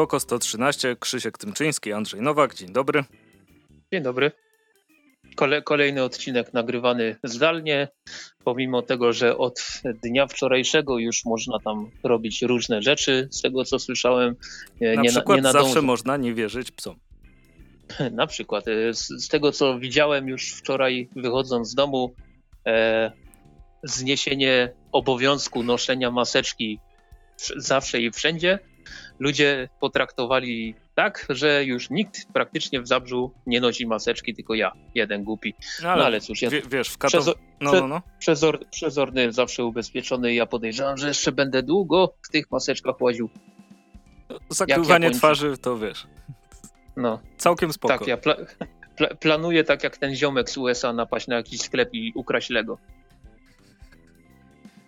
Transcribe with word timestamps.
Przeciwoko 0.00 0.20
113, 0.20 0.96
Krzysiek 1.00 1.38
Tymczyński, 1.38 1.92
Andrzej 1.92 2.20
Nowak. 2.20 2.54
Dzień 2.54 2.72
dobry. 2.72 3.04
Dzień 3.92 4.02
dobry. 4.02 4.32
Kole, 5.36 5.62
kolejny 5.62 6.02
odcinek 6.02 6.52
nagrywany 6.52 7.16
zdalnie, 7.24 7.88
pomimo 8.44 8.82
tego, 8.82 9.12
że 9.12 9.38
od 9.38 9.62
dnia 10.02 10.26
wczorajszego 10.26 10.98
już 10.98 11.24
można 11.24 11.58
tam 11.64 11.90
robić 12.02 12.42
różne 12.42 12.82
rzeczy, 12.82 13.28
z 13.30 13.42
tego 13.42 13.64
co 13.64 13.78
słyszałem. 13.78 14.36
Na 14.80 15.02
nie, 15.02 15.08
przykład 15.08 15.42
nie 15.42 15.52
zawsze 15.52 15.82
można 15.82 16.16
nie 16.16 16.34
wierzyć 16.34 16.70
psom. 16.70 16.96
Na 18.12 18.26
przykład. 18.26 18.68
E, 18.68 18.94
z, 18.94 19.08
z, 19.08 19.28
tego 19.28 19.52
co 19.52 19.78
widziałem 19.78 20.28
już 20.28 20.52
wczoraj 20.52 21.08
wychodząc 21.16 21.68
z 21.68 21.74
domu, 21.74 22.14
e, 22.66 23.12
zniesienie 23.82 24.72
obowiązku 24.92 25.62
noszenia 25.62 26.10
maseczki 26.10 26.78
zawsze 27.56 28.00
i 28.00 28.10
wszędzie, 28.10 28.58
ludzie 29.20 29.68
potraktowali 29.80 30.74
tak, 30.94 31.26
że 31.28 31.64
już 31.64 31.90
nikt 31.90 32.32
praktycznie 32.32 32.80
w 32.80 32.88
Zabrzu 32.88 33.32
nie 33.46 33.60
nosi 33.60 33.86
maseczki, 33.86 34.34
tylko 34.34 34.54
ja, 34.54 34.72
jeden 34.94 35.24
głupi. 35.24 35.54
No 35.82 35.88
ale, 35.88 35.98
no, 35.98 36.06
ale 36.06 36.20
cóż, 36.20 36.42
ja 36.42 36.50
wiesz, 36.70 36.88
w 36.88 36.98
Kato... 36.98 37.18
przezor, 37.18 37.34
no, 37.60 37.72
no, 37.72 37.88
no. 37.88 38.02
Przezor, 38.18 38.68
przezorny, 38.70 39.32
zawsze 39.32 39.64
ubezpieczony, 39.64 40.34
ja 40.34 40.46
podejrzewam, 40.46 40.96
że 40.96 41.08
jeszcze 41.08 41.32
będę 41.32 41.62
długo 41.62 42.14
w 42.22 42.28
tych 42.28 42.50
maseczkach 42.50 43.00
łaził. 43.00 43.30
Zakrywanie 44.48 45.10
twarzy 45.10 45.58
to 45.58 45.78
wiesz. 45.78 46.06
No. 46.96 47.20
Całkiem 47.36 47.72
spoko. 47.72 47.98
Tak, 47.98 48.06
ja 48.06 48.16
pla 48.16 48.36
pla 48.96 49.08
planuję 49.14 49.64
tak 49.64 49.84
jak 49.84 49.96
ten 49.96 50.14
ziomek 50.14 50.50
z 50.50 50.56
USA 50.56 50.92
napaść 50.92 51.26
na 51.26 51.36
jakiś 51.36 51.60
sklep 51.60 51.88
i 51.92 52.12
ukraść 52.14 52.50
Lego. 52.50 52.78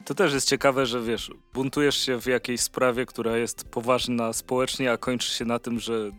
To 0.04 0.14
też 0.14 0.32
jest 0.32 0.48
ciekawe, 0.48 0.86
że 0.86 1.00
wiesz, 1.00 1.30
buntujesz 1.54 1.96
się 1.96 2.20
w 2.20 2.26
jakiejś 2.26 2.60
sprawie, 2.60 3.06
która 3.06 3.36
jest 3.36 3.70
poważna 3.70 4.32
społecznie, 4.32 4.92
a 4.92 4.96
kończy 4.96 5.30
się 5.30 5.44
na 5.44 5.58
tym, 5.58 5.80
że 5.80 6.10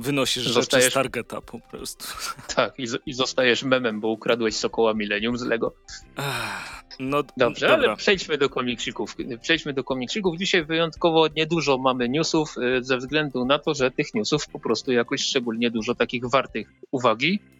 wynosisz 0.00 0.48
zostajesz... 0.48 0.84
rzeczy 0.84 0.90
z 0.90 0.94
targeta 0.94 1.40
po 1.40 1.60
prostu. 1.60 2.06
Tak, 2.56 2.78
i, 2.78 2.86
i 3.06 3.12
zostajesz 3.12 3.62
memem, 3.62 4.00
bo 4.00 4.08
ukradłeś 4.08 4.56
Sokoła 4.56 4.94
Millennium 4.94 5.38
z 5.38 5.42
Lego. 5.42 5.74
No, 7.00 7.22
Dobrze, 7.36 7.68
dobra. 7.68 7.88
ale 7.88 7.96
przejdźmy 7.96 8.38
do 8.38 8.48
komiksików. 8.48 9.16
Przejdźmy 9.40 9.72
do 9.72 9.84
komiksików. 9.84 10.38
Dzisiaj 10.38 10.64
wyjątkowo 10.64 11.28
niedużo 11.36 11.78
mamy 11.78 12.08
newsów, 12.08 12.54
y, 12.58 12.84
ze 12.84 12.96
względu 12.96 13.44
na 13.44 13.58
to, 13.58 13.74
że 13.74 13.90
tych 13.90 14.14
newsów 14.14 14.48
po 14.48 14.60
prostu 14.60 14.92
jakoś 14.92 15.20
szczególnie 15.20 15.70
dużo 15.70 15.94
takich 15.94 16.24
wartych 16.30 16.68
uwagi 16.90 17.40
E, 17.40 17.55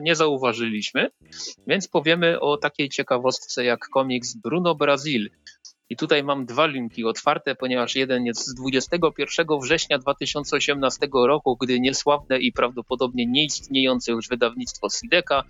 nie 0.00 0.16
zauważyliśmy. 0.16 1.10
Więc 1.66 1.88
powiemy 1.88 2.40
o 2.40 2.56
takiej 2.56 2.88
ciekawostce 2.88 3.64
jak 3.64 3.88
komiks 3.88 4.34
Bruno 4.34 4.74
Brazil. 4.74 5.30
I 5.90 5.96
tutaj 5.96 6.24
mam 6.24 6.46
dwa 6.46 6.66
linki 6.66 7.04
otwarte, 7.04 7.54
ponieważ 7.54 7.96
jeden 7.96 8.26
jest 8.26 8.46
z 8.46 8.54
21 8.54 9.46
września 9.62 9.98
2018 9.98 11.08
roku, 11.12 11.56
gdy 11.56 11.80
niesławne 11.80 12.38
i 12.38 12.52
prawdopodobnie 12.52 13.26
nieistniejące 13.26 14.12
już 14.12 14.28
wydawnictwo 14.28 14.88
Sideka 14.90 15.44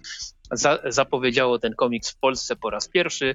za 0.53 0.79
zapowiedziało 0.87 1.59
ten 1.59 1.75
komiks 1.75 2.11
w 2.11 2.19
Polsce 2.19 2.57
po 2.57 2.71
raz 2.71 2.89
pierwszy 2.89 3.35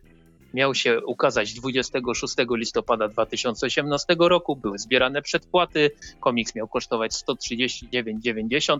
miał 0.53 0.75
się 0.75 1.05
ukazać 1.05 1.53
26 1.53 2.35
listopada 2.49 3.07
2018 3.07 4.15
roku. 4.19 4.55
Były 4.55 4.79
zbierane 4.79 5.21
przedpłaty. 5.21 5.91
Komiks 6.19 6.55
miał 6.55 6.67
kosztować 6.67 7.11
139,90. 7.11 8.77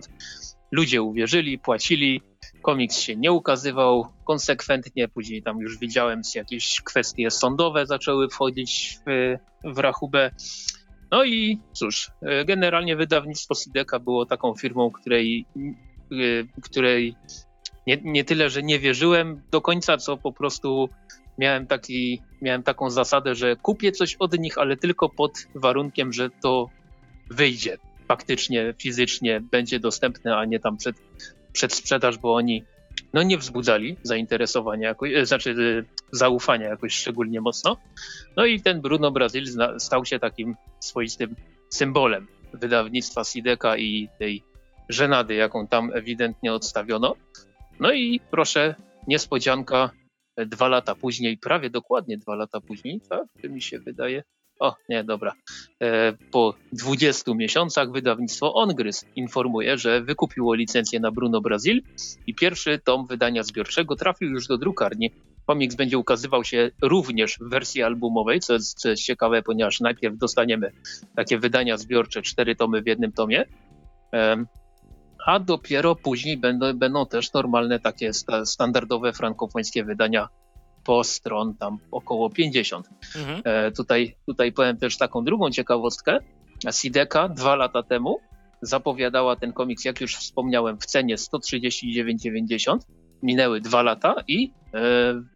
Ludzie 0.72 1.02
uwierzyli, 1.02 1.58
płacili. 1.58 2.22
Komiks 2.62 2.98
się 2.98 3.16
nie 3.16 3.32
ukazywał 3.32 4.06
konsekwentnie. 4.24 5.08
Później 5.08 5.42
tam 5.42 5.58
już 5.58 5.78
widziałem, 5.78 6.22
jakieś 6.34 6.80
kwestie 6.80 7.30
sądowe 7.30 7.86
zaczęły 7.86 8.28
wchodzić 8.28 8.98
w, 9.06 9.36
w 9.64 9.78
rachubę. 9.78 10.30
No 11.10 11.24
i 11.24 11.58
cóż, 11.72 12.10
generalnie 12.46 12.96
wydawnictwo 12.96 13.54
Sideka 13.54 13.98
było 13.98 14.26
taką 14.26 14.54
firmą, 14.54 14.90
której, 14.90 15.46
której 16.62 17.16
nie, 17.86 17.98
nie 18.04 18.24
tyle, 18.24 18.50
że 18.50 18.62
nie 18.62 18.78
wierzyłem 18.78 19.42
do 19.50 19.60
końca, 19.60 19.96
co 19.96 20.16
po 20.16 20.32
prostu 20.32 20.88
miałem, 21.38 21.66
taki, 21.66 22.22
miałem 22.42 22.62
taką 22.62 22.90
zasadę, 22.90 23.34
że 23.34 23.56
kupię 23.56 23.92
coś 23.92 24.16
od 24.18 24.38
nich, 24.38 24.58
ale 24.58 24.76
tylko 24.76 25.08
pod 25.08 25.32
warunkiem, 25.54 26.12
że 26.12 26.30
to 26.30 26.68
wyjdzie 27.30 27.78
faktycznie, 28.08 28.74
fizycznie, 28.78 29.40
będzie 29.40 29.80
dostępne, 29.80 30.36
a 30.36 30.44
nie 30.44 30.60
tam 30.60 30.76
przed, 30.76 30.96
przed 31.52 31.74
sprzedaż, 31.74 32.18
bo 32.18 32.34
oni 32.34 32.64
no 33.12 33.22
nie 33.22 33.38
wzbudzali 33.38 33.96
zainteresowania, 34.02 34.94
e, 35.16 35.26
znaczy 35.26 35.50
e, 35.50 35.84
zaufania 36.12 36.68
jakoś 36.68 36.94
szczególnie 36.94 37.40
mocno. 37.40 37.76
No 38.36 38.46
i 38.46 38.60
ten 38.60 38.80
Bruno 38.80 39.10
Brazil 39.10 39.44
stał 39.78 40.04
się 40.04 40.18
takim 40.18 40.56
swoistym 40.80 41.36
symbolem 41.68 42.26
wydawnictwa 42.52 43.24
Sideka 43.24 43.76
i 43.76 44.08
tej 44.18 44.42
żenady, 44.88 45.34
jaką 45.34 45.66
tam 45.66 45.90
ewidentnie 45.94 46.52
odstawiono. 46.52 47.14
No 47.80 47.92
i 47.92 48.20
proszę, 48.30 48.74
niespodzianka, 49.08 49.90
dwa 50.36 50.68
lata 50.68 50.94
później, 50.94 51.38
prawie 51.38 51.70
dokładnie 51.70 52.18
dwa 52.18 52.34
lata 52.34 52.60
później, 52.60 53.00
tak, 53.08 53.50
mi 53.50 53.62
się 53.62 53.78
wydaje. 53.78 54.22
O, 54.60 54.74
nie, 54.88 55.04
dobra. 55.04 55.32
E, 55.82 56.12
po 56.30 56.54
20 56.72 57.34
miesiącach 57.34 57.92
wydawnictwo 57.92 58.54
Ongrys 58.54 59.04
informuje, 59.16 59.78
że 59.78 60.02
wykupiło 60.02 60.54
licencję 60.54 61.00
na 61.00 61.10
Bruno 61.10 61.40
Brazil 61.40 61.82
i 62.26 62.34
pierwszy 62.34 62.78
tom 62.78 63.06
wydania 63.06 63.42
zbiorczego 63.42 63.96
trafił 63.96 64.30
już 64.30 64.46
do 64.46 64.58
drukarni. 64.58 65.10
Komiks 65.46 65.74
będzie 65.74 65.98
ukazywał 65.98 66.44
się 66.44 66.70
również 66.82 67.38
w 67.38 67.50
wersji 67.50 67.82
albumowej, 67.82 68.40
co 68.40 68.52
jest, 68.52 68.78
co 68.78 68.88
jest 68.88 69.02
ciekawe, 69.02 69.42
ponieważ 69.42 69.80
najpierw 69.80 70.16
dostaniemy 70.16 70.72
takie 71.16 71.38
wydania 71.38 71.76
zbiorcze, 71.76 72.22
cztery 72.22 72.56
tomy 72.56 72.82
w 72.82 72.86
jednym 72.86 73.12
tomie 73.12 73.44
a 75.24 75.40
dopiero 75.40 75.96
później 75.96 76.36
będą, 76.36 76.72
będą 76.72 77.06
też 77.06 77.32
normalne 77.32 77.80
takie 77.80 78.10
standardowe 78.44 79.12
frankofońskie 79.12 79.84
wydania 79.84 80.28
po 80.84 81.04
stron 81.04 81.54
tam 81.54 81.78
około 81.90 82.30
50. 82.30 82.88
Mhm. 83.16 83.42
E, 83.44 83.72
tutaj, 83.72 84.16
tutaj 84.26 84.52
powiem 84.52 84.76
też 84.76 84.98
taką 84.98 85.24
drugą 85.24 85.50
ciekawostkę. 85.50 86.18
Sideka 86.72 87.28
dwa 87.28 87.56
lata 87.56 87.82
temu 87.82 88.20
zapowiadała 88.62 89.36
ten 89.36 89.52
komiks, 89.52 89.84
jak 89.84 90.00
już 90.00 90.16
wspomniałem, 90.16 90.78
w 90.78 90.86
cenie 90.86 91.16
139,90. 91.16 92.78
Minęły 93.22 93.60
dwa 93.60 93.82
lata 93.82 94.14
i 94.28 94.52
e, 94.74 94.80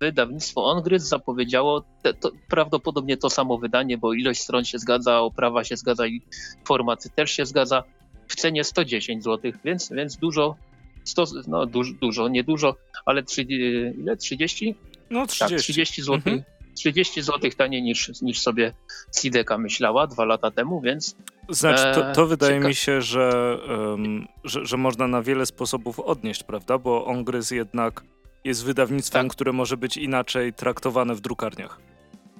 wydawnictwo 0.00 0.64
Ongryz 0.64 1.02
zapowiedziało 1.02 1.84
te, 2.02 2.14
to, 2.14 2.30
prawdopodobnie 2.48 3.16
to 3.16 3.30
samo 3.30 3.58
wydanie, 3.58 3.98
bo 3.98 4.12
ilość 4.12 4.40
stron 4.40 4.64
się 4.64 4.78
zgadza, 4.78 5.20
oprawa 5.20 5.64
się 5.64 5.76
zgadza 5.76 6.06
i 6.06 6.22
format 6.64 7.14
też 7.14 7.30
się 7.30 7.46
zgadza 7.46 7.82
w 8.28 8.36
cenie 8.36 8.64
110 8.64 9.24
zł, 9.24 9.52
więc, 9.64 9.92
więc 9.92 10.16
dużo, 10.16 10.56
100, 11.04 11.24
no 11.46 11.66
dużo, 11.66 11.92
dużo, 12.00 12.28
nie 12.28 12.44
dużo, 12.44 12.76
ale 13.06 13.22
3, 13.22 13.42
ile? 13.42 14.16
30? 14.16 14.74
No 15.10 15.26
30. 15.26 15.54
Tak, 15.54 15.62
30 15.62 16.02
zł. 16.02 16.14
Mhm. 16.14 16.42
30 16.78 17.22
zł 17.22 17.50
taniej 17.56 17.82
niż, 17.82 18.22
niż 18.22 18.40
sobie 18.40 18.72
Sideka 19.20 19.58
myślała 19.58 20.06
dwa 20.06 20.24
lata 20.24 20.50
temu, 20.50 20.80
więc. 20.80 21.16
Znaczy, 21.48 21.82
to, 21.94 22.12
to 22.14 22.22
e, 22.22 22.26
wydaje 22.26 22.60
mi 22.60 22.74
się, 22.74 23.02
że, 23.02 23.58
um, 23.68 24.26
że, 24.44 24.66
że, 24.66 24.76
można 24.76 25.08
na 25.08 25.22
wiele 25.22 25.46
sposobów 25.46 26.00
odnieść, 26.00 26.42
prawda? 26.42 26.78
Bo 26.78 27.04
Ongryz 27.04 27.50
jednak 27.50 28.02
jest 28.44 28.64
wydawnictwem, 28.64 29.26
tak. 29.26 29.32
które 29.32 29.52
może 29.52 29.76
być 29.76 29.96
inaczej 29.96 30.52
traktowane 30.52 31.14
w 31.14 31.20
drukarniach. 31.20 31.80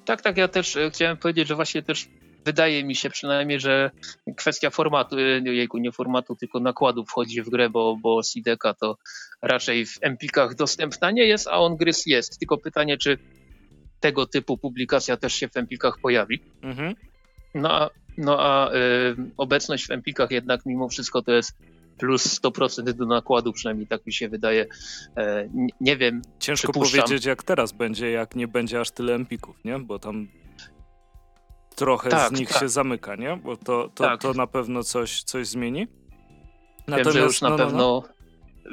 Tak, 0.04 0.22
tak, 0.22 0.36
ja 0.36 0.48
też 0.48 0.76
e, 0.76 0.90
chciałem 0.90 1.16
powiedzieć, 1.16 1.48
że 1.48 1.54
właśnie 1.54 1.82
też 1.82 2.08
wydaje 2.44 2.84
mi 2.84 2.94
się 2.94 3.10
przynajmniej, 3.10 3.60
że 3.60 3.90
kwestia 4.36 4.70
formatu, 4.70 5.18
jejku, 5.44 5.78
nie 5.78 5.92
formatu, 5.92 6.36
tylko 6.36 6.60
nakładu 6.60 7.04
wchodzi 7.04 7.42
w 7.42 7.50
grę, 7.50 7.70
bo, 7.70 7.96
bo 8.02 8.22
Sideka 8.22 8.74
to 8.74 8.96
raczej 9.42 9.86
w 9.86 9.98
Empikach 10.00 10.54
dostępna 10.54 11.10
nie 11.10 11.24
jest, 11.24 11.48
a 11.48 11.58
on 11.58 11.76
grys 11.76 12.06
jest. 12.06 12.38
Tylko 12.38 12.58
pytanie, 12.58 12.98
czy 12.98 13.18
tego 14.00 14.26
typu 14.26 14.58
publikacja 14.58 15.16
też 15.16 15.34
się 15.34 15.48
w 15.48 15.56
Empikach 15.56 15.98
pojawi. 16.02 16.40
Mhm. 16.62 16.94
No 17.54 17.72
a, 17.72 17.90
no 18.18 18.40
a 18.40 18.74
y, 18.74 18.76
obecność 19.36 19.86
w 19.86 19.90
Empikach 19.90 20.30
jednak 20.30 20.66
mimo 20.66 20.88
wszystko 20.88 21.22
to 21.22 21.32
jest 21.32 21.52
plus 21.98 22.40
100% 22.40 22.92
do 22.92 23.06
nakładu, 23.06 23.52
przynajmniej 23.52 23.86
tak 23.86 24.06
mi 24.06 24.12
się 24.12 24.28
wydaje. 24.28 24.66
E, 25.16 25.48
nie 25.80 25.96
wiem. 25.96 26.22
Ciężko 26.38 26.72
powiedzieć, 26.72 27.24
jak 27.24 27.42
teraz 27.42 27.72
będzie, 27.72 28.10
jak 28.10 28.36
nie 28.36 28.48
będzie 28.48 28.80
aż 28.80 28.90
tyle 28.90 29.14
Empików, 29.14 29.64
nie? 29.64 29.78
Bo 29.78 29.98
tam 29.98 30.28
trochę 31.78 32.10
tak, 32.10 32.28
z 32.28 32.40
nich 32.40 32.48
tak. 32.48 32.60
się 32.60 32.68
zamyka, 32.68 33.16
nie? 33.16 33.36
Bo 33.36 33.56
to, 33.56 33.88
to, 33.94 34.04
tak. 34.04 34.20
to 34.20 34.32
na 34.32 34.46
pewno 34.46 34.82
coś, 34.82 35.22
coś 35.22 35.46
zmieni. 35.46 35.86
Natomiast, 36.86 37.04
Wiem, 37.04 37.12
że 37.12 37.20
już 37.20 37.42
na 37.42 37.48
no, 37.48 37.56
no 37.56 37.64
pewno 37.64 37.78
no, 37.78 38.02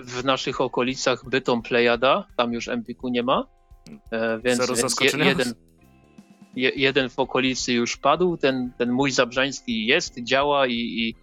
w 0.03 0.25
naszych 0.25 0.61
okolicach 0.61 1.29
bytą 1.29 1.61
Plejada, 1.61 2.27
tam 2.37 2.53
już 2.53 2.67
Empiku 2.67 3.09
nie 3.09 3.23
ma, 3.23 3.47
e, 4.11 4.39
więc, 4.39 4.57
Zero 4.57 4.75
więc 4.75 5.01
je, 5.01 5.25
jeden, 5.25 5.53
je, 6.55 6.71
jeden 6.75 7.09
w 7.09 7.19
okolicy 7.19 7.73
już 7.73 7.97
padł, 7.97 8.37
ten, 8.37 8.71
ten 8.77 8.91
mój 8.91 9.11
Zabrzański 9.11 9.85
jest, 9.85 10.23
działa 10.23 10.67
i, 10.67 10.73
i 10.73 11.15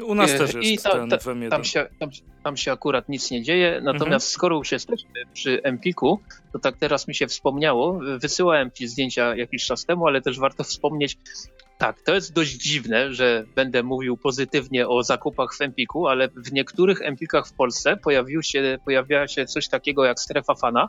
u 0.00 0.14
nas 0.14 0.30
też 0.30 0.54
jest 0.54 0.70
I 0.70 0.78
ta, 0.78 0.90
ten 0.90 1.08
ta, 1.08 1.18
tam, 1.50 1.64
się, 1.64 1.86
tam, 1.98 2.10
tam, 2.42 2.56
się 2.56 2.72
akurat 2.72 3.08
nic 3.08 3.30
nie 3.30 3.42
dzieje, 3.42 3.80
natomiast 3.84 4.04
mhm. 4.04 4.20
skoro 4.20 4.56
już 4.56 4.72
jesteśmy 4.72 5.10
przy 5.32 5.62
Empiku, 5.62 6.20
to 6.52 6.58
tak 6.58 6.76
teraz 6.76 7.08
mi 7.08 7.14
się 7.14 7.26
wspomniało, 7.26 8.00
wysyłałem 8.18 8.70
ci 8.70 8.88
zdjęcia 8.88 9.36
jakiś 9.36 9.66
czas 9.66 9.84
temu, 9.84 10.06
ale 10.06 10.22
też 10.22 10.38
warto 10.38 10.64
wspomnieć, 10.64 11.18
tak, 11.78 12.02
to 12.02 12.14
jest 12.14 12.32
dość 12.32 12.52
dziwne, 12.52 13.12
że 13.12 13.44
będę 13.54 13.82
mówił 13.82 14.16
pozytywnie 14.16 14.88
o 14.88 15.02
zakupach 15.02 15.54
w 15.54 15.60
Empiku, 15.60 16.06
ale 16.08 16.28
w 16.28 16.52
niektórych 16.52 17.02
Empikach 17.02 17.46
w 17.46 17.52
Polsce 17.52 17.96
pojawił 17.96 18.42
się, 18.42 18.78
pojawia 18.84 19.28
się 19.28 19.46
coś 19.46 19.68
takiego 19.68 20.04
jak 20.04 20.20
strefa 20.20 20.54
fana 20.54 20.88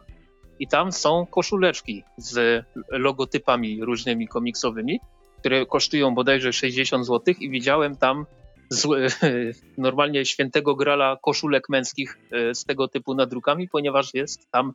i 0.59 0.67
tam 0.67 0.91
są 0.91 1.25
koszuleczki 1.25 2.03
z 2.17 2.65
logotypami 2.89 3.85
różnymi 3.85 4.27
komiksowymi, 4.27 4.99
które 5.39 5.65
kosztują 5.65 6.15
bodajże 6.15 6.53
60 6.53 7.05
zł 7.05 7.33
i 7.39 7.49
widziałem 7.49 7.97
tam 7.97 8.25
z, 8.69 8.87
normalnie 9.77 10.25
świętego 10.25 10.75
grala 10.75 11.17
koszulek 11.21 11.69
męskich 11.69 12.17
e, 12.31 12.55
z 12.55 12.65
tego 12.65 12.87
typu 12.87 13.15
nadrukami, 13.15 13.69
ponieważ 13.69 14.13
jest 14.13 14.51
tam 14.51 14.73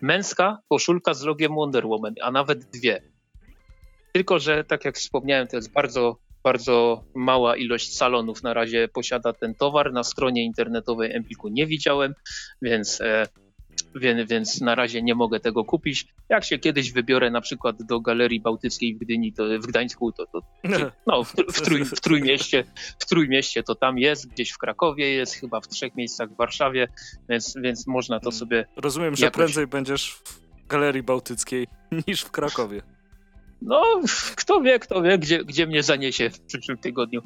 męska 0.00 0.58
koszulka 0.68 1.14
z 1.14 1.22
logiem 1.22 1.54
Wonder 1.54 1.86
Woman, 1.86 2.14
a 2.22 2.30
nawet 2.30 2.64
dwie. 2.64 3.02
Tylko, 4.12 4.38
że 4.38 4.64
tak 4.64 4.84
jak 4.84 4.96
wspomniałem, 4.96 5.48
to 5.48 5.56
jest 5.56 5.72
bardzo, 5.72 6.16
bardzo 6.42 7.04
mała 7.14 7.56
ilość 7.56 7.96
salonów 7.96 8.42
na 8.42 8.54
razie 8.54 8.88
posiada 8.88 9.32
ten 9.32 9.54
towar. 9.54 9.92
Na 9.92 10.04
stronie 10.04 10.44
internetowej 10.44 11.12
Empiku 11.12 11.48
nie 11.48 11.66
widziałem, 11.66 12.14
więc 12.62 13.00
e, 13.00 13.26
więc, 13.94 14.30
więc 14.30 14.60
na 14.60 14.74
razie 14.74 15.02
nie 15.02 15.14
mogę 15.14 15.40
tego 15.40 15.64
kupić. 15.64 16.06
Jak 16.28 16.44
się 16.44 16.58
kiedyś 16.58 16.92
wybiorę 16.92 17.30
na 17.30 17.40
przykład 17.40 17.82
do 17.82 18.00
Galerii 18.00 18.40
Bałtyckiej 18.40 18.94
w 18.94 18.98
Gdyni, 18.98 19.32
to 19.32 19.44
w 19.60 19.66
Gdańsku, 19.66 20.12
to, 20.12 20.26
to 20.26 20.42
no, 21.06 21.24
w, 21.24 21.34
w, 21.52 21.60
trój, 21.60 21.84
w, 21.84 22.00
trójmieście, 22.00 22.64
w 22.98 23.06
Trójmieście 23.06 23.62
to 23.62 23.74
tam 23.74 23.98
jest, 23.98 24.28
gdzieś 24.28 24.50
w 24.50 24.58
Krakowie 24.58 25.10
jest, 25.10 25.34
chyba 25.34 25.60
w 25.60 25.68
trzech 25.68 25.94
miejscach 25.94 26.30
w 26.30 26.36
Warszawie, 26.36 26.88
więc, 27.28 27.54
więc 27.62 27.86
można 27.86 28.20
to 28.20 28.28
mm. 28.28 28.38
sobie... 28.38 28.66
Rozumiem, 28.76 29.16
że 29.16 29.24
jakoś... 29.24 29.36
prędzej 29.36 29.66
będziesz 29.66 30.10
w 30.10 30.66
Galerii 30.66 31.02
Bałtyckiej 31.02 31.66
niż 32.08 32.22
w 32.22 32.30
Krakowie. 32.30 32.82
No, 33.64 34.00
kto 34.36 34.60
wie, 34.60 34.78
kto 34.78 35.02
wie, 35.02 35.18
gdzie, 35.18 35.44
gdzie 35.44 35.66
mnie 35.66 35.82
zaniesie 35.82 36.30
w 36.30 36.40
przyszłym 36.40 36.78
tygodniu. 36.78 37.22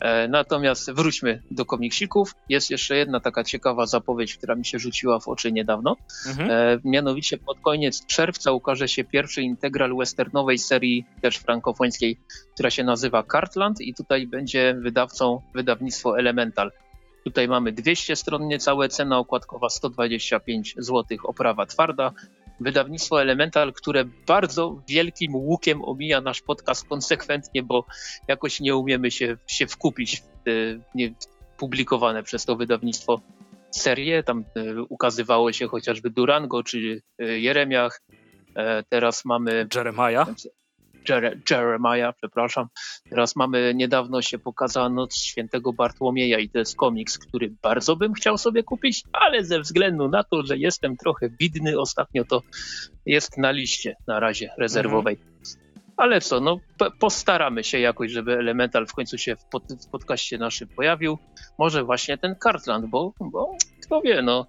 E, 0.00 0.28
natomiast 0.28 0.90
wróćmy 0.90 1.42
do 1.50 1.64
komiksików. 1.64 2.34
Jest 2.48 2.70
jeszcze 2.70 2.96
jedna 2.96 3.20
taka 3.20 3.44
ciekawa 3.44 3.86
zapowiedź, 3.86 4.36
która 4.36 4.54
mi 4.54 4.66
się 4.66 4.78
rzuciła 4.78 5.20
w 5.20 5.28
oczy 5.28 5.52
niedawno. 5.52 5.96
Mhm. 6.26 6.50
E, 6.50 6.78
mianowicie 6.84 7.38
pod 7.38 7.60
koniec 7.60 8.06
czerwca 8.06 8.52
ukaże 8.52 8.88
się 8.88 9.04
pierwszy 9.04 9.42
integral 9.42 9.96
westernowej 9.96 10.58
serii, 10.58 11.04
też 11.22 11.36
frankofońskiej, 11.36 12.18
która 12.54 12.70
się 12.70 12.84
nazywa 12.84 13.22
Cartland 13.22 13.80
i 13.80 13.94
tutaj 13.94 14.26
będzie 14.26 14.74
wydawcą 14.78 15.42
wydawnictwo 15.54 16.18
Elemental. 16.18 16.72
Tutaj 17.24 17.48
mamy 17.48 17.72
200 17.72 18.16
stron 18.16 18.48
niecałe, 18.48 18.88
cena 18.88 19.18
okładkowa 19.18 19.68
125 19.68 20.74
zł, 20.78 21.18
oprawa 21.24 21.66
twarda, 21.66 22.12
wydawnictwo 22.60 23.22
Elemental, 23.22 23.72
które 23.72 24.04
bardzo 24.26 24.82
wielkim 24.88 25.34
łukiem 25.34 25.84
omija 25.84 26.20
nasz 26.20 26.42
podcast 26.42 26.88
konsekwentnie, 26.88 27.62
bo 27.62 27.84
jakoś 28.28 28.60
nie 28.60 28.76
umiemy 28.76 29.10
się, 29.10 29.36
się 29.46 29.66
wkupić 29.66 30.16
w 30.16 30.44
te 30.44 30.50
nie, 30.94 31.14
publikowane 31.56 32.22
przez 32.22 32.44
to 32.44 32.56
wydawnictwo 32.56 33.20
serie. 33.70 34.22
Tam 34.22 34.44
e, 34.56 34.82
ukazywało 34.82 35.52
się 35.52 35.68
chociażby 35.68 36.10
Durango 36.10 36.62
czy 36.62 37.02
e, 37.18 37.38
Jeremiach. 37.38 38.02
E, 38.56 38.82
teraz 38.82 39.24
mamy. 39.24 39.68
Jeremiah? 39.74 40.26
Jeremiah, 41.50 42.14
przepraszam. 42.16 42.68
Teraz 43.10 43.36
mamy, 43.36 43.72
niedawno 43.74 44.22
się 44.22 44.38
pokazała 44.38 44.88
Noc 44.88 45.16
Świętego 45.16 45.72
Bartłomieja 45.72 46.38
i 46.38 46.48
to 46.48 46.58
jest 46.58 46.76
komiks, 46.76 47.18
który 47.18 47.54
bardzo 47.62 47.96
bym 47.96 48.12
chciał 48.12 48.38
sobie 48.38 48.62
kupić, 48.62 49.04
ale 49.12 49.44
ze 49.44 49.60
względu 49.60 50.08
na 50.08 50.24
to, 50.24 50.42
że 50.42 50.58
jestem 50.58 50.96
trochę 50.96 51.30
bidny 51.30 51.80
ostatnio, 51.80 52.24
to 52.24 52.42
jest 53.06 53.38
na 53.38 53.50
liście 53.50 53.96
na 54.06 54.20
razie 54.20 54.50
rezerwowej. 54.58 55.14
Mhm. 55.14 55.30
Ale 55.96 56.20
co, 56.20 56.40
no 56.40 56.60
postaramy 57.00 57.64
się 57.64 57.78
jakoś, 57.78 58.10
żeby 58.10 58.32
Elemental 58.32 58.86
w 58.86 58.92
końcu 58.92 59.18
się 59.18 59.36
w, 59.36 59.44
pod, 59.44 59.62
w 59.86 59.90
podcaście 59.90 60.38
naszym 60.38 60.68
pojawił. 60.68 61.18
Może 61.58 61.84
właśnie 61.84 62.18
ten 62.18 62.34
Kartland, 62.34 62.86
bo, 62.86 63.12
bo 63.20 63.56
kto 63.82 64.00
wie, 64.00 64.22
no... 64.22 64.46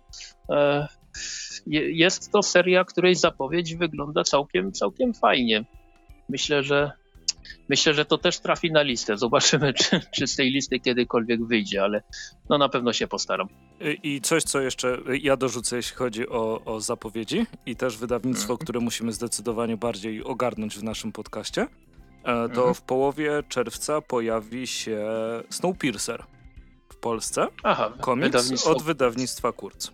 E, 0.50 0.88
jest 1.68 2.32
to 2.32 2.44
seria, 2.44 2.86
której 2.86 3.16
zapowiedź 3.16 3.76
wygląda 3.76 4.24
całkiem, 4.24 4.72
całkiem 4.72 5.14
fajnie 5.14 5.66
myślę, 6.32 6.64
że 6.64 6.92
myślę, 7.70 7.94
że 7.94 8.06
to 8.06 8.18
też 8.18 8.40
trafi 8.40 8.72
na 8.72 8.82
listę. 8.82 9.18
Zobaczymy, 9.18 9.74
czy, 9.84 10.02
czy, 10.12 10.28
z 10.28 10.36
tej 10.36 10.52
listy 10.52 10.80
kiedykolwiek 10.80 11.46
wyjdzie, 11.46 11.84
ale 11.84 12.04
no 12.50 12.58
na 12.58 12.70
pewno 12.70 12.94
się 12.94 13.08
postaram. 13.08 13.48
I 14.04 14.22
coś, 14.22 14.44
co 14.44 14.62
jeszcze 14.62 14.98
ja 15.22 15.38
dorzucę, 15.38 15.76
jeśli 15.76 15.96
chodzi 15.96 16.30
o, 16.30 16.62
o 16.66 16.82
zapowiedzi 16.82 17.46
i 17.66 17.76
też 17.76 17.98
wydawnictwo, 17.98 18.58
które 18.58 18.80
musimy 18.80 19.12
zdecydowanie 19.12 19.78
bardziej 19.78 20.24
ogarnąć 20.24 20.78
w 20.78 20.84
naszym 20.84 21.12
podcaście, 21.12 21.62
e, 21.62 21.68
to 22.24 22.42
mhm. 22.42 22.74
w 22.74 22.82
połowie 22.82 23.44
czerwca 23.50 24.02
pojawi 24.02 24.68
się 24.68 25.08
Snowpiercer 25.50 26.24
w 26.90 26.96
Polsce. 26.96 27.48
Aha, 27.64 27.94
komiks 28.02 28.28
wydawnictwo... 28.28 28.72
od 28.72 28.84
wydawnictwa 28.84 29.52
Kurz. 29.52 29.92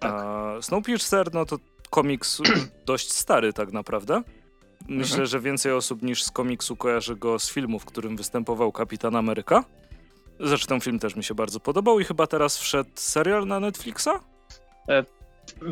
Tak. 0.00 0.24
Snowpiercer, 0.64 1.34
no 1.34 1.44
to 1.44 1.58
komiks 1.90 2.42
dość 2.86 3.12
stary 3.12 3.52
tak 3.52 3.72
naprawdę. 3.72 4.22
Myślę, 4.88 5.26
że 5.26 5.40
więcej 5.40 5.72
osób 5.72 6.02
niż 6.02 6.22
z 6.22 6.30
komiksu 6.30 6.76
kojarzy 6.76 7.16
go 7.16 7.38
z 7.38 7.50
filmu, 7.50 7.78
w 7.78 7.84
którym 7.84 8.16
występował 8.16 8.72
Kapitan 8.72 9.16
Ameryka. 9.16 9.64
Zresztą 10.40 10.80
film 10.80 10.98
też 10.98 11.16
mi 11.16 11.24
się 11.24 11.34
bardzo 11.34 11.60
podobał 11.60 12.00
i 12.00 12.04
chyba 12.04 12.26
teraz 12.26 12.58
wszedł 12.58 12.90
serial 12.94 13.46
na 13.46 13.60
Netflixa? 13.60 14.08
E, 14.88 15.04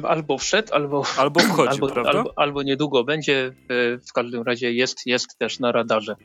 albo 0.03 0.39
wszedł, 0.39 0.75
albo, 0.75 1.03
albo 1.19 1.41
wchodzi, 1.41 1.69
albo, 1.69 1.89
prawda? 1.89 2.11
Albo, 2.11 2.33
albo, 2.37 2.63
niedługo 2.63 3.05
będzie. 3.05 3.55
E, 3.69 3.99
w 3.99 4.13
każdym 4.13 4.43
razie 4.43 4.73
jest, 4.73 5.07
jest 5.07 5.39
też 5.39 5.61
na 5.61 5.73
radarze. 5.73 6.17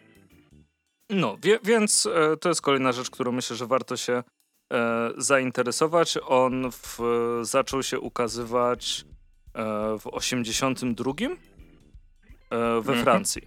No, 1.10 1.36
wie, 1.44 1.60
więc 1.64 2.06
e, 2.06 2.38
to 2.38 2.50
jest 2.50 2.62
kolejna 2.62 2.92
rzecz, 2.92 3.10
którą 3.10 3.32
myślę, 3.32 3.56
że 3.56 3.68
warto 3.68 3.98
się 3.98 4.24
e, 4.74 5.10
zainteresować. 5.18 6.18
On 6.28 6.72
w, 6.72 7.00
zaczął 7.42 7.84
się 7.84 8.00
ukazywać 8.00 9.06
e, 9.54 9.64
w 10.00 10.08
82 10.08 11.14
E, 12.52 12.58
we 12.82 12.94
mhm. 12.94 13.04
Francji. 13.04 13.42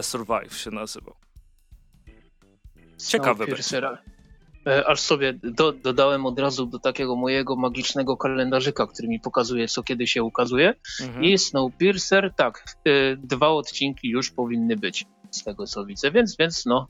I 0.00 0.02
Survive 0.02 0.56
się 0.56 0.70
nazywał. 0.70 1.14
Ciekawe 3.08 3.46
będzie. 3.46 3.88
E, 4.66 4.86
aż 4.86 5.00
sobie 5.00 5.32
do, 5.42 5.72
dodałem 5.72 6.26
od 6.26 6.38
razu 6.38 6.66
do 6.66 6.78
takiego 6.78 7.16
mojego 7.16 7.56
magicznego 7.56 8.16
kalendarzyka, 8.16 8.86
który 8.86 9.08
mi 9.08 9.20
pokazuje, 9.20 9.68
co 9.68 9.82
kiedy 9.82 10.06
się 10.06 10.22
ukazuje. 10.22 10.74
Mhm. 11.00 11.24
I 11.24 11.38
Snowpiercer, 11.38 12.32
tak, 12.36 12.64
e, 12.84 13.16
dwa 13.16 13.48
odcinki 13.48 14.08
już 14.08 14.30
powinny 14.30 14.76
być 14.76 15.06
z 15.30 15.44
tego 15.44 15.66
co 15.66 15.84
widzę, 15.84 16.10
więc, 16.10 16.36
więc 16.36 16.66
no, 16.66 16.88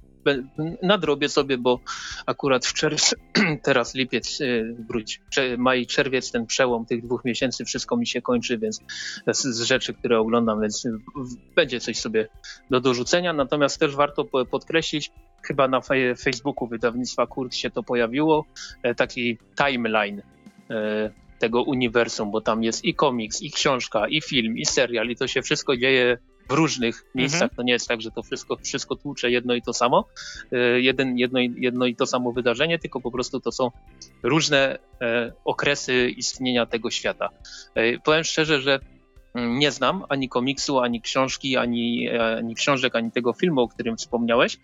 nadrobię 0.82 1.28
sobie, 1.28 1.58
bo 1.58 1.80
akurat 2.26 2.66
w 2.66 2.72
czerwcu, 2.72 3.16
teraz 3.62 3.94
lipiec, 3.94 4.40
y, 4.40 4.76
wróć, 4.88 5.20
maj, 5.58 5.86
czerwiec, 5.86 6.30
ten 6.32 6.46
przełom 6.46 6.86
tych 6.86 7.02
dwóch 7.02 7.24
miesięcy, 7.24 7.64
wszystko 7.64 7.96
mi 7.96 8.06
się 8.06 8.22
kończy, 8.22 8.58
więc 8.58 8.80
z, 9.26 9.42
z 9.42 9.62
rzeczy, 9.62 9.94
które 9.94 10.18
oglądam, 10.18 10.60
więc 10.60 10.88
będzie 11.56 11.80
coś 11.80 11.98
sobie 11.98 12.28
do 12.70 12.80
dorzucenia. 12.80 13.32
Natomiast 13.32 13.80
też 13.80 13.96
warto 13.96 14.24
podkreślić, 14.24 15.10
chyba 15.42 15.68
na 15.68 15.80
Facebooku 16.18 16.68
wydawnictwa 16.68 17.26
Kurt 17.26 17.54
się 17.54 17.70
to 17.70 17.82
pojawiło, 17.82 18.44
e, 18.82 18.94
taki 18.94 19.38
timeline 19.56 20.22
e, 20.70 21.10
tego 21.38 21.62
uniwersum, 21.62 22.30
bo 22.30 22.40
tam 22.40 22.62
jest 22.62 22.84
i 22.84 22.94
komiks, 22.94 23.42
i 23.42 23.50
książka, 23.50 24.08
i 24.08 24.20
film, 24.20 24.58
i 24.58 24.66
serial, 24.66 25.08
i 25.08 25.16
to 25.16 25.26
się 25.26 25.42
wszystko 25.42 25.76
dzieje 25.76 26.18
w 26.48 26.52
różnych 26.52 27.04
miejscach. 27.14 27.42
Mhm. 27.42 27.56
To 27.56 27.62
nie 27.62 27.72
jest 27.72 27.88
tak, 27.88 28.00
że 28.00 28.10
to 28.10 28.22
wszystko, 28.22 28.56
wszystko 28.56 28.96
tłucze 28.96 29.30
jedno 29.30 29.54
i 29.54 29.62
to 29.62 29.72
samo, 29.72 30.04
e, 30.52 30.80
jeden, 30.80 31.18
jedno, 31.18 31.40
jedno 31.40 31.86
i 31.86 31.96
to 31.96 32.06
samo 32.06 32.32
wydarzenie, 32.32 32.78
tylko 32.78 33.00
po 33.00 33.10
prostu 33.10 33.40
to 33.40 33.52
są 33.52 33.70
różne 34.22 34.78
e, 35.00 35.32
okresy 35.44 36.10
istnienia 36.16 36.66
tego 36.66 36.90
świata. 36.90 37.28
E, 37.74 37.98
powiem 37.98 38.24
szczerze, 38.24 38.60
że 38.60 38.80
mm, 39.34 39.58
nie 39.58 39.70
znam 39.70 40.04
ani 40.08 40.28
komiksu, 40.28 40.78
ani 40.78 41.00
książki, 41.00 41.56
ani, 41.56 42.08
ani 42.10 42.54
książek, 42.54 42.96
ani 42.96 43.12
tego 43.12 43.32
filmu, 43.32 43.60
o 43.60 43.68
którym 43.68 43.96
wspomniałeś. 43.96 44.58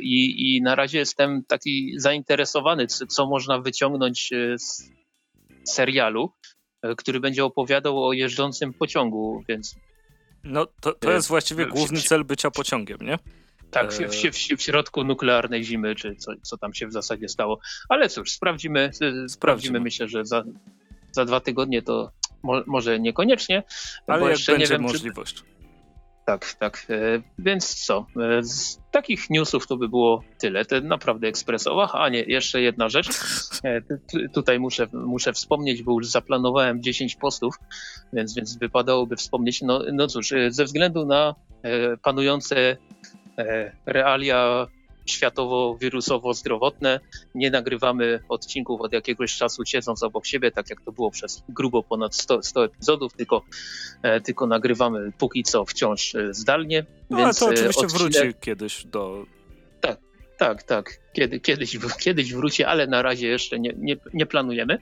I, 0.00 0.56
I 0.56 0.62
na 0.62 0.74
razie 0.74 0.98
jestem 0.98 1.44
taki 1.48 1.94
zainteresowany, 1.96 2.86
co 2.86 3.26
można 3.26 3.58
wyciągnąć 3.58 4.30
z 4.56 4.90
serialu, 5.64 6.32
który 6.96 7.20
będzie 7.20 7.44
opowiadał 7.44 8.04
o 8.04 8.12
jeżdżącym 8.12 8.72
pociągu, 8.72 9.42
więc 9.48 9.76
no 10.44 10.66
to, 10.80 10.92
to 10.92 11.12
jest 11.12 11.28
właściwie 11.28 11.66
główny 11.66 12.00
cel 12.00 12.24
bycia 12.24 12.50
pociągiem, 12.50 12.98
nie? 13.02 13.18
Tak, 13.70 13.92
w, 13.92 13.98
w, 13.98 14.56
w, 14.56 14.62
środku 14.62 15.04
nuklearnej 15.04 15.64
zimy, 15.64 15.94
czy 15.94 16.16
co, 16.16 16.32
co 16.42 16.58
tam 16.58 16.74
się 16.74 16.86
w 16.86 16.92
zasadzie 16.92 17.28
stało. 17.28 17.58
Ale 17.88 18.08
cóż, 18.08 18.30
sprawdzimy, 18.30 18.90
sprawdzimy. 18.92 19.28
sprawdzimy. 19.28 19.80
Myślę, 19.80 20.08
że 20.08 20.24
za, 20.24 20.44
za 21.12 21.24
dwa 21.24 21.40
tygodnie 21.40 21.82
to 21.82 22.10
mo, 22.42 22.62
może 22.66 23.00
niekoniecznie. 23.00 23.62
Ale 24.06 24.20
bo 24.20 24.28
jeszcze 24.28 24.52
będzie 24.52 24.64
nie 24.64 24.70
wiem, 24.70 24.82
możliwość. 24.82 25.34
Czy... 25.34 25.42
Tak, 26.24 26.54
tak. 26.54 26.86
E, 26.90 27.22
więc 27.38 27.84
co? 27.84 28.06
E, 28.16 28.42
z 28.42 28.80
takich 28.90 29.30
newsów 29.30 29.66
to 29.66 29.76
by 29.76 29.88
było 29.88 30.22
tyle. 30.38 30.64
To 30.64 30.80
naprawdę 30.80 31.28
ekspresowa. 31.28 31.92
A 31.92 32.08
nie, 32.08 32.22
jeszcze 32.22 32.60
jedna 32.60 32.88
rzecz. 32.88 33.08
E, 33.64 33.80
tutaj 34.34 34.60
muszę, 34.60 34.86
muszę 34.92 35.32
wspomnieć, 35.32 35.82
bo 35.82 35.92
już 35.92 36.06
zaplanowałem 36.06 36.82
10 36.82 37.16
postów, 37.16 37.54
więc, 38.12 38.34
więc 38.34 38.58
wypadałoby 38.58 39.16
wspomnieć. 39.16 39.62
No, 39.62 39.80
no 39.92 40.06
cóż, 40.06 40.34
ze 40.48 40.64
względu 40.64 41.06
na 41.06 41.34
panujące 42.02 42.76
realia 43.86 44.66
światowo-wirusowo-zdrowotne. 45.06 47.00
Nie 47.34 47.50
nagrywamy 47.50 48.20
odcinków 48.28 48.80
od 48.80 48.92
jakiegoś 48.92 49.36
czasu 49.36 49.64
siedząc 49.64 50.02
obok 50.02 50.26
siebie, 50.26 50.50
tak 50.50 50.70
jak 50.70 50.80
to 50.80 50.92
było 50.92 51.10
przez 51.10 51.42
grubo 51.48 51.82
ponad 51.82 52.14
100, 52.14 52.42
100 52.42 52.64
epizodów, 52.64 53.12
tylko, 53.12 53.42
e, 54.02 54.20
tylko 54.20 54.46
nagrywamy 54.46 55.12
póki 55.18 55.42
co 55.42 55.64
wciąż 55.64 56.14
e, 56.14 56.34
zdalnie. 56.34 56.86
No, 57.10 57.18
więc 57.18 57.38
to 57.38 57.46
oczywiście 57.46 57.86
odcinek... 57.86 58.12
wróci 58.12 58.34
kiedyś 58.40 58.86
do... 58.86 59.26
Tak, 59.80 59.98
tak, 60.38 60.62
tak. 60.62 61.00
Kiedy, 61.12 61.40
kiedyś, 61.40 61.78
kiedyś 62.00 62.34
wróci, 62.34 62.64
ale 62.64 62.86
na 62.86 63.02
razie 63.02 63.28
jeszcze 63.28 63.58
nie, 63.58 63.74
nie, 63.76 63.96
nie 64.14 64.26
planujemy. 64.26 64.78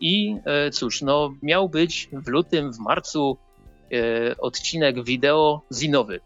I 0.00 0.36
cóż, 0.72 1.02
no 1.02 1.34
miał 1.42 1.68
być 1.68 2.08
w 2.12 2.28
lutym, 2.28 2.72
w 2.72 2.78
marcu 2.78 3.38
odcinek 4.38 5.04
wideo 5.04 5.62
zinowy 5.74 6.20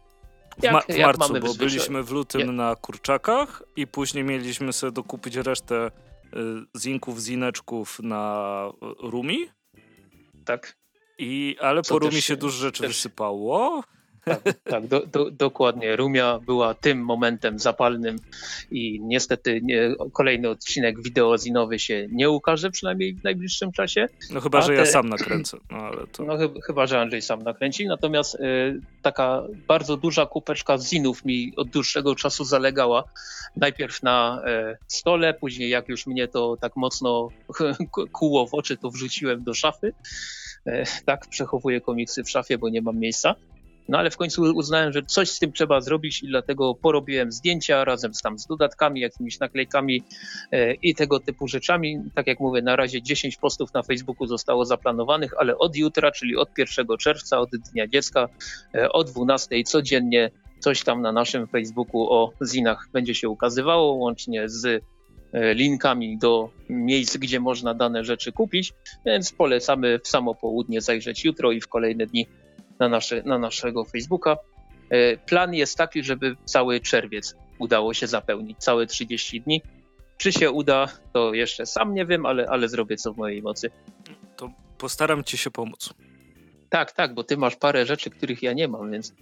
jak, 0.61 0.71
w, 0.71 0.89
ma 0.89 0.95
w 0.95 0.97
marcu, 0.97 1.33
bo 1.39 1.53
byliśmy 1.53 2.03
w 2.03 2.11
lutym 2.11 2.55
na 2.55 2.75
kurczakach 2.75 3.63
i 3.75 3.87
później 3.87 4.23
mieliśmy 4.23 4.73
sobie 4.73 4.91
dokupić 4.91 5.35
resztę 5.35 5.91
y, 6.75 6.79
zinków, 6.79 7.19
zineczków 7.19 7.99
na 7.99 8.63
y, 8.69 9.09
Rumi. 9.09 9.49
Tak. 10.45 10.77
I, 11.17 11.55
ale 11.61 11.81
Co 11.81 11.93
po 11.93 11.99
Rumi 11.99 12.21
się 12.21 12.35
dużo 12.35 12.57
rzeczy 12.57 12.83
też... 12.83 12.87
wysypało. 12.91 13.83
Tak, 14.27 14.41
tak 14.63 14.87
do, 14.87 15.05
do, 15.05 15.31
dokładnie. 15.31 15.95
Rumia 15.95 16.39
była 16.39 16.73
tym 16.73 16.99
momentem 16.99 17.59
zapalnym 17.59 18.15
i 18.71 18.99
niestety 19.01 19.59
nie, 19.63 19.95
kolejny 20.13 20.49
odcinek 20.49 21.03
wideozinowy 21.03 21.79
się 21.79 22.07
nie 22.11 22.29
ukaże, 22.29 22.71
przynajmniej 22.71 23.13
w 23.13 23.23
najbliższym 23.23 23.71
czasie. 23.71 24.07
No 24.31 24.41
chyba, 24.41 24.61
że 24.61 24.67
te... 24.67 24.73
ja 24.73 24.85
sam 24.85 25.09
nakręcę. 25.09 25.57
No, 25.71 25.77
ale 25.77 26.07
to... 26.07 26.23
no 26.23 26.37
chyba, 26.65 26.87
że 26.87 26.99
Andrzej 26.99 27.21
sam 27.21 27.43
nakręci. 27.43 27.87
Natomiast 27.87 28.35
y, 28.35 28.81
taka 29.01 29.43
bardzo 29.67 29.97
duża 29.97 30.25
kupeczka 30.25 30.77
zinów 30.77 31.25
mi 31.25 31.53
od 31.55 31.69
dłuższego 31.69 32.15
czasu 32.15 32.43
zalegała. 32.43 33.03
Najpierw 33.55 34.03
na 34.03 34.41
y, 34.71 34.77
stole, 34.87 35.33
później 35.33 35.69
jak 35.69 35.89
już 35.89 36.07
mnie 36.07 36.27
to 36.27 36.57
tak 36.61 36.75
mocno 36.75 37.29
kuło 38.19 38.47
w 38.47 38.53
oczy, 38.53 38.77
to 38.77 38.89
wrzuciłem 38.89 39.43
do 39.43 39.53
szafy. 39.53 39.93
Y, 40.67 40.83
tak, 41.05 41.27
przechowuję 41.27 41.81
komiksy 41.81 42.23
w 42.23 42.29
szafie, 42.29 42.57
bo 42.57 42.69
nie 42.69 42.81
mam 42.81 42.99
miejsca. 42.99 43.35
No 43.89 43.97
ale 43.97 44.11
w 44.11 44.17
końcu 44.17 44.41
uznałem, 44.41 44.93
że 44.93 45.03
coś 45.03 45.29
z 45.29 45.39
tym 45.39 45.51
trzeba 45.51 45.81
zrobić 45.81 46.23
i 46.23 46.27
dlatego 46.27 46.75
porobiłem 46.75 47.31
zdjęcia 47.31 47.85
razem 47.85 48.13
z, 48.13 48.21
tam 48.21 48.39
z 48.39 48.47
dodatkami, 48.47 49.01
jakimiś 49.01 49.39
naklejkami 49.39 50.03
e, 50.51 50.73
i 50.73 50.95
tego 50.95 51.19
typu 51.19 51.47
rzeczami. 51.47 51.99
Tak 52.15 52.27
jak 52.27 52.39
mówię, 52.39 52.61
na 52.61 52.75
razie 52.75 53.01
10 53.01 53.37
postów 53.37 53.73
na 53.73 53.83
Facebooku 53.83 54.27
zostało 54.27 54.65
zaplanowanych, 54.65 55.33
ale 55.37 55.57
od 55.57 55.75
jutra, 55.75 56.11
czyli 56.11 56.37
od 56.37 56.49
1 56.57 56.87
czerwca, 56.99 57.39
od 57.39 57.49
Dnia 57.49 57.87
Dziecka, 57.87 58.29
e, 58.75 58.91
o 58.91 59.03
12 59.03 59.63
codziennie 59.63 60.31
coś 60.59 60.83
tam 60.83 61.01
na 61.01 61.11
naszym 61.11 61.47
Facebooku 61.47 62.13
o 62.13 62.31
zinach 62.41 62.89
będzie 62.93 63.15
się 63.15 63.29
ukazywało, 63.29 63.93
łącznie 63.93 64.49
z 64.49 64.65
e, 64.65 65.53
linkami 65.53 66.17
do 66.17 66.49
miejsc, 66.69 67.17
gdzie 67.17 67.39
można 67.39 67.73
dane 67.73 68.03
rzeczy 68.03 68.31
kupić, 68.31 68.73
więc 69.05 69.31
polecamy 69.31 69.99
w 69.99 70.07
samo 70.07 70.35
południe 70.35 70.81
zajrzeć 70.81 71.25
jutro 71.25 71.51
i 71.51 71.61
w 71.61 71.67
kolejne 71.67 72.05
dni 72.05 72.27
na, 72.79 72.89
nasze, 72.89 73.23
na 73.23 73.39
naszego 73.39 73.85
Facebooka. 73.85 74.37
E, 74.89 75.17
plan 75.17 75.53
jest 75.53 75.77
taki, 75.77 76.03
żeby 76.03 76.35
cały 76.45 76.79
czerwiec 76.79 77.35
udało 77.59 77.93
się 77.93 78.07
zapełnić, 78.07 78.57
całe 78.57 78.85
30 78.87 79.41
dni. 79.41 79.61
Czy 80.17 80.31
się 80.31 80.51
uda, 80.51 80.87
to 81.13 81.33
jeszcze 81.33 81.65
sam 81.65 81.93
nie 81.93 82.05
wiem, 82.05 82.25
ale, 82.25 82.49
ale 82.49 82.69
zrobię 82.69 82.97
co 82.97 83.13
w 83.13 83.17
mojej 83.17 83.41
mocy. 83.41 83.69
To 84.35 84.51
postaram 84.77 85.23
ci 85.23 85.37
się 85.37 85.51
pomóc. 85.51 85.93
Tak, 86.69 86.91
tak, 86.91 87.13
bo 87.13 87.23
ty 87.23 87.37
masz 87.37 87.55
parę 87.55 87.85
rzeczy, 87.85 88.09
których 88.09 88.43
ja 88.43 88.53
nie 88.53 88.67
mam, 88.67 88.91
więc, 88.91 89.13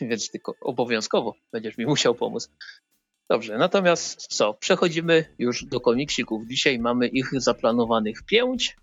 więc 0.00 0.30
tylko 0.30 0.54
obowiązkowo 0.60 1.34
będziesz 1.52 1.78
mi 1.78 1.86
musiał 1.86 2.14
pomóc. 2.14 2.50
Dobrze, 3.30 3.58
natomiast 3.58 4.26
co? 4.26 4.54
Przechodzimy 4.54 5.34
już 5.38 5.64
do 5.64 5.80
komiksików. 5.80 6.42
Dzisiaj 6.46 6.78
mamy 6.78 7.08
ich 7.08 7.30
zaplanowanych 7.32 8.22
pięć. 8.22 8.76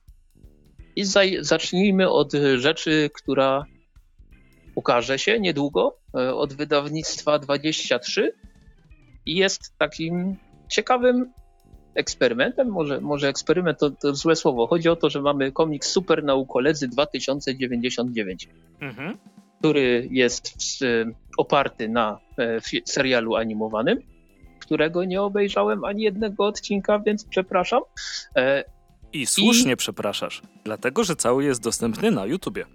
I 0.96 1.06
zacznijmy 1.40 2.10
od 2.10 2.32
rzeczy, 2.58 3.10
która 3.14 3.66
ukaże 4.76 5.20
się 5.20 5.40
niedługo 5.40 5.98
e, 6.16 6.36
od 6.36 6.54
wydawnictwa 6.54 7.40
23 7.40 8.34
i 9.26 9.36
jest 9.36 9.78
takim 9.78 10.36
ciekawym 10.70 11.32
eksperymentem, 11.96 12.68
może, 12.68 13.02
może 13.02 13.28
eksperyment 13.28 13.80
to, 13.80 13.92
to 13.92 14.16
złe 14.16 14.36
słowo. 14.36 14.68
Chodzi 14.68 14.90
o 14.90 14.96
to, 14.96 15.10
że 15.10 15.22
mamy 15.22 15.52
komiks 15.52 15.90
Super 15.90 16.24
Naukoledzy 16.24 16.88
2099, 16.88 18.50
mhm. 18.82 19.18
który 19.60 20.08
jest 20.12 20.48
e, 20.82 21.12
oparty 21.38 21.90
na 21.90 22.20
e, 22.38 22.60
serialu 22.86 23.36
animowanym, 23.36 24.00
którego 24.60 25.04
nie 25.04 25.22
obejrzałem 25.22 25.84
ani 25.84 26.04
jednego 26.04 26.46
odcinka, 26.46 27.00
więc 27.00 27.26
przepraszam. 27.26 27.82
I 29.14 29.26
słusznie 29.26 29.72
I... 29.74 29.76
przepraszasz, 29.76 30.42
dlatego 30.64 31.04
że 31.04 31.16
cały 31.16 31.44
jest 31.44 31.64
dostępny 31.64 32.12
na 32.12 32.26
YouTubie. 32.26 32.66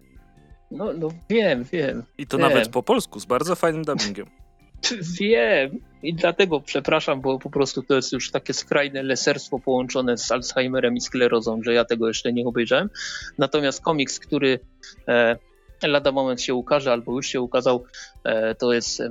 No, 0.71 0.93
no 0.93 1.09
wiem, 1.29 1.65
wiem. 1.65 2.03
I 2.19 2.27
to 2.27 2.39
wiem. 2.39 2.49
nawet 2.49 2.69
po 2.69 2.83
polsku, 2.83 3.21
z 3.21 3.25
bardzo 3.25 3.55
fajnym 3.57 3.85
dubbingiem. 3.85 4.27
Wiem 5.21 5.81
i 6.03 6.15
dlatego 6.15 6.61
przepraszam, 6.61 7.21
bo 7.21 7.39
po 7.39 7.51
prostu 7.51 7.83
to 7.83 7.95
jest 7.95 8.13
już 8.13 8.31
takie 8.31 8.53
skrajne 8.53 9.03
leserstwo 9.03 9.59
połączone 9.59 10.19
z 10.19 10.33
Alzheimerem 10.33 10.97
i 10.97 11.01
sklerozą, 11.01 11.63
że 11.63 11.75
ja 11.75 11.85
tego 11.85 12.09
jeszcze 12.09 12.33
nie 12.33 12.47
obejrzałem. 12.47 12.91
Natomiast 13.39 13.81
komiks, 13.81 14.19
który 14.19 14.61
e, 15.09 15.37
lada 15.83 16.13
moment 16.13 16.43
się 16.43 16.55
ukaże 16.55 16.93
albo 16.93 17.13
już 17.13 17.27
się 17.27 17.41
ukazał, 17.41 17.85
e, 18.25 18.55
to 18.55 18.73
jest 18.73 19.01
e, 19.01 19.11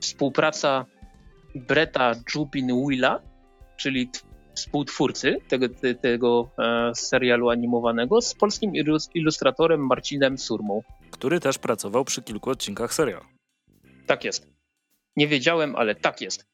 współpraca 0.00 0.86
Breta 1.54 2.14
Jubin 2.34 2.86
Willa, 2.88 3.20
czyli 3.76 4.10
współtwórcy 4.56 5.36
tego, 5.48 5.66
tego 6.02 6.50
e, 6.58 6.92
serialu 6.94 7.50
animowanego 7.50 8.22
z 8.22 8.34
polskim 8.34 8.72
ilustratorem 9.14 9.86
Marcinem 9.86 10.38
Surmą. 10.38 10.82
Który 11.10 11.40
też 11.40 11.58
pracował 11.58 12.04
przy 12.04 12.22
kilku 12.22 12.50
odcinkach 12.50 12.94
serialu. 12.94 13.24
Tak 14.06 14.24
jest. 14.24 14.46
Nie 15.16 15.28
wiedziałem, 15.28 15.76
ale 15.76 15.94
tak 15.94 16.20
jest. 16.20 16.46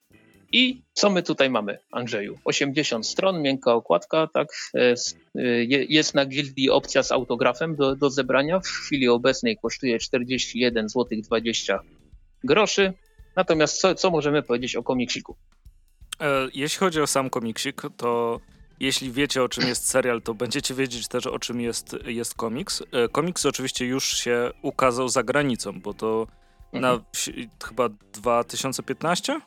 I 0.52 0.82
co 0.92 1.10
my 1.10 1.22
tutaj 1.22 1.50
mamy, 1.50 1.78
Andrzeju? 1.92 2.38
80 2.44 3.06
stron, 3.06 3.42
miękka 3.42 3.74
okładka, 3.74 4.28
tak? 4.34 4.48
E, 4.74 4.94
e, 5.34 5.64
jest 5.88 6.14
na 6.14 6.26
gildii 6.26 6.70
opcja 6.70 7.02
z 7.02 7.12
autografem 7.12 7.76
do, 7.76 7.96
do 7.96 8.10
zebrania. 8.10 8.60
W 8.60 8.66
chwili 8.66 9.08
obecnej 9.08 9.56
kosztuje 9.56 9.98
41 9.98 10.88
zł 10.88 11.18
20 11.22 11.80
groszy. 12.44 12.92
Natomiast 13.36 13.80
co, 13.80 13.94
co 13.94 14.10
możemy 14.10 14.42
powiedzieć 14.42 14.76
o 14.76 14.82
komiksiku? 14.82 15.36
E, 16.22 16.48
jeśli 16.54 16.78
chodzi 16.78 17.00
o 17.00 17.06
sam 17.06 17.30
komiksik, 17.30 17.82
to 17.96 18.40
jeśli 18.80 19.12
wiecie 19.12 19.42
o 19.42 19.48
czym 19.48 19.68
jest 19.68 19.88
serial, 19.88 20.22
to 20.22 20.34
będziecie 20.34 20.74
wiedzieć 20.74 21.08
też 21.08 21.26
o 21.26 21.38
czym 21.38 21.60
jest, 21.60 21.96
jest 22.04 22.34
komiks. 22.34 22.82
E, 22.92 23.08
komiks 23.08 23.46
oczywiście 23.46 23.86
już 23.86 24.04
się 24.04 24.50
ukazał 24.62 25.08
za 25.08 25.22
granicą, 25.22 25.80
bo 25.80 25.94
to 25.94 26.26
mhm. 26.72 26.82
na 26.82 27.04
chyba 27.64 27.88
2015? 28.12 29.40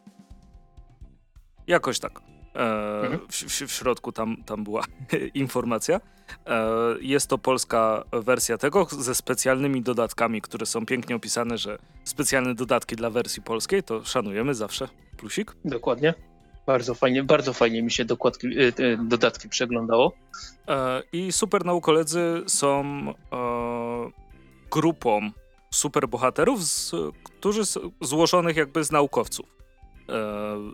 Jakoś 1.68 2.00
tak. 2.00 2.20
E, 2.56 3.02
mhm. 3.02 3.20
w, 3.30 3.36
w, 3.36 3.68
w, 3.68 3.72
środku 3.72 4.12
tam, 4.12 4.44
tam 4.46 4.64
była 4.64 4.84
informacja. 5.34 6.02
E, 6.46 6.66
jest 7.02 7.28
to 7.28 7.38
polska 7.38 8.04
wersja 8.12 8.58
tego 8.58 8.88
ze 8.92 9.16
specjalnymi 9.16 9.82
dodatkami, 9.82 10.42
które 10.42 10.66
są 10.66 10.86
pięknie 10.86 11.16
opisane, 11.16 11.58
że 11.58 11.78
specjalne 12.04 12.56
dodatki 12.56 12.96
dla 12.96 13.10
wersji 13.10 13.42
polskiej, 13.42 13.84
to 13.84 14.06
szanujemy 14.06 14.56
zawsze. 14.56 14.88
Plusik. 15.18 15.56
Dokładnie. 15.66 16.35
Bardzo 16.66 16.96
fajnie, 16.96 17.24
bardzo 17.24 17.54
fajnie 17.54 17.84
mi 17.84 17.92
się 17.92 18.06
dokładki, 18.06 18.48
y, 18.60 18.74
dodatki 19.04 19.50
przeglądało. 19.50 20.14
E, 20.68 21.04
I 21.12 21.32
super 21.32 21.66
naukoledzy 21.66 22.44
są 22.48 22.84
e, 23.10 24.12
grupą 24.72 25.32
superbohaterów, 25.72 26.64
z, 26.64 26.92
którzy 27.24 27.62
złożonych 28.02 28.58
jakby 28.58 28.84
z 28.84 28.92
naukowców 28.92 29.46
e, 30.10 30.14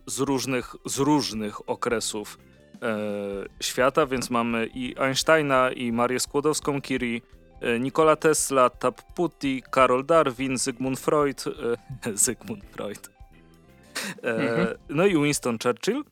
z, 0.05 0.19
różnych, 0.19 0.75
z 0.85 0.97
różnych 0.97 1.69
okresów 1.69 2.37
świata, 3.59 4.05
więc 4.05 4.29
mamy 4.29 4.67
i 4.73 4.95
Einsteina, 4.97 5.71
i 5.71 5.91
Marię 5.91 6.19
Skłodowską-Curie, 6.19 7.21
e, 7.61 7.79
Nikola 7.79 8.15
Tesla, 8.15 8.69
Tap 8.69 9.01
Putti, 9.13 9.63
Karol 9.71 10.05
Darwin, 10.05 10.57
Zygmunt 10.57 10.99
Freud, 10.99 11.43
Zygmunt 12.25 12.63
Freud, 12.65 13.09
Mhm. 14.23 14.67
No 14.89 15.05
i 15.05 15.13
Winston 15.13 15.57
Churchill. 15.63 16.03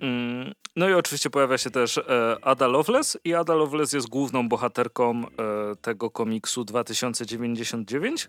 Mm, 0.00 0.52
no 0.76 0.88
i 0.88 0.92
oczywiście 0.92 1.30
pojawia 1.30 1.58
się 1.58 1.70
też 1.70 1.98
e, 1.98 2.36
Ada 2.42 2.66
Lovelace 2.66 3.18
i 3.24 3.34
Ada 3.34 3.54
Lovelace 3.54 3.96
jest 3.96 4.08
główną 4.08 4.48
bohaterką 4.48 5.22
e, 5.22 5.26
tego 5.76 6.10
komiksu 6.10 6.64
2099 6.64 8.28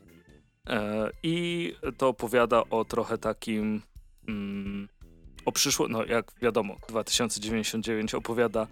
i 1.24 1.74
to 1.98 2.08
opowiada 2.08 2.64
o 2.70 2.86
trochę 2.86 3.18
takim 3.18 3.82
mm, 4.28 4.88
o 5.46 5.52
przyszło, 5.52 5.88
no 5.88 6.06
jak 6.06 6.32
wiadomo 6.42 6.76
2099 6.90 8.16
opowiada 8.16 8.68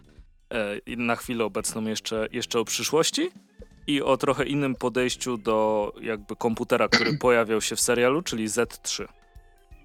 na 0.97 1.15
chwilę 1.15 1.45
obecną 1.45 1.85
jeszcze, 1.85 2.27
jeszcze 2.31 2.59
o 2.59 2.65
przyszłości 2.65 3.31
i 3.87 4.01
o 4.01 4.17
trochę 4.17 4.45
innym 4.45 4.75
podejściu 4.75 5.37
do 5.37 5.91
jakby 6.01 6.35
komputera, 6.35 6.87
który 6.87 7.17
pojawiał 7.21 7.61
się 7.61 7.75
w 7.75 7.81
serialu, 7.81 8.21
czyli 8.21 8.47
Z3. 8.47 9.07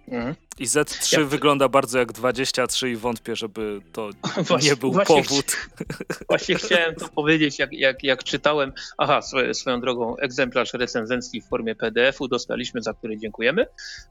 Mhm. 0.09 0.35
I 0.59 0.67
Z3 0.67 1.19
ja... 1.19 1.27
wygląda 1.27 1.69
bardzo 1.69 1.99
jak 1.99 2.13
23 2.13 2.91
i 2.91 2.97
wątpię, 2.97 3.37
żeby 3.37 3.81
to 3.93 4.11
właśnie, 4.49 4.71
nie 4.71 4.77
był 4.77 4.93
właśnie 4.93 5.23
powód. 5.23 5.45
Chci... 5.45 5.57
Właśnie 6.29 6.55
chciałem 6.55 6.95
to 6.95 7.09
powiedzieć, 7.09 7.59
jak, 7.59 7.73
jak, 7.73 8.05
jak 8.05 8.25
czytałem. 8.25 8.73
Aha, 8.99 9.23
swoją, 9.23 9.55
swoją 9.55 9.81
drogą, 9.81 10.17
egzemplarz 10.17 10.75
recenzencki 10.75 11.41
w 11.41 11.49
formie 11.49 11.75
PDF-u 11.75 12.29
dostaliśmy, 12.29 12.83
za 12.83 12.95
który 12.95 13.19
dziękujemy. 13.19 13.67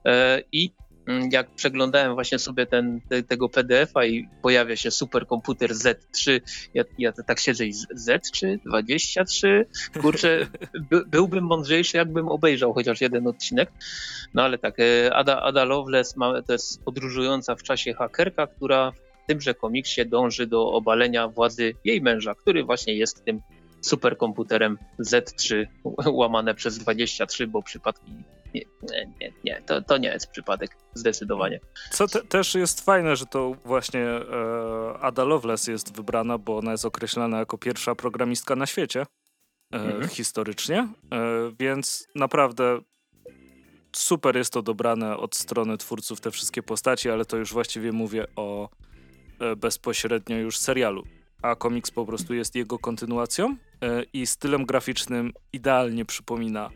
E, 0.06 0.42
I 0.52 0.72
jak 1.32 1.52
przeglądałem 1.56 2.14
właśnie 2.14 2.40
sobie 2.40 2.66
ten, 2.66 3.02
te, 3.10 3.24
tego 3.24 3.50
PDF-a 3.50 4.06
i 4.06 4.28
pojawia 4.42 4.76
się 4.76 4.92
superkomputer 4.92 5.72
Z3, 5.72 6.42
ja, 6.74 6.84
ja 6.98 7.12
tak 7.28 7.40
siedzę 7.40 7.66
i 7.66 7.74
Z 7.74 8.32
czy 8.32 8.60
23? 8.66 9.66
Kurczę, 10.02 10.48
by, 10.92 11.06
byłbym 11.06 11.44
mądrzejszy, 11.44 11.98
jakbym 11.98 12.28
obejrzał 12.28 12.74
chociaż 12.74 13.02
jeden 13.02 13.28
odcinek. 13.28 13.72
No 14.34 14.44
ale 14.44 14.58
tak, 14.58 14.80
e, 14.80 15.14
Ada, 15.14 15.42
Ada 15.42 15.64
Lovelace 15.64 16.14
ma, 16.18 16.42
to 16.42 16.54
jest 16.54 16.84
podróżująca 16.84 17.56
w 17.56 17.64
czasie 17.64 17.94
hakerka, 17.94 18.48
która 18.48 18.92
w 18.92 19.28
tymże 19.28 19.54
komiksie 19.54 20.06
dąży 20.06 20.48
do 20.48 20.72
obalenia 20.72 21.28
władzy 21.28 21.74
jej 21.86 22.02
męża, 22.02 22.36
który 22.36 22.64
właśnie 22.64 22.94
jest 22.96 23.26
tym 23.26 23.42
superkomputerem 23.82 24.78
Z3 25.00 25.66
łamane 26.20 26.56
przez 26.56 26.78
23, 26.78 27.48
bo 27.48 27.64
przypadki 27.64 28.12
nie, 28.54 28.66
nie, 29.22 29.34
nie, 29.44 29.62
to, 29.62 29.82
to 29.82 29.98
nie 29.98 30.10
jest 30.10 30.28
przypadek, 30.28 30.78
zdecydowanie. 30.94 31.60
Co 31.90 32.08
te, 32.08 32.22
też 32.22 32.56
jest 32.56 32.86
fajne, 32.86 33.16
że 33.16 33.26
to 33.26 33.56
właśnie 33.66 34.02
e, 34.02 34.24
Ada 35.02 35.24
Lovelace 35.24 35.72
jest 35.72 35.96
wybrana, 35.96 36.38
bo 36.38 36.58
ona 36.58 36.72
jest 36.72 36.86
określana 36.86 37.40
jako 37.40 37.58
pierwsza 37.58 37.96
programistka 37.96 38.56
na 38.56 38.66
świecie 38.66 39.02
e, 39.02 39.76
mhm. 39.76 40.08
historycznie, 40.08 40.78
e, 40.78 41.52
więc 41.60 42.08
naprawdę 42.16 42.80
super 43.96 44.38
jest 44.38 44.54
to 44.54 44.62
dobrane 44.62 45.18
od 45.18 45.36
strony 45.36 45.78
twórców 45.78 46.22
te 46.22 46.32
wszystkie 46.32 46.64
postaci, 46.64 47.10
ale 47.10 47.26
to 47.26 47.38
już 47.38 47.54
właściwie 47.54 47.92
mówię 47.92 48.26
o 48.36 48.70
e, 49.40 49.56
bezpośrednio 49.56 50.38
już 50.38 50.58
serialu. 50.58 51.04
A 51.42 51.56
komiks 51.56 51.92
po 51.92 52.06
prostu 52.06 52.34
jest 52.34 52.56
jego 52.56 52.80
kontynuacją 52.80 53.56
e, 53.82 54.04
i 54.14 54.28
stylem 54.28 54.66
graficznym 54.66 55.34
idealnie 55.54 56.06
przypomina 56.06 56.70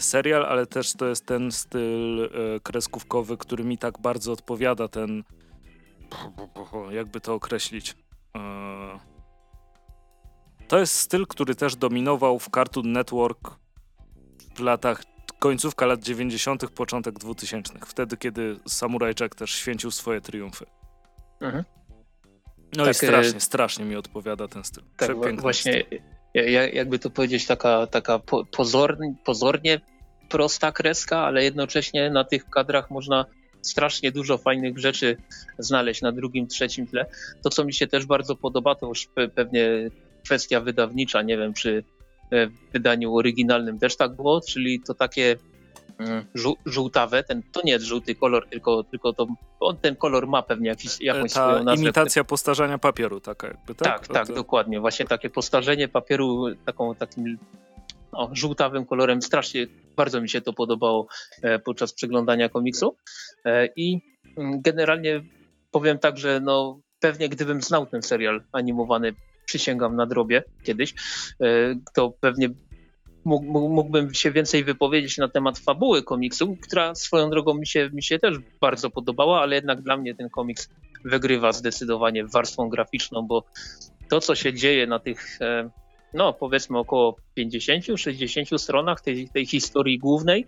serial, 0.00 0.46
ale 0.46 0.66
też 0.66 0.92
to 0.92 1.06
jest 1.06 1.26
ten 1.26 1.52
styl 1.52 2.24
e, 2.24 2.28
kreskówkowy, 2.60 3.36
który 3.36 3.64
mi 3.64 3.78
tak 3.78 3.98
bardzo 3.98 4.32
odpowiada, 4.32 4.88
ten 4.88 5.24
jakby 6.90 7.20
to 7.20 7.34
określić. 7.34 7.96
E, 8.36 8.98
to 10.68 10.78
jest 10.78 10.94
styl, 10.94 11.26
który 11.26 11.54
też 11.54 11.76
dominował 11.76 12.38
w 12.38 12.48
Cartoon 12.50 12.92
Network 12.92 13.50
w 14.54 14.60
latach 14.60 15.02
końcówka 15.38 15.86
lat 15.86 16.02
90., 16.02 16.70
początek 16.70 17.18
2000. 17.18 17.74
Wtedy, 17.86 18.16
kiedy 18.16 18.56
Samurai 18.68 19.14
Jack 19.20 19.34
też 19.34 19.50
święcił 19.50 19.90
swoje 19.90 20.20
triumfy. 20.20 20.66
Mhm. 21.40 21.64
No 22.76 22.84
tak, 22.84 22.92
i 22.92 22.94
strasznie, 22.94 23.40
strasznie 23.40 23.84
mi 23.84 23.96
odpowiada 23.96 24.48
ten 24.48 24.64
styl. 24.64 24.84
Tak, 24.96 25.40
właśnie 25.40 25.84
styl 25.86 26.13
jakby 26.72 26.98
to 26.98 27.10
powiedzieć, 27.10 27.46
taka, 27.46 27.86
taka 27.86 28.20
pozornie, 28.56 29.14
pozornie 29.24 29.80
prosta 30.28 30.72
kreska, 30.72 31.18
ale 31.18 31.44
jednocześnie 31.44 32.10
na 32.10 32.24
tych 32.24 32.50
kadrach 32.50 32.90
można 32.90 33.24
strasznie 33.62 34.12
dużo 34.12 34.38
fajnych 34.38 34.78
rzeczy 34.78 35.16
znaleźć 35.58 36.02
na 36.02 36.12
drugim, 36.12 36.46
trzecim 36.46 36.86
tle. 36.86 37.06
To, 37.42 37.50
co 37.50 37.64
mi 37.64 37.72
się 37.72 37.86
też 37.86 38.06
bardzo 38.06 38.36
podoba, 38.36 38.74
to 38.74 38.86
już 38.86 39.08
pewnie 39.34 39.90
kwestia 40.24 40.60
wydawnicza, 40.60 41.22
nie 41.22 41.38
wiem, 41.38 41.54
czy 41.54 41.84
w 42.32 42.72
wydaniu 42.72 43.16
oryginalnym 43.16 43.78
też 43.78 43.96
tak 43.96 44.16
było, 44.16 44.40
czyli 44.40 44.80
to 44.80 44.94
takie 44.94 45.36
żółtawe, 46.64 47.24
ten, 47.24 47.42
to 47.52 47.60
nie 47.64 47.72
jest 47.72 47.84
żółty 47.84 48.14
kolor, 48.14 48.48
tylko, 48.48 48.84
tylko 48.84 49.12
to, 49.12 49.26
on, 49.60 49.76
ten 49.76 49.96
kolor 49.96 50.26
ma 50.26 50.42
pewnie 50.42 50.68
jakiś, 50.68 51.00
jakąś 51.00 51.32
Ta 51.32 51.48
swoją 51.48 51.64
nazwę. 51.64 51.82
imitacja 51.82 52.24
postarzenia 52.24 52.78
papieru 52.78 53.20
taka 53.20 53.46
jakby, 53.46 53.74
tak? 53.74 53.88
Tak, 53.88 54.08
tak, 54.08 54.26
to... 54.26 54.34
dokładnie. 54.34 54.80
Właśnie 54.80 55.06
takie 55.06 55.30
postarzenie 55.30 55.88
papieru 55.88 56.46
taką, 56.64 56.94
takim 56.94 57.38
o, 58.12 58.30
żółtawym 58.32 58.86
kolorem. 58.86 59.22
Strasznie, 59.22 59.66
bardzo 59.96 60.20
mi 60.20 60.28
się 60.28 60.40
to 60.40 60.52
podobało 60.52 61.06
e, 61.42 61.58
podczas 61.58 61.92
przeglądania 61.92 62.48
komiksu 62.48 62.96
e, 63.44 63.68
i 63.76 64.00
mm, 64.36 64.60
generalnie 64.62 65.22
powiem 65.70 65.98
tak, 65.98 66.18
że 66.18 66.40
no, 66.40 66.80
pewnie 67.00 67.28
gdybym 67.28 67.60
znał 67.60 67.86
ten 67.86 68.02
serial 68.02 68.42
animowany 68.52 69.14
przysięgam 69.44 69.96
na 69.96 70.06
drobie 70.06 70.42
kiedyś, 70.62 70.94
e, 71.40 71.74
to 71.94 72.10
pewnie 72.20 72.48
mógłbym 73.24 74.14
się 74.14 74.30
więcej 74.30 74.64
wypowiedzieć 74.64 75.18
na 75.18 75.28
temat 75.28 75.58
fabuły 75.58 76.02
komiksu, 76.02 76.56
która 76.56 76.94
swoją 76.94 77.30
drogą 77.30 77.54
mi 77.54 77.66
się, 77.66 77.90
mi 77.92 78.02
się 78.02 78.18
też 78.18 78.38
bardzo 78.60 78.90
podobała, 78.90 79.40
ale 79.40 79.54
jednak 79.54 79.82
dla 79.82 79.96
mnie 79.96 80.14
ten 80.14 80.30
komiks 80.30 80.68
wygrywa 81.04 81.52
zdecydowanie 81.52 82.24
warstwą 82.26 82.68
graficzną, 82.68 83.26
bo 83.26 83.44
to, 84.10 84.20
co 84.20 84.34
się 84.34 84.54
dzieje 84.54 84.86
na 84.86 84.98
tych, 84.98 85.40
e, 85.40 85.70
no 86.14 86.32
powiedzmy 86.32 86.78
około 86.78 87.16
50-60 87.38 88.58
stronach 88.58 89.00
tej, 89.00 89.28
tej 89.28 89.46
historii 89.46 89.98
głównej, 89.98 90.46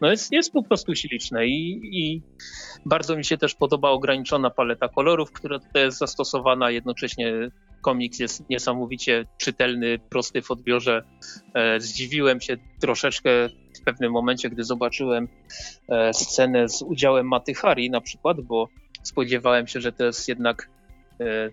no 0.00 0.10
jest, 0.10 0.32
jest 0.32 0.52
po 0.52 0.62
prostu 0.62 0.94
śliczne 0.94 1.46
i, 1.46 1.80
i 1.82 2.22
bardzo 2.86 3.16
mi 3.16 3.24
się 3.24 3.38
też 3.38 3.54
podoba 3.54 3.90
ograniczona 3.90 4.50
paleta 4.50 4.88
kolorów, 4.88 5.32
która 5.32 5.58
tutaj 5.58 5.82
jest 5.82 5.98
zastosowana, 5.98 6.70
jednocześnie 6.70 7.50
komiks 7.84 8.18
jest 8.18 8.50
niesamowicie 8.50 9.26
czytelny, 9.38 9.98
prosty 9.98 10.42
w 10.42 10.50
odbiorze. 10.50 11.04
E, 11.54 11.80
zdziwiłem 11.80 12.40
się 12.40 12.56
troszeczkę 12.80 13.30
w 13.48 13.84
pewnym 13.84 14.12
momencie, 14.12 14.50
gdy 14.50 14.64
zobaczyłem 14.64 15.28
e, 15.88 16.14
scenę 16.14 16.68
z 16.68 16.82
udziałem 16.82 17.28
Maty 17.28 17.54
Hari 17.54 17.90
na 17.90 18.00
przykład, 18.00 18.40
bo 18.40 18.68
spodziewałem 19.02 19.66
się, 19.66 19.80
że 19.80 19.92
to 19.92 20.04
jest 20.04 20.28
jednak 20.28 20.70
e, 21.20 21.50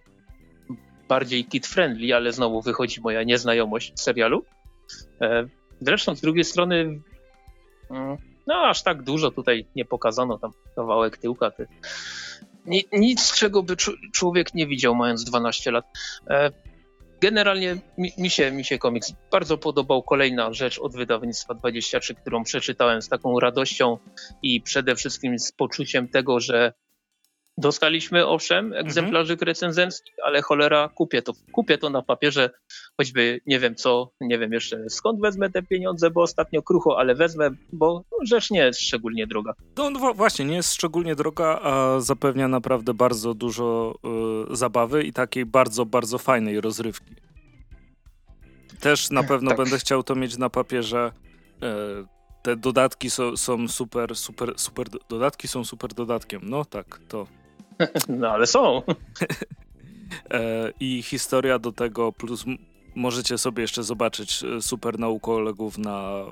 bardziej 1.08 1.46
kid-friendly, 1.46 2.14
ale 2.14 2.32
znowu 2.32 2.62
wychodzi 2.62 3.02
moja 3.02 3.24
nieznajomość 3.24 4.00
serialu. 4.00 4.46
Zresztą 5.82 6.16
z 6.16 6.22
drugiej 6.22 6.44
strony 6.44 7.02
mm, 7.92 8.18
no 8.48 8.56
aż 8.56 8.84
tak 8.84 9.04
dużo 9.04 9.32
tutaj 9.32 9.66
nie 9.76 9.86
pokazano, 9.86 10.38
tam 10.38 10.52
kawałek 10.76 11.18
tyłka. 11.18 11.52
Ty 12.66 13.00
nic, 13.00 13.34
czego 13.34 13.64
by 13.64 13.76
człowiek 14.14 14.54
nie 14.54 14.68
widział, 14.68 14.96
mając 14.96 15.24
12 15.24 15.72
lat. 15.72 15.86
E, 16.30 16.52
generalnie 17.22 17.78
mi, 17.98 18.12
mi, 18.18 18.30
się, 18.30 18.52
mi 18.52 18.66
się 18.66 18.78
komiks 18.78 19.14
bardzo 19.32 19.58
podobał. 19.58 20.04
Kolejna 20.04 20.54
rzecz 20.54 20.80
od 20.80 20.96
wydawnictwa 20.96 21.54
23, 21.54 22.16
którą 22.16 22.44
przeczytałem 22.44 23.02
z 23.02 23.10
taką 23.10 23.40
radością 23.40 23.98
i 24.44 24.62
przede 24.62 24.96
wszystkim 24.96 25.40
z 25.40 25.52
poczuciem 25.52 26.08
tego, 26.08 26.40
że 26.40 26.74
Dostaliśmy 27.58 28.28
owszem 28.28 28.74
egzemplarzy 28.74 29.34
mhm. 29.34 29.48
recenzenckich, 29.48 30.16
ale 30.26 30.42
cholera, 30.42 30.90
kupię 30.90 31.22
to, 31.22 31.34
kupię 31.52 31.78
to 31.78 31.90
na 31.90 32.02
papierze, 32.02 32.50
choćby 32.98 33.42
nie 33.46 33.60
wiem 33.60 33.76
co, 33.76 34.12
nie 34.22 34.40
wiem 34.40 34.54
jeszcze 34.54 34.90
skąd 34.90 35.22
wezmę 35.22 35.50
te 35.50 35.64
pieniądze, 35.64 36.12
bo 36.12 36.22
ostatnio 36.22 36.62
krucho, 36.62 37.00
ale 37.00 37.16
wezmę, 37.16 37.50
bo 37.74 38.04
rzecz 38.24 38.52
nie 38.52 38.60
jest 38.60 38.82
szczególnie 38.82 39.28
droga. 39.28 39.54
No, 39.78 39.90
no 39.90 40.14
właśnie, 40.14 40.46
nie 40.46 40.56
jest 40.56 40.74
szczególnie 40.74 41.16
droga, 41.16 41.60
a 41.64 42.00
zapewnia 42.00 42.48
naprawdę 42.48 42.94
bardzo 42.94 43.34
dużo 43.34 43.96
y, 44.52 44.56
zabawy 44.56 45.04
i 45.04 45.14
takiej 45.14 45.46
bardzo, 45.46 45.86
bardzo 45.86 46.18
fajnej 46.18 46.62
rozrywki. 46.62 47.16
Też 48.80 49.10
na 49.10 49.24
pewno 49.24 49.50
tak. 49.50 49.58
będę 49.58 49.80
chciał 49.80 50.04
to 50.04 50.16
mieć 50.16 50.38
na 50.38 50.50
papierze. 50.50 51.12
Y, 51.64 52.22
te 52.42 52.56
dodatki 52.56 53.10
są, 53.10 53.38
są 53.38 53.68
super, 53.68 54.16
super, 54.16 54.54
super, 54.58 54.88
dodatki 55.10 55.48
są 55.48 55.66
super 55.66 55.94
dodatkiem. 55.94 56.42
No 56.44 56.66
tak, 56.66 57.00
to 57.08 57.28
No 58.10 58.30
ale 58.30 58.48
są. 58.48 58.82
E, 60.32 60.72
I 60.80 61.04
historia 61.04 61.60
do 61.60 61.72
tego, 61.72 62.12
plus 62.12 62.46
możecie 62.96 63.38
sobie 63.38 63.62
jeszcze 63.62 63.84
zobaczyć 63.84 64.44
e, 64.44 64.62
super 64.62 65.00
naukolegów 65.00 65.78
na, 65.78 66.26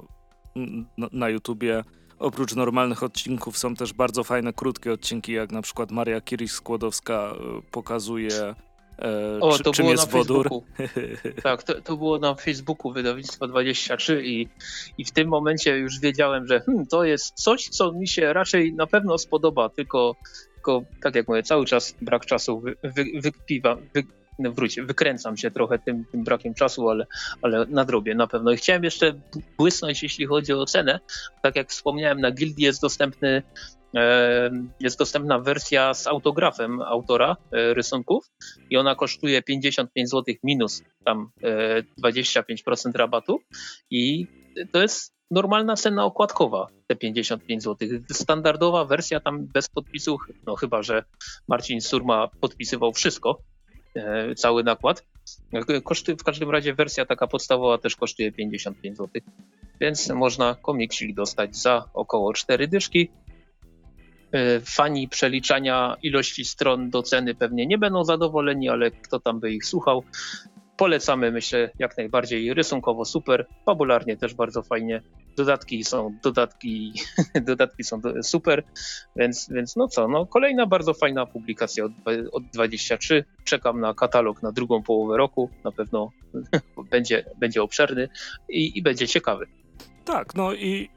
na, 0.98 1.08
na 1.12 1.30
YouTubie. 1.30 1.84
Oprócz 2.20 2.56
normalnych 2.56 3.04
odcinków 3.04 3.58
są 3.58 3.76
też 3.76 3.94
bardzo 3.94 4.24
fajne, 4.24 4.54
krótkie 4.54 4.94
odcinki, 4.94 5.32
jak 5.34 5.52
na 5.52 5.62
przykład 5.62 5.92
Maria 5.92 6.22
Kiris-Skłodowska 6.22 7.34
e, 7.34 7.62
pokazuje 7.72 8.56
E, 9.02 9.40
o, 9.40 9.58
to 9.58 9.72
czym 9.72 9.84
było 9.84 9.92
jest 9.92 10.14
na 10.14 10.18
wodór? 10.18 10.50
tak, 11.44 11.64
to, 11.64 11.82
to, 11.82 11.98
było 11.98 12.18
na 12.18 12.36
Facebooku 12.36 12.92
wydawnictwa 12.92 13.48
23 13.48 14.22
i, 14.26 14.48
i 14.98 15.06
w 15.06 15.12
tym 15.12 15.28
momencie 15.28 15.78
już 15.78 16.00
wiedziałem, 16.00 16.48
że 16.48 16.60
hmm, 16.60 16.86
to 16.88 17.04
jest 17.04 17.34
coś, 17.34 17.70
co 17.70 17.92
mi 17.92 18.08
się 18.08 18.34
raczej 18.34 18.74
na 18.74 18.88
pewno 18.88 19.18
spodoba, 19.18 19.70
tylko 19.70 20.16
tylko 20.70 21.02
tak 21.02 21.16
jak 21.16 21.28
mówię, 21.28 21.44
cały 21.44 21.66
czas 21.66 21.96
brak 22.02 22.26
czasu 22.26 22.60
wy, 22.60 22.76
wy, 22.84 23.04
wy, 23.94 24.04
no 24.40 24.52
wróć, 24.52 24.82
wykręcam 24.82 25.38
się 25.38 25.52
trochę 25.52 25.80
tym, 25.80 26.06
tym 26.06 26.24
brakiem 26.24 26.54
czasu, 26.54 26.90
ale, 26.90 27.06
ale 27.42 27.66
nadrobię 27.66 28.16
na 28.16 28.28
pewno. 28.28 28.52
I 28.52 28.58
chciałem 28.58 28.84
jeszcze 28.84 29.14
błysnąć, 29.58 30.04
jeśli 30.04 30.26
chodzi 30.26 30.54
o 30.54 30.66
cenę. 30.66 31.00
Tak 31.42 31.56
jak 31.56 31.70
wspomniałem, 31.70 32.22
na 32.22 32.32
Guildii 32.32 32.66
jest 32.66 32.82
dostępny 32.82 33.44
e, 33.96 34.52
jest 34.80 35.00
dostępna 35.00 35.40
wersja 35.40 35.94
z 35.94 36.08
autografem 36.08 36.82
autora 36.82 37.38
e, 37.52 37.74
rysunków 37.74 38.26
i 38.70 38.78
ona 38.78 38.96
kosztuje 38.96 39.42
55 39.42 40.10
zł 40.10 40.36
minus 40.44 40.84
tam 41.06 41.30
25% 42.06 42.90
e, 42.96 42.98
rabatu 42.98 43.40
i 43.92 44.28
to 44.72 44.82
jest 44.82 45.19
normalna 45.32 45.76
cena 45.76 46.06
okładkowa, 46.06 46.68
te 46.88 46.96
55 46.96 47.64
zł. 47.64 47.88
Standardowa 48.12 48.86
wersja 48.86 49.20
tam 49.20 49.48
bez 49.48 49.70
podpisów, 49.70 50.22
no 50.46 50.56
chyba, 50.56 50.84
że 50.84 51.04
Marcin 51.48 51.82
Surma 51.82 52.28
podpisywał 52.42 52.94
wszystko, 52.94 53.42
e, 53.96 54.36
cały 54.36 54.64
nakład. 54.64 55.06
Koszty, 55.84 56.16
w 56.16 56.24
każdym 56.24 56.50
razie 56.50 56.74
wersja 56.74 57.06
taka 57.06 57.28
podstawowa 57.28 57.78
też 57.78 57.96
kosztuje 57.96 58.32
55 58.32 58.98
zł, 58.98 59.22
więc 59.82 60.10
można 60.10 60.56
komiksik 60.56 61.16
dostać 61.16 61.56
za 61.56 61.90
około 61.94 62.34
4 62.34 62.68
dyszki. 62.68 63.12
E, 64.32 64.60
fani 64.60 65.08
przeliczania 65.08 65.98
ilości 66.04 66.46
stron 66.46 66.90
do 66.90 67.04
ceny 67.04 67.36
pewnie 67.36 67.66
nie 67.66 67.78
będą 67.78 68.04
zadowoleni, 68.04 68.70
ale 68.70 68.92
kto 68.92 69.20
tam 69.20 69.40
by 69.40 69.52
ich 69.52 69.66
słuchał. 69.66 70.04
Polecamy, 70.80 71.32
myślę, 71.32 71.72
jak 71.80 71.98
najbardziej 71.98 72.54
rysunkowo 72.54 73.06
super, 73.06 73.48
fabularnie 73.66 74.18
też 74.18 74.34
bardzo 74.34 74.64
fajnie. 74.64 75.02
Dodatki 75.38 75.84
są 75.84 76.18
dodatki, 76.24 76.94
dodatki 77.48 77.84
są 77.84 78.02
super, 78.24 78.64
więc, 79.16 79.50
więc 79.52 79.76
no 79.76 79.88
co, 79.88 80.08
no 80.08 80.26
kolejna 80.26 80.66
bardzo 80.66 80.94
fajna 80.94 81.26
publikacja 81.26 81.86
od, 81.86 81.92
od 82.32 82.44
23. 82.54 83.26
Czekam 83.44 83.80
na 83.80 83.94
katalog 83.94 84.44
na 84.44 84.52
drugą 84.52 84.84
połowę 84.84 85.18
roku. 85.18 85.50
Na 85.64 85.72
pewno 85.72 86.12
będzie, 86.92 87.26
będzie 87.38 87.64
obszerny 87.64 88.10
i, 88.50 88.78
i 88.78 88.82
będzie 88.82 89.08
ciekawy. 89.08 89.46
Tak, 90.06 90.36
no 90.36 90.54
i 90.54 90.90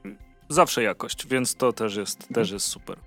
zawsze 0.49 0.83
jakość, 0.83 1.27
więc 1.27 1.55
to 1.55 1.73
też 1.73 1.95
jest, 1.95 2.21
mhm. 2.21 2.33
też 2.33 2.51
jest 2.51 2.67
super. 2.67 2.97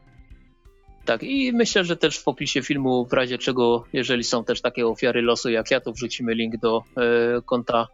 Tak, 1.06 1.22
i 1.22 1.52
myślę, 1.52 1.84
że 1.84 1.96
też 1.96 2.18
w 2.18 2.28
opisie 2.28 2.62
filmu, 2.62 3.06
w 3.06 3.12
razie 3.12 3.38
czego, 3.38 3.84
jeżeli 3.92 4.24
są 4.24 4.44
też 4.44 4.60
takie 4.60 4.86
ofiary 4.86 5.22
losu 5.22 5.50
jak 5.50 5.70
ja, 5.70 5.80
to 5.80 5.92
wrzucimy 5.92 6.34
link 6.34 6.56
do 6.56 6.82
e, 6.96 7.42
konta, 7.42 7.88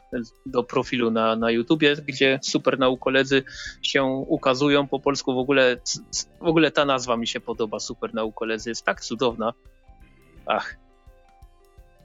do 0.46 0.62
profilu 0.62 1.10
na, 1.10 1.36
na 1.36 1.50
YouTubie, 1.50 1.96
gdzie 2.06 2.38
super 2.42 2.78
naukoledzy 2.78 3.42
się 3.82 4.04
ukazują 4.04 4.88
po 4.88 5.00
polsku. 5.00 5.34
W 5.34 5.38
ogóle, 5.38 5.76
w 6.40 6.46
ogóle 6.46 6.70
ta 6.70 6.84
nazwa 6.84 7.16
mi 7.16 7.26
się 7.26 7.40
podoba, 7.40 7.80
super 7.80 8.14
naukoledzy, 8.14 8.70
jest 8.70 8.84
tak 8.84 9.00
cudowna. 9.00 9.52
Ach. 10.46 10.76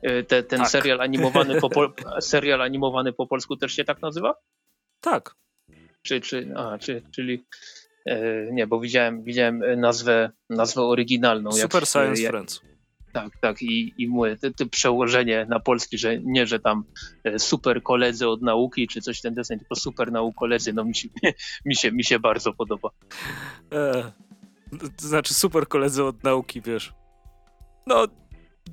E, 0.01 0.23
te, 0.23 0.43
ten 0.43 0.59
tak. 0.59 0.69
serial, 0.69 1.01
animowany 1.01 1.61
po, 1.61 1.69
serial 2.21 2.61
animowany 2.61 3.13
po 3.13 3.27
polsku 3.27 3.57
też 3.57 3.73
się 3.73 3.83
tak 3.83 4.01
nazywa? 4.01 4.35
Tak. 5.01 5.35
Czy, 6.01 6.21
czy, 6.21 6.53
a, 6.55 6.77
czy, 6.77 7.01
czyli 7.11 7.45
nie, 8.51 8.67
bo 8.67 8.79
widziałem, 8.79 9.23
widziałem 9.23 9.79
nazwę, 9.79 10.31
nazwę 10.49 10.81
oryginalną. 10.81 11.51
Super 11.51 11.81
jak, 11.81 11.89
Science 11.89 12.21
jak, 12.21 12.31
Friends. 12.31 12.61
Tak, 13.13 13.37
tak. 13.41 13.61
I, 13.61 13.93
i 13.97 14.07
mówię, 14.07 14.37
to, 14.37 14.51
to 14.51 14.65
przełożenie 14.65 15.45
na 15.49 15.59
polski, 15.59 15.97
że 15.97 16.19
nie, 16.19 16.47
że 16.47 16.59
tam 16.59 16.83
e, 17.23 17.39
super 17.39 17.83
koledzy 17.83 18.27
od 18.27 18.41
nauki, 18.41 18.87
czy 18.87 19.01
coś 19.01 19.21
ten 19.21 19.33
deseń, 19.33 19.59
tylko 19.59 19.75
super 19.75 20.11
naukoledzy, 20.11 20.73
no 20.73 20.83
mi 20.83 20.95
się, 20.95 21.09
mi 21.65 21.75
się, 21.75 21.91
mi 21.91 22.03
się 22.03 22.19
bardzo 22.19 22.53
podoba. 22.53 22.89
E, 23.71 24.11
to 24.97 25.07
znaczy 25.07 25.33
super 25.33 25.67
koledzy 25.67 26.03
od 26.03 26.23
nauki, 26.23 26.61
wiesz. 26.61 26.93
No, 27.87 28.07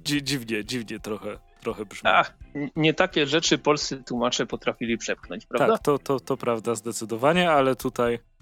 dzi 0.04 0.22
dziwnie, 0.22 0.64
dziwnie 0.64 1.00
trochę, 1.00 1.38
trochę 1.60 1.84
brzmi. 1.84 2.10
Ach, 2.12 2.36
nie 2.76 2.94
takie 2.94 3.26
rzeczy 3.26 3.58
polscy 3.58 4.02
tłumacze 4.02 4.46
potrafili 4.46 4.98
przepchnąć, 4.98 5.46
prawda? 5.46 5.72
Tak, 5.72 5.82
to, 5.82 5.98
to, 5.98 6.20
to 6.20 6.36
prawda 6.36 6.74
zdecydowanie, 6.74 7.50
ale 7.50 7.76
tutaj 7.76 8.14
E, 8.14 8.33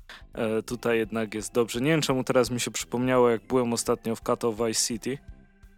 tutaj 0.67 0.99
jednak 0.99 1.35
jest 1.35 1.53
dobrze. 1.53 1.81
Nie 1.81 1.91
wiem 1.91 2.01
czemu 2.01 2.25
teraz 2.25 2.51
mi 2.51 2.61
się 2.61 2.71
przypomniało, 2.71 3.31
jak 3.31 3.47
byłem 3.47 3.73
ostatnio 3.73 4.17
w 4.17 4.23
Kato 4.23 4.53
Vice 4.53 4.87
City. 4.87 5.19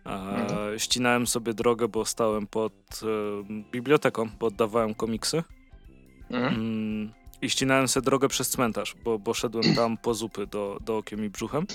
Mhm. 0.04 0.78
Ścinałem 0.78 1.26
sobie 1.26 1.54
drogę, 1.54 1.88
bo 1.88 2.04
stałem 2.04 2.46
pod 2.46 2.72
e, 3.02 3.44
biblioteką, 3.72 4.28
bo 4.38 4.46
oddawałem 4.46 4.94
komiksy. 4.94 5.42
Mhm. 6.30 6.54
Mm, 6.54 7.12
I 7.42 7.50
ścinałem 7.50 7.88
sobie 7.88 8.04
drogę 8.04 8.28
przez 8.28 8.48
cmentarz, 8.48 8.94
bo, 9.04 9.18
bo 9.18 9.34
szedłem 9.34 9.74
tam 9.74 9.96
po 9.96 10.14
zupy 10.14 10.46
do, 10.46 10.78
do 10.84 10.96
okiem 10.96 11.24
i 11.24 11.30
brzuchem. 11.30 11.66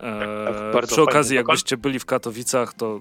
E, 0.00 0.72
tak, 0.72 0.86
przy 0.86 1.02
okazji, 1.02 1.36
jakbyście 1.36 1.76
byli 1.76 1.98
w 1.98 2.04
Katowicach, 2.04 2.74
to 2.74 3.00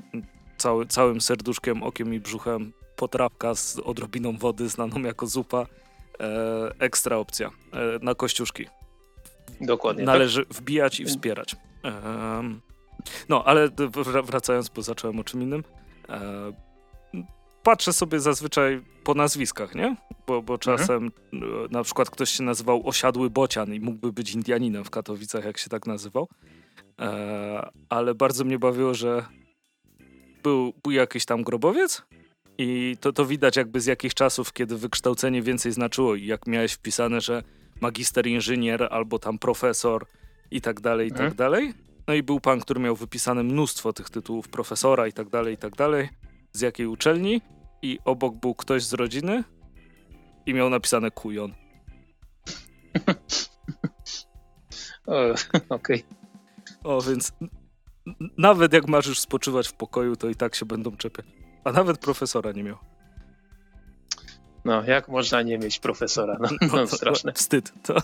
cały, 0.57 0.85
całym 0.85 1.21
serduszkiem, 1.21 1.83
okiem 1.83 2.13
i 2.13 2.19
brzuchem 2.19 2.73
potrawka 2.95 3.55
z 3.55 3.79
odrobiną 3.79 4.37
wody, 4.37 4.69
znaną 4.69 4.99
jako 5.01 5.27
zupa. 5.27 5.65
E, 6.19 6.71
ekstra 6.79 7.17
opcja 7.17 7.47
e, 7.47 7.79
na 8.01 8.15
kościuszki. 8.15 8.65
Dokładnie. 9.61 10.05
Tak. 10.05 10.13
Należy 10.13 10.45
tak? 10.45 10.57
wbijać 10.57 10.99
i 10.99 11.05
wspierać. 11.05 11.55
No, 13.29 13.43
ale 13.43 13.69
wracając, 14.23 14.69
bo 14.69 14.81
zacząłem 14.81 15.19
o 15.19 15.23
czym 15.23 15.41
innym. 15.41 15.63
E, 16.09 16.51
patrzę 17.63 17.93
sobie 17.93 18.19
zazwyczaj 18.19 18.81
po 19.03 19.13
nazwiskach, 19.13 19.75
nie? 19.75 19.95
Bo, 20.27 20.41
bo 20.41 20.53
mhm. 20.53 20.59
czasem 20.59 21.11
mhm. 21.33 21.71
na 21.71 21.83
przykład 21.83 22.09
ktoś 22.09 22.29
się 22.29 22.43
nazywał 22.43 22.87
Osiadły 22.87 23.29
Bocian 23.29 23.73
i 23.73 23.79
mógłby 23.79 24.13
być 24.13 24.33
Indianinem 24.33 24.83
w 24.83 24.89
Katowicach, 24.89 25.45
jak 25.45 25.57
się 25.57 25.69
tak 25.69 25.87
nazywał. 25.87 26.27
Ale 27.89 28.15
bardzo 28.15 28.43
mnie 28.43 28.59
bawiło, 28.59 28.93
że 28.93 29.25
był, 30.43 30.73
był 30.83 30.91
jakiś 30.91 31.25
tam 31.25 31.43
grobowiec 31.43 32.03
i 32.57 32.97
to, 32.99 33.13
to 33.13 33.25
widać 33.25 33.55
jakby 33.55 33.81
z 33.81 33.85
jakich 33.85 34.13
czasów, 34.13 34.53
kiedy 34.53 34.77
wykształcenie 34.77 35.41
więcej 35.41 35.71
znaczyło 35.71 36.15
i 36.15 36.25
jak 36.25 36.47
miałeś 36.47 36.73
wpisane, 36.73 37.21
że 37.21 37.43
magister 37.81 38.27
inżynier 38.27 38.87
albo 38.91 39.19
tam 39.19 39.39
profesor 39.39 40.05
i 40.51 40.61
tak 40.61 40.81
dalej, 40.81 41.07
i 41.07 41.11
tak 41.11 41.19
mhm. 41.19 41.35
dalej. 41.35 41.73
No 42.07 42.13
i 42.13 42.23
był 42.23 42.39
pan, 42.39 42.59
który 42.59 42.79
miał 42.79 42.95
wypisane 42.95 43.43
mnóstwo 43.43 43.93
tych 43.93 44.09
tytułów 44.09 44.49
profesora 44.49 45.07
i 45.07 45.13
tak 45.13 45.29
dalej, 45.29 45.53
i 45.53 45.57
tak 45.57 45.75
dalej. 45.75 46.09
Z 46.51 46.61
jakiej 46.61 46.87
uczelni 46.87 47.41
i 47.81 47.99
obok 48.05 48.35
był 48.35 48.55
ktoś 48.55 48.83
z 48.83 48.93
rodziny 48.93 49.43
i 50.45 50.53
miał 50.53 50.69
napisane 50.69 51.11
kujon. 51.11 51.53
Okej. 55.05 55.55
Okay. 55.69 56.03
O, 56.83 57.01
więc 57.01 57.33
nawet 58.37 58.73
jak 58.73 58.87
masz 58.87 59.07
już 59.07 59.19
spoczywać 59.19 59.67
w 59.67 59.73
pokoju, 59.73 60.15
to 60.15 60.29
i 60.29 60.35
tak 60.35 60.55
się 60.55 60.65
będą 60.65 60.97
czepiać. 60.97 61.25
A 61.65 61.71
nawet 61.71 61.97
profesora 61.97 62.51
nie 62.51 62.63
miał. 62.63 62.77
No, 64.65 64.83
jak 64.83 65.07
można 65.07 65.41
nie 65.41 65.57
mieć 65.57 65.79
profesora? 65.79 66.37
No, 66.39 66.49
no, 66.61 66.67
no 66.77 66.87
straszne. 66.87 67.33
Wstyd. 67.33 67.73
To. 67.83 67.95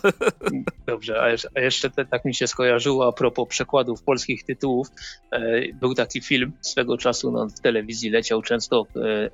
Dobrze, 0.88 1.22
a 1.56 1.60
jeszcze, 1.62 1.90
te, 1.90 2.06
tak 2.06 2.26
mi 2.26 2.36
się 2.36 2.48
skojarzyło 2.48 3.08
a 3.08 3.12
propos 3.12 3.48
przekładów 3.48 4.04
polskich 4.04 4.44
tytułów. 4.44 4.88
E, 5.32 5.62
był 5.74 5.94
taki 5.94 6.22
film 6.22 6.52
swego 6.62 6.98
czasu 6.98 7.32
no, 7.32 7.48
w 7.48 7.60
telewizji 7.60 8.10
leciał 8.10 8.42
często 8.42 8.88
e, 8.96 9.30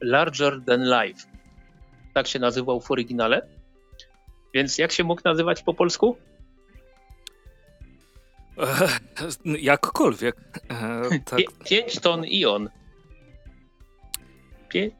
Larger 0.00 0.60
Than 0.66 0.84
Life. 0.84 1.26
Tak 2.14 2.26
się 2.26 2.38
nazywał 2.38 2.80
w 2.80 2.90
oryginale. 2.90 3.46
Więc 4.54 4.78
jak 4.78 4.92
się 4.92 5.04
mógł 5.04 5.22
nazywać 5.24 5.62
po 5.62 5.74
polsku? 5.74 6.16
E, 8.58 9.58
jakkolwiek. 9.58 10.36
E, 10.70 11.02
tak. 11.30 11.38
Pię, 11.38 11.44
pięć 11.64 12.00
ton 12.00 12.24
ion. 12.24 12.68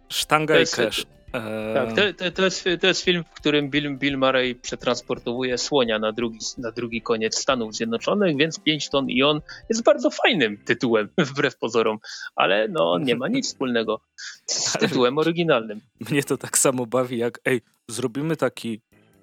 Sztanga 0.08 0.60
i 0.60 0.66
cash. 0.66 1.06
Eee... 1.32 1.74
Tak, 1.74 1.92
to, 1.96 2.24
to, 2.24 2.30
to, 2.30 2.44
jest, 2.44 2.68
to 2.80 2.86
jest 2.86 3.04
film, 3.04 3.24
w 3.24 3.34
którym 3.34 3.70
Bill, 3.70 3.98
Bill 3.98 4.18
Murray 4.18 4.54
przetransportowuje 4.54 5.58
słonia 5.58 5.98
na 5.98 6.12
drugi, 6.12 6.38
na 6.58 6.72
drugi 6.72 7.02
koniec 7.02 7.38
Stanów 7.38 7.74
Zjednoczonych, 7.74 8.36
więc 8.36 8.58
5 8.58 8.90
ton 8.90 9.10
i 9.10 9.22
on 9.22 9.40
jest 9.68 9.82
bardzo 9.82 10.10
fajnym 10.10 10.56
tytułem, 10.56 11.08
wbrew 11.30 11.56
pozorom, 11.56 11.98
ale 12.36 12.68
no 12.68 12.98
nie 12.98 13.16
ma 13.16 13.28
nic 13.28 13.46
wspólnego 13.46 14.00
z 14.46 14.72
tytułem 14.72 15.18
oryginalnym. 15.18 15.80
Mnie 16.10 16.22
to 16.22 16.36
tak 16.36 16.58
samo 16.58 16.86
bawi 16.86 17.18
jak, 17.18 17.40
ej, 17.44 17.60
zrobimy 17.88 18.36
taki 18.36 18.80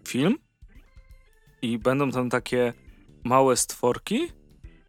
film 0.08 0.36
i 1.62 1.78
będą 1.78 2.12
tam 2.12 2.30
takie 2.30 2.74
małe 3.24 3.58
stworki 3.58 4.28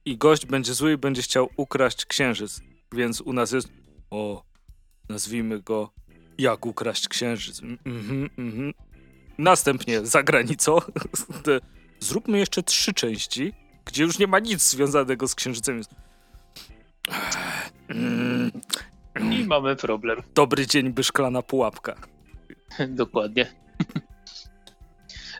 i 0.04 0.18
gość 0.18 0.46
będzie 0.46 0.74
zły 0.74 0.92
i 0.92 0.96
będzie 0.96 1.22
chciał 1.22 1.48
ukraść 1.56 2.06
księżyc, 2.06 2.60
więc 2.92 3.20
u 3.20 3.32
nas 3.32 3.52
jest, 3.52 3.68
o, 4.10 4.47
nazwijmy 5.08 5.60
go 5.60 5.90
Jak 6.38 6.66
ukraść 6.66 7.08
księżyc. 7.08 7.62
Mhm, 7.62 8.30
mhm. 8.38 8.74
Następnie 9.38 10.06
za 10.06 10.22
granicą 10.22 10.78
zróbmy 12.00 12.38
jeszcze 12.38 12.62
trzy 12.62 12.94
części, 12.94 13.52
gdzie 13.84 14.02
już 14.02 14.18
nie 14.18 14.26
ma 14.26 14.38
nic 14.38 14.70
związanego 14.70 15.28
z 15.28 15.34
księżycem. 15.34 15.82
I 19.30 19.44
mamy 19.44 19.76
problem. 19.76 20.22
Dobry 20.34 20.66
dzień, 20.66 20.92
by 20.92 21.04
szklana 21.04 21.42
pułapka. 21.42 21.94
Dokładnie. 22.88 23.46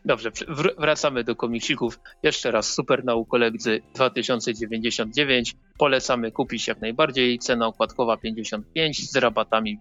Dobrze, 0.05 0.31
wracamy 0.79 1.25
do 1.25 1.37
komiksików. 1.37 2.01
Jeszcze 2.23 2.51
raz 2.51 2.73
Super 2.73 3.05
Naukolegzy 3.05 3.83
2099. 3.95 5.55
Polecamy 5.79 6.33
kupić 6.33 6.69
jak 6.69 6.81
najbardziej. 6.81 7.39
Cena 7.39 7.67
okładkowa 7.67 8.17
55 8.17 9.11
z 9.11 9.17
rabatami 9.17 9.79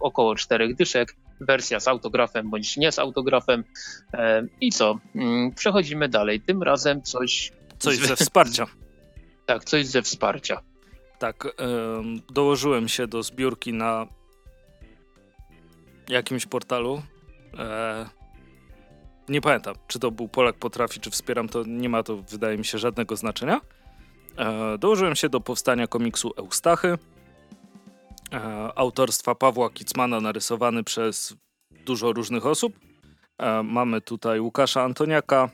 około 0.00 0.34
4 0.34 0.74
dyszek. 0.74 1.16
Wersja 1.40 1.80
z 1.80 1.88
autografem 1.88 2.50
bądź 2.50 2.76
nie 2.76 2.92
z 2.92 2.98
autografem. 2.98 3.64
I 4.60 4.72
co? 4.72 4.98
Mm, 5.14 5.52
przechodzimy 5.54 6.08
dalej. 6.08 6.40
Tym 6.40 6.62
razem 6.62 7.02
coś. 7.02 7.52
Coś 7.78 7.96
ze 7.96 8.16
wsparcia. 8.16 8.66
tak, 9.46 9.64
coś 9.64 9.86
ze 9.86 10.02
wsparcia. 10.02 10.60
Tak, 11.18 11.48
dołożyłem 12.30 12.88
się 12.88 13.06
do 13.06 13.22
zbiórki 13.22 13.72
na 13.72 14.06
jakimś 16.08 16.46
portalu. 16.46 17.02
E, 17.58 18.21
nie 19.28 19.40
pamiętam, 19.40 19.74
czy 19.88 19.98
to 19.98 20.10
był 20.10 20.28
Polak 20.28 20.56
Potrafi, 20.56 21.00
czy 21.00 21.10
Wspieram, 21.10 21.48
to 21.48 21.64
nie 21.66 21.88
ma 21.88 22.02
to, 22.02 22.16
wydaje 22.16 22.58
mi 22.58 22.64
się, 22.64 22.78
żadnego 22.78 23.16
znaczenia. 23.16 23.60
E, 24.36 24.78
dołożyłem 24.78 25.16
się 25.16 25.28
do 25.28 25.40
powstania 25.40 25.86
komiksu 25.86 26.32
Eustachy, 26.36 26.98
e, 28.32 28.38
autorstwa 28.74 29.34
Pawła 29.34 29.70
Kicmana, 29.70 30.20
narysowany 30.20 30.84
przez 30.84 31.34
dużo 31.84 32.12
różnych 32.12 32.46
osób. 32.46 32.78
E, 33.38 33.62
mamy 33.62 34.00
tutaj 34.00 34.40
Łukasza 34.40 34.82
Antoniaka, 34.82 35.50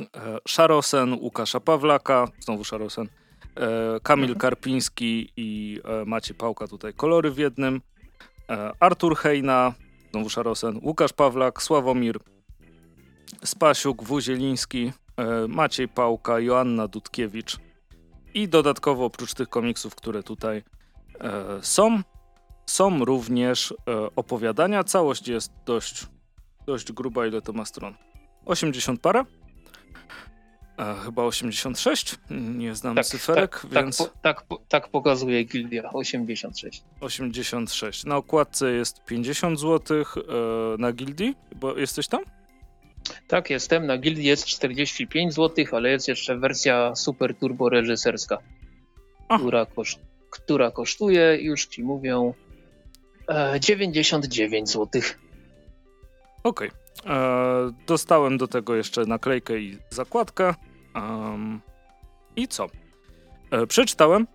e, 0.00 0.38
Szarosen, 0.48 1.12
Łukasza 1.12 1.60
Pawlaka, 1.60 2.28
znowu 2.40 2.64
Szarosen, 2.64 3.08
e, 3.56 4.00
Kamil 4.02 4.24
mhm. 4.24 4.38
Karpiński 4.38 5.32
i 5.36 5.80
e, 5.84 6.04
Maciej 6.04 6.36
Pałka, 6.36 6.66
tutaj 6.66 6.94
kolory 6.94 7.30
w 7.30 7.38
jednym, 7.38 7.80
Artur 8.80 9.16
Hejna, 9.16 9.74
znowu 10.10 10.30
Szarosen, 10.30 10.80
Łukasz 10.82 11.12
Pawlak, 11.12 11.62
Sławomir 11.62 12.18
Spasiuk, 13.44 14.02
Wuzieliński, 14.02 14.92
e, 15.16 15.48
Maciej 15.48 15.88
Pałka, 15.88 16.40
Joanna 16.40 16.88
Dudkiewicz 16.88 17.56
i 18.34 18.48
dodatkowo 18.48 19.04
oprócz 19.04 19.34
tych 19.34 19.48
komiksów, 19.48 19.94
które 19.94 20.22
tutaj 20.22 20.62
e, 21.20 21.58
są, 21.62 22.02
są 22.66 23.04
również 23.04 23.72
e, 23.72 23.74
opowiadania. 24.16 24.84
Całość 24.84 25.28
jest 25.28 25.52
dość, 25.66 26.06
dość 26.66 26.92
gruba, 26.92 27.26
ile 27.26 27.42
to 27.42 27.52
ma 27.52 27.64
stron? 27.64 27.94
80 28.46 29.00
parę? 29.00 29.24
E, 30.78 30.94
chyba 31.04 31.22
86, 31.22 32.16
nie 32.30 32.74
znam 32.74 32.96
tak, 32.96 33.06
cyferek, 33.06 33.60
tak, 33.62 33.70
więc... 33.70 33.98
Tak, 33.98 34.12
tak, 34.22 34.44
tak 34.68 34.88
pokazuje 34.88 35.44
Gildia, 35.44 35.92
86. 35.92 36.82
86. 37.00 38.04
Na 38.04 38.16
okładce 38.16 38.72
jest 38.72 39.04
50 39.04 39.60
zł 39.60 39.96
e, 39.98 40.22
na 40.78 40.92
Gildii, 40.92 41.36
bo 41.56 41.76
jesteś 41.76 42.08
tam? 42.08 42.20
Tak, 43.28 43.50
jestem. 43.50 43.86
Na 43.86 43.98
Gildii 43.98 44.24
jest 44.24 44.46
45 44.46 45.34
zł, 45.34 45.64
ale 45.72 45.90
jest 45.90 46.08
jeszcze 46.08 46.38
wersja 46.38 46.94
super 46.94 47.34
turbo 47.34 47.68
reżyserska, 47.68 48.38
która, 49.38 49.66
koszt, 49.66 49.98
która 50.30 50.70
kosztuje, 50.70 51.38
już 51.40 51.66
ci 51.66 51.82
mówią, 51.82 52.34
e, 53.28 53.60
99 53.60 54.70
zł. 54.70 55.02
Okej. 56.44 56.68
Okay. 56.68 56.84
E, 57.14 57.72
dostałem 57.86 58.38
do 58.38 58.48
tego 58.48 58.74
jeszcze 58.74 59.06
naklejkę 59.06 59.58
i 59.58 59.78
zakładkę. 59.90 60.54
Um, 60.94 61.60
I 62.36 62.48
co? 62.48 62.66
E, 63.50 63.66
przeczytałem. 63.66 64.26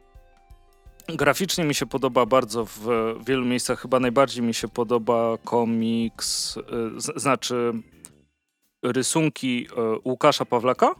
Graficznie 1.07 1.63
mi 1.63 1.75
się 1.75 1.85
podoba 1.85 2.25
bardzo 2.25 2.65
w 2.65 2.87
wielu 3.25 3.45
miejscach. 3.45 3.79
Chyba 3.79 3.99
najbardziej 3.99 4.43
mi 4.43 4.53
się 4.53 4.67
podoba 4.67 5.37
komiks, 5.43 6.57
e, 6.57 7.19
znaczy 7.19 7.73
rysunki 8.83 9.67
e, 9.77 9.99
Łukasza 10.05 10.45
Pawlaka 10.45 10.87
e, 10.87 10.93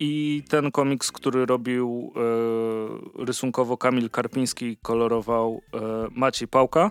i 0.00 0.42
ten 0.48 0.70
komiks, 0.70 1.12
który 1.12 1.46
robił 1.46 2.12
e, 2.16 3.24
rysunkowo 3.24 3.76
Kamil 3.76 4.10
Karpiński, 4.10 4.76
kolorował 4.82 5.62
Maciej 6.10 6.48
Pałka. 6.48 6.90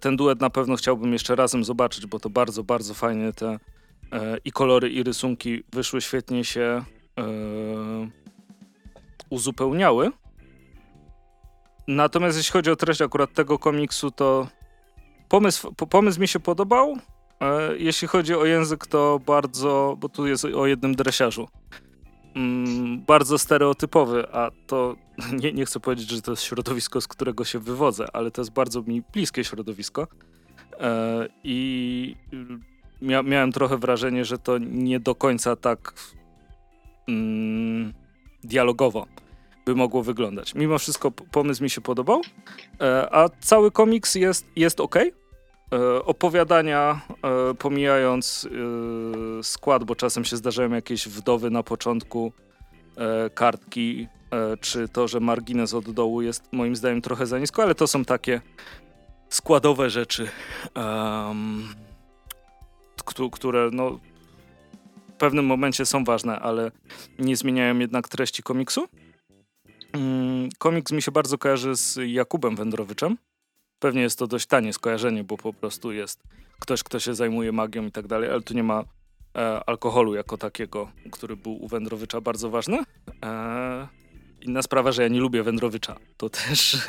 Ten 0.00 0.16
duet 0.16 0.40
na 0.40 0.50
pewno 0.50 0.76
chciałbym 0.76 1.12
jeszcze 1.12 1.36
razem 1.36 1.64
zobaczyć, 1.64 2.06
bo 2.06 2.18
to 2.20 2.30
bardzo, 2.30 2.64
bardzo 2.64 2.94
fajnie 2.94 3.32
te 3.32 3.58
i 4.44 4.52
kolory, 4.52 4.90
i 4.90 5.02
rysunki 5.02 5.62
wyszły 5.72 6.00
świetnie 6.00 6.44
się 6.44 6.84
uzupełniały. 9.30 10.10
Natomiast 11.88 12.36
jeśli 12.36 12.52
chodzi 12.52 12.70
o 12.70 12.76
treść 12.76 13.02
akurat 13.02 13.32
tego 13.32 13.58
komiksu, 13.58 14.10
to 14.10 14.48
pomysł, 15.28 15.74
pomysł 15.74 16.20
mi 16.20 16.28
się 16.28 16.40
podobał. 16.40 16.96
E, 17.42 17.76
jeśli 17.78 18.08
chodzi 18.08 18.34
o 18.34 18.44
język, 18.44 18.86
to 18.86 19.20
bardzo, 19.26 19.96
bo 20.00 20.08
tu 20.08 20.26
jest 20.26 20.44
o 20.44 20.66
jednym 20.66 20.94
dresiarzu. 20.94 21.48
Mm, 22.34 23.00
bardzo 23.00 23.38
stereotypowy, 23.38 24.26
a 24.32 24.50
to 24.66 24.96
nie, 25.42 25.52
nie 25.52 25.64
chcę 25.64 25.80
powiedzieć, 25.80 26.10
że 26.10 26.22
to 26.22 26.32
jest 26.32 26.42
środowisko, 26.42 27.00
z 27.00 27.08
którego 27.08 27.44
się 27.44 27.58
wywodzę, 27.58 28.06
ale 28.12 28.30
to 28.30 28.40
jest 28.40 28.52
bardzo 28.52 28.82
mi 28.82 29.02
bliskie 29.12 29.44
środowisko. 29.44 30.06
E, 30.80 31.28
I 31.44 32.16
mia 33.02 33.22
miałem 33.22 33.52
trochę 33.52 33.78
wrażenie, 33.78 34.24
że 34.24 34.38
to 34.38 34.58
nie 34.58 35.00
do 35.00 35.14
końca 35.14 35.56
tak 35.56 35.94
mm, 37.08 37.92
dialogowo 38.44 39.06
by 39.66 39.74
mogło 39.74 40.02
wyglądać. 40.02 40.54
Mimo 40.54 40.78
wszystko 40.78 41.10
pomysł 41.10 41.62
mi 41.62 41.70
się 41.70 41.80
podobał, 41.80 42.20
e, 42.80 43.14
a 43.14 43.28
cały 43.40 43.70
komiks 43.70 44.14
jest, 44.14 44.46
jest 44.56 44.80
ok. 44.80 44.96
E, 45.72 46.04
opowiadania, 46.04 47.00
e, 47.10 47.54
pomijając 47.54 48.48
e, 49.40 49.42
skład, 49.42 49.84
bo 49.84 49.94
czasem 49.94 50.24
się 50.24 50.36
zdarzają 50.36 50.70
jakieś 50.70 51.08
wdowy 51.08 51.50
na 51.50 51.62
początku 51.62 52.32
kartki, 53.34 54.08
czy 54.60 54.88
to, 54.88 55.08
że 55.08 55.20
margines 55.20 55.74
od 55.74 55.90
dołu 55.90 56.22
jest 56.22 56.52
moim 56.52 56.76
zdaniem 56.76 57.02
trochę 57.02 57.26
za 57.26 57.38
nisko, 57.38 57.62
ale 57.62 57.74
to 57.74 57.86
są 57.86 58.04
takie 58.04 58.40
składowe 59.28 59.90
rzeczy, 59.90 60.28
um, 60.76 61.68
które 63.32 63.70
no, 63.72 64.00
w 65.08 65.12
pewnym 65.18 65.46
momencie 65.46 65.86
są 65.86 66.04
ważne, 66.04 66.40
ale 66.40 66.70
nie 67.18 67.36
zmieniają 67.36 67.78
jednak 67.78 68.08
treści 68.08 68.42
komiksu. 68.42 68.88
Um, 69.94 70.48
komiks 70.58 70.92
mi 70.92 71.02
się 71.02 71.12
bardzo 71.12 71.38
kojarzy 71.38 71.76
z 71.76 71.98
Jakubem 72.06 72.56
Wędrowyczem 72.56 73.16
Pewnie 73.82 74.02
jest 74.02 74.18
to 74.18 74.26
dość 74.26 74.46
tanie 74.46 74.72
skojarzenie, 74.72 75.24
bo 75.24 75.36
po 75.36 75.52
prostu 75.52 75.92
jest 75.92 76.22
ktoś, 76.58 76.82
kto 76.82 77.00
się 77.00 77.14
zajmuje 77.14 77.52
magią 77.52 77.86
i 77.86 77.90
tak 77.90 78.06
dalej, 78.06 78.30
ale 78.30 78.40
tu 78.40 78.54
nie 78.54 78.62
ma 78.62 78.84
e, 79.36 79.64
alkoholu 79.66 80.14
jako 80.14 80.38
takiego, 80.38 80.88
który 81.12 81.36
był 81.36 81.64
u 81.64 81.68
Wędrowicza 81.68 82.20
bardzo 82.20 82.50
ważny. 82.50 82.78
E, 83.24 83.88
inna 84.42 84.62
sprawa, 84.62 84.92
że 84.92 85.02
ja 85.02 85.08
nie 85.08 85.20
lubię 85.20 85.42
Wędrowicza. 85.42 85.96
To 86.16 86.30
też 86.30 86.88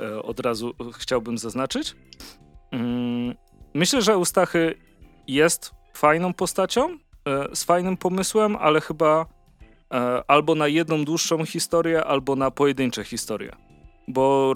e, 0.00 0.22
od 0.22 0.40
razu 0.40 0.74
chciałbym 0.98 1.38
zaznaczyć. 1.38 1.96
Mm, 2.70 3.34
myślę, 3.74 4.02
że 4.02 4.12
Eustachy 4.12 4.74
jest 5.28 5.70
fajną 5.94 6.34
postacią, 6.34 6.98
e, 7.24 7.56
z 7.56 7.64
fajnym 7.64 7.96
pomysłem, 7.96 8.56
ale 8.56 8.80
chyba 8.80 9.26
e, 9.92 10.22
albo 10.28 10.54
na 10.54 10.68
jedną 10.68 11.04
dłuższą 11.04 11.46
historię, 11.46 12.04
albo 12.04 12.36
na 12.36 12.50
pojedyncze 12.50 13.04
historie. 13.04 13.56
Bo 14.08 14.54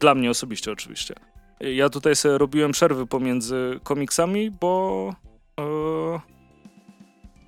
dla 0.00 0.14
mnie 0.14 0.30
osobiście 0.30 0.72
oczywiście. 0.72 1.14
Ja 1.60 1.88
tutaj 1.88 2.16
sobie 2.16 2.38
robiłem 2.38 2.72
przerwy 2.72 3.06
pomiędzy 3.06 3.80
komiksami, 3.82 4.50
bo 4.50 5.14
e, 5.60 5.64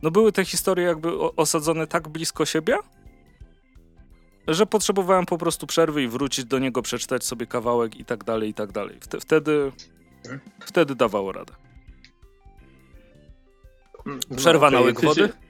no 0.03 0.11
były 0.11 0.33
te 0.33 0.45
historie 0.45 0.87
jakby 0.87 1.19
osadzone 1.19 1.87
tak 1.87 2.09
blisko 2.09 2.47
siebie, 2.47 2.77
że 4.49 4.67
potrzebowałem 4.67 5.27
po 5.27 5.39
prostu 5.39 5.67
przerwy 5.67 6.03
i 6.03 6.09
wrócić 6.09 6.45
do 6.45 6.59
niego, 6.59 6.83
przeczytać 6.83 7.25
sobie 7.25 7.47
kawałek 7.47 7.97
i 7.97 8.05
tak 8.05 8.25
dalej, 8.25 8.51
i 8.51 8.55
tak 8.55 8.73
dalej. 8.73 8.99
Wtedy, 9.21 9.73
wtedy 10.61 10.95
dawało 10.95 11.33
radę. 11.33 11.55
Mm, 14.07 14.21
Przerwa 14.37 14.71
no, 14.71 14.79
okay. 14.79 14.81
na 14.81 14.87
łyk 14.87 15.01
wody. 15.01 15.48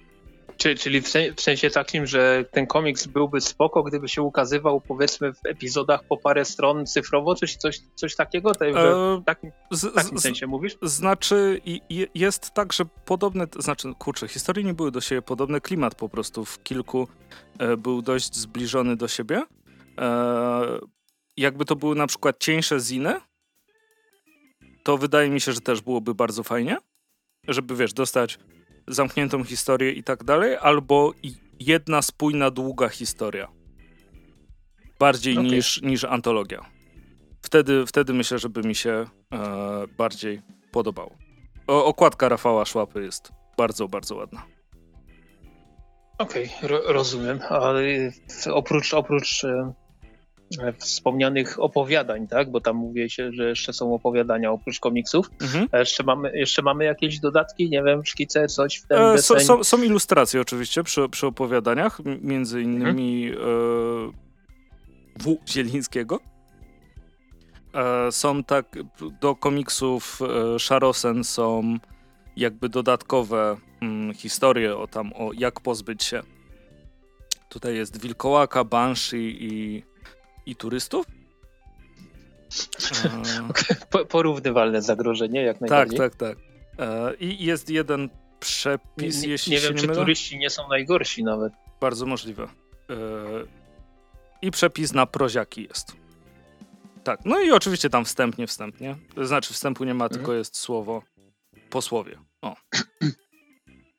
Czy, 0.59 0.75
czyli 0.75 1.01
w, 1.01 1.09
sen, 1.09 1.35
w, 1.35 1.41
sensie 1.41 1.71
takim, 1.71 2.07
że 2.07 2.45
ten 2.51 2.67
komiks 2.67 3.07
byłby 3.07 3.41
spoko, 3.41 3.83
gdyby 3.83 4.09
się 4.09 4.23
ukazywał 4.23 4.81
powiedzmy 4.81 5.33
w 5.33 5.47
epizodach 5.47 6.05
po 6.05 6.17
parę 6.17 6.45
stron 6.45 6.87
cyfrowo, 6.87 7.35
czy 7.35 7.47
coś, 7.47 7.81
coś 7.95 8.17
takiego? 8.17 8.55
Tak, 8.55 8.69
w 8.73 9.25
takim, 9.25 9.53
w 9.71 9.95
takim 9.95 10.19
sensie 10.19 10.47
mówisz? 10.47 10.77
Znaczy 10.83 11.61
jest 12.15 12.51
tak, 12.51 12.73
że 12.73 12.85
podobne, 13.05 13.47
znaczy 13.59 13.93
kurczę, 13.99 14.29
historie 14.29 14.65
nie 14.65 14.75
były 14.75 14.91
do 14.91 15.01
siebie 15.01 15.23
podobne, 15.23 15.61
klimat 15.61 15.95
po 15.95 16.09
prostu 16.09 16.45
w 16.45 16.63
kilku 16.63 17.09
e, 17.59 17.77
był 17.77 18.03
dość 18.03 18.37
zbliżony 18.37 18.97
do 18.97 19.09
siebie. 19.09 19.43
E, 19.99 20.79
jakby 21.37 21.65
to 21.65 21.77
były 21.77 21.95
na 21.95 22.07
przykład 22.07 22.39
cieńsze 22.39 22.81
ziny, 22.81 23.21
to 24.83 24.99
wydaje 24.99 25.31
mi 25.31 25.41
się, 25.41 25.53
że 25.53 25.61
też 25.61 25.81
byłoby 25.81 26.15
bardzo 26.15 26.43
fajnie, 26.43 26.77
żeby 27.49 27.77
wiesz, 27.77 27.93
dostać 27.93 28.39
zamkniętą 28.89 29.45
historię 29.45 29.93
i 29.93 30.03
tak 30.03 30.25
dalej, 30.25 30.57
albo 30.61 31.13
jedna 31.61 32.03
spójna, 32.03 32.51
długa 32.51 32.89
historia. 32.89 33.49
Bardziej 34.99 35.39
okay. 35.39 35.45
niż, 35.45 35.83
niż 35.83 36.05
antologia. 36.05 36.65
Wtedy, 37.43 37.87
wtedy 37.87 38.15
myślę, 38.15 38.39
żeby 38.39 38.63
mi 38.63 38.75
się 38.75 38.91
e, 38.91 39.87
bardziej 39.99 40.41
podobało. 40.73 41.17
O, 41.67 41.85
okładka 41.85 42.29
Rafała 42.29 42.65
Szłapy 42.65 43.03
jest 43.03 43.33
bardzo, 43.57 43.89
bardzo 43.89 44.17
ładna. 44.17 44.43
Okej, 46.19 46.51
okay, 46.57 46.69
rozumiem. 46.93 47.41
Ale 47.49 47.83
oprócz, 48.53 48.95
oprócz 48.95 49.45
E, 49.45 49.73
wspomnianych 50.79 51.63
opowiadań, 51.63 52.27
tak? 52.27 52.51
Bo 52.51 52.61
tam 52.61 52.77
mówi 52.77 53.11
się, 53.11 53.33
że 53.33 53.49
jeszcze 53.49 53.73
są 53.73 53.95
opowiadania 53.95 54.53
oprócz 54.53 54.81
komiksów. 54.81 55.31
Mhm. 55.43 55.69
jeszcze, 55.73 56.05
mamy, 56.05 56.39
jeszcze 56.39 56.63
mamy 56.63 56.85
jakieś 56.85 57.21
dodatki, 57.21 57.71
nie 57.71 57.83
wiem, 57.83 58.05
szkice, 58.05 58.47
coś 58.47 58.77
w 58.77 58.87
tym 58.87 58.99
e, 58.99 59.19
są, 59.19 59.41
są, 59.41 59.65
są, 59.65 59.83
ilustracje 59.83 60.41
oczywiście 60.41 60.83
przy, 60.83 61.09
przy 61.09 61.27
opowiadaniach, 61.27 62.01
między 62.21 62.63
innymi 62.63 63.29
mhm. 63.29 63.49
e, 63.49 64.13
W. 65.23 65.37
Zielińskiego. 65.49 66.21
E, 67.75 68.13
są 68.13 68.45
tak, 68.45 68.79
do 69.21 69.37
komiksów 69.37 70.21
e, 70.55 70.59
Szarosen 70.59 71.25
są 71.25 71.79
jakby 72.37 72.69
dodatkowe 72.69 73.57
mm, 73.81 74.15
historie 74.15 74.77
o 74.77 74.87
tam, 74.87 75.13
o 75.13 75.31
jak 75.35 75.61
pozbyć 75.61 76.05
się. 76.05 76.23
Tutaj 77.49 77.77
jest 77.77 78.01
wilkołaka, 78.01 78.65
banshee 78.65 79.37
i, 79.41 79.83
i 80.51 80.57
turystów. 80.57 81.07
E... 83.93 84.05
Porównywalne 84.05 84.83
zagrożenie, 84.83 85.43
jak 85.43 85.59
tak, 85.59 85.61
najbardziej. 85.61 85.99
Tak, 85.99 86.15
tak, 86.15 86.39
tak. 86.39 86.49
E, 86.79 87.15
I 87.15 87.45
jest 87.45 87.71
jeden 87.71 88.09
przepis, 88.41 89.23
nie, 89.23 89.29
jeśli 89.29 89.53
nie 89.53 89.61
wiem, 89.61 89.75
nie 89.75 89.81
czy 89.81 89.87
mylę. 89.87 89.99
turyści 89.99 90.39
nie 90.39 90.51
są 90.51 90.69
najgorsi 90.69 91.25
nawet. 91.25 91.53
Bardzo 91.81 92.07
możliwe. 92.07 92.43
E, 92.43 92.97
I 94.43 94.51
przepis 94.51 94.93
na 94.93 95.07
proziaki 95.07 95.63
jest. 95.63 95.93
Tak, 97.05 97.21
no 97.25 97.41
i 97.41 97.51
oczywiście 97.51 97.91
tam 97.91 98.05
wstępnie, 98.05 98.47
wstępnie. 98.47 98.97
To 99.15 99.27
znaczy 99.27 99.55
wstępu 99.55 99.85
nie 99.85 99.95
ma, 99.95 100.05
mhm. 100.05 100.19
tylko 100.19 100.35
jest 100.35 100.57
słowo 100.57 101.03
posłowie. 101.71 102.19
O. 102.43 102.57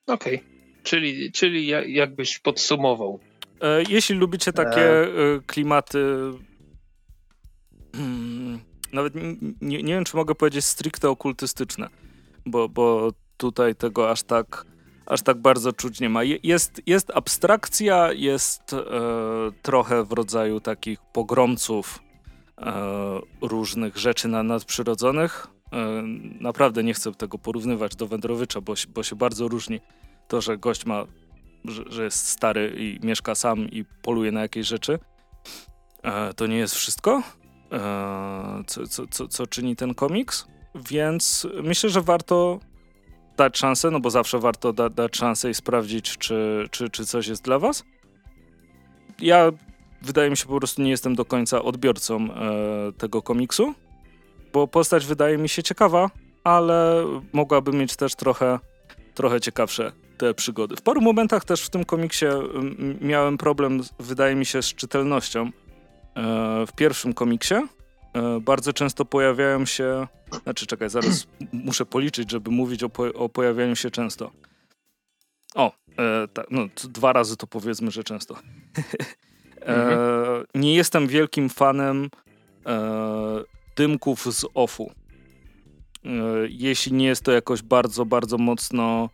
Okej, 0.08 0.36
okay. 0.36 0.50
czyli, 0.84 1.32
czyli 1.32 1.68
jakbyś 1.94 2.40
podsumował. 2.40 3.20
E, 3.62 3.84
jeśli 3.90 4.16
lubicie 4.16 4.54
takie 4.54 5.04
e... 5.04 5.08
klimaty 5.48 6.06
hmm, 7.96 8.60
nawet 8.94 9.14
nie, 9.62 9.84
nie 9.84 9.94
wiem, 9.94 10.04
czy 10.04 10.18
mogę 10.18 10.36
powiedzieć 10.36 10.66
stricte 10.66 11.10
okultystyczne, 11.10 11.90
bo, 12.46 12.70
bo 12.70 13.12
tutaj 13.38 13.76
tego 13.76 14.12
aż 14.12 14.24
tak, 14.24 14.66
aż 15.06 15.22
tak 15.22 15.38
bardzo 15.38 15.74
czuć 15.74 16.00
nie 16.00 16.10
ma. 16.10 16.24
Jest, 16.24 16.82
jest 16.86 17.12
abstrakcja, 17.14 18.14
jest 18.14 18.74
e, 18.74 18.78
trochę 19.62 20.04
w 20.04 20.12
rodzaju 20.12 20.60
takich 20.60 21.00
pogromców 21.14 22.00
e, 22.58 22.74
różnych 23.42 23.98
rzeczy 23.98 24.28
na, 24.28 24.44
nadprzyrodzonych. 24.44 25.48
E, 25.74 26.02
naprawdę 26.40 26.84
nie 26.84 26.94
chcę 26.94 27.12
tego 27.12 27.38
porównywać 27.38 27.96
do 27.96 28.08
Wędrowicza, 28.08 28.62
bo, 28.62 28.74
bo 28.90 29.04
się 29.04 29.16
bardzo 29.16 29.48
różni. 29.48 29.80
To, 30.28 30.42
że 30.42 30.58
gość 30.58 30.86
ma, 30.86 31.06
że, 31.66 31.84
że 31.88 32.04
jest 32.04 32.28
stary 32.28 32.76
i 32.78 33.06
mieszka 33.06 33.36
sam 33.36 33.60
i 33.60 33.86
poluje 34.02 34.32
na 34.32 34.42
jakieś 34.42 34.68
rzeczy, 34.68 35.00
e, 36.04 36.34
to 36.34 36.48
nie 36.48 36.58
jest 36.58 36.76
wszystko, 36.76 37.24
e, 37.72 38.64
co, 38.68 38.88
co, 38.88 39.08
co, 39.08 39.28
co 39.28 39.48
czyni 39.48 39.76
ten 39.76 39.94
komiks. 39.96 40.48
Więc 40.76 41.48
myślę, 41.64 41.90
że 41.90 42.02
warto 42.02 42.60
dać 43.38 43.58
szansę, 43.58 43.92
no 43.92 44.00
bo 44.00 44.10
zawsze 44.10 44.40
warto 44.40 44.74
da, 44.74 44.90
dać 44.90 45.18
szansę 45.18 45.50
i 45.50 45.54
sprawdzić, 45.54 46.18
czy, 46.18 46.68
czy, 46.72 46.90
czy 46.90 47.06
coś 47.06 47.28
jest 47.28 47.44
dla 47.44 47.60
was. 47.60 47.84
Ja 49.20 49.52
wydaje 50.02 50.30
mi 50.30 50.38
się 50.38 50.46
po 50.46 50.58
prostu 50.58 50.82
nie 50.82 50.90
jestem 50.90 51.16
do 51.16 51.26
końca 51.26 51.62
odbiorcą 51.62 52.28
e, 52.34 52.92
tego 52.98 53.22
komiksu, 53.22 53.74
bo 54.54 54.68
postać 54.68 55.06
wydaje 55.06 55.38
mi 55.38 55.50
się 55.50 55.64
ciekawa, 55.64 56.10
ale 56.44 57.06
mogłaby 57.34 57.72
mieć 57.72 57.96
też 57.96 58.16
trochę, 58.16 58.60
trochę 59.14 59.42
ciekawsze 59.42 59.92
te 60.20 60.34
przygody. 60.34 60.76
W 60.76 60.82
paru 60.82 61.02
momentach 61.02 61.46
też 61.46 61.66
w 61.66 61.70
tym 61.70 61.86
komiksie 61.86 62.26
miałem 63.02 63.38
problem, 63.38 63.82
wydaje 64.00 64.36
mi 64.36 64.46
się, 64.46 64.62
z 64.62 64.66
czytelnością. 64.66 65.52
E, 66.16 66.66
w 66.68 66.72
pierwszym 66.76 67.14
komiksie 67.14 67.56
e, 67.56 68.40
bardzo 68.42 68.74
często 68.74 69.06
pojawiają 69.06 69.66
się 69.66 70.08
znaczy, 70.44 70.66
czekaj, 70.66 70.90
zaraz 70.90 71.28
muszę 71.54 71.86
policzyć, 71.86 72.32
żeby 72.32 72.52
mówić 72.52 72.84
o, 72.84 72.90
po, 72.90 73.14
o 73.14 73.30
pojawianiu 73.30 73.76
się 73.76 73.92
często. 73.92 74.32
O, 75.56 75.72
e, 76.00 76.28
tak, 76.28 76.46
no, 76.52 76.68
dwa 76.84 77.14
razy 77.14 77.38
to 77.38 77.48
powiedzmy, 77.48 77.92
że 77.92 78.04
często. 78.04 78.36
e, 79.62 79.66
mhm. 79.66 80.46
Nie 80.56 80.76
jestem 80.76 81.08
wielkim 81.08 81.50
fanem 81.50 82.10
e, 82.66 83.44
dymków 83.76 84.36
z 84.36 84.46
OFU. 84.54 84.92
E, 86.06 86.10
jeśli 86.50 86.94
nie 86.94 87.06
jest 87.06 87.24
to 87.24 87.32
jakoś 87.32 87.62
bardzo, 87.62 88.06
bardzo 88.06 88.38
mocno 88.38 89.10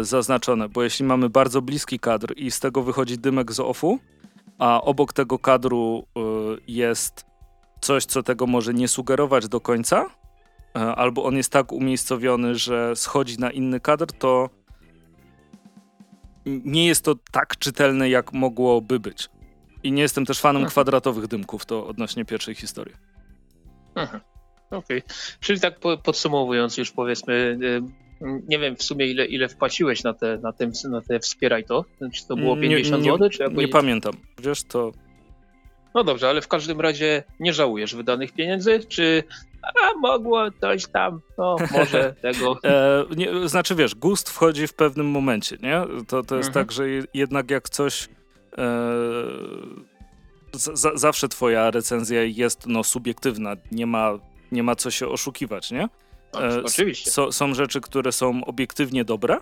zaznaczone, 0.00 0.68
bo 0.68 0.82
jeśli 0.82 1.04
mamy 1.04 1.28
bardzo 1.28 1.62
bliski 1.62 1.98
kadr 1.98 2.34
i 2.36 2.50
z 2.50 2.60
tego 2.60 2.82
wychodzi 2.82 3.18
dymek 3.18 3.52
z 3.52 3.60
OFU, 3.60 3.98
a 4.58 4.80
obok 4.82 5.12
tego 5.12 5.38
kadru 5.38 6.06
e, 6.16 6.20
jest 6.68 7.26
coś, 7.80 8.04
co 8.04 8.22
tego 8.22 8.46
może 8.46 8.74
nie 8.74 8.88
sugerować 8.88 9.48
do 9.48 9.60
końca, 9.60 10.06
e, 10.76 10.78
albo 10.78 11.24
on 11.24 11.36
jest 11.36 11.52
tak 11.52 11.72
umiejscowiony, 11.72 12.54
że 12.54 12.96
schodzi 12.96 13.38
na 13.38 13.50
inny 13.50 13.80
kadr, 13.80 14.06
to 14.18 14.50
nie 16.46 16.86
jest 16.86 17.04
to 17.04 17.14
tak 17.30 17.58
czytelne, 17.58 18.08
jak 18.08 18.32
mogłoby 18.32 19.00
być. 19.00 19.28
I 19.82 19.92
nie 19.92 20.02
jestem 20.02 20.26
też 20.26 20.40
fanem 20.40 20.60
mhm. 20.60 20.70
kwadratowych 20.70 21.26
dymków, 21.26 21.66
to 21.66 21.86
odnośnie 21.86 22.24
pierwszej 22.24 22.54
historii. 22.54 22.94
Mhm. 23.94 24.20
Okej. 24.70 24.98
Okay. 24.98 25.16
Czyli 25.40 25.60
tak 25.60 25.80
podsumowując 26.02 26.76
już 26.76 26.90
powiedzmy, 26.90 27.58
y, 27.62 28.05
nie 28.20 28.58
wiem 28.58 28.76
w 28.76 28.82
sumie 28.82 29.06
ile, 29.06 29.26
ile 29.26 29.48
wpłaciłeś 29.48 30.04
na 30.04 30.14
te, 30.14 30.38
na, 30.38 30.52
tym, 30.52 30.72
na 30.90 31.00
te 31.00 31.20
wspieraj 31.20 31.64
to? 31.64 31.84
Czy 32.14 32.26
to 32.26 32.36
było 32.36 32.56
50 32.56 33.02
nie, 33.04 33.10
nie, 33.10 33.16
zł? 33.16 33.30
Czy 33.30 33.42
jakoś... 33.42 33.58
Nie 33.58 33.68
pamiętam. 33.68 34.12
Wiesz, 34.38 34.64
to 34.64 34.92
no 35.96 36.04
dobrze, 36.04 36.28
ale 36.28 36.40
w 36.40 36.48
każdym 36.48 36.80
razie 36.80 37.22
nie 37.40 37.52
żałujesz 37.52 37.94
wydanych 37.94 38.32
pieniędzy, 38.32 38.80
czy 38.88 39.22
a 39.62 39.98
mogło 39.98 40.50
coś 40.60 40.86
tam, 40.86 41.20
no 41.38 41.56
może 41.72 42.14
tego. 42.22 42.58
E, 42.64 43.04
nie, 43.16 43.48
znaczy 43.48 43.74
wiesz, 43.74 43.94
gust 43.94 44.30
wchodzi 44.30 44.66
w 44.66 44.74
pewnym 44.74 45.06
momencie, 45.06 45.56
nie? 45.62 45.82
To, 46.08 46.22
to 46.22 46.36
jest 46.36 46.48
mhm. 46.48 46.66
tak, 46.66 46.72
że 46.72 46.84
jednak 47.14 47.50
jak 47.50 47.68
coś 47.68 48.08
e, 48.58 48.68
z, 50.52 51.00
zawsze 51.00 51.28
twoja 51.28 51.70
recenzja 51.70 52.22
jest 52.22 52.66
no 52.66 52.84
subiektywna, 52.84 53.56
nie 53.72 53.86
ma, 53.86 54.12
nie 54.52 54.62
ma 54.62 54.76
co 54.76 54.90
się 54.90 55.08
oszukiwać, 55.08 55.70
nie? 55.70 55.88
E, 56.34 56.62
oczywiście. 56.64 57.10
So, 57.10 57.32
są 57.32 57.54
rzeczy, 57.54 57.80
które 57.80 58.12
są 58.12 58.44
obiektywnie 58.44 59.04
dobre 59.04 59.38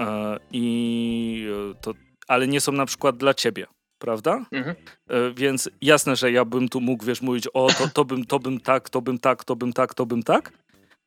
e, 0.00 0.38
i 0.52 1.48
to, 1.80 1.94
ale 2.28 2.48
nie 2.48 2.60
są 2.60 2.72
na 2.72 2.86
przykład 2.86 3.16
dla 3.16 3.34
ciebie 3.34 3.66
prawda? 3.98 4.46
Mhm. 4.52 4.76
E, 5.08 5.34
więc 5.34 5.70
jasne, 5.80 6.16
że 6.16 6.32
ja 6.32 6.44
bym 6.44 6.68
tu 6.68 6.80
mógł, 6.80 7.04
wiesz, 7.04 7.22
mówić, 7.22 7.48
o, 7.54 7.68
to, 7.78 7.88
to 7.88 8.04
bym, 8.04 8.24
to 8.24 8.38
bym 8.38 8.60
tak, 8.60 8.90
to 8.90 9.02
bym 9.02 9.18
tak, 9.18 9.44
to 9.44 9.56
bym 9.56 9.72
tak, 9.72 9.94
to 9.94 10.06
bym 10.06 10.22
tak, 10.22 10.52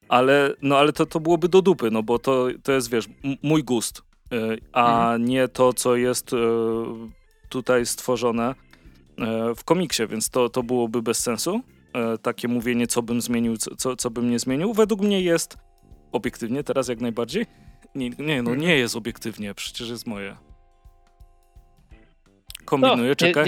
ale, 0.09 0.53
no, 0.61 0.77
ale 0.77 0.93
to, 0.93 1.05
to 1.05 1.19
byłoby 1.19 1.49
do 1.49 1.61
dupy, 1.61 1.91
no 1.91 2.03
bo 2.03 2.19
to, 2.19 2.47
to 2.63 2.71
jest, 2.71 2.91
wiesz, 2.91 3.05
mój 3.43 3.63
gust, 3.63 4.01
e, 4.31 4.57
a 4.71 5.01
mhm. 5.01 5.25
nie 5.25 5.47
to, 5.47 5.73
co 5.73 5.95
jest 5.95 6.33
e, 6.33 6.37
tutaj 7.49 7.85
stworzone 7.85 8.55
w 9.55 9.63
komiksie, 9.63 10.07
więc 10.07 10.29
to, 10.29 10.49
to 10.49 10.63
byłoby 10.63 11.01
bez 11.01 11.19
sensu. 11.19 11.61
Takie 12.21 12.47
mówienie, 12.47 12.87
co 12.87 13.01
bym 13.01 13.21
zmienił, 13.21 13.57
co, 13.57 13.95
co 13.95 14.09
bym 14.09 14.29
nie 14.29 14.39
zmienił, 14.39 14.73
według 14.73 15.01
mnie 15.01 15.21
jest 15.21 15.57
obiektywnie 16.11 16.63
teraz 16.63 16.87
jak 16.87 17.01
najbardziej. 17.01 17.45
Nie, 17.95 18.09
nie 18.09 18.41
no 18.41 18.55
nie 18.55 18.77
jest 18.77 18.95
obiektywnie, 18.95 19.53
przecież 19.53 19.89
jest 19.89 20.07
moje 20.07 20.37
kombinuję, 22.69 23.09
no, 23.09 23.15
czekaj. 23.15 23.45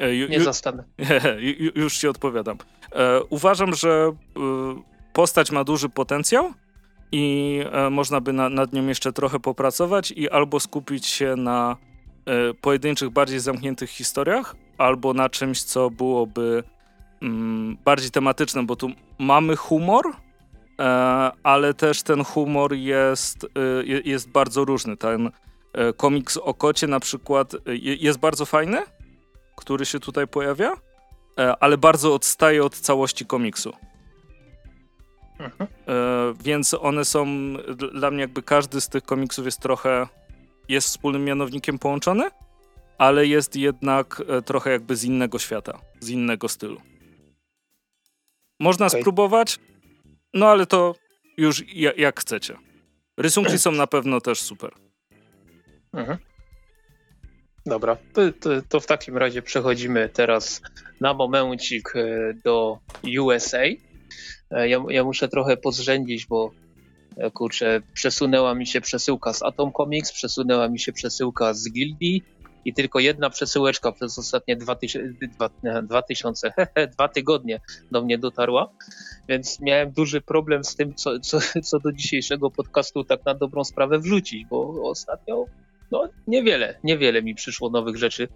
Nie, 0.00 0.18
nie, 0.18 0.28
nie 0.28 0.40
zastanę. 0.40 0.84
już 1.74 1.98
ci 1.98 2.08
odpowiadam. 2.08 2.58
E, 2.92 3.22
uważam, 3.30 3.74
że 3.74 3.90
e, 3.90 4.12
postać 5.12 5.50
ma 5.50 5.64
duży 5.64 5.88
potencjał 5.88 6.52
i 7.12 7.58
e, 7.72 7.90
można 7.90 8.20
by 8.20 8.32
na, 8.32 8.48
nad 8.48 8.72
nią 8.72 8.86
jeszcze 8.86 9.12
trochę 9.12 9.40
popracować 9.40 10.10
i 10.10 10.30
albo 10.30 10.60
skupić 10.60 11.06
się 11.06 11.36
na 11.36 11.76
pojedynczych, 12.60 13.10
bardziej 13.10 13.40
zamkniętych 13.40 13.90
historiach, 13.90 14.56
albo 14.78 15.14
na 15.14 15.28
czymś, 15.28 15.62
co 15.62 15.90
byłoby 15.90 16.62
bardziej 17.84 18.10
tematyczne, 18.10 18.62
bo 18.62 18.76
tu 18.76 18.90
mamy 19.18 19.56
humor, 19.56 20.04
ale 21.42 21.74
też 21.74 22.02
ten 22.02 22.24
humor 22.24 22.74
jest, 22.74 23.46
jest 24.04 24.30
bardzo 24.30 24.64
różny. 24.64 24.96
Ten 24.96 25.30
E, 25.72 25.92
komiks 25.92 26.36
o 26.36 26.54
kocie 26.54 26.86
na 26.86 27.00
przykład 27.00 27.54
e, 27.54 27.58
jest 27.76 28.18
bardzo 28.18 28.46
fajny, 28.46 28.82
który 29.56 29.86
się 29.86 30.00
tutaj 30.00 30.28
pojawia, 30.28 30.72
e, 31.38 31.56
ale 31.60 31.78
bardzo 31.78 32.14
odstaje 32.14 32.64
od 32.64 32.76
całości 32.76 33.26
komiksu. 33.26 33.72
Mhm. 35.38 35.68
Więc 36.44 36.74
one 36.74 37.04
są 37.04 37.26
dla 37.94 38.10
mnie 38.10 38.20
jakby 38.20 38.42
każdy 38.42 38.80
z 38.80 38.88
tych 38.88 39.02
komiksów 39.02 39.44
jest 39.44 39.60
trochę 39.60 40.06
jest 40.68 40.88
wspólnym 40.88 41.24
mianownikiem 41.24 41.78
połączony, 41.78 42.30
ale 42.98 43.26
jest 43.26 43.56
jednak 43.56 44.22
trochę 44.44 44.70
jakby 44.70 44.96
z 44.96 45.04
innego 45.04 45.38
świata, 45.38 45.78
z 46.00 46.08
innego 46.08 46.48
stylu. 46.48 46.80
Można 48.62 48.86
okay. 48.86 49.00
spróbować, 49.00 49.58
no 50.34 50.48
ale 50.48 50.66
to 50.66 50.94
już 51.36 51.64
jak 51.96 52.20
chcecie. 52.20 52.56
Rysunki 53.16 53.58
są 53.58 53.72
na 53.72 53.86
pewno 53.86 54.20
też 54.20 54.40
super. 54.40 54.70
Mhm. 55.92 56.18
Dobra, 57.66 57.96
to, 58.12 58.22
to, 58.68 58.80
w 58.80 58.86
takim 58.86 59.16
razie 59.16 59.42
przechodzimy 59.42 60.08
teraz 60.08 60.62
na 61.00 61.14
momencik 61.14 61.96
e, 61.96 62.34
do 62.44 62.78
USA. 63.20 63.62
E, 64.50 64.68
ja, 64.68 64.84
ja 64.88 65.04
muszę 65.04 65.28
trochę 65.28 65.56
pozrzędzić, 65.56 66.26
bo 66.26 66.50
e, 67.16 67.30
kurczę, 67.30 67.80
przesunęła 67.94 68.54
mi 68.54 68.66
się 68.66 68.80
przesyłka 68.80 69.32
z 69.32 69.42
Atom 69.42 69.72
Comics, 69.72 70.12
przesunęła 70.12 70.68
mi 70.68 70.78
się 70.78 70.92
przesyłka 70.92 71.54
z 71.54 71.72
Gildii 71.72 72.22
i 72.64 72.74
tylko 72.74 72.98
jedna 72.98 73.30
przesyłeczka 73.30 73.92
przez 73.92 74.18
ostatnie 74.18 74.56
dwa, 74.56 74.76
tysiące, 76.08 76.52
dwa, 76.52 76.86
dwa 76.94 77.08
tygodnie 77.08 77.60
do 77.90 78.02
mnie 78.02 78.18
dotarła. 78.18 78.72
więc 79.28 79.60
miałem 79.60 79.90
duży 79.90 80.20
problem 80.20 80.64
z 80.64 80.76
tym, 80.76 80.94
co, 80.94 81.20
co, 81.20 81.38
co 81.68 81.80
do 81.80 81.92
dzisiejszego 81.92 82.50
podcastu 82.50 83.04
tak 83.04 83.24
na 83.24 83.34
dobrą 83.34 83.64
sprawę 83.64 83.98
wrzucić, 83.98 84.46
bo 84.46 84.82
ostatnio 84.90 85.46
no, 85.90 86.08
niewiele, 86.26 86.78
niewiele 86.84 87.22
mi 87.22 87.34
przyszło 87.34 87.70
nowych 87.70 87.96
rzeczy, 87.96 88.28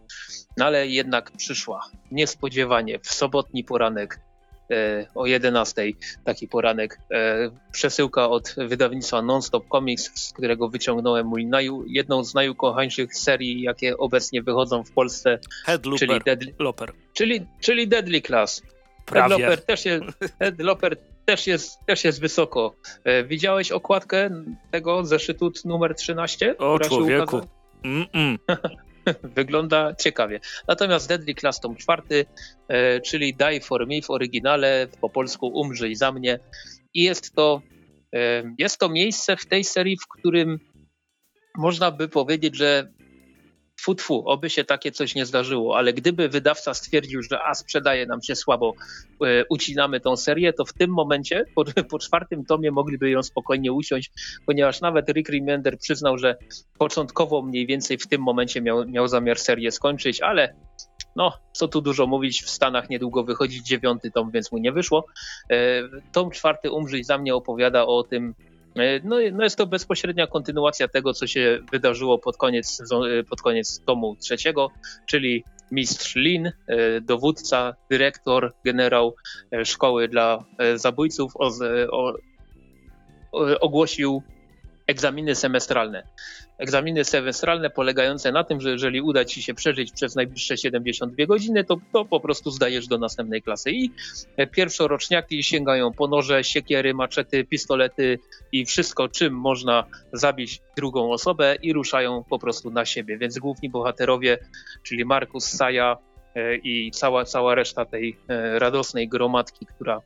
no, 0.57 0.65
ale 0.65 0.87
jednak 0.87 1.31
przyszła. 1.31 1.81
Niespodziewanie. 2.11 2.99
W 2.99 3.13
sobotni 3.13 3.65
poranek 3.65 4.21
o 5.15 5.27
11 5.27 5.83
taki 6.25 6.49
poranek. 6.49 6.99
E, 7.13 7.51
przesyłka 7.73 8.29
od 8.29 8.55
wydawnictwa 8.59 9.23
Nonstop 9.23 9.69
Comics, 9.69 10.27
z 10.29 10.33
którego 10.33 10.69
wyciągnąłem 10.69 11.27
mój 11.27 11.47
naju, 11.47 11.85
jedną 11.87 12.25
z 12.25 12.35
najukochańszych 12.35 13.17
serii, 13.17 13.63
jakie 13.63 13.97
obecnie 13.97 14.43
wychodzą 14.43 14.85
w 14.85 14.93
Polsce. 14.93 15.39
Headlooper. 15.65 16.09
Czyli, 16.09 16.21
Deadly, 16.25 16.55
Loper. 16.59 16.93
czyli, 17.13 17.47
czyli 17.61 17.89
Deadly 17.89 18.21
Class. 18.21 18.63
Prawie. 19.07 19.29
Headloper 19.29 19.65
też 19.65 19.85
jest, 19.85 20.05
Headloper 20.39 20.97
też 21.25 21.47
jest, 21.47 21.87
też 21.87 22.05
jest 22.05 22.21
wysoko. 22.21 22.75
E, 23.05 23.25
widziałeś 23.25 23.73
okładkę 23.73 24.31
tego 24.71 25.05
zeszytu 25.05 25.53
numer 25.65 25.95
13? 25.95 26.59
O 26.59 26.79
człowieku. 26.79 27.41
Wygląda 29.37 29.95
ciekawie. 29.95 30.41
Natomiast 30.69 31.09
Deadly 31.09 31.35
Class 31.35 31.61
tom 31.61 31.77
czwarty, 31.77 32.27
e, 32.69 33.01
czyli 33.01 33.35
Die 33.35 33.61
for 33.61 33.87
Me 33.87 34.03
w 34.03 34.11
oryginale, 34.11 34.89
po 35.01 35.11
polsku 35.11 35.47
Umrzyj 35.47 35.97
za 35.97 36.13
mnie. 36.13 36.39
I 36.95 37.03
jest 37.03 37.35
to, 37.35 37.63
e, 38.15 38.43
jest 38.59 38.79
to 38.79 38.89
miejsce 38.89 39.37
w 39.37 39.47
tej 39.47 39.65
serii, 39.65 39.97
w 39.97 40.19
którym 40.19 40.59
można 41.57 41.91
by 41.91 42.09
powiedzieć, 42.09 42.57
że 42.57 42.93
Fu, 43.81 43.95
tfu, 43.95 44.29
oby 44.29 44.51
się 44.51 44.65
takie 44.65 44.93
coś 44.93 45.15
nie 45.15 45.27
zdarzyło, 45.27 45.77
ale 45.77 45.93
gdyby 45.93 46.29
wydawca 46.29 46.75
stwierdził, 46.75 47.23
że 47.23 47.43
a 47.43 47.55
sprzedaje 47.55 48.07
nam 48.07 48.23
się 48.23 48.37
słabo, 48.37 48.75
e, 49.25 49.45
ucinamy 49.51 50.01
tą 50.01 50.17
serię, 50.17 50.53
to 50.53 50.65
w 50.65 50.73
tym 50.73 50.91
momencie, 50.91 51.45
po, 51.55 51.65
po, 51.91 51.99
czwartym 51.99 52.45
tomie 52.45 52.71
mogliby 52.71 53.11
ją 53.11 53.23
spokojnie 53.23 53.73
usiąść, 53.73 54.13
ponieważ 54.47 54.81
nawet 54.81 55.09
Rick 55.09 55.29
Remender 55.29 55.79
przyznał, 55.79 56.19
że 56.19 56.37
początkowo 56.79 57.43
mniej 57.43 57.67
więcej 57.67 57.99
w 57.99 58.07
tym 58.07 58.23
momencie 58.23 58.61
miał, 58.61 58.87
miał 58.89 59.09
zamiar 59.09 59.39
serię 59.39 59.71
skończyć, 59.71 60.21
ale 60.21 60.55
no, 61.17 61.33
co 61.53 61.69
tu 61.69 61.81
dużo 61.81 62.07
mówić, 62.07 62.43
w 62.43 62.51
Stanach 62.51 62.91
niedługo 62.91 63.25
wychodzi 63.25 63.63
dziewiąty 63.63 64.11
tom, 64.11 64.31
więc 64.31 64.53
mu 64.53 64.59
nie 64.59 64.73
wyszło. 64.73 65.07
E, 65.51 65.57
tom 66.13 66.31
czwarty 66.31 66.71
Umrzyj 66.71 67.05
za 67.05 67.19
mnie 67.19 67.35
opowiada 67.35 67.87
o 67.87 68.03
tym, 68.03 68.35
no, 69.05 69.17
no 69.33 69.45
jest 69.45 69.57
to 69.57 69.67
bezpośrednia 69.67 70.27
kontynuacja 70.27 70.89
tego, 70.89 71.13
co 71.13 71.27
się 71.27 71.59
wydarzyło 71.73 72.19
pod 72.19 72.37
koniec, 72.37 72.83
e, 73.21 73.25
pod 73.25 73.43
koniec 73.43 73.85
tomu 73.85 74.17
trzeciego, 74.17 74.71
czyli 75.07 75.45
mistrz 75.71 76.17
Lin, 76.17 76.47
e, 76.47 76.53
dowódca, 77.01 77.75
dyrektor, 77.91 78.55
generał 78.65 79.15
szkoły 79.65 80.09
dla 80.09 80.45
zabójców 80.75 81.33
o, 81.37 81.51
o, 81.91 82.15
ogłosił 83.61 84.23
egzaminy 84.87 85.35
semestralne. 85.35 86.03
Egzaminy 86.59 87.05
semestralne 87.05 87.71
polegające 87.71 88.33
na 88.33 88.45
tym, 88.45 88.61
że 88.61 88.71
jeżeli 88.71 89.01
uda 89.01 89.25
ci 89.25 89.43
się 89.43 89.55
przeżyć 89.55 89.93
przez 89.93 90.15
najbliższe 90.15 90.57
72 90.57 91.27
godziny, 91.27 91.65
to, 91.65 91.77
to 91.93 92.05
po 92.05 92.21
prostu 92.21 92.51
zdajesz 92.51 92.87
do 92.87 92.99
następnej 92.99 93.43
klasy. 93.43 93.71
I 93.71 93.91
pierwszoroczniaki 94.53 95.43
sięgają 95.43 95.93
po 95.93 96.09
noże, 96.09 96.45
siekiery, 96.45 96.95
maczety, 96.95 97.45
pistolety 97.45 98.19
i 98.53 98.65
wszystko, 98.65 99.09
czym 99.09 99.35
można 99.35 99.85
zabić 100.13 100.61
drugą 100.77 101.13
osobę 101.13 101.57
i 101.63 101.73
ruszają 101.73 102.25
po 102.31 102.39
prostu 102.39 102.71
na 102.71 102.85
siebie. 102.85 103.19
Więc 103.19 103.39
główni 103.39 103.71
bohaterowie, 103.71 104.39
czyli 104.83 105.05
Markus, 105.05 105.45
Saja, 105.45 105.97
e, 106.35 106.57
i 106.57 106.91
cała, 106.91 107.25
cała 107.25 107.55
reszta 107.55 107.85
tej 107.85 108.17
e, 108.29 108.59
radosnej 108.59 109.09
gromadki, 109.09 109.67
która 109.67 110.03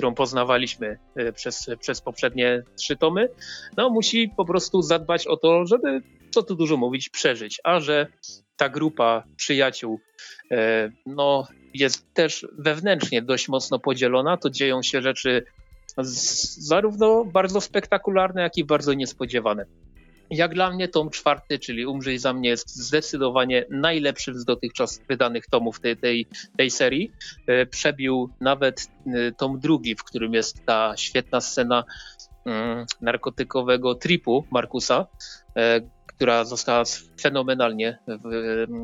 którą 0.00 0.14
poznawaliśmy 0.14 0.98
e, 1.16 1.32
przez, 1.32 1.70
przez 1.80 2.00
poprzednie 2.00 2.62
trzy 2.76 2.96
tomy, 2.96 3.28
no 3.76 3.90
musi 3.90 4.30
po 4.36 4.44
prostu 4.44 4.82
zadbać 4.82 5.26
o 5.26 5.36
to, 5.36 5.66
żeby, 5.66 6.02
co 6.30 6.42
tu 6.42 6.54
dużo 6.54 6.76
mówić, 6.76 7.08
przeżyć. 7.08 7.60
A 7.64 7.80
że 7.80 8.06
ta 8.56 8.68
grupa 8.68 9.24
przyjaciół 9.36 10.00
e, 10.50 10.90
no, 11.06 11.46
jest 11.74 12.14
też 12.14 12.46
wewnętrznie 12.58 13.22
dość 13.22 13.48
mocno 13.48 13.78
podzielona, 13.78 14.36
to 14.36 14.50
dzieją 14.50 14.82
się 14.82 15.02
rzeczy 15.02 15.44
zarówno 16.58 17.24
bardzo 17.24 17.60
spektakularne, 17.60 18.42
jak 18.42 18.56
i 18.56 18.64
bardzo 18.64 18.94
niespodziewane. 18.94 19.66
Jak 20.30 20.54
dla 20.54 20.70
mnie 20.70 20.88
tom 20.88 21.10
czwarty, 21.10 21.58
czyli 21.58 21.86
Umrzyj 21.86 22.18
za 22.18 22.32
mnie 22.32 22.48
jest 22.48 22.76
zdecydowanie 22.76 23.64
najlepszy 23.70 24.34
z 24.34 24.44
dotychczas 24.44 25.00
wydanych 25.08 25.46
tomów 25.46 25.80
tej, 25.80 25.96
tej, 25.96 26.26
tej 26.56 26.70
serii. 26.70 27.12
E, 27.46 27.66
przebił 27.66 28.30
nawet 28.40 28.90
e, 29.06 29.32
tom 29.32 29.60
drugi, 29.60 29.96
w 29.96 30.04
którym 30.04 30.34
jest 30.34 30.66
ta 30.66 30.96
świetna 30.96 31.40
scena 31.40 31.84
mm, 32.46 32.86
narkotykowego 33.00 33.94
tripu 33.94 34.44
Markusa, 34.50 35.06
e, 35.56 35.80
która 36.06 36.44
została 36.44 36.82
fenomenalnie 37.20 37.98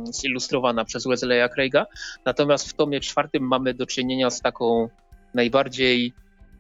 zilustrowana 0.05 0.85
przez 0.85 1.07
Wesleya 1.07 1.49
Craiga. 1.55 1.87
Natomiast 2.25 2.69
w 2.69 2.75
tomie 2.75 3.01
czwartym 3.01 3.43
mamy 3.43 3.75
do 3.75 3.87
czynienia 3.87 4.31
z 4.31 4.41
taką 4.41 4.89
najbardziej 5.35 6.13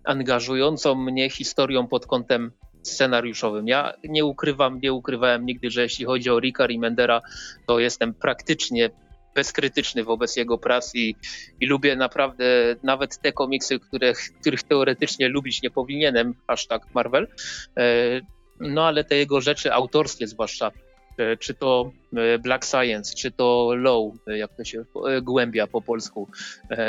angażującą 0.04 0.94
mnie 0.94 1.30
historią 1.30 1.86
pod 1.86 2.06
kątem 2.06 2.52
scenariuszowym. 2.88 3.68
Ja 3.68 3.92
nie 4.04 4.24
ukrywam, 4.24 4.80
nie 4.80 4.92
ukrywałem 4.92 5.46
nigdy, 5.46 5.70
że 5.70 5.82
jeśli 5.82 6.04
chodzi 6.04 6.30
o 6.30 6.40
Ricka 6.40 6.66
Remendera, 6.66 7.20
to 7.66 7.78
jestem 7.78 8.14
praktycznie 8.14 8.90
bezkrytyczny 9.36 10.04
wobec 10.04 10.36
jego 10.36 10.58
prac 10.58 10.94
i, 10.94 11.16
i, 11.60 11.66
lubię 11.66 11.96
naprawdę 11.96 12.44
nawet 12.82 13.18
te 13.18 13.32
komiksy, 13.32 13.78
które, 13.78 14.12
których 14.40 14.62
teoretycznie 14.62 15.28
lubić 15.28 15.62
nie 15.62 15.70
powinienem, 15.70 16.34
aż 16.46 16.66
tak 16.66 16.94
Marvel. 16.94 17.28
E, 17.76 18.20
no 18.60 18.86
ale 18.86 19.04
te 19.04 19.16
jego 19.16 19.40
rzeczy 19.40 19.72
autorskie 19.72 20.26
zwłaszcza, 20.26 20.70
e, 21.18 21.36
czy 21.36 21.54
to 21.54 21.90
e, 22.16 22.38
Black 22.38 22.64
Science, 22.64 23.14
czy 23.14 23.30
to 23.30 23.70
Low, 23.74 24.14
jak 24.26 24.56
to 24.56 24.64
się 24.64 24.84
głębia 25.22 25.66
po 25.66 25.82
polsku, 25.82 26.28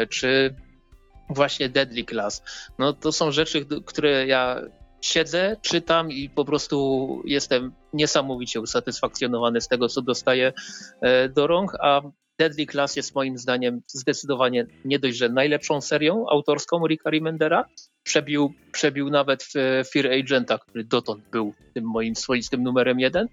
czy 0.10 0.56
właśnie 1.30 1.70
Deadly 1.70 2.04
Class. 2.04 2.43
No 2.80 2.93
to 2.93 3.12
są 3.12 3.32
rzeczy, 3.32 3.66
które 3.86 4.28
ja 4.28 4.62
siedzę, 5.02 5.58
czytam 5.62 6.12
i 6.12 6.30
po 6.30 6.45
prostu 6.45 7.22
jestem 7.26 7.72
niesamowicie 7.93 8.62
usatysfakcjonowany 8.62 9.62
z 9.62 9.68
tego, 9.68 9.88
co 9.88 10.02
dostaję 10.02 10.54
e, 11.02 11.30
do 11.30 11.48
rąk, 11.48 11.72
a 11.82 12.02
Deadly 12.39 12.66
Class 12.66 12.95
jest 12.95 13.16
moim 13.16 13.38
zdaniem 13.38 13.82
zdecydowanie 13.88 14.68
nie 14.86 15.00
dość, 15.00 15.18
że 15.18 15.30
najlepszą 15.30 15.82
serią 15.82 16.26
autorską 16.30 16.88
Ricka 16.88 17.10
Remendera, 17.10 17.66
przebił, 18.04 18.54
przebił 18.72 19.10
nawet 19.10 19.43
Fear 19.93 20.08
Agenta, 20.12 20.58
który 20.58 20.84
dotąd 20.84 21.24
był 21.32 21.54
tym 21.74 21.86
moim 21.86 22.16
swoistym 22.16 22.64
numerem 22.64 23.00
jeden. 23.00 23.28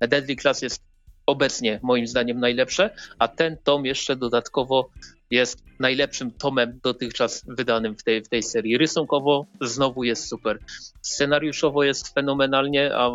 Deadly 0.00 0.36
Class 0.36 0.62
jest 0.62 0.82
obecnie 1.26 1.80
moim 1.82 2.06
zdaniem 2.06 2.40
najlepsze, 2.40 2.90
a 3.18 3.28
ten 3.28 3.56
tom 3.64 3.86
jeszcze 3.86 4.16
dodatkowo 4.16 4.90
jest 5.32 5.64
najlepszym 5.78 6.30
tomem 6.30 6.80
dotychczas 6.82 7.44
wydanym 7.48 7.96
w 7.96 8.02
tej, 8.02 8.22
w 8.22 8.28
tej 8.28 8.42
serii. 8.42 8.78
Rysunkowo 8.78 9.46
znowu 9.60 10.04
jest 10.04 10.28
super. 10.28 10.58
Scenariuszowo 11.02 11.84
jest 11.84 12.14
fenomenalnie, 12.14 12.94
a 12.94 13.10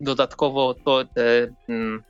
dodatkowo 0.00 0.74
to, 0.74 1.04
te, 1.04 1.54
mm, 1.68 2.02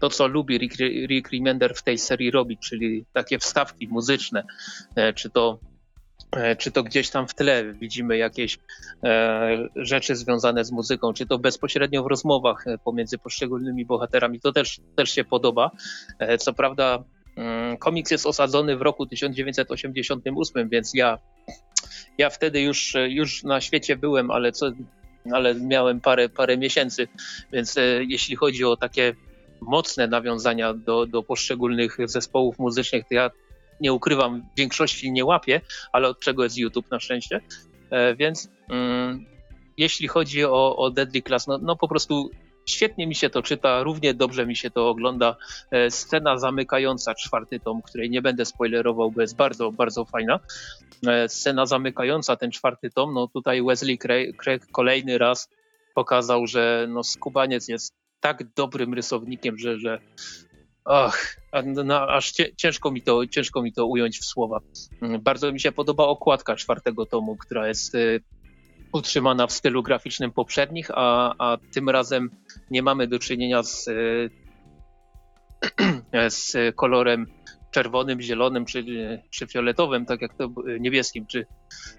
to 0.00 0.10
co 0.10 0.26
lubi 0.26 0.58
Rick, 0.58 0.76
Rick 1.08 1.32
Remender 1.32 1.74
w 1.74 1.82
tej 1.82 1.98
serii 1.98 2.30
robić, 2.30 2.60
czyli 2.60 3.04
takie 3.12 3.38
wstawki 3.38 3.88
muzyczne, 3.88 4.44
e, 4.96 5.12
czy 5.12 5.30
to 5.30 5.58
e, 6.36 6.56
czy 6.56 6.70
to 6.70 6.82
gdzieś 6.82 7.10
tam 7.10 7.28
w 7.28 7.34
tle 7.34 7.72
widzimy 7.72 8.16
jakieś 8.16 8.58
e, 9.04 9.68
rzeczy 9.76 10.16
związane 10.16 10.64
z 10.64 10.72
muzyką, 10.72 11.12
czy 11.12 11.26
to 11.26 11.38
bezpośrednio 11.38 12.02
w 12.02 12.06
rozmowach 12.06 12.64
pomiędzy 12.84 13.18
poszczególnymi 13.18 13.86
bohaterami, 13.86 14.40
to 14.40 14.52
też, 14.52 14.80
też 14.96 15.10
się 15.10 15.24
podoba. 15.24 15.70
Co 16.38 16.52
prawda 16.52 17.04
komiks 17.78 18.10
jest 18.10 18.26
osadzony 18.26 18.76
w 18.76 18.82
roku 18.82 19.06
1988, 19.06 20.68
więc 20.68 20.94
ja, 20.94 21.18
ja 22.18 22.30
wtedy 22.30 22.60
już, 22.60 22.94
już 23.08 23.42
na 23.42 23.60
świecie 23.60 23.96
byłem, 23.96 24.30
ale, 24.30 24.52
co, 24.52 24.72
ale 25.32 25.54
miałem 25.54 26.00
parę, 26.00 26.28
parę 26.28 26.58
miesięcy, 26.58 27.08
więc 27.52 27.78
e, 27.78 28.04
jeśli 28.04 28.36
chodzi 28.36 28.64
o 28.64 28.76
takie 28.76 29.14
mocne 29.60 30.08
nawiązania 30.08 30.74
do, 30.74 31.06
do 31.06 31.22
poszczególnych 31.22 31.96
zespołów 32.04 32.58
muzycznych, 32.58 33.04
to 33.08 33.14
ja 33.14 33.30
nie 33.80 33.92
ukrywam, 33.92 34.42
większości 34.56 35.12
nie 35.12 35.24
łapię, 35.24 35.60
ale 35.92 36.08
od 36.08 36.20
czego 36.20 36.44
jest 36.44 36.58
YouTube 36.58 36.90
na 36.90 37.00
szczęście. 37.00 37.40
E, 37.90 38.16
więc 38.16 38.48
mm, 38.68 39.26
jeśli 39.76 40.08
chodzi 40.08 40.44
o, 40.44 40.76
o 40.76 40.90
Deadly 40.90 41.22
Class, 41.22 41.46
no, 41.46 41.58
no 41.58 41.76
po 41.76 41.88
prostu 41.88 42.30
Świetnie 42.66 43.06
mi 43.06 43.14
się 43.14 43.30
to 43.30 43.42
czyta, 43.42 43.82
równie 43.82 44.14
dobrze 44.14 44.46
mi 44.46 44.56
się 44.56 44.70
to 44.70 44.88
ogląda. 44.88 45.36
E, 45.70 45.90
scena 45.90 46.38
zamykająca 46.38 47.14
czwarty 47.14 47.60
tom, 47.60 47.82
której 47.82 48.10
nie 48.10 48.22
będę 48.22 48.44
spoilerował, 48.44 49.10
bo 49.10 49.20
jest 49.20 49.36
bardzo, 49.36 49.72
bardzo 49.72 50.04
fajna. 50.04 50.40
E, 51.06 51.28
scena 51.28 51.66
zamykająca 51.66 52.36
ten 52.36 52.50
czwarty 52.50 52.90
tom, 52.90 53.14
no 53.14 53.28
tutaj 53.28 53.62
Wesley 53.62 53.98
Craig 53.98 54.66
kolejny 54.72 55.18
raz 55.18 55.48
pokazał, 55.94 56.46
że 56.46 56.86
no 56.88 57.02
Skubaniec 57.02 57.68
jest 57.68 57.94
tak 58.20 58.54
dobrym 58.54 58.94
rysownikiem, 58.94 59.58
że, 59.58 59.78
że 59.78 59.98
Ach, 60.84 61.36
no, 61.84 62.08
aż 62.08 62.32
ciężko 62.56 62.90
mi, 62.90 63.02
to, 63.02 63.26
ciężko 63.26 63.62
mi 63.62 63.72
to 63.72 63.86
ująć 63.86 64.18
w 64.18 64.24
słowa. 64.24 64.60
Mm, 65.02 65.22
bardzo 65.22 65.52
mi 65.52 65.60
się 65.60 65.72
podoba 65.72 66.04
okładka 66.04 66.56
czwartego 66.56 67.06
tomu, 67.06 67.36
która 67.36 67.68
jest 67.68 67.94
y, 67.94 68.20
utrzymana 68.94 69.46
w 69.46 69.52
stylu 69.52 69.82
graficznym 69.82 70.32
poprzednich, 70.32 70.90
a, 70.94 71.34
a 71.38 71.56
tym 71.72 71.90
razem 71.90 72.30
nie 72.70 72.82
mamy 72.82 73.06
do 73.06 73.18
czynienia 73.18 73.62
z, 73.62 73.88
y, 73.88 74.30
z 76.30 76.56
kolorem 76.76 77.26
czerwonym, 77.70 78.20
zielonym 78.20 78.64
czy, 78.64 78.84
czy 79.30 79.46
fioletowym, 79.46 80.06
tak 80.06 80.22
jak 80.22 80.34
to 80.34 80.50
niebieskim, 80.80 81.26
czy 81.26 81.46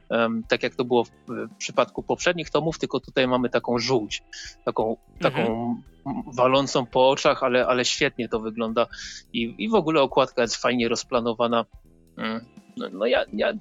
um, 0.10 0.43
tak 0.48 0.64
jak 0.64 0.76
to 0.76 0.86
było 0.86 1.04
w, 1.04 1.10
w, 1.28 1.56
przypadku 1.58 2.04
poprzednich 2.04 2.50
tomów, 2.50 2.80
tylko 2.80 3.00
tutaj 3.00 3.28
mamy 3.28 3.50
taką 3.50 3.80
żółć, 3.80 4.24
taką, 4.66 4.98
taką 5.20 5.39
mhm. 5.39 6.34
walącą 6.36 6.86
po 6.86 7.10
oczach, 7.10 7.43
ale, 7.43 7.68
ale 7.68 7.86
świetnie 7.86 8.30
to 8.30 8.39
wygląda 8.39 8.88
i, 9.34 9.56
i 9.58 9.70
w 9.70 9.76
ogóle 9.76 10.02
okładka 10.02 10.41
jest 10.41 10.56
fajnie 10.56 10.89
rozplanowana. 10.89 11.66
Mm, 12.18 12.46
no, 12.78 12.89
no 12.91 13.06
ja, 13.06 13.26
ja 13.34 13.54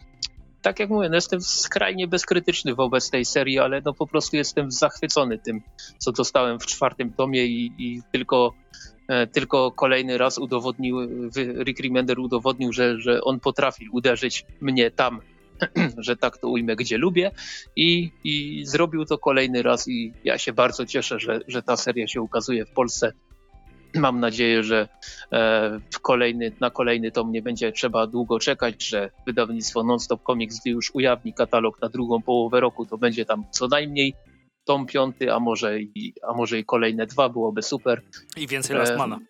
tak 0.65 0.79
jak 0.81 0.91
mówię, 0.91 1.09
no 1.09 1.15
jestem 1.15 1.41
skrajnie 1.41 2.09
bezkrytyczny 2.09 2.75
wobec 2.75 3.11
tej 3.11 3.25
serii, 3.25 3.59
ale 3.59 3.83
no 3.85 3.93
po 3.93 4.07
prostu 4.07 4.37
jestem 4.37 4.71
zachwycony 4.71 5.39
tym, 5.39 5.61
co 5.99 6.13
dostałem 6.13 6.61
w 6.61 6.67
czwartym 6.67 7.13
tomie 7.13 7.47
i, 7.47 7.73
i 7.79 8.03
tylko 8.13 8.55
E, 9.09 9.27
tylko 9.27 9.73
kolejny 9.73 10.19
raz 10.19 10.39
udowodnił, 10.39 10.97
Rick 11.65 11.81
Remender 11.81 12.19
udowodnił, 12.19 12.73
że, 12.73 13.01
że 13.01 13.21
on 13.21 13.41
potrafi 13.41 13.89
uderzyć 13.93 14.47
mnie 14.61 14.91
tam, 14.91 15.21
że 15.99 16.17
tak 16.17 16.39
to 16.39 16.49
ujmę, 16.49 16.77
gdzie 16.77 16.99
lubię 16.99 17.31
i, 17.77 18.11
i 18.25 18.63
zrobił 18.67 19.05
to 19.05 19.19
kolejny 19.19 19.63
raz 19.63 19.89
i 19.89 20.13
ja 20.25 20.39
się 20.39 20.53
bardzo 20.53 20.87
cieszę, 20.87 21.21
że, 21.21 21.41
że 21.49 21.63
ta 21.63 21.77
seria 21.77 22.09
się 22.09 22.21
ukazuje 22.21 22.67
w 22.67 22.71
Polsce. 22.71 23.13
Mam 24.01 24.21
nadzieję, 24.21 24.63
że 24.63 24.89
e, 25.33 25.81
kolejny, 26.03 26.53
na 26.61 26.71
kolejny 26.71 27.11
tom 27.11 27.33
nie 27.33 27.43
będzie 27.43 27.73
trzeba 27.73 28.07
długo 28.07 28.39
czekać, 28.39 28.85
że 28.85 29.11
wydawnictwo 29.27 29.83
Nonstop 29.83 30.23
Comics, 30.23 30.61
gdy 30.61 30.71
już 30.71 30.91
ujawni 30.95 31.35
katalog 31.35 31.83
na 31.83 31.89
drugą 31.89 32.23
połowę 32.23 32.61
roku, 32.61 32.87
to 32.87 32.99
będzie 32.99 33.25
tam 33.25 33.45
co 33.51 33.69
najmniej 33.69 34.15
tom 34.65 34.87
piąty, 34.87 35.33
a 35.33 35.41
może 35.41 35.81
i, 35.81 36.15
a 36.29 36.33
może 36.33 36.59
i 36.59 36.65
kolejne 36.65 37.07
dwa, 37.07 37.29
byłoby 37.29 37.63
super. 37.63 38.03
I 38.37 38.47
więcej 38.47 38.77
Lastmana. 38.77 39.19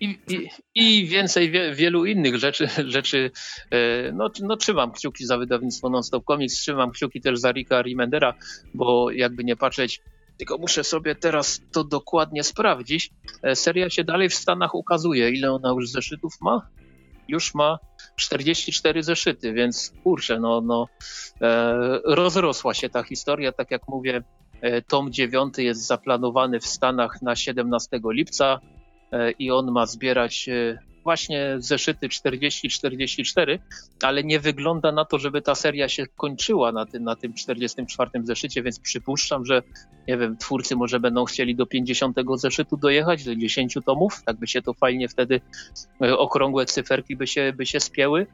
I, 0.00 0.18
i, 0.28 0.48
I, 0.74 1.06
więcej 1.06 1.50
wie, 1.50 1.74
wielu 1.74 2.04
innych 2.06 2.36
rzeczy. 2.36 2.68
rzeczy 2.96 3.30
e, 3.70 4.12
no, 4.12 4.30
no, 4.42 4.56
trzymam 4.56 4.92
kciuki 4.92 5.26
za 5.26 5.38
wydawnictwo 5.38 5.90
Nonstop 5.90 6.24
Comics, 6.24 6.54
trzymam 6.54 6.90
kciuki 6.90 7.20
też 7.20 7.38
za 7.38 7.52
Rika 7.52 7.82
Remendera, 7.82 8.34
bo 8.74 9.10
jakby 9.10 9.44
nie 9.44 9.56
patrzeć, 9.56 10.00
tylko 10.38 10.58
muszę 10.58 10.84
sobie 10.84 11.14
teraz 11.14 11.60
to 11.72 11.84
dokładnie 11.84 12.44
sprawdzić. 12.44 13.10
E, 13.42 13.56
seria 13.56 13.90
się 13.90 14.04
dalej 14.04 14.28
w 14.28 14.34
Stanach 14.34 14.74
ukazuje. 14.74 15.30
Ile 15.30 15.52
ona 15.52 15.70
już 15.70 15.90
zeszytów 15.90 16.32
ma? 16.40 16.68
już 17.28 17.54
ma 17.54 17.78
44 18.16 19.02
zeszyty, 19.02 19.52
więc 19.52 19.92
kurczę, 20.04 20.40
no, 20.40 20.60
no 20.60 20.88
e, 21.40 22.00
rozrosła 22.04 22.74
się 22.74 22.88
ta 22.88 23.02
historia. 23.02 23.52
Tak 23.52 23.70
jak 23.70 23.88
mówię, 23.88 24.22
e, 24.60 24.82
tom 24.82 25.12
9 25.12 25.58
jest 25.58 25.86
zaplanowany 25.86 26.60
w 26.60 26.66
Stanach 26.66 27.22
na 27.22 27.36
17 27.36 28.00
lipca 28.10 28.60
e, 29.12 29.30
i 29.30 29.50
on 29.50 29.72
ma 29.72 29.86
zbierać 29.86 30.48
właśnie 31.06 31.56
zeszyty 31.58 32.08
40-44, 32.08 33.58
ale 34.02 34.24
nie 34.24 34.40
wygląda 34.40 34.92
na 34.92 35.04
to, 35.04 35.18
żeby 35.18 35.42
ta 35.42 35.54
seria 35.54 35.88
się 35.88 36.06
kończyła 36.06 36.72
na 36.72 36.86
tym, 36.86 37.04
na 37.04 37.16
tym 37.16 37.34
44 37.34 38.10
zeszycie, 38.24 38.62
więc 38.62 38.80
przypuszczam, 38.80 39.44
że 39.44 39.62
nie 40.08 40.16
wiem, 40.18 40.36
twórcy 40.36 40.76
może 40.76 41.00
będą 41.00 41.24
chcieli 41.24 41.56
do 41.56 41.66
50 41.66 42.16
zeszytu 42.36 42.76
dojechać, 42.76 43.24
do 43.24 43.36
10 43.36 43.78
tomów, 43.86 44.22
tak 44.24 44.36
by 44.36 44.46
się 44.46 44.62
to 44.62 44.74
fajnie 44.74 45.08
wtedy 45.08 45.40
e, 46.02 46.18
okrągłe 46.18 46.66
cyferki 46.66 47.16
by 47.16 47.26
się, 47.26 47.52
by 47.56 47.66
się 47.66 47.80
spięły, 47.80 48.26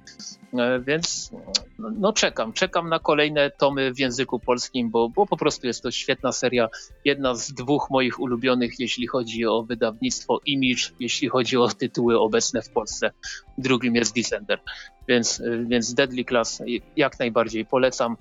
e, 0.54 0.80
więc 0.80 1.30
no, 1.78 2.12
czekam, 2.12 2.52
czekam 2.52 2.88
na 2.88 2.98
kolejne 2.98 3.50
tomy 3.50 3.92
w 3.94 3.98
języku 3.98 4.38
polskim, 4.38 4.90
bo, 4.90 5.08
bo 5.08 5.26
po 5.26 5.36
prostu 5.36 5.66
jest 5.66 5.82
to 5.82 5.90
świetna 5.90 6.32
seria, 6.32 6.68
jedna 7.04 7.34
z 7.34 7.52
dwóch 7.52 7.90
moich 7.90 8.20
ulubionych, 8.20 8.80
jeśli 8.80 9.06
chodzi 9.06 9.46
o 9.46 9.62
wydawnictwo 9.62 10.40
Image, 10.46 10.82
jeśli 11.00 11.28
chodzi 11.28 11.56
o 11.56 11.68
tytuły 11.68 12.20
obecne 12.20 12.61
w 12.62 12.70
Polsce. 12.70 13.10
Drugim 13.58 13.94
jest 13.94 14.14
Descender. 14.14 14.60
Więc, 15.08 15.42
więc 15.66 15.94
Deadly 15.94 16.24
Class 16.24 16.62
jak 16.96 17.18
najbardziej 17.18 17.66
polecam. 17.66 18.16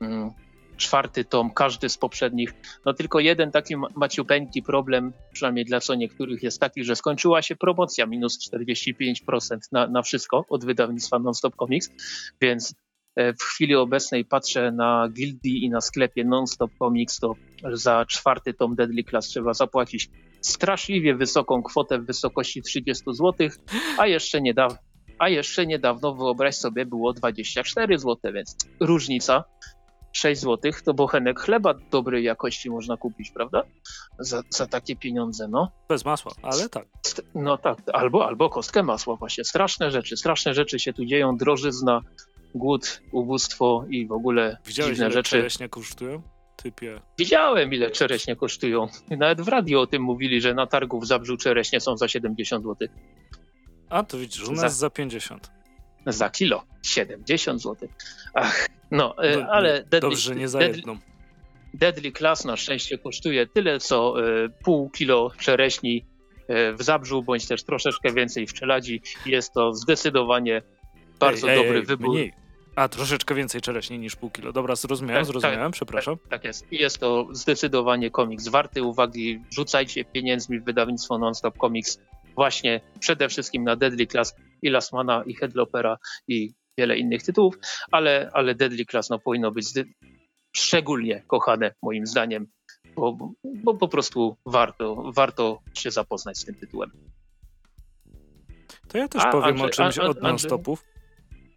Mm, 0.00 0.30
czwarty 0.76 1.24
tom, 1.24 1.50
każdy 1.50 1.88
z 1.88 1.98
poprzednich. 1.98 2.54
No 2.84 2.94
tylko 2.94 3.20
jeden 3.20 3.50
taki 3.50 3.74
maciupeńki 3.96 4.62
problem, 4.62 5.12
przynajmniej 5.32 5.64
dla 5.64 5.80
co 5.80 5.94
niektórych 5.94 6.42
jest 6.42 6.60
taki, 6.60 6.84
że 6.84 6.96
skończyła 6.96 7.42
się 7.42 7.56
promocja 7.56 8.06
minus 8.06 8.38
45% 8.50 9.58
na, 9.72 9.86
na 9.86 10.02
wszystko 10.02 10.44
od 10.48 10.64
wydawnictwa 10.64 11.18
Nonstop 11.18 11.56
Comics, 11.56 11.90
więc 12.40 12.74
e, 13.16 13.32
w 13.32 13.42
chwili 13.42 13.74
obecnej 13.74 14.24
patrzę 14.24 14.72
na 14.72 15.08
Gildii 15.12 15.64
i 15.64 15.70
na 15.70 15.80
sklepie 15.80 16.24
Nonstop 16.24 16.70
Comics, 16.78 17.18
to 17.18 17.34
za 17.72 18.06
czwarty 18.06 18.54
tom 18.54 18.74
Deadly 18.74 19.04
Class 19.04 19.26
trzeba 19.26 19.54
zapłacić 19.54 20.10
straszliwie 20.46 21.14
wysoką 21.14 21.62
kwotę 21.62 21.98
w 21.98 22.06
wysokości 22.06 22.62
30 22.62 23.04
zł, 23.06 23.48
a 23.98 24.06
jeszcze 24.06 24.40
niedawno, 24.40 24.78
a 25.18 25.28
jeszcze 25.28 25.66
niedawno, 25.66 26.14
wyobraź 26.14 26.56
sobie, 26.56 26.86
było 26.86 27.12
24 27.12 27.98
zł, 27.98 28.32
więc 28.32 28.56
różnica 28.80 29.44
6 30.12 30.40
zł 30.40 30.72
to 30.84 30.94
bochenek 30.94 31.40
chleba 31.40 31.74
dobrej 31.90 32.24
jakości 32.24 32.70
można 32.70 32.96
kupić, 32.96 33.30
prawda? 33.30 33.62
Za, 34.18 34.42
za 34.50 34.66
takie 34.66 34.96
pieniądze, 34.96 35.48
no. 35.48 35.70
Bez 35.88 36.04
masła, 36.04 36.32
ale 36.42 36.68
tak. 36.68 36.86
No 37.34 37.58
tak, 37.58 37.78
albo, 37.92 38.26
albo 38.26 38.50
kostkę 38.50 38.82
masła 38.82 39.16
właśnie. 39.16 39.44
Straszne 39.44 39.90
rzeczy, 39.90 40.16
straszne 40.16 40.54
rzeczy 40.54 40.78
się 40.78 40.92
tu 40.92 41.04
dzieją, 41.04 41.36
drożyzna, 41.36 42.00
głód, 42.54 43.00
ubóstwo 43.12 43.84
i 43.88 44.06
w 44.06 44.12
ogóle 44.12 44.56
Widziałeś, 44.66 44.92
dziwne 44.92 45.10
rzeczy. 45.10 45.30
czereśnie 45.30 45.68
kosztują? 45.68 46.22
Typie. 46.56 47.00
Widziałem, 47.18 47.72
ile 47.72 47.90
czereśnie 47.90 48.36
kosztują. 48.36 48.88
Nawet 49.10 49.40
w 49.40 49.48
radio 49.48 49.80
o 49.80 49.86
tym 49.86 50.02
mówili, 50.02 50.40
że 50.40 50.54
na 50.54 50.66
targu 50.66 51.00
w 51.00 51.06
Zabrzu 51.06 51.36
czereśnie 51.36 51.80
są 51.80 51.96
za 51.96 52.08
70 52.08 52.64
zł. 52.64 52.88
A, 53.88 54.02
to 54.02 54.18
widzisz, 54.18 54.48
u 54.48 54.52
nas 54.52 54.60
za, 54.60 54.68
za 54.68 54.90
50. 54.90 55.50
Za 56.06 56.30
kilo. 56.30 56.64
70 56.82 57.62
zł. 57.62 57.88
Ach, 58.34 58.68
no, 58.90 59.18
e, 59.18 59.36
no 59.36 59.46
ale... 59.50 59.72
Deadly, 59.82 60.00
dobrze, 60.00 60.34
nie 60.34 60.48
za 60.48 60.62
jedną. 60.62 60.98
Deadly 61.74 62.12
Class 62.12 62.44
na 62.44 62.56
szczęście 62.56 62.98
kosztuje 62.98 63.46
tyle, 63.46 63.78
co 63.78 64.14
y, 64.44 64.50
pół 64.64 64.90
kilo 64.90 65.30
czereśni 65.38 66.04
y, 66.50 66.72
w 66.72 66.82
Zabrzu, 66.82 67.22
bądź 67.22 67.46
też 67.46 67.62
troszeczkę 67.62 68.12
więcej 68.12 68.46
w 68.46 68.52
Czeladzi. 68.52 69.02
Jest 69.26 69.52
to 69.52 69.74
zdecydowanie 69.74 70.62
bardzo 71.20 71.50
ej, 71.50 71.56
dobry 71.56 71.78
ej, 71.78 71.84
wybór. 71.84 72.14
Mniej. 72.14 72.43
A, 72.76 72.88
troszeczkę 72.88 73.34
więcej 73.34 73.60
czereśni 73.60 73.98
niż 73.98 74.16
pół 74.16 74.30
kilo. 74.30 74.52
Dobra, 74.52 74.76
zrozumiałem, 74.76 75.20
tak, 75.20 75.26
zrozumiałem, 75.26 75.72
tak, 75.72 75.72
przepraszam. 75.72 76.16
Tak, 76.18 76.28
tak, 76.28 76.44
jest. 76.44 76.66
Jest 76.72 76.98
to 76.98 77.28
zdecydowanie 77.32 78.10
komiks 78.10 78.48
warty 78.48 78.82
uwagi. 78.82 79.42
Rzucajcie 79.50 80.04
pieniędzmi 80.04 80.60
w 80.60 80.64
wydawnictwo 80.64 81.18
Nonstop 81.18 81.58
Comics 81.58 81.98
właśnie 82.34 82.80
przede 83.00 83.28
wszystkim 83.28 83.64
na 83.64 83.76
Deadly 83.76 84.06
Class 84.06 84.36
i 84.62 84.70
Lasmana 84.70 85.22
i 85.26 85.34
Headlopera 85.34 85.96
i 86.28 86.52
wiele 86.78 86.98
innych 86.98 87.22
tytułów, 87.22 87.54
ale, 87.92 88.30
ale 88.32 88.54
Deadly 88.54 88.84
Class 88.84 89.10
no, 89.10 89.18
powinno 89.18 89.50
być 89.50 89.66
szczególnie 90.56 91.22
kochane 91.26 91.74
moim 91.82 92.06
zdaniem, 92.06 92.46
bo, 92.96 93.16
bo 93.44 93.74
po 93.74 93.88
prostu 93.88 94.36
warto, 94.46 95.12
warto 95.14 95.60
się 95.74 95.90
zapoznać 95.90 96.38
z 96.38 96.44
tym 96.44 96.54
tytułem. 96.54 96.90
To 98.88 98.98
ja 98.98 99.08
też 99.08 99.22
A, 99.24 99.30
powiem 99.30 99.48
Andrzej, 99.48 99.66
o 99.66 99.70
czymś 99.70 99.98
od 99.98 100.22
non-stopów. 100.22 100.84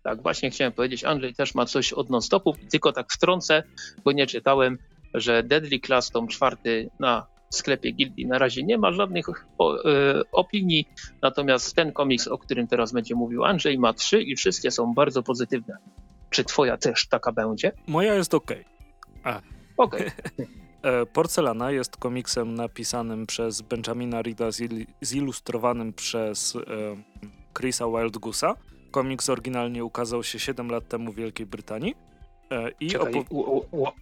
Tak, 0.07 0.21
właśnie 0.21 0.49
chciałem 0.49 0.73
powiedzieć, 0.73 1.03
Andrzej 1.03 1.33
też 1.33 1.55
ma 1.55 1.65
coś 1.65 1.93
od 1.93 2.09
non-stopów, 2.09 2.55
tylko 2.71 2.91
tak 2.91 3.11
wtrącę, 3.11 3.63
bo 4.03 4.11
nie 4.11 4.27
czytałem, 4.27 4.77
że 5.13 5.43
Deadly 5.43 5.79
Class 5.79 6.11
tom 6.11 6.27
czwarty 6.27 6.89
na 6.99 7.25
sklepie 7.49 7.91
Gildii 7.91 8.25
na 8.25 8.37
razie 8.37 8.63
nie 8.63 8.77
ma 8.77 8.91
żadnych 8.91 9.25
o, 9.57 9.83
e, 9.83 10.21
opinii, 10.31 10.89
natomiast 11.21 11.75
ten 11.75 11.91
komiks, 11.91 12.27
o 12.27 12.37
którym 12.37 12.67
teraz 12.67 12.91
będzie 12.93 13.15
mówił 13.15 13.45
Andrzej, 13.45 13.79
ma 13.79 13.93
trzy 13.93 14.21
i 14.21 14.35
wszystkie 14.35 14.71
są 14.71 14.93
bardzo 14.93 15.23
pozytywne. 15.23 15.77
Czy 16.29 16.43
twoja 16.43 16.77
też 16.77 17.07
taka 17.07 17.31
będzie? 17.31 17.71
Moja 17.87 18.13
jest 18.13 18.33
ok. 18.33 18.51
Okej. 19.77 20.07
Okay. 20.07 20.47
E, 20.81 21.05
Porcelana 21.05 21.71
jest 21.71 21.97
komiksem 21.97 22.55
napisanym 22.55 23.25
przez 23.25 23.61
Benjamina 23.61 24.21
Rida, 24.21 24.45
zilustrowanym 25.01 25.93
przez 25.93 26.55
e, 26.55 26.59
Chrisa 27.57 27.85
Wildgusa. 27.87 28.55
Komiks 28.97 29.29
oryginalnie 29.29 29.85
ukazał 29.85 30.23
się 30.23 30.39
7 30.39 30.69
lat 30.69 30.87
temu 30.87 31.11
w 31.11 31.15
Wielkiej 31.15 31.45
Brytanii. 31.45 31.95
E, 32.51 32.71
I 32.79 32.87
Czekaj, 32.87 33.25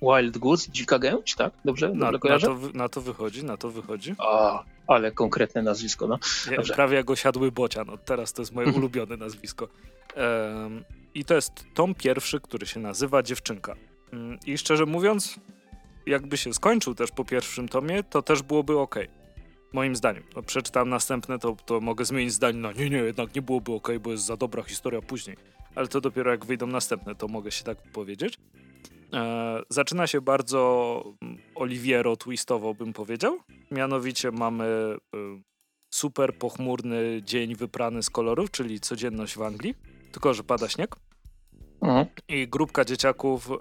Wild 0.01 0.37
Goose, 0.37 0.71
dzika 0.71 0.99
gęś, 0.99 1.35
tak? 1.35 1.53
Dobrze? 1.65 1.89
Na, 1.89 2.11
na, 2.11 2.39
to, 2.39 2.57
na 2.73 2.89
to 2.89 3.01
wychodzi, 3.01 3.43
na 3.43 3.57
to 3.57 3.69
wychodzi. 3.69 4.15
A, 4.17 4.63
ale 4.87 5.11
konkretne 5.11 5.61
nazwisko, 5.61 6.07
no. 6.07 6.19
Ja, 6.51 6.75
prawie 6.75 6.97
jak 6.97 7.09
osiadły 7.09 7.51
bocian, 7.51 7.87
no 7.87 7.97
teraz 7.97 8.33
to 8.33 8.41
jest 8.41 8.53
moje 8.53 8.67
ulubione 8.73 9.17
nazwisko. 9.17 9.67
Um, 10.17 10.83
I 11.15 11.25
to 11.25 11.35
jest 11.35 11.65
tom 11.73 11.95
pierwszy, 11.95 12.39
który 12.39 12.65
się 12.65 12.79
nazywa 12.79 13.23
Dziewczynka. 13.23 13.75
Um, 14.13 14.37
I 14.45 14.57
szczerze 14.57 14.85
mówiąc, 14.85 15.39
jakby 16.05 16.37
się 16.37 16.53
skończył 16.53 16.95
też 16.95 17.11
po 17.11 17.25
pierwszym 17.25 17.69
tomie, 17.69 18.03
to 18.03 18.21
też 18.21 18.41
byłoby 18.41 18.79
ok. 18.79 18.95
Moim 19.75 19.95
zdaniem. 19.95 20.23
No, 20.35 20.41
przeczytałem 20.41 20.89
następne, 20.89 21.39
to, 21.39 21.55
to 21.65 21.81
mogę 21.81 22.05
zmienić 22.05 22.33
zdanie 22.33 22.59
no 22.59 22.71
nie, 22.71 22.89
nie, 22.89 22.97
jednak 22.97 23.35
nie 23.35 23.41
byłoby 23.41 23.71
ok, 23.71 23.87
bo 24.01 24.11
jest 24.11 24.25
za 24.25 24.37
dobra 24.37 24.63
historia 24.63 25.01
później. 25.01 25.37
Ale 25.75 25.87
to 25.87 26.01
dopiero 26.01 26.31
jak 26.31 26.45
wyjdą 26.45 26.67
następne, 26.67 27.15
to 27.15 27.27
mogę 27.27 27.51
się 27.51 27.63
tak 27.63 27.77
powiedzieć. 27.91 28.37
E, 29.13 29.61
zaczyna 29.69 30.07
się 30.07 30.21
bardzo 30.21 31.03
mm, 31.21 31.37
Oliviero 31.55 32.15
twistowo, 32.15 32.73
bym 32.73 32.93
powiedział. 32.93 33.39
Mianowicie 33.71 34.31
mamy 34.31 34.65
e, 34.65 34.97
super 35.89 36.37
pochmurny 36.37 37.21
dzień 37.23 37.55
wyprany 37.55 38.03
z 38.03 38.09
kolorów, 38.09 38.51
czyli 38.51 38.79
codzienność 38.79 39.35
w 39.35 39.41
Anglii, 39.41 39.75
tylko 40.11 40.33
że 40.33 40.43
pada 40.43 40.69
śnieg. 40.69 40.95
Mhm. 41.81 42.05
I 42.27 42.47
grupka 42.47 42.85
dzieciaków 42.85 43.51
e, 43.51 43.55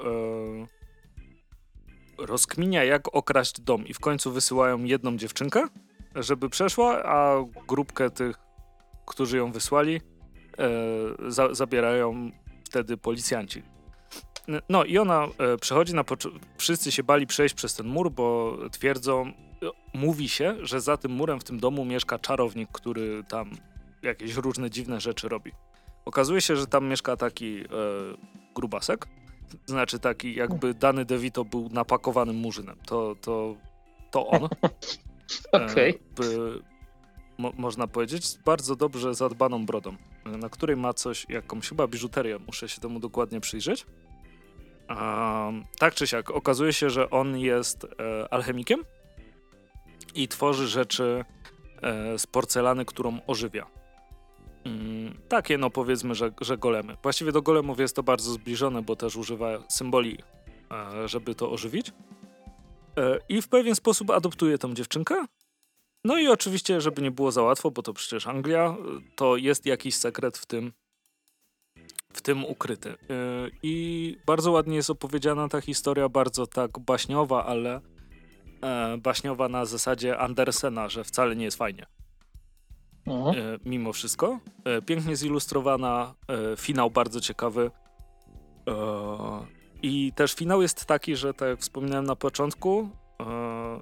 rozkminia, 2.19 2.85
jak 2.85 3.15
okraść 3.15 3.61
dom. 3.61 3.87
I 3.87 3.95
w 3.95 4.01
końcu 4.01 4.33
wysyłają 4.33 4.85
jedną 4.85 5.17
dziewczynkę, 5.17 5.69
żeby 6.15 6.51
przeszła, 6.51 7.03
a 7.05 7.37
grupkę 7.69 8.11
tych, 8.11 8.37
którzy 9.07 9.37
ją 9.37 9.53
wysłali, 9.53 10.01
e, 10.59 11.31
za, 11.31 11.55
zabierają 11.55 12.31
wtedy 12.65 12.97
policjanci. 12.97 13.62
No 14.69 14.85
i 14.85 14.99
ona 14.99 15.29
e, 15.39 15.57
przechodzi 15.57 15.95
na 15.95 16.05
Wszyscy 16.59 16.93
się 16.93 17.03
bali 17.03 17.27
przejść 17.27 17.55
przez 17.55 17.75
ten 17.75 17.87
mur, 17.87 18.11
bo 18.11 18.57
twierdzą, 18.73 19.33
mówi 19.95 20.29
się, 20.29 20.57
że 20.62 20.81
za 20.81 20.97
tym 20.97 21.12
murem 21.12 21.41
w 21.41 21.45
tym 21.45 21.61
domu 21.61 21.85
mieszka 21.85 22.19
czarownik, 22.19 22.69
który 22.73 23.25
tam 23.29 23.51
jakieś 24.03 24.35
różne 24.35 24.71
dziwne 24.71 25.01
rzeczy 25.01 25.29
robi. 25.29 25.53
Okazuje 26.05 26.41
się, 26.41 26.57
że 26.57 26.67
tam 26.67 26.89
mieszka 26.89 27.17
taki 27.17 27.61
e, 27.61 27.67
grubasek, 28.55 29.07
znaczy 29.67 29.99
taki 29.99 30.35
jakby 30.35 30.75
Dany 30.75 31.05
DeVito 31.05 31.45
był 31.45 31.69
napakowanym 31.69 32.37
murzynem. 32.37 32.77
To, 32.87 33.17
to, 33.21 33.57
to 34.11 34.27
on. 34.27 34.49
Okej. 35.53 35.99
Okay. 36.14 36.62
mo, 37.39 37.53
można 37.57 37.87
powiedzieć, 37.87 38.25
z 38.25 38.37
bardzo 38.37 38.77
dobrze 38.77 39.14
zadbaną 39.14 39.66
brodą, 39.66 39.97
na 40.25 40.49
której 40.49 40.77
ma 40.77 40.93
coś, 40.93 41.27
jakąś 41.29 41.68
chyba 41.68 41.87
biżuterię. 41.87 42.39
Muszę 42.47 42.68
się 42.68 42.81
temu 42.81 43.01
dokładnie 43.01 43.41
przyjrzeć. 43.41 43.87
Um, 44.89 45.64
tak 45.79 45.95
czy 45.95 46.07
siak, 46.07 46.31
okazuje 46.31 46.72
się, 46.72 46.91
że 46.91 47.11
on 47.11 47.39
jest 47.39 47.85
e, 47.85 47.89
alchemikiem 48.33 48.81
i 50.14 50.29
tworzy 50.29 50.68
rzeczy 50.68 51.25
e, 51.83 52.18
z 52.18 52.27
porcelany, 52.27 52.85
którą 52.85 53.18
ożywia. 53.27 53.66
Mm, 54.64 55.18
takie, 55.29 55.59
no 55.59 55.70
powiedzmy, 55.70 56.14
że, 56.14 56.33
że 56.41 56.59
golemy. 56.59 56.97
Właściwie 57.03 57.33
do 57.33 57.43
golemów 57.43 57.81
jest 57.81 57.97
to 57.97 58.03
bardzo 58.03 58.33
zbliżone, 58.33 58.83
bo 58.83 58.97
też 58.97 59.16
używa 59.16 59.49
symboli, 59.68 60.18
e, 60.70 61.09
żeby 61.09 61.35
to 61.35 61.51
ożywić. 61.51 61.93
E, 62.97 63.18
I 63.28 63.42
w 63.42 63.49
pewien 63.49 63.74
sposób 63.74 64.11
adoptuje 64.11 64.59
tą 64.59 64.74
dziewczynkę. 64.74 65.26
No 66.05 66.18
i 66.18 66.28
oczywiście, 66.28 66.80
żeby 66.80 67.03
nie 67.03 67.11
było 67.11 67.32
za 67.32 67.42
łatwo, 67.42 67.70
bo 67.70 67.82
to 67.82 67.92
przecież 67.92 68.26
Anglia, 68.26 68.76
to 69.16 69.36
jest 69.36 69.66
jakiś 69.66 69.95
sekret 69.95 70.38
w 70.38 70.47
tym, 70.47 70.72
w 72.12 72.22
tym 72.22 72.45
ukryty. 72.45 72.90
E, 72.90 72.97
I 73.62 74.16
bardzo 74.26 74.51
ładnie 74.51 74.76
jest 74.76 74.90
opowiedziana 74.90 75.49
ta 75.49 75.61
historia, 75.61 76.09
bardzo 76.09 76.47
tak 76.47 76.78
baśniowa, 76.78 77.45
ale 77.47 77.80
baśniowa 78.99 79.49
na 79.49 79.64
zasadzie 79.64 80.18
Andersena, 80.18 80.88
że 80.88 81.05
wcale 81.05 81.36
nie 81.36 81.45
jest 81.45 81.57
fajnie. 81.57 81.86
Mhm. 83.07 83.55
E, 83.55 83.59
mimo 83.64 83.92
wszystko. 83.92 84.40
E, 84.64 84.82
pięknie 84.82 85.16
zilustrowana, 85.16 86.14
e, 86.28 86.57
finał 86.57 86.90
bardzo 86.90 87.20
ciekawy. 87.20 87.70
I 89.85 90.12
też 90.12 90.35
finał 90.35 90.62
jest 90.62 90.87
taki, 90.87 91.16
że 91.16 91.35
tak 91.35 91.49
jak 91.49 91.61
wspominałem 91.61 92.05
na 92.05 92.16
początku, 92.16 92.89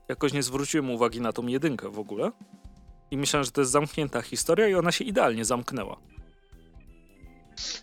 jakoś 0.08 0.32
nie 0.32 0.42
zwróciłem 0.42 0.90
uwagi 0.90 1.20
na 1.20 1.32
tą 1.32 1.46
jedynkę 1.46 1.90
w 1.90 1.98
ogóle. 1.98 2.32
I 3.10 3.16
myślałem, 3.16 3.44
że 3.44 3.50
to 3.50 3.60
jest 3.60 3.72
zamknięta 3.72 4.22
historia 4.22 4.68
i 4.68 4.74
ona 4.74 4.92
się 4.92 5.04
idealnie 5.04 5.44
zamknęła. 5.44 5.96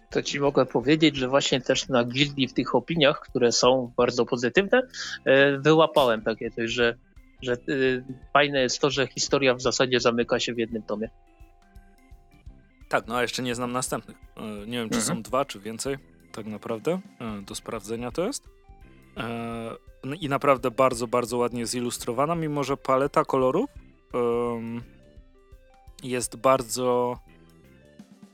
To 0.10 0.24
ci 0.24 0.40
mogę 0.40 0.66
powiedzieć, 0.66 1.16
że 1.16 1.28
właśnie 1.28 1.62
też 1.62 1.88
na 1.88 2.04
gildii 2.04 2.48
w 2.48 2.54
tych 2.54 2.76
opiniach, 2.76 3.20
które 3.20 3.52
są 3.52 3.94
bardzo 3.98 4.26
pozytywne, 4.26 4.82
wyłapałem 5.60 6.22
takie 6.22 6.52
coś, 6.52 6.72
że 6.72 6.96
że 7.42 7.58
y, 7.70 8.04
fajne 8.34 8.62
jest 8.62 8.80
to, 8.80 8.90
że 8.90 9.08
historia 9.08 9.54
w 9.54 9.62
zasadzie 9.62 10.00
zamyka 10.00 10.40
się 10.40 10.54
w 10.54 10.58
jednym 10.58 10.84
tomie. 10.84 11.10
Tak, 12.90 13.08
no 13.08 13.16
a 13.16 13.22
jeszcze 13.22 13.44
nie 13.44 13.56
znam 13.56 13.72
następnych. 13.72 14.18
E, 14.38 14.42
nie 14.68 14.78
wiem, 14.78 14.90
czy 14.90 14.98
mhm. 14.98 15.02
są 15.02 15.22
dwa, 15.22 15.46
czy 15.46 15.60
więcej, 15.60 15.98
tak 16.32 16.46
naprawdę. 16.46 17.00
E, 17.20 17.42
do 17.42 17.56
sprawdzenia 17.56 18.12
to 18.12 18.26
jest. 18.26 18.50
E, 19.18 19.76
no 20.04 20.16
I 20.16 20.30
naprawdę 20.30 20.72
bardzo, 20.72 21.08
bardzo 21.08 21.38
ładnie 21.38 21.66
zilustrowana, 21.66 22.36
mimo 22.36 22.64
że 22.64 22.78
paleta 22.78 23.26
kolorów 23.26 23.70
jest 26.04 26.36
bardzo, 26.36 27.20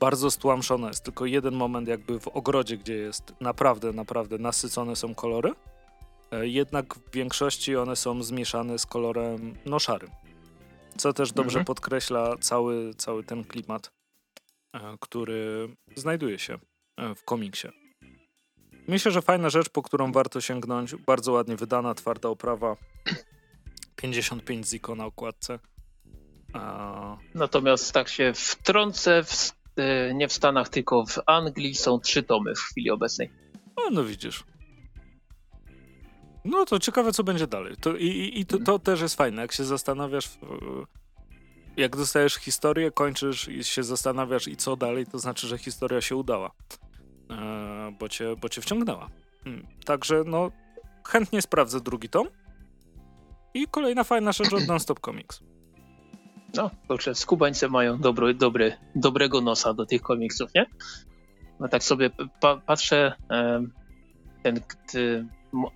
bardzo 0.00 0.30
stłamszona. 0.30 0.88
Jest 0.88 1.04
tylko 1.04 1.26
jeden 1.26 1.54
moment 1.54 1.88
jakby 1.88 2.20
w 2.20 2.28
ogrodzie, 2.28 2.76
gdzie 2.76 2.94
jest 2.94 3.34
naprawdę, 3.40 3.92
naprawdę 3.92 4.38
nasycone 4.38 4.96
są 4.96 5.14
kolory. 5.14 5.52
Jednak 6.42 6.94
w 6.94 7.10
większości 7.10 7.76
one 7.76 7.96
są 7.96 8.22
zmieszane 8.22 8.78
z 8.78 8.86
kolorem 8.86 9.54
no 9.66 9.78
szarym. 9.78 10.10
Co 10.96 11.12
też 11.12 11.32
dobrze 11.32 11.58
mhm. 11.58 11.64
podkreśla 11.64 12.36
cały, 12.40 12.94
cały 12.94 13.24
ten 13.24 13.44
klimat 13.44 13.90
E, 14.76 14.96
który 15.00 15.68
znajduje 15.96 16.38
się 16.38 16.58
e, 16.96 17.14
w 17.14 17.24
komiksie. 17.24 17.68
Myślę, 18.88 19.12
że 19.12 19.22
fajna 19.22 19.50
rzecz, 19.50 19.68
po 19.68 19.82
którą 19.82 20.12
warto 20.12 20.40
sięgnąć. 20.40 20.96
Bardzo 20.96 21.32
ładnie 21.32 21.56
wydana, 21.56 21.94
twarda 21.94 22.28
oprawa. 22.28 22.76
55 23.96 24.66
Ziko 24.66 24.94
na 24.94 25.06
okładce. 25.06 25.58
A... 26.52 27.16
Natomiast 27.34 27.92
tak 27.92 28.08
się 28.08 28.32
wtrącę, 28.34 29.24
w, 29.24 29.52
e, 29.76 30.14
nie 30.14 30.28
w 30.28 30.32
Stanach, 30.32 30.68
tylko 30.68 31.06
w 31.06 31.18
Anglii 31.26 31.74
są 31.74 32.00
trzy 32.00 32.22
tomy 32.22 32.54
w 32.54 32.58
chwili 32.58 32.90
obecnej. 32.90 33.30
No, 33.76 33.82
no 33.90 34.04
widzisz. 34.04 34.44
No 36.44 36.64
to 36.64 36.78
ciekawe, 36.78 37.12
co 37.12 37.24
będzie 37.24 37.46
dalej. 37.46 37.76
To, 37.80 37.96
I 37.96 38.06
i, 38.06 38.40
i 38.40 38.46
to, 38.46 38.58
to, 38.58 38.78
też 38.78 39.00
jest 39.00 39.16
fajne, 39.16 39.42
jak 39.42 39.52
się 39.52 39.64
zastanawiasz, 39.64 40.28
jak 41.76 41.96
dostajesz 41.96 42.34
historię, 42.34 42.90
kończysz 42.90 43.48
i 43.48 43.64
się 43.64 43.82
zastanawiasz 43.82 44.48
i 44.48 44.56
co 44.56 44.76
dalej, 44.76 45.06
to 45.06 45.18
znaczy, 45.18 45.46
że 45.46 45.58
historia 45.58 46.00
się 46.00 46.16
udała. 46.16 46.50
E, 47.30 47.92
bo, 47.98 48.08
cię, 48.08 48.36
bo 48.40 48.48
cię 48.48 48.60
wciągnęła. 48.60 49.08
Hmm. 49.44 49.66
Także 49.84 50.22
no, 50.26 50.50
chętnie 51.04 51.42
sprawdzę 51.42 51.80
drugi 51.80 52.08
tom. 52.08 52.26
I 53.54 53.66
kolejna 53.70 54.04
fajna 54.04 54.32
rzecz 54.32 54.52
od 54.52 54.66
Nonstop 54.66 55.00
Comics. 55.00 55.42
No, 56.54 56.70
kurczę, 56.88 57.14
skubańce 57.14 57.68
mają 57.68 57.98
dobry, 57.98 58.34
dobry, 58.34 58.76
dobrego 58.94 59.40
nosa 59.40 59.74
do 59.74 59.86
tych 59.86 60.02
komiksów, 60.02 60.50
nie? 60.54 60.66
No 61.60 61.68
tak 61.68 61.84
sobie 61.84 62.10
pa 62.40 62.56
patrzę, 62.56 63.12
ten, 64.42 64.60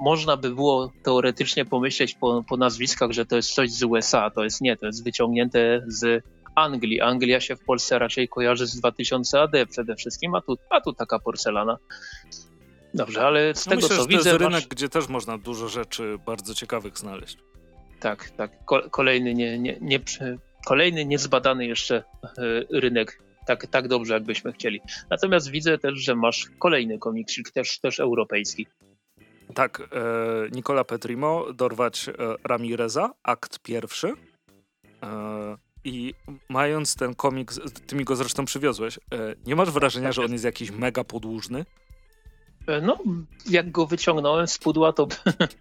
można 0.01 0.37
by 0.37 0.55
było 0.55 0.93
teoretycznie 1.03 1.65
pomyśleć 1.65 2.15
po, 2.15 2.45
po 2.49 2.57
nazwiskach, 2.57 3.11
że 3.11 3.27
to 3.27 3.37
jest 3.37 3.55
coś 3.55 3.71
z 3.71 3.83
USA. 3.83 4.31
To 4.31 4.45
jest 4.45 4.61
nie, 4.61 4.77
to 4.77 4.87
jest 4.87 5.05
wyciągnięte 5.05 5.83
z 5.87 6.25
Anglii. 6.55 7.01
Anglia 7.01 7.41
się 7.41 7.57
w 7.57 7.65
Polsce 7.65 7.99
raczej 7.99 8.29
kojarzy 8.29 8.67
z 8.67 8.77
2000 8.77 9.41
AD 9.41 9.67
przede 9.71 9.97
wszystkim, 9.97 10.35
a 10.35 10.41
tu, 10.41 10.59
a 10.71 10.81
tu 10.81 10.93
taka 10.93 11.19
porcelana. 11.19 11.79
Dobrze, 12.95 13.27
ale 13.27 13.55
z 13.55 13.67
no 13.67 13.71
tego 13.71 13.83
myślę, 13.83 13.97
co 13.97 14.03
że 14.03 14.09
widzę. 14.09 14.23
To 14.23 14.29
jest 14.29 14.41
rynek, 14.41 14.53
masz... 14.53 14.67
gdzie 14.67 14.89
też 14.89 15.09
można 15.09 15.39
dużo 15.39 15.69
rzeczy 15.69 16.17
bardzo 16.27 16.55
ciekawych 16.55 16.99
znaleźć. 16.99 17.39
Tak, 18.01 18.31
tak. 18.31 18.51
Kolejny, 18.91 19.35
nie, 19.35 19.59
nie, 19.59 19.79
nie, 19.81 20.01
kolejny 20.67 21.05
niezbadany 21.05 21.67
jeszcze 21.67 22.05
e, 22.25 22.81
rynek 22.81 23.23
tak, 23.47 23.67
tak 23.67 23.89
dobrze, 23.89 24.15
jakbyśmy 24.15 24.53
chcieli. 24.53 24.81
Natomiast 25.11 25.51
widzę 25.51 25.79
też, 25.79 25.99
że 25.99 26.15
masz 26.15 26.47
kolejny 26.59 26.99
komiksik, 26.99 27.51
też, 27.51 27.79
też 27.79 28.01
europejski. 28.01 28.67
Tak, 29.55 29.81
e, 29.81 30.51
Nicola 30.53 30.85
Petrimo, 30.85 31.53
dorwać 31.53 32.09
e, 32.09 32.13
Ramireza, 32.45 33.11
akt 33.23 33.59
pierwszy. 33.59 34.13
E, 35.03 35.57
I 35.85 36.15
mając 36.49 36.95
ten 36.95 37.15
komiks, 37.15 37.61
ty 37.87 37.97
mi 37.97 38.05
go 38.05 38.17
zresztą 38.17 38.45
przywiozłeś, 38.45 38.99
e, 38.99 39.01
nie 39.47 39.57
masz 39.57 39.71
wrażenia, 39.71 40.13
że 40.13 40.25
on 40.25 40.33
jest 40.33 40.45
jakiś 40.45 40.71
mega 40.71 41.05
podłużny? 41.05 41.65
E, 42.67 42.81
no, 42.81 42.99
jak 43.51 43.71
go 43.71 43.87
wyciągnąłem 43.87 44.47
z 44.47 44.59
pudła, 44.59 44.93
to, 44.93 45.09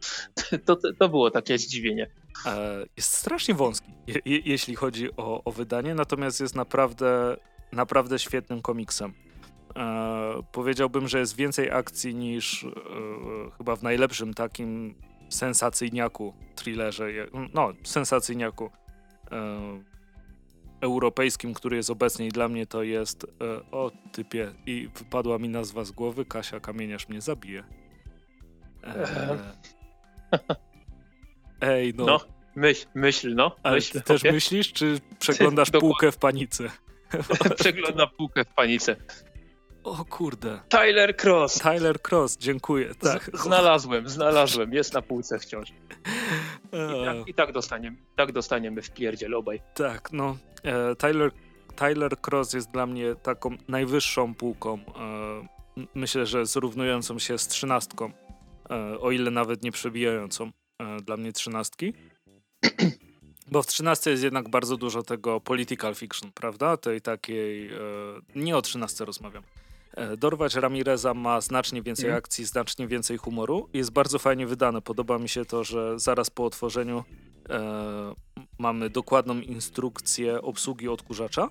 to, 0.66 0.78
to 1.00 1.10
było 1.10 1.32
takie 1.32 1.58
zdziwienie. 1.58 2.10
E, 2.46 2.86
jest 2.98 3.14
strasznie 3.14 3.54
wąski, 3.54 3.92
je, 4.08 4.20
jeśli 4.26 4.76
chodzi 4.76 5.16
o, 5.18 5.44
o 5.44 5.52
wydanie, 5.52 5.96
natomiast 5.96 6.40
jest 6.40 6.56
naprawdę, 6.56 7.38
naprawdę 7.72 8.20
świetnym 8.20 8.62
komiksem. 8.62 9.14
E, 9.76 10.44
powiedziałbym, 10.52 11.08
że 11.08 11.20
jest 11.20 11.36
więcej 11.36 11.72
akcji 11.72 12.16
niż 12.16 12.64
e, 12.64 12.70
chyba 13.58 13.76
w 13.76 13.84
najlepszym 13.84 14.34
takim 14.34 14.96
sensacyjniaku, 15.30 16.34
thrillerze, 16.56 17.08
no 17.54 17.74
sensacyjniaku 17.84 18.72
e, 19.32 19.89
europejskim, 20.82 21.54
który 21.54 21.78
jest 21.78 21.90
obecnie 21.90 22.28
i 22.28 22.30
dla 22.30 22.48
mnie 22.48 22.66
to 22.66 22.84
jest 22.84 23.24
e, 23.24 23.28
o 23.72 23.92
typie 24.12 24.52
i 24.66 24.90
wypadła 24.96 25.38
mi 25.38 25.50
nazwa 25.50 25.84
z 25.84 25.92
głowy, 25.92 26.26
Kasia 26.26 26.60
Kamieniarz 26.60 27.10
mnie 27.10 27.22
zabije. 27.22 27.64
E, 28.84 29.38
ej, 31.62 31.94
no. 31.98 32.06
no 32.06 32.20
myśl, 32.56 32.86
myśl 32.96 33.36
no. 33.36 33.56
Ale 33.64 33.76
myśl, 33.76 33.92
ty 33.92 34.02
też 34.02 34.24
myślisz, 34.24 34.74
czy 34.74 35.00
przeglądasz 35.20 35.72
półkę 35.80 36.12
w 36.12 36.18
panice? 36.18 36.70
Przeglądam 37.60 38.10
półkę 38.18 38.46
w 38.46 38.54
panice. 38.54 38.96
O 39.84 40.06
kurde. 40.06 40.60
Tyler 40.70 41.16
Cross. 41.24 41.60
Tyler 41.60 42.02
Cross, 42.10 42.38
dziękuję. 42.38 42.96
Tak. 42.96 43.30
Z, 43.34 43.42
znalazłem, 43.42 44.10
znalazłem. 44.10 44.74
Jest 44.74 44.94
na 44.94 45.02
półce 45.02 45.40
wciąż. 45.40 45.74
I 46.72 47.06
tak, 47.06 47.28
i 47.28 47.34
tak 47.34 47.52
dostaniemy, 47.52 47.98
tak 48.16 48.32
dostaniemy 48.32 48.82
w 48.82 48.92
pierdziel 48.92 49.36
obaj. 49.36 49.62
Tak, 49.74 50.12
no. 50.12 50.38
E, 50.64 50.96
Tyler, 50.96 51.32
Tyler 51.76 52.18
Cross 52.28 52.54
jest 52.54 52.72
dla 52.72 52.86
mnie 52.86 53.16
taką 53.16 53.58
najwyższą 53.68 54.36
półką. 54.36 54.80
E, 54.80 55.88
myślę, 55.96 56.26
że 56.26 56.46
zrównującą 56.46 57.20
się 57.20 57.38
z 57.38 57.48
trzynastką. 57.48 58.12
E, 58.70 59.00
o 59.00 59.12
ile 59.12 59.32
nawet 59.32 59.64
nie 59.64 59.72
przebijającą 59.72 60.52
dla 61.06 61.18
mnie 61.18 61.34
trzynastki. 61.34 61.94
Bo 63.52 63.64
w 63.64 63.68
13 63.68 64.12
jest 64.12 64.24
jednak 64.24 64.50
bardzo 64.50 64.78
dużo 64.78 65.04
tego 65.04 65.42
political 65.42 65.96
fiction, 65.96 66.32
prawda? 66.32 66.78
Tej 66.78 67.02
takiej. 67.02 67.70
nie 68.36 68.58
o 68.58 68.62
13 68.62 69.06
rozmawiam. 69.06 69.44
E, 70.00 70.18
dorwać 70.18 70.56
Ramireza 70.56 71.14
ma 71.14 71.42
znacznie 71.42 71.82
więcej 71.82 72.06
mm. 72.06 72.18
akcji, 72.18 72.46
znacznie 72.46 72.88
więcej 72.88 73.18
humoru. 73.18 73.70
Jest 73.74 73.92
bardzo 73.92 74.20
fajnie 74.20 74.48
wydane. 74.48 74.82
Podoba 74.82 75.18
mi 75.18 75.30
się 75.30 75.46
to, 75.46 75.64
że 75.64 76.00
zaraz 76.00 76.30
po 76.30 76.46
otworzeniu 76.46 77.04
e, 77.50 78.14
mamy 78.60 78.90
dokładną 78.90 79.40
instrukcję 79.40 80.42
obsługi 80.42 80.88
odkurzacza. 80.88 81.50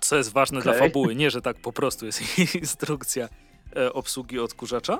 Co 0.00 0.16
jest 0.16 0.32
ważne 0.32 0.58
okay. 0.58 0.72
dla 0.72 0.82
fabuły, 0.82 1.14
nie, 1.14 1.30
że 1.30 1.42
tak 1.42 1.60
po 1.60 1.72
prostu 1.72 2.06
jest 2.06 2.22
instrukcja 2.54 3.28
e, 3.76 3.92
obsługi 3.92 4.38
odkurzacza. 4.38 4.98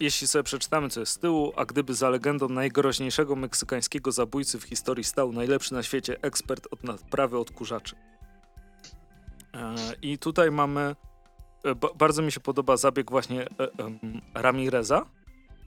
Jeśli 0.00 0.28
sobie 0.28 0.42
przeczytamy, 0.42 0.88
co 0.88 1.00
jest 1.00 1.12
z 1.12 1.18
tyłu, 1.18 1.52
a 1.56 1.64
gdyby 1.64 1.94
za 1.94 2.08
legendą 2.08 2.48
najgroźniejszego 2.48 3.36
meksykańskiego 3.36 4.12
zabójcy 4.12 4.60
w 4.60 4.62
historii 4.62 5.04
stał 5.04 5.32
najlepszy 5.32 5.74
na 5.74 5.82
świecie 5.82 6.16
ekspert 6.22 6.68
od 6.70 6.84
naprawy 6.84 7.38
odkurzaczy. 7.38 7.96
E, 9.54 9.74
I 10.02 10.18
tutaj 10.18 10.50
mamy. 10.50 10.96
E, 11.64 11.74
bardzo 11.74 12.22
mi 12.22 12.32
się 12.32 12.40
podoba 12.40 12.76
zabieg 12.76 13.10
właśnie 13.10 13.42
e, 13.42 13.48
Ramireza, 14.34 15.06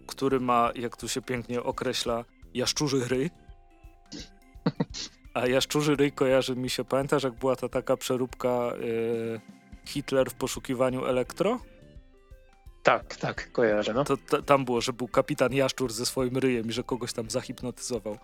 który 0.07 0.39
ma, 0.39 0.71
jak 0.75 0.97
tu 0.97 1.07
się 1.07 1.21
pięknie 1.21 1.63
określa, 1.63 2.25
jaszczurzy 2.53 3.07
ryj. 3.07 3.29
A 5.33 5.47
jaszczurzy 5.47 5.95
ryj 5.95 6.11
kojarzy 6.11 6.55
mi 6.55 6.69
się, 6.69 6.83
pamiętasz 6.83 7.23
jak 7.23 7.33
była 7.33 7.55
ta 7.55 7.69
taka 7.69 7.97
przeróbka 7.97 8.71
Hitler 9.85 10.29
w 10.29 10.33
poszukiwaniu 10.33 11.05
elektro? 11.05 11.59
Tak, 12.83 13.15
tak, 13.15 13.51
kojarzę. 13.51 13.93
No. 13.93 14.03
To, 14.03 14.17
to, 14.17 14.41
tam 14.41 14.65
było, 14.65 14.81
że 14.81 14.93
był 14.93 15.07
kapitan 15.07 15.53
Jaszczur 15.53 15.93
ze 15.93 16.05
swoim 16.05 16.37
ryjem 16.37 16.69
i 16.69 16.71
że 16.71 16.83
kogoś 16.83 17.13
tam 17.13 17.29
zahipnotyzował. 17.29 18.17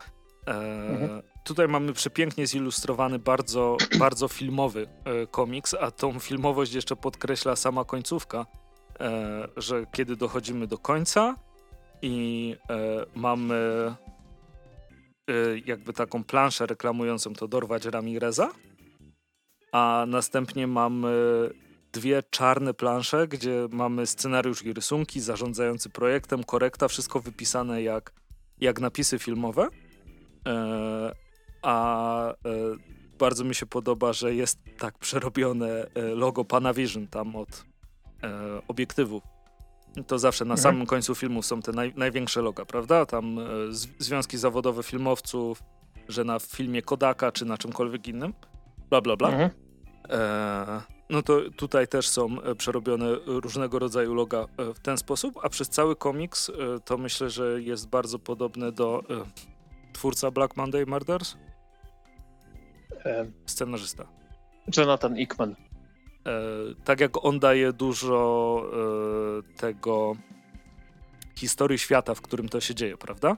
E, 0.48 0.52
mhm. 0.52 1.22
Tutaj 1.44 1.68
mamy 1.68 1.94
przepięknie 1.94 2.48
zilustrowany, 2.48 3.20
bardzo, 3.20 3.78
bardzo 4.00 4.28
filmowy 4.28 4.88
e, 5.06 5.28
komiks, 5.28 5.74
a 5.74 5.92
tą 5.92 6.20
filmowość 6.20 6.74
jeszcze 6.74 6.96
podkreśla 6.96 7.56
sama 7.56 7.86
końcówka, 7.86 8.46
e, 9.00 9.48
że 9.58 9.86
kiedy 9.94 10.16
dochodzimy 10.16 10.68
do 10.68 10.78
końca 10.78 11.36
i 12.02 12.56
mamy 13.16 13.96
jakby 15.66 15.94
taką 15.94 16.24
planszę 16.24 16.66
reklamującą 16.66 17.34
to 17.34 17.48
dorwać 17.48 17.86
Ramireza, 17.86 18.52
a 19.72 20.06
następnie 20.08 20.68
mamy 20.68 21.10
dwie 21.92 22.24
czarne 22.30 22.74
plansze, 22.74 23.28
gdzie 23.28 23.68
mamy 23.72 24.06
scenariusz 24.06 24.64
i 24.64 24.74
rysunki, 24.74 25.20
zarządzający 25.20 25.89
projektem, 25.89 26.44
korekta, 26.44 26.88
wszystko 26.88 27.20
wypisane 27.20 27.84
jak, 27.84 28.14
jak 28.62 28.80
napisy 28.80 29.20
filmowe. 29.20 29.68
E, 30.48 31.16
a 31.62 32.30
e, 32.30 32.34
bardzo 33.20 33.44
mi 33.44 33.56
się 33.56 33.66
podoba, 33.66 34.14
że 34.14 34.36
jest 34.36 34.60
tak 34.78 34.98
przerobione 34.98 35.86
e, 35.96 36.02
logo 36.02 36.46
Panavision 36.46 37.08
tam 37.08 37.36
od 37.36 37.66
obiektywów. 38.68 39.24
To 40.08 40.20
zawsze 40.20 40.46
na 40.46 40.54
mhm. 40.54 40.64
samym 40.64 40.88
końcu 40.88 41.16
filmu 41.16 41.44
są 41.44 41.62
te 41.62 41.72
naj, 41.72 41.94
największe 41.96 42.42
loga, 42.42 42.66
prawda? 42.66 43.06
Tam 43.06 43.39
związki 44.00 44.38
zawodowe 44.38 44.84
filmowców, 44.84 45.64
że 46.10 46.24
na 46.24 46.39
filmie 46.39 46.82
Kodaka 46.82 47.32
czy 47.32 47.46
na 47.46 47.58
czymkolwiek 47.58 48.08
innym. 48.08 48.34
Bla, 48.89 49.02
bla, 49.02 49.16
bla. 49.16 49.30
Mhm. 49.30 49.50
E, 50.10 50.82
no 51.10 51.22
to 51.22 51.42
tutaj 51.56 51.88
też 51.88 52.08
są 52.08 52.38
przerobione 52.58 53.16
różnego 53.26 53.80
rodzaju 53.80 54.14
loga 54.14 54.46
w 54.76 54.80
ten 54.80 54.98
sposób, 54.98 55.39
a 55.44 55.50
przez 55.50 55.70
cały 55.70 55.96
komiks 55.96 56.52
to 56.86 56.98
myślę, 56.98 57.30
że 57.30 57.62
jest 57.62 57.89
bardzo 57.89 58.20
podobne 58.20 58.72
do 58.72 59.04
twórca 59.94 60.32
Black 60.32 60.58
Monday 60.58 60.86
Murders? 60.86 61.38
E, 63.06 63.26
Scenarzysta. 63.46 64.08
Jonathan 64.78 65.18
Ickman. 65.18 65.52
E, 65.52 65.56
tak 66.84 67.00
jak 67.00 67.26
on 67.26 67.39
daje 67.39 67.74
dużo 67.74 68.64
e, 68.74 69.58
tego 69.58 70.16
historii 71.36 71.80
świata, 71.80 72.16
w 72.16 72.22
którym 72.22 72.50
to 72.50 72.62
się 72.62 72.76
dzieje, 72.76 72.98
prawda? 72.98 73.38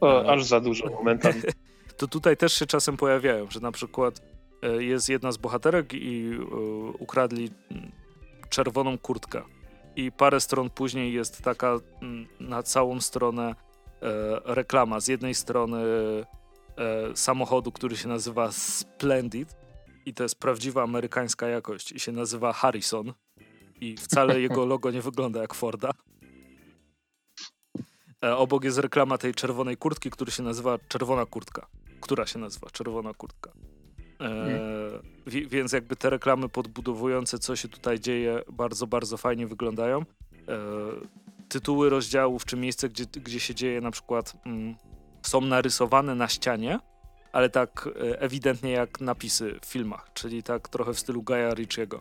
O, 0.00 0.32
aż 0.32 0.44
za 0.44 0.60
dużo 0.60 0.90
momentami. 0.90 1.42
to 1.98 2.06
tutaj 2.06 2.36
też 2.36 2.52
się 2.52 2.66
czasem 2.66 2.96
pojawiają, 2.96 3.50
że 3.50 3.60
na 3.60 3.72
przykład 3.72 4.22
e, 4.62 4.82
jest 4.84 5.08
jedna 5.08 5.32
z 5.32 5.36
bohaterek 5.36 5.94
i 5.94 6.30
e, 6.32 6.44
ukradli 6.98 7.50
czerwoną 8.48 8.98
kurtkę. 8.98 9.42
I 9.96 10.12
parę 10.12 10.40
stron 10.40 10.70
później 10.70 11.12
jest 11.12 11.42
taka 11.42 11.78
na 12.40 12.62
całą 12.62 13.00
stronę 13.00 13.54
E, 13.54 13.71
reklama 14.44 15.00
z 15.00 15.08
jednej 15.08 15.34
strony 15.34 15.78
e, 15.78 17.16
samochodu, 17.16 17.72
który 17.72 17.96
się 17.96 18.08
nazywa 18.08 18.52
Splendid 18.52 19.56
i 20.06 20.14
to 20.14 20.22
jest 20.22 20.38
prawdziwa 20.38 20.82
amerykańska 20.82 21.48
jakość 21.48 21.92
i 21.92 22.00
się 22.00 22.12
nazywa 22.12 22.52
Harrison 22.52 23.12
i 23.80 23.96
wcale 23.96 24.40
jego 24.40 24.66
logo 24.72 24.90
nie 24.90 25.02
wygląda 25.02 25.40
jak 25.40 25.54
Forda. 25.54 25.90
E, 28.24 28.36
obok 28.36 28.64
jest 28.64 28.78
reklama 28.78 29.18
tej 29.18 29.34
czerwonej 29.34 29.76
kurtki, 29.76 30.10
która 30.10 30.30
się 30.30 30.42
nazywa 30.42 30.78
Czerwona 30.88 31.26
Kurtka. 31.26 31.66
Która 32.00 32.26
się 32.26 32.38
nazywa 32.38 32.70
Czerwona 32.70 33.14
Kurtka. 33.14 33.52
E, 34.20 35.00
więc 35.26 35.72
jakby 35.72 35.96
te 35.96 36.10
reklamy 36.10 36.48
podbudowujące, 36.48 37.38
co 37.38 37.56
się 37.56 37.68
tutaj 37.68 38.00
dzieje, 38.00 38.42
bardzo, 38.52 38.86
bardzo 38.86 39.16
fajnie 39.16 39.46
wyglądają. 39.46 40.00
E, 40.00 40.04
tytuły 41.52 41.88
rozdziałów, 41.88 42.44
czy 42.44 42.56
miejsce, 42.56 42.88
gdzie, 42.88 43.04
gdzie 43.06 43.40
się 43.40 43.54
dzieje 43.54 43.80
na 43.80 43.90
przykład 43.90 44.32
mm, 44.46 44.76
są 45.22 45.40
narysowane 45.40 46.14
na 46.14 46.28
ścianie, 46.28 46.78
ale 47.32 47.50
tak 47.50 47.88
e, 47.88 48.20
ewidentnie 48.20 48.70
jak 48.70 49.00
napisy 49.00 49.58
w 49.62 49.66
filmach, 49.66 50.10
czyli 50.14 50.42
tak 50.42 50.68
trochę 50.68 50.94
w 50.94 50.98
stylu 50.98 51.22
Gaia 51.22 51.54
Ritchiego. 51.54 52.00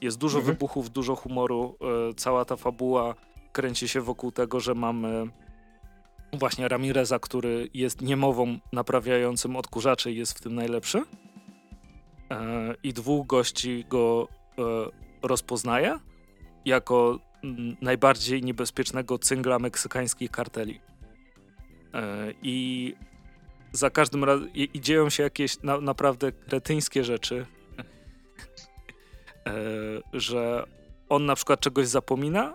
Jest 0.00 0.18
dużo 0.18 0.38
mhm. 0.38 0.54
wybuchów, 0.54 0.90
dużo 0.90 1.16
humoru, 1.16 1.76
e, 2.10 2.14
cała 2.14 2.44
ta 2.44 2.56
fabuła 2.56 3.14
kręci 3.52 3.88
się 3.88 4.00
wokół 4.00 4.32
tego, 4.32 4.60
że 4.60 4.74
mamy 4.74 5.26
właśnie 6.32 6.68
Ramireza, 6.68 7.18
który 7.18 7.68
jest 7.74 8.00
niemową 8.00 8.58
naprawiającym 8.72 9.56
odkurzacze 9.56 10.12
i 10.12 10.16
jest 10.16 10.38
w 10.38 10.40
tym 10.40 10.54
najlepszy. 10.54 11.02
E, 12.30 12.74
I 12.82 12.92
dwóch 12.92 13.26
gości 13.26 13.84
go 13.88 14.28
rozpoznaje 15.22 15.98
jako 16.64 17.18
najbardziej 17.80 18.42
niebezpiecznego 18.42 19.18
cyngla 19.18 19.58
meksykańskich 19.58 20.30
karteli. 20.30 20.80
E, 21.94 22.32
I 22.42 22.94
za 23.72 23.90
każdym 23.90 24.24
razem 24.24 24.52
i, 24.54 24.80
dzieją 24.80 25.10
się 25.10 25.22
jakieś 25.22 25.62
na, 25.62 25.80
naprawdę 25.80 26.32
kretyńskie 26.32 27.04
rzeczy, 27.04 27.46
e, 29.46 29.52
że 30.12 30.66
on 31.08 31.26
na 31.26 31.34
przykład 31.34 31.60
czegoś 31.60 31.88
zapomina 31.88 32.54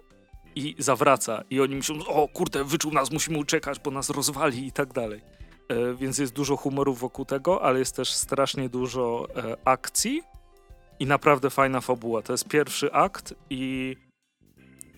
i 0.56 0.76
zawraca 0.80 1.44
i 1.50 1.62
oni 1.62 1.76
myślą, 1.76 2.06
o 2.06 2.28
kurde, 2.28 2.64
wyczuł 2.64 2.92
nas, 2.92 3.12
musimy 3.12 3.38
uciekać, 3.38 3.80
bo 3.80 3.92
nas 3.92 4.10
rozwali 4.10 4.68
i 4.68 4.72
tak 4.72 4.94
dalej. 4.94 5.22
E, 5.68 5.94
więc 5.94 6.18
jest 6.18 6.34
dużo 6.34 6.58
humoru 6.58 6.94
wokół 6.94 7.26
tego, 7.26 7.64
ale 7.64 7.80
jest 7.80 7.96
też 7.96 8.14
strasznie 8.14 8.70
dużo 8.70 9.28
akcji 9.66 10.22
i 11.00 11.06
naprawdę 11.06 11.50
fajna 11.50 11.82
fabuła. 11.82 12.22
To 12.22 12.34
jest 12.34 12.48
pierwszy 12.48 12.94
akt 12.94 13.34
i 13.50 13.96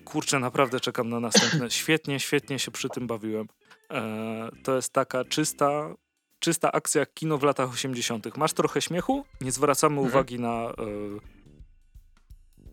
kurczę, 0.10 0.40
naprawdę 0.40 0.80
czekam 0.80 1.10
na 1.10 1.20
następne. 1.20 1.72
Świetnie, 1.82 2.20
świetnie 2.20 2.60
się 2.60 2.72
przy 2.72 2.90
tym 2.90 3.08
bawiłem. 3.08 3.48
E, 3.92 4.50
to 4.64 4.76
jest 4.76 4.94
taka 4.94 5.26
czysta, 5.26 5.96
czysta 6.40 6.72
akcja 6.72 7.06
kino 7.06 7.38
w 7.38 7.44
latach 7.44 7.74
80. 7.74 8.38
Masz 8.38 8.54
trochę 8.54 8.82
śmiechu, 8.82 9.26
nie 9.42 9.52
zwracamy 9.52 9.96
mhm. 9.96 10.08
uwagi 10.08 10.40
na 10.40 10.50
e, 10.50 10.74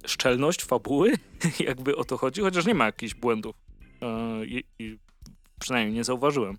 szczelność 0.06 0.64
fabuły, 0.64 1.12
jakby 1.68 1.96
o 1.96 2.04
to 2.04 2.16
chodzi, 2.16 2.40
chociaż 2.40 2.66
nie 2.66 2.74
ma 2.74 2.86
jakichś 2.86 3.14
błędów. 3.14 3.56
E, 4.02 4.44
i, 4.44 4.64
przynajmniej 5.60 5.94
nie 5.94 6.04
zauważyłem. 6.04 6.58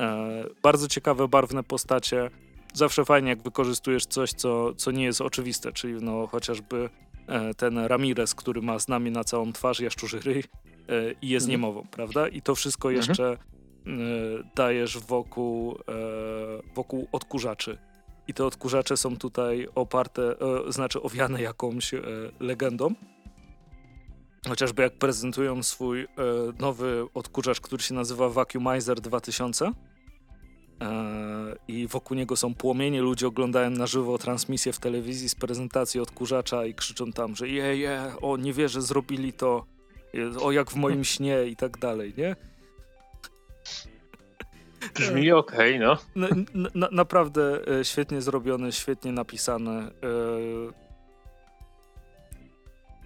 E, 0.00 0.44
bardzo 0.62 0.88
ciekawe, 0.88 1.28
barwne 1.28 1.62
postacie. 1.62 2.30
Zawsze 2.74 3.04
fajnie, 3.04 3.28
jak 3.28 3.42
wykorzystujesz 3.42 4.06
coś, 4.06 4.32
co, 4.32 4.74
co 4.74 4.90
nie 4.90 5.04
jest 5.04 5.20
oczywiste, 5.20 5.72
czyli 5.72 5.94
no 5.94 6.26
chociażby 6.26 6.90
ten 7.56 7.78
Ramirez, 7.78 8.34
który 8.34 8.62
ma 8.62 8.78
znamie 8.78 9.10
na 9.10 9.24
całą 9.24 9.52
twarz, 9.52 9.80
jaszczurzy 9.80 10.20
ryj 10.20 10.38
e, 10.38 10.42
i 11.22 11.28
jest 11.28 11.46
mhm. 11.46 11.50
niemową, 11.50 11.86
prawda? 11.90 12.28
I 12.28 12.42
to 12.42 12.54
wszystko 12.54 12.92
mhm. 12.92 13.08
jeszcze 13.08 13.36
dajesz 14.54 14.98
wokół, 14.98 15.78
wokół 16.74 17.08
odkurzaczy. 17.12 17.78
I 18.28 18.34
te 18.34 18.44
odkurzacze 18.44 18.96
są 18.96 19.16
tutaj 19.16 19.68
oparte, 19.74 20.34
znaczy 20.68 21.02
owiane 21.02 21.42
jakąś 21.42 21.90
legendą. 22.40 22.94
Chociażby 24.48 24.82
jak 24.82 24.98
prezentują 24.98 25.62
swój 25.62 26.06
nowy 26.58 27.06
odkurzacz, 27.14 27.60
który 27.60 27.82
się 27.82 27.94
nazywa 27.94 28.28
Vacuumizer 28.28 29.00
2000 29.00 29.72
i 31.68 31.86
wokół 31.86 32.16
niego 32.16 32.36
są 32.36 32.54
płomienie, 32.54 33.02
ludzie 33.02 33.26
oglądają 33.26 33.70
na 33.70 33.86
żywo 33.86 34.18
transmisję 34.18 34.72
w 34.72 34.78
telewizji 34.78 35.28
z 35.28 35.34
prezentacji 35.34 36.00
odkurzacza 36.00 36.66
i 36.66 36.74
krzyczą 36.74 37.12
tam, 37.12 37.36
że 37.36 37.48
je, 37.48 37.76
je, 37.76 38.12
o 38.22 38.36
nie 38.36 38.52
wierzę, 38.52 38.82
zrobili 38.82 39.32
to, 39.32 39.64
o 40.40 40.52
jak 40.52 40.70
w 40.70 40.76
moim 40.76 41.04
śnie 41.12 41.44
i 41.46 41.56
tak 41.56 41.78
dalej, 41.78 42.14
nie? 42.16 42.36
Brzmi 44.94 45.32
okej, 45.32 45.76
okay, 45.76 45.86
no. 45.86 45.98
Na, 46.54 46.70
na, 46.74 46.88
naprawdę 46.92 47.60
e, 47.80 47.84
świetnie 47.84 48.22
zrobione, 48.22 48.72
świetnie 48.72 49.12
napisane. 49.12 49.80
E, 49.80 49.90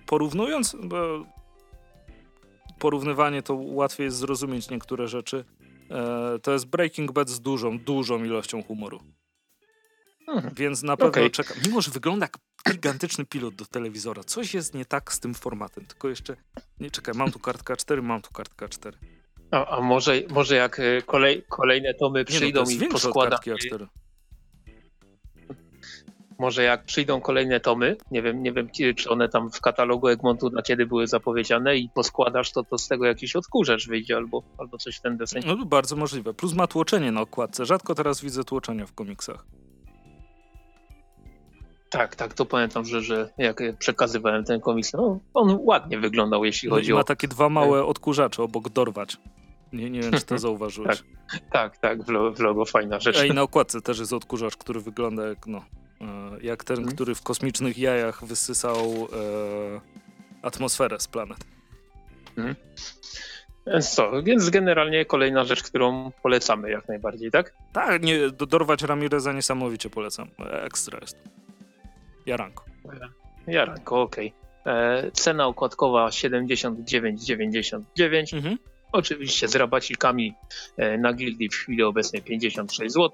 porównując, 0.07 0.77
bo 0.83 1.25
porównywanie 2.79 3.43
to 3.43 3.55
łatwiej 3.55 4.05
jest 4.05 4.17
zrozumieć 4.17 4.71
niektóre 4.71 5.09
rzeczy. 5.09 5.45
E, 5.95 6.39
to 6.39 6.53
jest 6.53 6.67
Breaking 6.67 7.13
Bad 7.13 7.29
z 7.31 7.41
dużą, 7.41 7.79
dużą 7.79 8.25
ilością 8.25 8.63
humoru. 8.63 9.01
Hmm. 10.27 10.55
Więc 10.57 10.83
na 10.83 10.97
pewno 10.97 11.11
okay. 11.11 11.31
czekam. 11.31 11.57
Mimo, 11.67 11.81
że 11.81 11.91
wygląda 11.91 12.25
jak 12.25 12.39
gigantyczny 12.73 13.25
pilot 13.25 13.55
do 13.55 13.67
telewizora. 13.67 14.25
Coś 14.25 14.55
jest 14.55 14.75
nie 14.75 14.85
tak 14.85 15.13
z 15.13 15.21
tym 15.21 15.35
formatem. 15.35 15.87
Tylko 15.87 16.09
jeszcze. 16.09 16.37
Nie 16.81 16.91
czekaj, 16.91 17.15
mam 17.15 17.33
tu 17.33 17.39
kartkę 17.39 17.77
4, 17.77 18.03
mam 18.03 18.23
tu 18.23 18.33
kartkę 18.33 18.69
4. 18.69 18.99
A, 19.51 19.77
a 19.77 19.81
może, 19.81 20.23
może 20.31 20.57
jak 20.57 20.81
e, 20.81 21.03
kolej, 21.03 21.45
kolejne 21.49 21.95
tomy 21.95 22.25
przyjdą 22.25 22.65
nie, 22.65 22.79
no, 22.79 22.87
i 22.87 22.89
poskładam. 22.89 23.39
A4. 23.39 23.87
Może 26.39 26.63
jak 26.63 26.85
przyjdą 26.85 27.21
kolejne 27.21 27.61
tomy, 27.61 27.97
nie 28.11 28.23
wiem, 28.23 28.43
nie 28.43 28.53
wiem, 28.53 28.69
czy 28.97 29.11
one 29.11 29.29
tam 29.29 29.51
w 29.51 29.61
katalogu 29.61 30.09
Egmontu 30.09 30.51
na 30.51 30.63
kiedy 30.63 30.87
były 30.87 31.07
zapowiedziane 31.07 31.77
i 31.77 31.89
poskładasz, 31.95 32.53
to, 32.53 32.65
to 32.65 32.79
z 32.79 32.89
tego 32.89 33.07
jakiś 33.07 33.37
odkurzacz 33.37 33.89
wyjdzie 33.89 34.17
albo, 34.17 34.43
albo 34.59 34.79
coś 34.79 34.97
w 34.97 35.01
ten 35.01 35.17
deseń. 35.17 35.43
No 35.47 35.65
bardzo 35.65 35.97
możliwe. 35.97 36.35
Plus 36.35 36.55
ma 36.55 36.67
tłoczenie 36.67 37.13
na 37.13 37.21
okładce. 37.21 37.67
Rzadko 37.67 37.95
teraz 37.95 38.21
widzę 38.21 38.45
tłoczenia 38.45 38.87
w 38.87 38.93
komiksach. 38.93 39.45
Tak, 41.91 42.17
tak, 42.17 42.35
to 42.35 42.47
pamiętam, 42.47 42.85
że, 42.85 43.03
że 43.03 43.33
jak 43.39 43.63
przekazywałem 43.79 44.45
ten 44.45 44.61
komiks, 44.61 44.93
no 44.93 45.21
on 45.35 45.59
ładnie 45.61 45.99
wyglądał, 45.99 46.45
jeśli 46.45 46.69
no 46.69 46.75
chodzi 46.75 46.91
ma 46.91 46.97
o... 46.97 46.99
Ma 46.99 47.05
takie 47.05 47.29
dwa 47.29 47.49
małe 47.49 47.85
odkurzacze 47.85 48.43
obok 48.43 48.69
dorwać. 48.69 49.17
Nie, 49.73 49.91
nie 49.91 50.01
wiem, 50.01 50.13
czy 50.13 50.23
to 50.23 50.39
zauważyłeś. 50.49 51.03
tak, 51.51 51.51
tak, 51.53 51.79
tak, 51.79 52.03
w 52.37 52.41
logo 52.41 52.65
fajna 52.65 53.01
rzecz. 53.01 53.25
I 53.25 53.35
na 53.35 53.43
okładce 53.43 53.81
też 53.81 53.99
jest 53.99 54.13
odkurzacz, 54.13 54.57
który 54.57 54.81
wygląda 54.81 55.27
jak 55.27 55.47
no, 55.47 55.65
jak 56.43 56.65
ten, 56.65 56.77
mhm. 56.77 56.95
który 56.95 57.15
w 57.15 57.23
kosmicznych 57.23 57.79
jajach 57.79 58.25
wysysał 58.25 58.79
e, 58.83 59.07
atmosferę 60.43 61.01
z 61.01 61.09
planet. 61.09 61.39
Mhm. 62.37 62.55
Więc 63.67 63.91
co, 63.91 64.23
więc 64.23 64.51
generalnie 64.51 65.05
kolejna 65.05 65.45
rzecz, 65.45 65.63
którą 65.63 66.11
polecamy 66.23 66.71
jak 66.71 66.89
najbardziej, 66.89 67.31
tak? 67.31 67.55
Tak, 67.73 68.03
nie, 68.03 68.31
dorwać 68.31 68.83
Ramireza 68.83 69.33
niesamowicie 69.33 69.91
polecam. 69.91 70.29
Ekstra 70.53 70.99
jest. 71.01 71.17
Jaranko. 72.27 72.65
Jaranko, 73.47 74.03
okej. 74.03 74.33
Okay. 74.61 74.75
E, 74.75 75.11
cena 75.13 75.47
okładkowa 75.47 76.09
79,99. 76.09 78.37
Mhm. 78.37 78.59
Oczywiście 78.93 79.49
z 79.49 79.57
rabacikami 79.57 80.35
e, 80.77 80.99
na 80.99 81.13
gildii 81.13 81.49
w 81.49 81.55
chwili 81.55 81.83
obecnej 81.83 82.23
56 82.23 82.95
zł. 82.95 83.11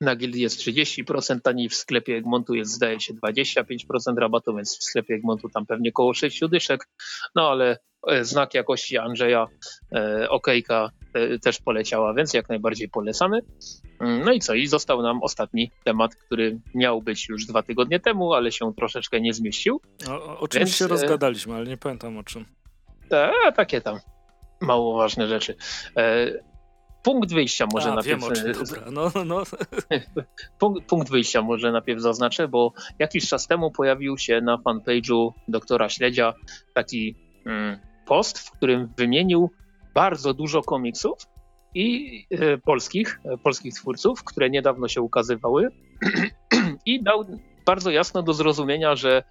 Na 0.00 0.16
gildii 0.16 0.42
jest 0.42 0.60
30% 0.60 1.40
taniej, 1.40 1.68
w 1.68 1.74
sklepie 1.74 2.16
Egmontu 2.16 2.54
jest 2.54 2.72
zdaje 2.72 3.00
się 3.00 3.14
25% 3.14 4.18
rabatu, 4.18 4.56
więc 4.56 4.78
w 4.78 4.84
sklepie 4.84 5.14
Egmontu 5.14 5.48
tam 5.48 5.66
pewnie 5.66 5.92
koło 5.92 6.14
6 6.14 6.40
dyszek. 6.48 6.88
No 7.34 7.50
ale 7.50 7.78
e, 8.08 8.24
znak 8.24 8.54
jakości 8.54 8.98
Andrzeja, 8.98 9.46
e, 9.94 10.28
okejka 10.30 10.90
e, 11.14 11.38
też 11.38 11.60
poleciała, 11.60 12.14
więc 12.14 12.34
jak 12.34 12.48
najbardziej 12.48 12.88
polecamy. 12.88 13.40
Mm, 14.00 14.24
no 14.24 14.32
i 14.32 14.40
co? 14.40 14.54
I 14.54 14.66
został 14.66 15.02
nam 15.02 15.22
ostatni 15.22 15.70
temat, 15.84 16.14
który 16.14 16.60
miał 16.74 17.02
być 17.02 17.28
już 17.28 17.46
dwa 17.46 17.62
tygodnie 17.62 18.00
temu, 18.00 18.32
ale 18.32 18.52
się 18.52 18.74
troszeczkę 18.74 19.20
nie 19.20 19.34
zmieścił. 19.34 19.80
O, 20.08 20.40
o 20.40 20.46
więc, 20.54 20.76
się 20.76 20.86
rozgadaliśmy, 20.86 21.54
ale 21.54 21.66
nie 21.66 21.76
pamiętam 21.76 22.18
o 22.18 22.22
czym. 22.22 22.44
Te, 23.08 23.32
takie 23.56 23.80
tam 23.80 23.98
mało 24.60 24.96
ważne 24.98 25.28
rzeczy. 25.28 25.56
Punkt 27.02 27.32
wyjścia 27.32 27.66
może 27.72 27.92
A, 27.92 27.94
najpierw. 27.94 28.22
Wiem, 28.22 28.52
dobra. 28.52 28.90
No, 28.90 29.24
no. 29.24 29.42
punkt, 30.60 30.84
punkt 30.86 31.10
wyjścia 31.10 31.42
może 31.42 31.72
najpierw 31.72 32.00
zaznaczę, 32.00 32.48
bo 32.48 32.72
jakiś 32.98 33.28
czas 33.28 33.46
temu 33.46 33.70
pojawił 33.70 34.18
się 34.18 34.40
na 34.40 34.56
fanpage'u 34.56 35.32
doktora 35.48 35.88
Śledzia 35.88 36.34
taki 36.74 37.14
mm, 37.46 37.78
post, 38.06 38.38
w 38.38 38.50
którym 38.50 38.88
wymienił 38.96 39.50
bardzo 39.94 40.34
dużo 40.34 40.62
komiksów 40.62 41.26
i 41.74 42.26
e, 42.30 42.58
polskich, 42.58 43.20
e, 43.24 43.38
polskich 43.38 43.74
twórców, 43.74 44.24
które 44.24 44.50
niedawno 44.50 44.88
się 44.88 45.00
ukazywały 45.00 45.68
i 46.86 47.02
dał 47.02 47.24
bardzo 47.66 47.90
jasno 47.90 48.22
do 48.22 48.32
zrozumienia, 48.32 48.96
że 48.96 49.22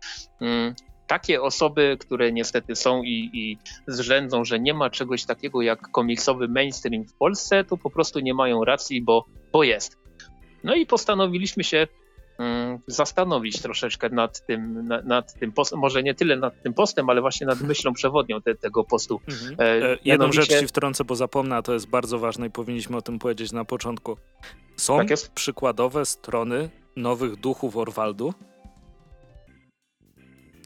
mm, 0.42 0.76
takie 1.10 1.42
osoby, 1.42 1.98
które 2.00 2.32
niestety 2.32 2.76
są 2.76 3.04
i, 3.04 3.30
i 3.34 3.58
zrzędzą, 3.88 4.46
że 4.46 4.60
nie 4.60 4.74
ma 4.74 4.90
czegoś 4.90 5.26
takiego 5.26 5.62
jak 5.62 5.92
komiksowy 5.92 6.48
mainstream 6.48 7.06
w 7.06 7.14
Polsce, 7.14 7.64
to 7.64 7.78
po 7.78 7.90
prostu 7.90 8.20
nie 8.20 8.34
mają 8.34 8.66
racji, 8.66 9.02
bo, 9.02 9.26
bo 9.52 9.64
jest. 9.64 9.98
No 10.64 10.76
i 10.76 10.86
postanowiliśmy 10.86 11.64
się 11.64 11.88
mm, 12.40 12.80
zastanowić 12.88 13.62
troszeczkę 13.62 14.10
nad 14.10 14.46
tym, 14.46 14.88
nad, 14.88 15.06
nad 15.06 15.34
tym 15.34 15.52
postem, 15.52 15.80
może 15.80 16.04
nie 16.04 16.14
tyle 16.14 16.38
nad 16.38 16.62
tym 16.62 16.74
postem, 16.74 17.10
ale 17.10 17.22
właśnie 17.22 17.48
nad 17.48 17.62
myślą 17.62 17.94
przewodnią 17.94 18.42
te, 18.42 18.56
tego 18.56 18.84
postu. 18.84 19.22
Mhm. 19.28 19.56
E, 19.60 19.92
e 19.92 19.98
Jedną 20.06 20.32
rzecz 20.32 20.60
ci 20.60 20.68
wtrącę, 20.68 21.04
bo 21.04 21.16
zapomnę, 21.16 21.56
a 21.56 21.62
to 21.62 21.74
jest 21.74 21.88
bardzo 21.88 22.20
ważne 22.20 22.48
i 22.48 22.52
powinniśmy 22.52 22.98
o 22.98 23.02
tym 23.02 23.20
powiedzieć 23.20 23.52
na 23.52 23.66
początku. 23.66 24.18
Są 24.76 24.98
tak 24.98 25.08
przykładowe 25.36 26.06
strony 26.06 26.70
nowych 26.96 27.36
duchów 27.36 27.78
Orwaldu. 27.78 28.34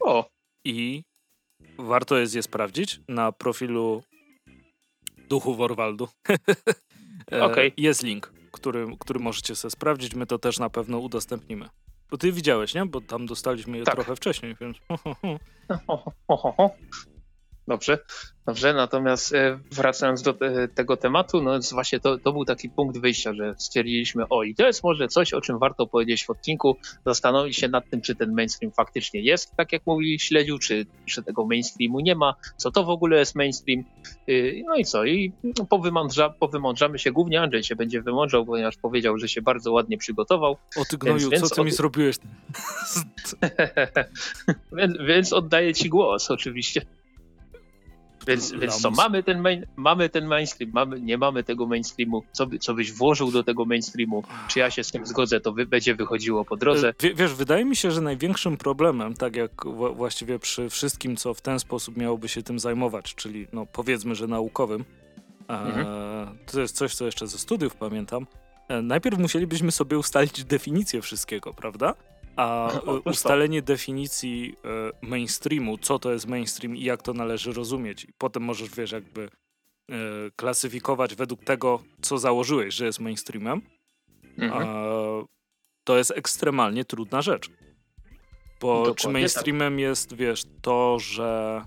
O 0.02 0.33
i 0.64 1.04
warto 1.78 2.18
jest 2.18 2.34
je 2.34 2.42
sprawdzić 2.42 3.00
na 3.08 3.32
profilu 3.32 4.02
Duchu 5.28 5.62
Orwaldu. 5.62 6.08
E, 7.32 7.44
okay. 7.44 7.72
Jest 7.76 8.02
link, 8.02 8.32
który, 8.52 8.86
który 8.98 9.20
możecie 9.20 9.56
sobie 9.56 9.70
sprawdzić. 9.70 10.14
My 10.14 10.26
to 10.26 10.38
też 10.38 10.58
na 10.58 10.70
pewno 10.70 10.98
udostępnimy. 10.98 11.68
Bo 12.10 12.18
ty 12.18 12.32
widziałeś, 12.32 12.74
nie? 12.74 12.86
Bo 12.86 13.00
tam 13.00 13.26
dostaliśmy 13.26 13.78
je 13.78 13.84
tak. 13.84 13.94
trochę 13.94 14.16
wcześniej, 14.16 14.56
więc... 14.60 14.78
Dobrze, 17.68 17.98
dobrze. 18.46 18.74
Natomiast 18.74 19.34
e, 19.34 19.58
wracając 19.72 20.22
do 20.22 20.34
tego 20.74 20.96
tematu, 20.96 21.42
no 21.42 21.58
właśnie 21.72 22.00
to, 22.00 22.18
to 22.18 22.32
był 22.32 22.44
taki 22.44 22.68
punkt 22.68 22.98
wyjścia, 22.98 23.34
że 23.34 23.54
stwierdziliśmy, 23.58 24.28
o 24.28 24.42
i 24.42 24.54
to 24.54 24.66
jest 24.66 24.84
może 24.84 25.08
coś, 25.08 25.32
o 25.32 25.40
czym 25.40 25.58
warto 25.58 25.86
powiedzieć 25.86 26.24
w 26.24 26.30
odcinku, 26.30 26.76
zastanowić 27.06 27.56
się 27.56 27.68
nad 27.68 27.90
tym, 27.90 28.00
czy 28.00 28.14
ten 28.14 28.34
mainstream 28.34 28.72
faktycznie 28.72 29.20
jest, 29.20 29.56
tak 29.56 29.72
jak 29.72 29.82
mówili 29.86 30.20
śledził, 30.20 30.58
czy, 30.58 30.86
czy 31.06 31.22
tego 31.22 31.46
mainstreamu 31.46 32.00
nie 32.00 32.14
ma, 32.14 32.34
co 32.56 32.70
to 32.70 32.84
w 32.84 32.88
ogóle 32.88 33.18
jest 33.18 33.34
mainstream. 33.34 33.84
Y, 34.28 34.62
no 34.66 34.74
i 34.74 34.84
co? 34.84 35.04
I 35.04 35.32
powymądrza, 35.68 36.30
powymądrzamy 36.30 36.98
się, 36.98 37.12
głównie 37.12 37.40
Andrzej 37.40 37.64
się 37.64 37.76
będzie 37.76 38.02
wymądrzał, 38.02 38.46
ponieważ 38.46 38.76
powiedział, 38.76 39.18
że 39.18 39.28
się 39.28 39.42
bardzo 39.42 39.72
ładnie 39.72 39.98
przygotował. 39.98 40.56
O 40.76 40.84
ty 40.90 40.98
gnoju, 40.98 41.30
więc, 41.30 41.48
co 41.48 41.54
ty 41.54 41.60
od... 41.60 41.66
mi 41.66 41.72
zrobiłeś? 41.72 42.16
więc, 44.78 44.96
więc 45.06 45.32
oddaję 45.32 45.74
ci 45.74 45.88
głos 45.88 46.30
oczywiście. 46.30 46.82
Więc, 48.26 48.52
więc 48.52 48.80
co, 48.80 48.90
mamy 48.90 49.22
ten, 49.22 49.40
main, 49.40 49.66
mamy 49.76 50.08
ten 50.08 50.26
mainstream, 50.26 50.72
mamy, 50.74 51.00
nie 51.00 51.18
mamy 51.18 51.44
tego 51.44 51.66
mainstreamu, 51.66 52.22
co, 52.32 52.46
by, 52.46 52.58
co 52.58 52.74
byś 52.74 52.92
włożył 52.92 53.30
do 53.30 53.44
tego 53.44 53.64
mainstreamu, 53.64 54.22
czy 54.48 54.58
ja 54.58 54.70
się 54.70 54.84
z 54.84 54.90
tym 54.90 55.06
zgodzę, 55.06 55.40
to 55.40 55.52
wy, 55.52 55.66
będzie 55.66 55.94
wychodziło 55.94 56.44
po 56.44 56.56
drodze. 56.56 56.92
W, 56.92 57.16
wiesz, 57.16 57.34
wydaje 57.34 57.64
mi 57.64 57.76
się, 57.76 57.90
że 57.90 58.00
największym 58.00 58.56
problemem, 58.56 59.14
tak 59.14 59.36
jak 59.36 59.50
właściwie 59.94 60.38
przy 60.38 60.70
wszystkim, 60.70 61.16
co 61.16 61.34
w 61.34 61.40
ten 61.40 61.58
sposób 61.58 61.96
miałoby 61.96 62.28
się 62.28 62.42
tym 62.42 62.58
zajmować, 62.58 63.14
czyli 63.14 63.46
no 63.52 63.66
powiedzmy, 63.66 64.14
że 64.14 64.26
naukowym, 64.26 64.84
mhm. 65.48 65.86
e, 65.86 66.52
to 66.52 66.60
jest 66.60 66.76
coś, 66.76 66.94
co 66.94 67.04
jeszcze 67.06 67.26
ze 67.26 67.38
studiów 67.38 67.74
pamiętam, 67.74 68.26
e, 68.68 68.82
najpierw 68.82 69.18
musielibyśmy 69.18 69.72
sobie 69.72 69.98
ustalić 69.98 70.44
definicję 70.44 71.02
wszystkiego, 71.02 71.54
prawda? 71.54 71.94
A 72.36 72.72
ustalenie 73.12 73.62
definicji 73.62 74.56
e, 74.64 75.06
mainstreamu, 75.06 75.78
co 75.78 75.98
to 75.98 76.12
jest 76.12 76.26
mainstream 76.26 76.76
i 76.76 76.84
jak 76.84 77.02
to 77.02 77.12
należy 77.12 77.52
rozumieć. 77.52 78.04
I 78.04 78.12
potem 78.18 78.42
możesz, 78.42 78.70
wiesz, 78.70 78.92
jakby 78.92 79.22
e, 79.90 79.96
klasyfikować 80.36 81.14
według 81.14 81.44
tego, 81.44 81.82
co 82.02 82.18
założyłeś, 82.18 82.74
że 82.74 82.86
jest 82.86 83.00
mainstreamem. 83.00 83.62
Mhm. 84.38 84.68
To 85.84 85.96
jest 85.96 86.10
ekstremalnie 86.10 86.84
trudna 86.84 87.22
rzecz. 87.22 87.50
Bo 88.60 88.74
Dokładnie 88.74 88.94
czy 88.94 89.04
tak. 89.04 89.12
mainstreamem 89.12 89.72
tak. 89.72 89.80
jest, 89.80 90.14
wiesz, 90.14 90.42
to, 90.62 90.98
że, 90.98 91.64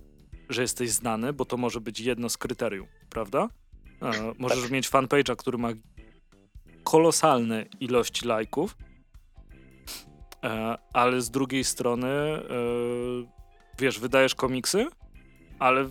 że 0.50 0.62
jesteś 0.62 0.92
znany, 0.92 1.34
bo 1.34 1.46
to 1.46 1.58
może 1.58 1.82
być 1.82 2.00
jedno 2.00 2.30
z 2.30 2.38
kryterium, 2.38 2.88
prawda? 3.10 3.50
E, 4.02 4.34
możesz 4.38 4.62
tak. 4.62 4.72
mieć 4.72 4.90
fanpage'a, 4.90 5.36
który 5.36 5.58
ma 5.58 5.70
kolosalne 6.84 7.66
ilości 7.80 8.26
lajków, 8.26 8.78
e, 8.80 8.87
ale 10.94 11.22
z 11.22 11.32
drugiej 11.32 11.64
strony 11.64 12.08
e, 12.08 12.42
wiesz, 13.80 14.00
wydajesz 14.00 14.36
komiksy, 14.36 14.86
ale 15.60 15.90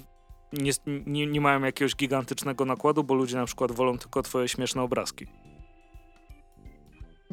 nie, 0.52 0.72
nie, 1.06 1.26
nie 1.26 1.40
mają 1.40 1.62
jakiegoś 1.62 1.96
gigantycznego 1.96 2.64
nakładu, 2.64 3.04
bo 3.04 3.14
ludzie 3.14 3.36
na 3.36 3.46
przykład 3.46 3.72
wolą 3.72 3.98
tylko 3.98 4.22
twoje 4.22 4.48
śmieszne 4.48 4.82
obrazki. 4.82 5.26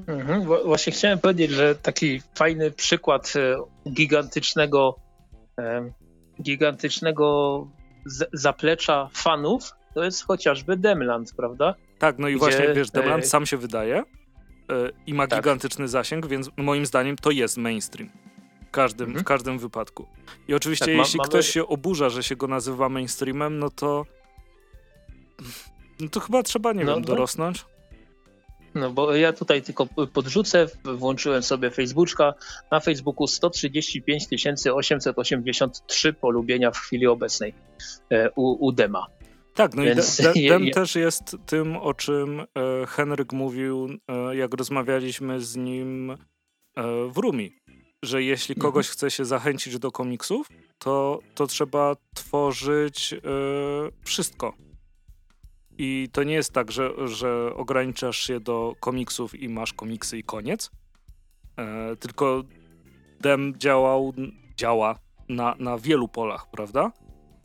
Mhm, 0.08 0.44
właśnie 0.66 0.94
chciałem 0.94 1.20
powiedzieć, 1.20 1.52
że 1.52 1.76
taki 1.76 2.22
fajny 2.36 2.72
przykład 2.72 3.34
gigantycznego 3.90 4.96
gigantycznego 6.42 7.68
zaplecza 8.34 9.10
fanów 9.14 9.74
to 9.94 10.04
jest 10.04 10.26
chociażby 10.26 10.78
Demland, 10.78 11.34
prawda? 11.38 11.76
Tak, 12.00 12.20
no 12.20 12.28
i 12.28 12.32
Gdzie, 12.32 12.40
właśnie, 12.40 12.74
wiesz, 12.74 12.92
Demland 12.92 13.24
e... 13.24 13.28
sam 13.28 13.46
się 13.46 13.58
wydaje 13.58 13.98
e, 13.98 14.04
i 15.08 15.14
ma 15.14 15.28
tak. 15.28 15.40
gigantyczny 15.40 15.88
zasięg, 15.88 16.28
więc 16.28 16.50
moim 16.58 16.86
zdaniem 16.86 17.16
to 17.16 17.32
jest 17.32 17.58
mainstream. 17.58 18.10
W 18.68 18.72
każdym, 18.72 19.08
mhm. 19.08 19.24
w 19.24 19.28
każdym 19.28 19.60
wypadku. 19.60 20.08
I 20.48 20.54
oczywiście, 20.54 20.86
tak, 20.86 20.96
jeśli 20.96 21.18
ma, 21.18 21.22
mamy... 21.22 21.30
ktoś 21.30 21.50
się 21.50 21.68
oburza, 21.68 22.10
że 22.10 22.24
się 22.24 22.36
go 22.36 22.48
nazywa 22.48 22.90
mainstreamem, 22.90 23.60
no 23.60 23.70
to. 23.70 24.06
No 26.00 26.10
to 26.10 26.20
chyba 26.20 26.44
trzeba, 26.44 26.74
nie 26.74 26.86
no, 26.86 26.94
wiem, 26.94 27.02
no. 27.02 27.08
dorosnąć. 27.08 27.66
No 28.76 28.90
bo 28.90 29.16
ja 29.16 29.34
tutaj 29.34 29.62
tylko 29.62 29.86
podrzucę, 30.14 30.68
włączyłem 30.84 31.44
sobie 31.44 31.72
Facebooka. 31.72 32.34
Na 32.72 32.80
Facebooku 32.80 33.28
135 33.28 34.28
883 34.74 36.14
polubienia 36.14 36.72
w 36.72 36.78
chwili 36.78 37.08
obecnej 37.08 37.54
e, 38.12 38.32
u, 38.36 38.66
u 38.68 38.72
Dema. 38.72 39.08
Tak, 39.54 39.76
no 39.76 39.84
Więc... 39.84 40.20
i 40.20 40.24
de, 40.24 40.34
Dem 40.50 40.72
też 40.72 40.96
jest 40.96 41.36
tym, 41.46 41.78
o 41.78 41.94
czym 41.94 42.40
e, 42.40 42.46
Henryk 42.88 43.34
mówił, 43.34 43.90
e, 44.08 44.36
jak 44.36 44.54
rozmawialiśmy 44.54 45.42
z 45.42 45.56
nim 45.56 46.12
e, 46.12 46.18
w 47.10 47.18
Rumi, 47.18 47.56
że 48.04 48.24
jeśli 48.24 48.56
mhm. 48.56 48.72
kogoś 48.72 48.90
chce 48.90 49.12
się 49.12 49.26
zachęcić 49.26 49.80
do 49.80 49.92
komiksów, 49.92 50.48
to, 50.78 51.20
to 51.36 51.48
trzeba 51.48 51.96
tworzyć 52.16 53.16
wszystko. 54.04 54.54
I 55.78 56.10
to 56.12 56.24
nie 56.24 56.34
jest 56.34 56.52
tak, 56.54 56.72
że, 56.72 57.08
że 57.08 57.56
ograniczasz 57.56 58.18
się 58.18 58.40
do 58.40 58.76
komiksów 58.80 59.36
i 59.36 59.50
masz 59.50 59.74
komiksy 59.74 60.18
i 60.18 60.24
koniec, 60.24 60.72
tylko 62.00 62.44
Dem 63.20 63.54
działał, 63.58 64.14
działa 64.58 65.00
na, 65.30 65.56
na 65.60 65.78
wielu 65.78 66.08
polach, 66.08 66.50
prawda? 66.52 66.92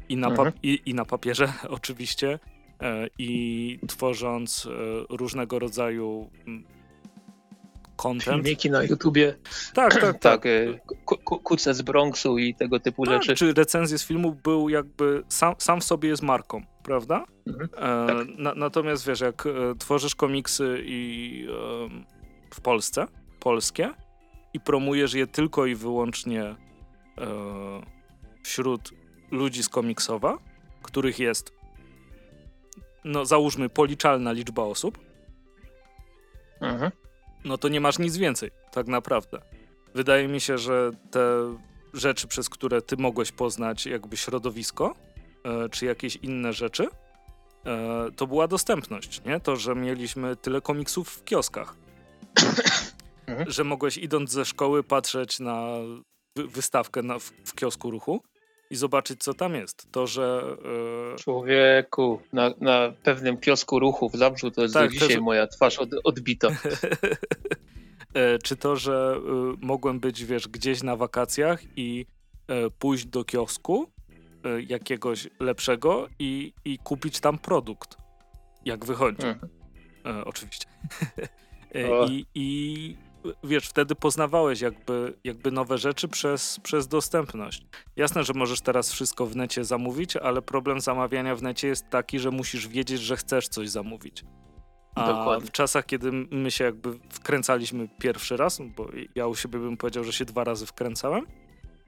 I 0.09 0.17
na, 0.17 0.29
mhm. 0.29 0.53
i, 0.63 0.81
i 0.87 0.95
na 0.95 1.05
papierze 1.05 1.53
oczywiście, 1.69 2.39
e, 2.83 3.07
i 3.19 3.79
tworząc 3.89 4.67
e, 4.67 5.17
różnego 5.17 5.59
rodzaju 5.59 6.31
content. 7.97 8.43
Filmiki 8.43 8.71
na 8.71 8.83
YouTubie. 8.83 9.35
Tak, 9.75 10.01
tak, 10.01 10.03
tak. 10.19 10.21
tak 10.21 10.47
e, 10.47 10.79
kuce 11.25 11.75
z 11.75 11.83
Bronxu 11.83 12.39
i 12.39 12.55
tego 12.55 12.81
typu 12.81 13.05
tak, 13.05 13.15
rzeczy. 13.15 13.35
Czy 13.35 13.55
recenzje 13.55 13.99
z 13.99 14.05
filmu 14.05 14.33
był 14.45 14.69
jakby, 14.69 15.23
sam, 15.29 15.55
sam 15.59 15.81
w 15.81 15.85
sobie 15.85 16.09
jest 16.09 16.23
marką, 16.23 16.63
prawda? 16.83 17.25
Mhm, 17.47 17.69
tak. 17.69 18.39
na, 18.39 18.55
natomiast 18.55 19.07
wiesz, 19.07 19.21
jak 19.21 19.49
tworzysz 19.79 20.15
komiksy 20.15 20.83
i 20.85 21.47
w 22.51 22.61
Polsce, 22.61 23.07
polskie, 23.41 23.91
i 24.55 24.61
promujesz 24.61 25.15
je 25.15 25.27
tylko 25.27 25.67
i 25.67 25.75
wyłącznie 25.75 26.55
wśród 28.43 28.93
ludzi 29.31 29.63
z 29.63 29.69
komiksowa, 29.69 30.39
których 30.83 31.19
jest, 31.19 31.53
no 33.05 33.27
załóżmy, 33.27 33.69
policzalna 33.69 34.33
liczba 34.33 34.63
osób, 34.63 34.99
mhm. 36.61 36.93
no 37.45 37.59
to 37.59 37.69
nie 37.69 37.81
masz 37.81 37.99
nic 37.99 38.17
więcej, 38.17 38.51
tak 38.73 38.87
naprawdę. 38.87 39.41
Wydaje 39.95 40.29
mi 40.29 40.41
się, 40.41 40.59
że 40.59 40.91
te 41.11 41.55
rzeczy, 41.95 42.29
przez 42.29 42.49
które 42.49 42.83
ty 42.83 42.97
mogłeś 42.97 43.33
poznać 43.33 43.87
jakby 43.87 44.17
środowisko, 44.17 44.95
e, 45.45 45.69
czy 45.69 45.87
jakieś 45.87 46.17
inne 46.17 46.53
rzeczy, 46.53 46.89
e, 47.67 48.09
to 48.17 48.27
była 48.27 48.49
dostępność, 48.49 49.25
nie? 49.25 49.41
To, 49.41 49.57
że 49.57 49.75
mieliśmy 49.75 50.37
tyle 50.37 50.61
komiksów 50.61 51.09
w 51.09 51.25
kioskach. 51.25 51.75
Mhm. 53.29 53.51
Że 53.51 53.65
mogłeś 53.65 53.99
idąc 53.99 54.31
ze 54.31 54.45
szkoły 54.45 54.83
patrzeć 54.83 55.41
na 55.41 55.73
wystawkę 56.37 57.03
na, 57.03 57.19
w, 57.19 57.23
w 57.23 57.55
kiosku 57.55 57.91
ruchu 57.91 58.23
i 58.71 58.77
zobaczyć, 58.77 59.23
co 59.23 59.35
tam 59.35 59.55
jest. 59.55 59.93
To, 59.93 60.07
że. 60.07 60.43
Yy... 61.11 61.17
Człowieku, 61.19 62.21
na, 62.33 62.55
na 62.61 62.93
pewnym 63.03 63.39
kiosku 63.39 63.79
ruchu 63.79 64.11
w 64.11 64.17
Zabrzu 64.17 64.51
to 64.51 64.63
jest 64.63 64.75
tak, 64.75 64.85
do 64.85 64.93
dzisiaj 64.93 65.09
też... 65.09 65.19
moja 65.19 65.47
twarz 65.47 65.79
od, 65.79 65.89
odbita. 66.05 66.49
E, 68.15 68.39
czy 68.39 68.57
to, 68.57 68.77
że 68.77 69.17
y, 69.17 69.67
mogłem 69.67 70.01
być, 70.01 70.25
wiesz, 70.25 70.49
gdzieś 70.49 70.83
na 70.83 70.97
wakacjach 70.97 71.63
i 71.77 72.07
y, 72.51 72.71
pójść 72.79 73.07
do 73.07 73.25
kiosku 73.25 73.91
y, 74.47 74.63
jakiegoś 74.63 75.29
lepszego 75.41 76.09
i, 76.19 76.53
i 76.65 76.79
kupić 76.79 77.21
tam 77.21 77.39
produkt, 77.39 77.97
jak 78.65 78.85
wychodzi. 78.85 79.27
Mhm. 79.27 79.49
oczywiście. 80.25 80.67
I, 82.09 82.27
I 82.35 82.97
wiesz, 83.45 83.69
wtedy 83.69 83.95
poznawałeś 83.95 84.61
jakby, 84.61 85.15
jakby 85.25 85.51
nowe 85.51 85.79
rzeczy 85.79 86.09
przez, 86.09 86.61
przez 86.63 86.89
dostępność. 86.89 87.67
Jasne, 87.97 88.25
że 88.25 88.33
możesz 88.33 88.61
teraz 88.61 88.93
wszystko 88.93 89.27
w 89.27 89.37
necie 89.37 89.65
zamówić, 89.65 90.17
ale 90.17 90.43
problem 90.43 90.81
zamawiania 90.81 91.37
w 91.37 91.43
necie 91.43 91.69
jest 91.69 91.91
taki, 91.91 92.19
że 92.19 92.31
musisz 92.31 92.69
wiedzieć, 92.69 93.01
że 93.01 93.17
chcesz 93.17 93.49
coś 93.49 93.69
zamówić. 93.69 94.25
A 94.95 95.07
Dokładnie. 95.07 95.47
w 95.47 95.51
czasach, 95.51 95.87
kiedy 95.87 96.13
my 96.13 96.51
się 96.51 96.65
jakby 96.65 96.99
wkręcaliśmy 97.11 97.89
pierwszy 97.99 98.37
raz, 98.37 98.61
bo 98.77 98.89
ja 99.15 99.27
u 99.27 99.35
siebie 99.35 99.59
bym 99.59 99.77
powiedział, 99.77 100.05
że 100.05 100.13
się 100.13 100.25
dwa 100.25 100.45
razy 100.45 100.67
wkręcałem. 100.67 101.27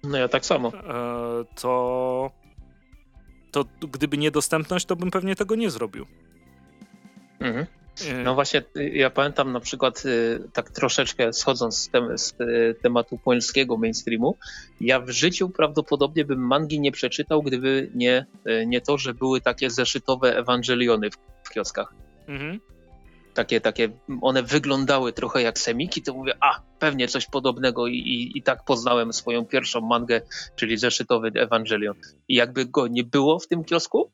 No 0.02 0.18
ja 0.18 0.28
tak 0.28 0.46
samo. 0.46 0.72
E, 0.74 1.44
to, 1.60 2.30
to 3.50 3.64
gdyby 3.80 4.18
niedostępność, 4.18 4.86
to 4.86 4.96
bym 4.96 5.10
pewnie 5.10 5.36
tego 5.36 5.54
nie 5.54 5.70
zrobił. 5.70 6.06
Mhm. 7.40 7.66
No 8.24 8.34
właśnie, 8.34 8.62
ja 8.74 9.10
pamiętam 9.10 9.52
na 9.52 9.60
przykład 9.60 10.02
y, 10.06 10.42
tak 10.52 10.70
troszeczkę 10.70 11.32
schodząc 11.32 11.78
z, 11.78 11.88
tem 11.88 12.18
z 12.18 12.32
y, 12.40 12.76
tematu 12.82 13.18
polskiego 13.18 13.76
mainstreamu, 13.76 14.36
ja 14.80 15.00
w 15.00 15.10
życiu 15.10 15.48
prawdopodobnie 15.48 16.24
bym 16.24 16.46
mangi 16.46 16.80
nie 16.80 16.92
przeczytał, 16.92 17.42
gdyby 17.42 17.90
nie, 17.94 18.26
y, 18.46 18.66
nie 18.66 18.80
to, 18.80 18.98
że 18.98 19.14
były 19.14 19.40
takie 19.40 19.70
zeszytowe 19.70 20.36
Ewangeliony 20.36 21.10
w, 21.10 21.16
w 21.44 21.50
kioskach. 21.50 21.94
Mhm. 22.28 22.60
Takie, 23.34 23.60
takie, 23.60 23.88
one 24.22 24.42
wyglądały 24.42 25.12
trochę 25.12 25.42
jak 25.42 25.58
semiki, 25.58 26.02
to 26.02 26.14
mówię, 26.14 26.34
a 26.40 26.60
pewnie 26.78 27.08
coś 27.08 27.26
podobnego 27.26 27.86
i, 27.86 27.96
i, 27.96 28.38
i 28.38 28.42
tak 28.42 28.64
poznałem 28.64 29.12
swoją 29.12 29.44
pierwszą 29.44 29.80
mangę, 29.80 30.20
czyli 30.56 30.76
zeszytowy 30.76 31.30
Ewangelion. 31.34 31.94
I 32.28 32.34
jakby 32.34 32.66
go 32.66 32.86
nie 32.86 33.04
było 33.04 33.38
w 33.38 33.46
tym 33.46 33.64
kiosku, 33.64 34.10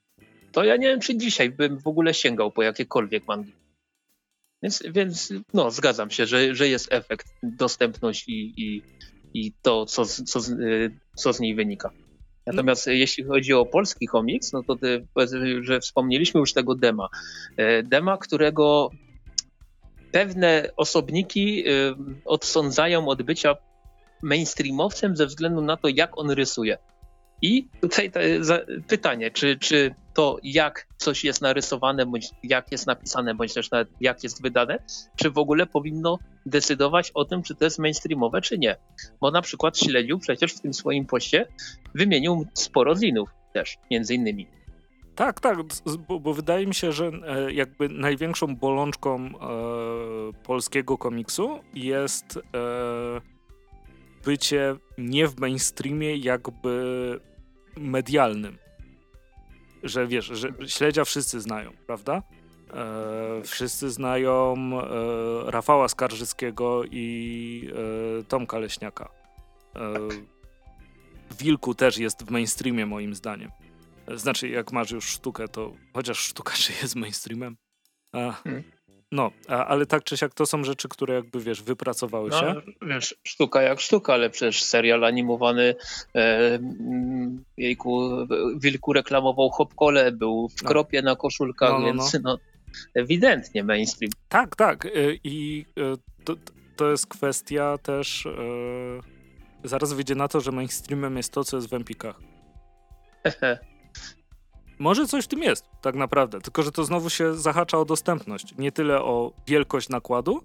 to 0.52 0.64
ja 0.64 0.76
nie 0.76 0.88
wiem, 0.88 1.00
czy 1.00 1.16
dzisiaj 1.16 1.50
bym 1.50 1.78
w 1.78 1.86
ogóle 1.86 2.14
sięgał 2.14 2.52
po 2.52 2.62
jakiekolwiek 2.62 3.26
mangi. 3.28 3.52
Więc, 4.62 4.82
więc 4.90 5.32
no, 5.54 5.70
zgadzam 5.70 6.10
się, 6.10 6.26
że, 6.26 6.54
że 6.54 6.68
jest 6.68 6.92
efekt, 6.92 7.26
dostępność 7.42 8.28
i, 8.28 8.54
i, 8.56 8.82
i 9.34 9.52
to, 9.62 9.86
co, 9.86 10.06
co, 10.06 10.40
co 11.16 11.32
z 11.32 11.40
niej 11.40 11.54
wynika. 11.54 11.90
Natomiast 12.46 12.86
no. 12.86 12.92
jeśli 12.92 13.24
chodzi 13.24 13.52
o 13.52 13.66
polski 13.66 14.06
komiks, 14.06 14.52
no 14.52 14.62
to 14.62 14.76
ty, 14.76 15.06
że 15.60 15.80
wspomnieliśmy 15.80 16.40
już 16.40 16.52
tego 16.52 16.74
dema. 16.74 17.08
E, 17.56 17.82
dema, 17.82 18.18
którego 18.18 18.90
pewne 20.12 20.70
osobniki 20.76 21.64
e, 21.68 21.72
odsądzają 22.24 23.08
od 23.08 23.22
bycia 23.22 23.56
mainstreamowcem 24.22 25.16
ze 25.16 25.26
względu 25.26 25.60
na 25.60 25.76
to, 25.76 25.88
jak 25.88 26.18
on 26.18 26.30
rysuje. 26.30 26.78
I 27.42 27.68
tutaj 27.80 28.10
pytanie, 28.88 29.30
czy, 29.30 29.56
czy 29.58 29.94
to, 30.14 30.36
jak 30.42 30.86
coś 30.96 31.24
jest 31.24 31.42
narysowane, 31.42 32.06
bądź 32.06 32.30
jak 32.42 32.72
jest 32.72 32.86
napisane, 32.86 33.34
bądź 33.34 33.54
też 33.54 33.70
nawet 33.70 33.88
jak 34.00 34.22
jest 34.22 34.42
wydane, 34.42 34.78
czy 35.16 35.30
w 35.30 35.38
ogóle 35.38 35.66
powinno 35.66 36.18
decydować 36.46 37.10
o 37.14 37.24
tym, 37.24 37.42
czy 37.42 37.54
to 37.54 37.64
jest 37.64 37.78
mainstreamowe, 37.78 38.40
czy 38.40 38.58
nie. 38.58 38.76
Bo 39.20 39.30
na 39.30 39.42
przykład 39.42 39.78
Śledził 39.78 40.18
przecież 40.18 40.54
w 40.54 40.60
tym 40.60 40.74
swoim 40.74 41.06
poście 41.06 41.46
wymienił 41.94 42.46
sporo 42.54 42.96
zinów 42.96 43.28
też, 43.52 43.76
między 43.90 44.14
innymi. 44.14 44.46
Tak, 45.14 45.40
tak, 45.40 45.58
bo, 46.08 46.20
bo, 46.20 46.34
wydaje 46.34 46.66
mi 46.66 46.74
się, 46.74 46.92
że 46.92 47.06
e, 47.26 47.52
jakby 47.52 47.88
największą 47.88 48.56
bolączką 48.56 49.26
e, 49.26 49.30
polskiego 50.42 50.98
komiksu 50.98 51.58
jest 51.74 52.36
e, 52.36 53.35
bycie 54.26 54.76
nie 54.98 55.28
w 55.28 55.40
mainstreamie 55.40 56.16
jakby 56.16 57.20
medialnym. 57.76 58.58
Że 59.82 60.06
wiesz, 60.06 60.24
że 60.24 60.48
śledzia 60.66 61.04
wszyscy 61.04 61.40
znają, 61.40 61.72
prawda? 61.86 62.22
E, 62.74 63.42
wszyscy 63.44 63.90
znają 63.90 64.54
e, 64.56 65.50
Rafała 65.50 65.88
Skarżyckiego 65.88 66.82
i 66.90 67.70
e, 68.20 68.24
Tomka 68.24 68.58
Leśniaka. 68.58 69.08
E, 69.76 70.08
Wilku 71.38 71.74
też 71.74 71.98
jest 71.98 72.24
w 72.24 72.30
mainstreamie 72.30 72.86
moim 72.86 73.14
zdaniem. 73.14 73.50
Znaczy, 74.14 74.48
jak 74.48 74.72
masz 74.72 74.90
już 74.90 75.04
sztukę, 75.04 75.48
to 75.48 75.72
chociaż 75.94 76.18
sztuka 76.18 76.54
czy 76.54 76.72
jest 76.82 76.96
mainstreamem. 76.96 77.56
Hmm. 78.12 78.62
No, 79.12 79.30
a, 79.48 79.66
ale 79.66 79.86
tak 79.86 80.04
czy 80.04 80.16
siak 80.16 80.34
to 80.34 80.46
są 80.46 80.64
rzeczy, 80.64 80.88
które 80.88 81.14
jakby, 81.14 81.40
wiesz, 81.40 81.62
wypracowały 81.62 82.30
no, 82.30 82.40
się. 82.40 82.54
Wiesz, 82.82 83.14
sztuka 83.24 83.62
jak 83.62 83.80
sztuka, 83.80 84.14
ale 84.14 84.30
przecież 84.30 84.62
serial 84.62 85.04
animowany 85.04 85.74
e, 86.14 86.54
mm, 86.54 87.44
jejku, 87.56 88.10
Wilku 88.56 88.92
reklamował 88.92 89.50
Hopkole, 89.50 90.12
był 90.12 90.48
w 90.48 90.62
no. 90.62 90.68
kropie 90.68 91.02
na 91.02 91.16
koszulkach, 91.16 91.70
no, 91.70 91.78
no, 91.78 91.86
więc 91.86 92.14
no. 92.14 92.20
no 92.24 92.38
ewidentnie 92.94 93.64
mainstream. 93.64 94.10
Tak, 94.28 94.56
tak. 94.56 94.86
E, 94.86 94.90
I 95.24 95.66
e, 95.78 95.96
to, 96.24 96.36
to 96.76 96.90
jest 96.90 97.06
kwestia 97.06 97.78
też. 97.78 98.26
E, 98.26 98.30
zaraz 99.64 99.92
wyjdzie 99.92 100.14
na 100.14 100.28
to, 100.28 100.40
że 100.40 100.52
mainstreamem 100.52 101.16
jest 101.16 101.32
to, 101.32 101.44
co 101.44 101.56
jest 101.56 101.68
w 101.68 101.74
Empikach. 101.74 102.20
Może 104.78 105.06
coś 105.06 105.24
w 105.24 105.28
tym 105.28 105.42
jest, 105.42 105.64
tak 105.80 105.94
naprawdę. 105.94 106.40
Tylko, 106.40 106.62
że 106.62 106.72
to 106.72 106.84
znowu 106.84 107.10
się 107.10 107.34
zahacza 107.34 107.78
o 107.78 107.84
dostępność. 107.84 108.54
Nie 108.58 108.72
tyle 108.72 109.02
o 109.02 109.32
wielkość 109.46 109.88
nakładu, 109.88 110.40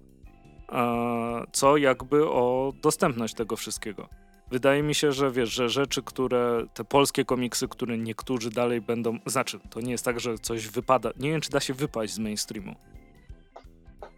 co 1.52 1.76
jakby 1.76 2.28
o 2.28 2.72
dostępność 2.82 3.34
tego 3.34 3.56
wszystkiego. 3.56 4.08
Wydaje 4.50 4.82
mi 4.82 4.94
się, 4.94 5.12
że 5.12 5.30
wiesz, 5.30 5.50
że 5.50 5.68
rzeczy, 5.68 6.02
które, 6.02 6.66
te 6.74 6.84
polskie 6.84 7.24
komiksy, 7.24 7.68
które 7.68 7.98
niektórzy 7.98 8.50
dalej 8.50 8.80
będą, 8.80 9.18
znaczy, 9.26 9.60
to 9.70 9.80
nie 9.80 9.92
jest 9.92 10.04
tak, 10.04 10.20
że 10.20 10.38
coś 10.38 10.68
wypada, 10.68 11.10
nie 11.16 11.30
wiem, 11.30 11.40
czy 11.40 11.50
da 11.50 11.60
się 11.60 11.74
wypaść 11.74 12.12
z 12.12 12.18
mainstreamu. 12.18 12.74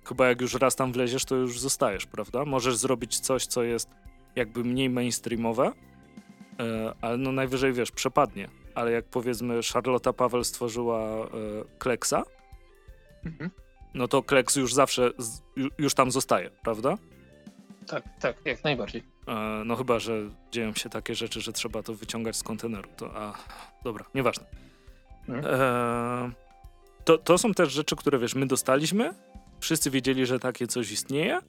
Chyba 0.05 0.29
jak 0.29 0.41
już 0.41 0.55
raz 0.55 0.77
tam 0.77 0.93
wleziesz, 0.93 1.25
to 1.25 1.35
już 1.35 1.61
zostajesz, 1.61 2.07
prawda? 2.07 2.45
Możesz 2.45 2.77
zrobić 2.77 3.21
coś, 3.21 3.47
co 3.47 3.63
jest 3.63 3.91
jakby 4.37 4.65
mniej 4.65 4.91
mainstreamowe, 4.91 5.73
e, 6.61 6.95
ale 7.01 7.17
no 7.17 7.33
najwyżej, 7.33 7.73
wiesz, 7.73 7.91
przepadnie. 7.91 8.49
Ale 8.75 8.93
jak 8.93 9.05
powiedzmy 9.05 9.61
Charlotta 9.73 10.13
Paweł 10.13 10.45
stworzyła 10.45 11.01
e, 11.01 11.29
Kleksa, 11.79 12.23
mhm. 13.25 13.51
no 13.95 14.09
to 14.09 14.23
Kleks 14.23 14.57
już 14.57 14.75
zawsze, 14.75 15.11
już 15.79 15.95
tam 15.95 16.11
zostaje, 16.11 16.51
prawda? 16.51 16.99
Tak, 17.87 18.05
tak, 18.21 18.37
jak 18.45 18.65
najbardziej. 18.65 19.03
E, 19.29 19.63
no 19.65 19.77
chyba, 19.77 19.99
że 19.99 20.31
dzieją 20.51 20.75
się 20.75 20.91
takie 20.91 21.15
rzeczy, 21.15 21.41
że 21.41 21.53
trzeba 21.53 21.83
to 21.83 21.95
wyciągać 21.95 22.37
z 22.37 22.43
konteneru. 22.43 22.89
To, 22.97 23.17
a, 23.17 23.35
dobra, 23.85 24.05
nieważne. 24.15 24.45
Mhm. 25.29 25.55
E, 25.61 26.31
to, 27.05 27.19
to 27.19 27.39
są 27.39 27.55
też 27.55 27.73
rzeczy, 27.73 27.97
które 27.97 28.19
wiesz, 28.19 28.35
my 28.35 28.47
dostaliśmy, 28.47 29.15
wszyscy 29.61 29.91
wiedzieli, 29.91 30.27
że 30.27 30.39
takie 30.39 30.67
coś 30.67 30.91
istnieje 30.91 31.41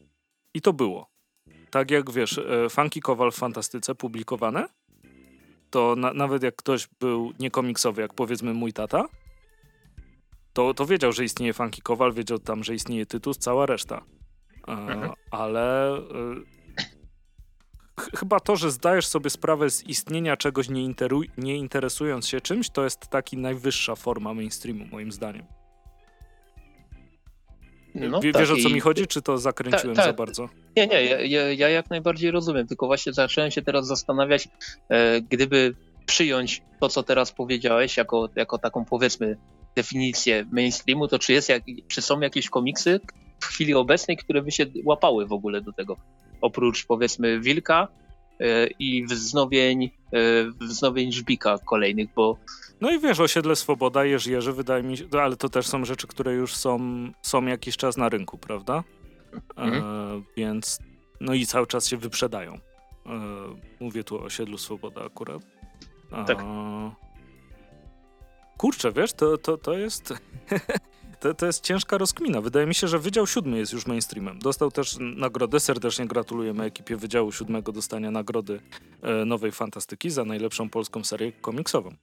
i 0.53 0.61
to 0.61 0.73
było. 0.73 1.09
Tak 1.71 1.91
jak 1.91 2.11
wiesz, 2.11 2.39
Funky 2.69 3.01
Kowal 3.01 3.31
w 3.31 3.35
Fantastyce 3.35 3.95
publikowane, 3.95 4.67
to 5.75 5.95
na, 5.95 6.13
nawet 6.13 6.43
jak 6.43 6.55
ktoś 6.55 6.87
był 6.99 7.33
niekomiksowy, 7.39 8.01
jak 8.01 8.13
powiedzmy 8.13 8.53
mój 8.53 8.73
tata, 8.73 9.05
to, 10.53 10.73
to 10.73 10.85
wiedział, 10.85 11.11
że 11.11 11.23
istnieje 11.23 11.53
Funky 11.53 11.81
Kowal, 11.81 12.13
wiedział 12.13 12.39
tam, 12.39 12.63
że 12.63 12.75
istnieje 12.75 13.05
Tytus, 13.05 13.37
cała 13.37 13.65
reszta. 13.65 14.01
E, 14.67 14.71
mhm. 14.71 15.11
Ale 15.31 15.97
e, 15.97 16.01
chyba 18.17 18.39
to, 18.39 18.55
że 18.55 18.71
zdajesz 18.71 19.07
sobie 19.07 19.29
sprawę 19.29 19.69
z 19.69 19.83
istnienia 19.83 20.37
czegoś, 20.37 20.69
nie, 20.69 20.93
nie 21.37 21.57
interesując 21.57 22.27
się 22.27 22.41
czymś, 22.41 22.69
to 22.69 22.83
jest 22.83 23.07
taki 23.07 23.37
najwyższa 23.37 23.95
forma 23.95 24.33
mainstreamu, 24.33 24.85
moim 24.85 25.11
zdaniem. 25.11 25.45
No, 27.95 28.19
Wiesz 28.19 28.33
tak, 28.33 28.43
o 28.43 28.55
co 28.63 28.69
i... 28.69 28.73
mi 28.73 28.79
chodzi, 28.79 29.07
czy 29.07 29.21
to 29.21 29.37
zakręciłem 29.37 29.95
za 29.95 30.13
bardzo? 30.13 30.49
Nie, 30.77 30.87
nie, 30.87 31.03
ja, 31.27 31.51
ja, 31.51 31.69
jak 31.69 31.89
najbardziej 31.89 32.31
rozumiem, 32.31 32.67
tylko 32.67 32.85
właśnie 32.87 33.13
zacząłem 33.13 33.51
się 33.51 33.61
teraz 33.61 33.87
zastanawiać, 33.87 34.47
e, 34.89 35.21
gdyby 35.21 35.75
przyjąć 36.05 36.61
to, 36.79 36.89
co 36.89 37.03
teraz 37.03 37.31
powiedziałeś, 37.31 37.97
jako, 37.97 38.29
jako 38.35 38.57
taką 38.57 38.85
powiedzmy 38.85 39.37
definicję 39.75 40.45
mainstreamu, 40.51 41.07
to 41.07 41.19
czy, 41.19 41.33
jest 41.33 41.49
jak, 41.49 41.63
czy 41.87 42.01
są 42.01 42.19
jakieś 42.19 42.49
komiksy 42.49 42.99
w 43.39 43.45
chwili 43.45 43.73
obecnej, 43.73 44.17
które 44.17 44.41
by 44.41 44.51
się 44.51 44.65
łapały 44.85 45.25
w 45.27 45.31
ogóle 45.31 45.61
do 45.61 45.73
tego? 45.73 45.97
Oprócz 46.41 46.85
powiedzmy 46.85 47.39
Wilka, 47.39 47.87
i 48.79 49.05
wznowień, 49.05 49.83
e, 49.83 50.19
wznowień 50.61 51.11
żbika 51.11 51.57
kolejnych, 51.57 52.09
bo... 52.15 52.37
No 52.81 52.91
i 52.91 52.99
wiesz, 52.99 53.19
osiedle 53.19 53.55
Swoboda, 53.55 54.05
Jerzy 54.05 54.31
Jerzy, 54.31 54.53
wydaje 54.53 54.83
mi 54.83 54.97
się, 54.97 55.05
ale 55.21 55.35
to 55.35 55.49
też 55.49 55.67
są 55.67 55.85
rzeczy, 55.85 56.07
które 56.07 56.33
już 56.33 56.55
są, 56.55 56.79
są 57.21 57.45
jakiś 57.45 57.77
czas 57.77 57.97
na 57.97 58.09
rynku, 58.09 58.37
prawda? 58.37 58.83
E, 59.57 59.61
mhm. 59.61 59.83
E, 59.83 60.21
więc, 60.37 60.79
no 61.21 61.33
i 61.33 61.45
cały 61.45 61.67
czas 61.67 61.87
się 61.87 61.97
wyprzedają. 61.97 62.53
E, 62.53 62.59
mówię 63.79 64.03
tu 64.03 64.17
o 64.17 64.23
osiedlu 64.23 64.57
Swoboda 64.57 65.05
akurat. 65.05 65.41
E, 66.11 66.25
tak. 66.25 66.43
Kurczę, 68.57 68.91
wiesz, 68.91 69.13
to, 69.13 69.37
to, 69.37 69.57
to 69.57 69.73
jest... 69.73 70.13
to, 71.25 71.33
to 71.33 71.45
jest 71.45 71.63
ciężka 71.63 71.97
rozkmina. 71.97 72.41
Wydaje 72.41 72.65
mi 72.65 72.75
się, 72.75 72.87
że 72.87 72.99
Wydział 72.99 73.27
Siódmy 73.27 73.57
jest 73.57 73.73
już 73.73 73.85
mainstreamem. 73.85 74.39
Dostał 74.39 74.71
też 74.71 74.97
nagrodę. 74.99 75.59
Serdecznie 75.59 76.05
gratulujemy 76.05 76.63
ekipie 76.63 76.95
Wydziału 76.95 77.31
Siódmego 77.31 77.71
dostania 77.71 78.11
nagrody 78.11 78.59
e, 79.01 79.25
Nowej 79.25 79.51
Fantastyki 79.51 80.09
za 80.09 80.25
najlepszą 80.25 80.69
polską 80.69 81.03
serię 81.03 81.31
komiksową. 81.31 81.95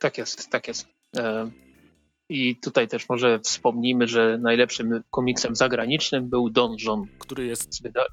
Tak 0.00 0.18
jest, 0.18 0.50
tak 0.50 0.68
jest. 0.68 0.86
E, 1.16 1.50
I 2.28 2.56
tutaj 2.56 2.88
też 2.88 3.08
może 3.08 3.38
wspomnijmy, 3.38 4.08
że 4.08 4.38
najlepszym 4.38 5.02
komiksem 5.10 5.56
zagranicznym 5.56 6.28
był 6.28 6.50
Don 6.50 6.76
John, 6.84 7.06
który 7.18 7.46
jest 7.46 7.74
z, 7.74 7.82
wyda 7.82 8.04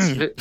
z, 0.00 0.12
wy 0.12 0.34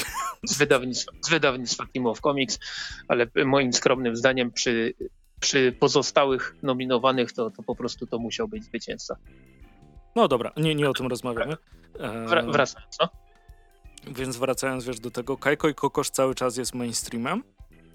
z, 0.44 0.58
wydawnictwa, 0.58 1.12
z 1.22 1.30
wydawnictwa 1.30 1.86
Team 1.94 2.06
of 2.06 2.22
Comics, 2.22 2.60
ale 3.08 3.28
moim 3.46 3.74
skromnym 3.74 4.16
zdaniem 4.16 4.52
przy 4.52 4.94
przy 5.40 5.72
pozostałych 5.80 6.56
nominowanych 6.64 7.34
to, 7.34 7.52
to 7.52 7.64
po 7.64 7.76
prostu 7.76 8.08
to 8.08 8.20
musiał 8.20 8.48
być 8.48 8.64
zwycięzca. 8.64 9.18
No 10.16 10.28
dobra, 10.28 10.52
nie, 10.58 10.76
nie 10.76 10.90
o 10.90 10.94
tym 10.94 11.08
rozmawiamy. 11.08 11.58
Wr 12.28 12.52
wracając, 12.52 12.98
no. 13.02 13.10
Więc 14.08 14.38
wracając 14.38 14.86
wiesz 14.86 15.00
do 15.00 15.12
tego, 15.12 15.38
Kajko 15.38 15.70
i 15.70 15.76
Kokosz 15.76 16.10
cały 16.10 16.36
czas 16.36 16.58
jest 16.58 16.76
mainstreamem 16.76 17.44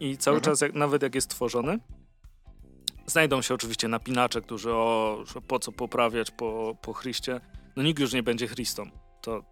i 0.00 0.16
cały 0.16 0.36
mhm. 0.36 0.52
czas, 0.52 0.60
jak, 0.60 0.74
nawet 0.74 1.02
jak 1.02 1.14
jest 1.14 1.30
tworzony, 1.30 1.78
znajdą 3.06 3.42
się 3.42 3.54
oczywiście 3.54 3.88
napinacze, 3.88 4.42
którzy 4.42 4.72
o, 4.72 5.24
po 5.48 5.58
co 5.58 5.72
poprawiać 5.72 6.30
po, 6.30 6.76
po 6.82 6.92
Chryście. 6.92 7.40
No 7.76 7.82
nikt 7.82 8.00
już 8.00 8.12
nie 8.12 8.22
będzie 8.22 8.48
Chrystą. 8.48 8.90
To 9.20 9.42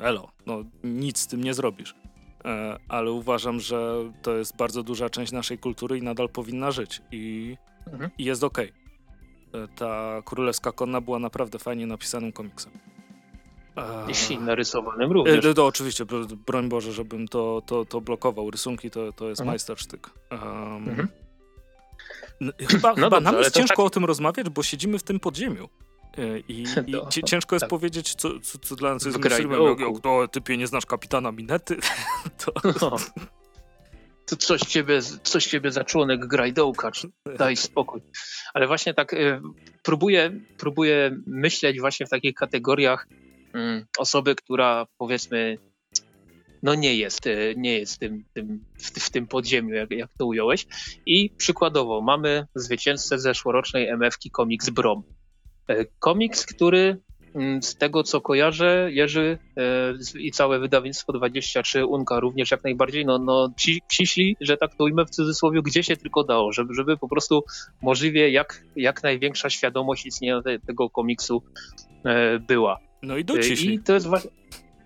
elo, 0.00 0.30
no 0.46 0.64
nic 0.84 1.18
z 1.18 1.26
tym 1.26 1.44
nie 1.44 1.54
zrobisz. 1.54 1.94
E, 2.44 2.78
ale 2.88 3.10
uważam, 3.10 3.60
że 3.60 3.94
to 4.22 4.36
jest 4.36 4.56
bardzo 4.56 4.82
duża 4.82 5.10
część 5.10 5.32
naszej 5.32 5.58
kultury 5.58 5.98
i 5.98 6.02
nadal 6.02 6.28
powinna 6.28 6.70
żyć 6.70 7.02
i, 7.12 7.56
mhm. 7.92 8.10
i 8.18 8.24
jest 8.24 8.44
okej. 8.44 8.72
Okay. 9.48 9.62
E, 9.62 9.68
ta 9.68 10.22
Królewska 10.24 10.72
Konna 10.72 11.00
była 11.00 11.18
naprawdę 11.18 11.58
fajnie 11.58 11.86
napisanym 11.86 12.32
komiksem. 12.32 12.72
Jeśli 14.08 14.38
narysowanym 14.38 15.12
również. 15.12 15.44
E, 15.44 15.54
to 15.54 15.66
oczywiście, 15.66 16.04
broń 16.46 16.68
Boże, 16.68 16.92
żebym 16.92 17.28
to, 17.28 17.62
to, 17.66 17.84
to 17.84 18.00
blokował. 18.00 18.50
Rysunki 18.50 18.90
to, 18.90 19.12
to 19.12 19.28
jest 19.28 19.40
mhm. 19.40 19.52
majstersztyk. 19.52 20.10
Um, 20.30 20.88
mhm. 20.88 21.08
Chyba, 22.68 22.88
no 22.88 22.94
chyba 22.94 23.10
dobrze, 23.10 23.20
nam 23.20 23.36
jest 23.38 23.54
ciężko 23.54 23.76
tak... 23.76 23.86
o 23.86 23.90
tym 23.90 24.04
rozmawiać, 24.04 24.48
bo 24.48 24.62
siedzimy 24.62 24.98
w 24.98 25.02
tym 25.02 25.20
podziemiu. 25.20 25.68
E, 26.18 26.38
I, 26.48 26.64
no, 26.88 27.08
i 27.16 27.24
ciężko 27.24 27.54
jest 27.54 27.62
tak. 27.62 27.70
powiedzieć, 27.70 28.14
co, 28.14 28.40
co, 28.40 28.58
co, 28.58 28.76
dla 28.76 28.94
nas 28.94 29.04
jest. 29.04 29.24
Jak, 29.24 29.80
jak 29.80 30.00
to 30.02 30.28
typie 30.28 30.56
nie 30.56 30.66
znasz 30.66 30.86
kapitana 30.86 31.32
Minety, 31.32 31.76
to... 32.44 32.52
No. 32.80 32.96
To 34.26 34.36
coś 34.36 34.60
ciebie, 34.60 35.00
coś 35.22 35.46
ciebie 35.46 35.72
za 35.72 35.84
członek 35.84 36.26
grajdołka, 36.26 36.90
daj 37.38 37.56
spokój. 37.56 38.00
Ale 38.54 38.66
właśnie 38.66 38.94
tak 38.94 39.12
y, 39.12 39.40
próbuję, 39.82 40.40
próbuję 40.58 41.16
myśleć 41.26 41.80
właśnie 41.80 42.06
w 42.06 42.10
takich 42.10 42.34
kategoriach 42.34 43.08
y, 43.54 43.86
osoby, 43.98 44.34
która 44.34 44.86
powiedzmy 44.98 45.58
no 46.62 46.74
nie 46.74 46.94
jest, 46.94 47.26
y, 47.26 47.54
nie 47.56 47.78
jest 47.78 47.98
tym, 47.98 48.24
tym, 48.34 48.64
w, 48.78 49.00
w, 49.00 49.10
tym 49.10 49.26
podziemiu, 49.26 49.74
jak, 49.74 49.90
jak 49.90 50.10
to 50.18 50.26
ująłeś. 50.26 50.66
I 51.06 51.30
przykładowo 51.30 52.00
mamy 52.00 52.46
zwycięzcę 52.54 53.18
zeszłorocznej 53.18 53.88
MF-ki 53.88 54.30
Comics 54.30 54.70
Brom. 54.70 55.02
E, 55.70 55.84
komiks, 55.98 56.46
który 56.46 56.96
mm, 57.34 57.62
z 57.62 57.76
tego 57.76 58.02
co 58.02 58.20
kojarzę, 58.20 58.88
Jerzy 58.92 59.38
e, 59.56 59.94
i 60.18 60.30
całe 60.30 60.58
wydawnictwo 60.58 61.12
23 61.12 61.86
Unka 61.86 62.20
również 62.20 62.50
jak 62.50 62.64
najbardziej, 62.64 63.06
no, 63.06 63.18
no 63.18 63.52
ci, 63.56 63.82
ciśli, 63.90 64.36
że 64.40 64.56
tak 64.56 64.74
to 64.74 64.84
ujmę 64.84 65.04
w 65.06 65.10
cudzysłowie, 65.10 65.62
gdzie 65.62 65.82
się 65.82 65.96
tylko 65.96 66.24
dało, 66.24 66.52
żeby, 66.52 66.74
żeby 66.74 66.96
po 66.96 67.08
prostu 67.08 67.44
możliwie 67.82 68.30
jak, 68.30 68.64
jak 68.76 69.02
największa 69.02 69.50
świadomość 69.50 70.06
istnienia 70.06 70.42
te, 70.42 70.58
tego 70.58 70.90
komiksu 70.90 71.42
e, 72.04 72.38
była. 72.38 72.78
No 73.02 73.16
i 73.16 73.24
dociśli. 73.24 73.74
I 73.74 73.80
to 73.80 73.94
jest 73.94 74.06
właśnie... 74.06 74.30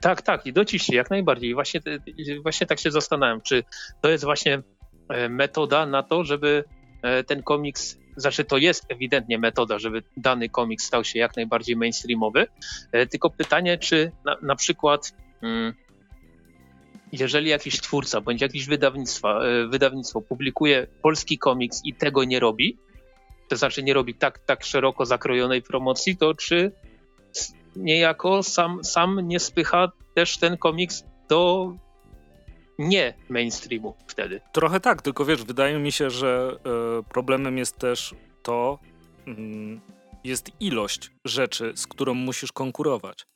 Tak, 0.01 0.23
tak, 0.23 0.47
i 0.47 0.53
dociśli, 0.53 0.97
jak 0.97 1.11
najbardziej. 1.11 1.55
Właśnie, 1.55 1.81
właśnie 2.43 2.67
tak 2.67 2.79
się 2.79 2.91
zastanawiam, 2.91 3.41
czy 3.41 3.65
to 4.01 4.11
jest 4.11 4.25
właśnie 4.25 4.63
metoda 5.29 5.87
na 5.87 6.03
to, 6.03 6.25
żeby 6.25 6.65
ten 7.27 7.43
komiks 7.43 7.99
znaczy 8.17 8.45
to 8.45 8.57
jest 8.57 8.85
ewidentnie 8.89 9.39
metoda, 9.39 9.79
żeby 9.79 10.03
dany 10.17 10.49
komiks 10.49 10.85
stał 10.85 11.05
się 11.05 11.19
jak 11.19 11.37
najbardziej 11.37 11.77
mainstreamowy, 11.77 12.47
e, 12.93 13.07
tylko 13.07 13.31
pytanie, 13.31 13.79
czy 13.79 14.13
na, 14.25 14.37
na 14.43 14.57
przykład 14.57 15.15
mm, 15.43 15.75
jeżeli 17.13 17.51
jakiś 17.51 17.81
twórca 17.81 18.21
bądź 18.21 18.41
jakieś 18.41 18.67
wydawnictwo, 18.67 19.49
e, 19.49 19.67
wydawnictwo 19.69 20.21
publikuje 20.21 20.87
polski 21.03 21.39
komiks 21.39 21.81
i 21.85 21.95
tego 21.95 22.25
nie 22.25 22.41
robi, 22.41 22.79
to 23.49 23.57
znaczy 23.57 23.83
nie 23.83 23.95
robi 23.95 24.15
tak, 24.15 24.39
tak 24.39 24.65
szeroko 24.65 25.07
zakrojonej 25.07 25.63
promocji, 25.63 26.17
to 26.17 26.35
czy 26.35 26.73
niejako 27.77 28.43
sam, 28.43 28.85
sam 28.85 29.21
nie 29.29 29.41
spycha 29.41 29.93
też 30.15 30.39
ten 30.39 30.57
komiks 30.57 31.05
do 31.29 31.73
nie 32.79 33.15
mainstreamu 33.29 33.95
wtedy. 34.07 34.41
Trochę 34.53 34.81
tak, 34.81 35.03
tylko 35.03 35.25
wiesz, 35.25 35.45
wydaje 35.45 35.79
mi 35.79 35.93
się, 35.93 36.11
że 36.11 36.57
y, 37.01 37.03
problemem 37.03 37.59
jest 37.59 37.77
też 37.77 38.15
to, 38.43 38.79
y, 39.29 39.33
jest 40.25 40.51
ilość 40.61 41.11
rzeczy, 41.25 41.73
z 41.77 41.87
którą 41.87 42.15
musisz 42.15 42.53
konkurować. 42.53 43.27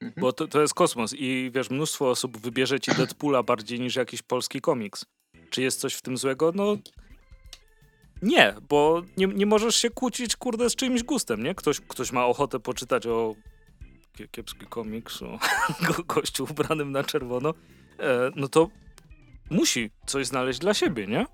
Mhm. 0.00 0.12
Bo 0.16 0.32
to, 0.32 0.48
to 0.48 0.60
jest 0.60 0.74
kosmos 0.74 1.14
i 1.18 1.50
wiesz, 1.54 1.70
mnóstwo 1.70 2.10
osób 2.10 2.38
wybierze 2.38 2.80
ci 2.80 2.90
Deadpoola 2.94 3.42
bardziej 3.42 3.80
niż 3.80 3.96
jakiś 3.96 4.22
polski 4.22 4.60
komiks. 4.60 5.04
Czy 5.50 5.62
jest 5.62 5.80
coś 5.80 5.94
w 5.94 6.02
tym 6.02 6.16
złego? 6.16 6.52
No 6.54 6.76
nie, 8.22 8.54
bo 8.68 9.02
nie, 9.16 9.26
nie 9.26 9.46
możesz 9.46 9.76
się 9.76 9.90
kłócić, 9.90 10.36
kurde, 10.36 10.70
z 10.70 10.76
czyimś 10.76 11.02
gustem, 11.02 11.42
nie? 11.42 11.54
Ktoś, 11.54 11.80
ktoś 11.80 12.12
ma 12.12 12.26
ochotę 12.26 12.60
poczytać 12.60 13.06
o 13.06 13.34
kiepski 14.30 14.66
komiks 14.66 15.22
o 15.22 15.38
gościu 16.14 16.46
ubranym 16.50 16.92
na 16.92 17.04
czerwono, 17.04 17.50
e, 17.50 17.54
no 18.36 18.48
to 18.48 18.68
musi 19.50 19.90
coś 20.06 20.26
znaleźć 20.26 20.58
dla 20.58 20.74
siebie, 20.74 21.06
nie? 21.06 21.26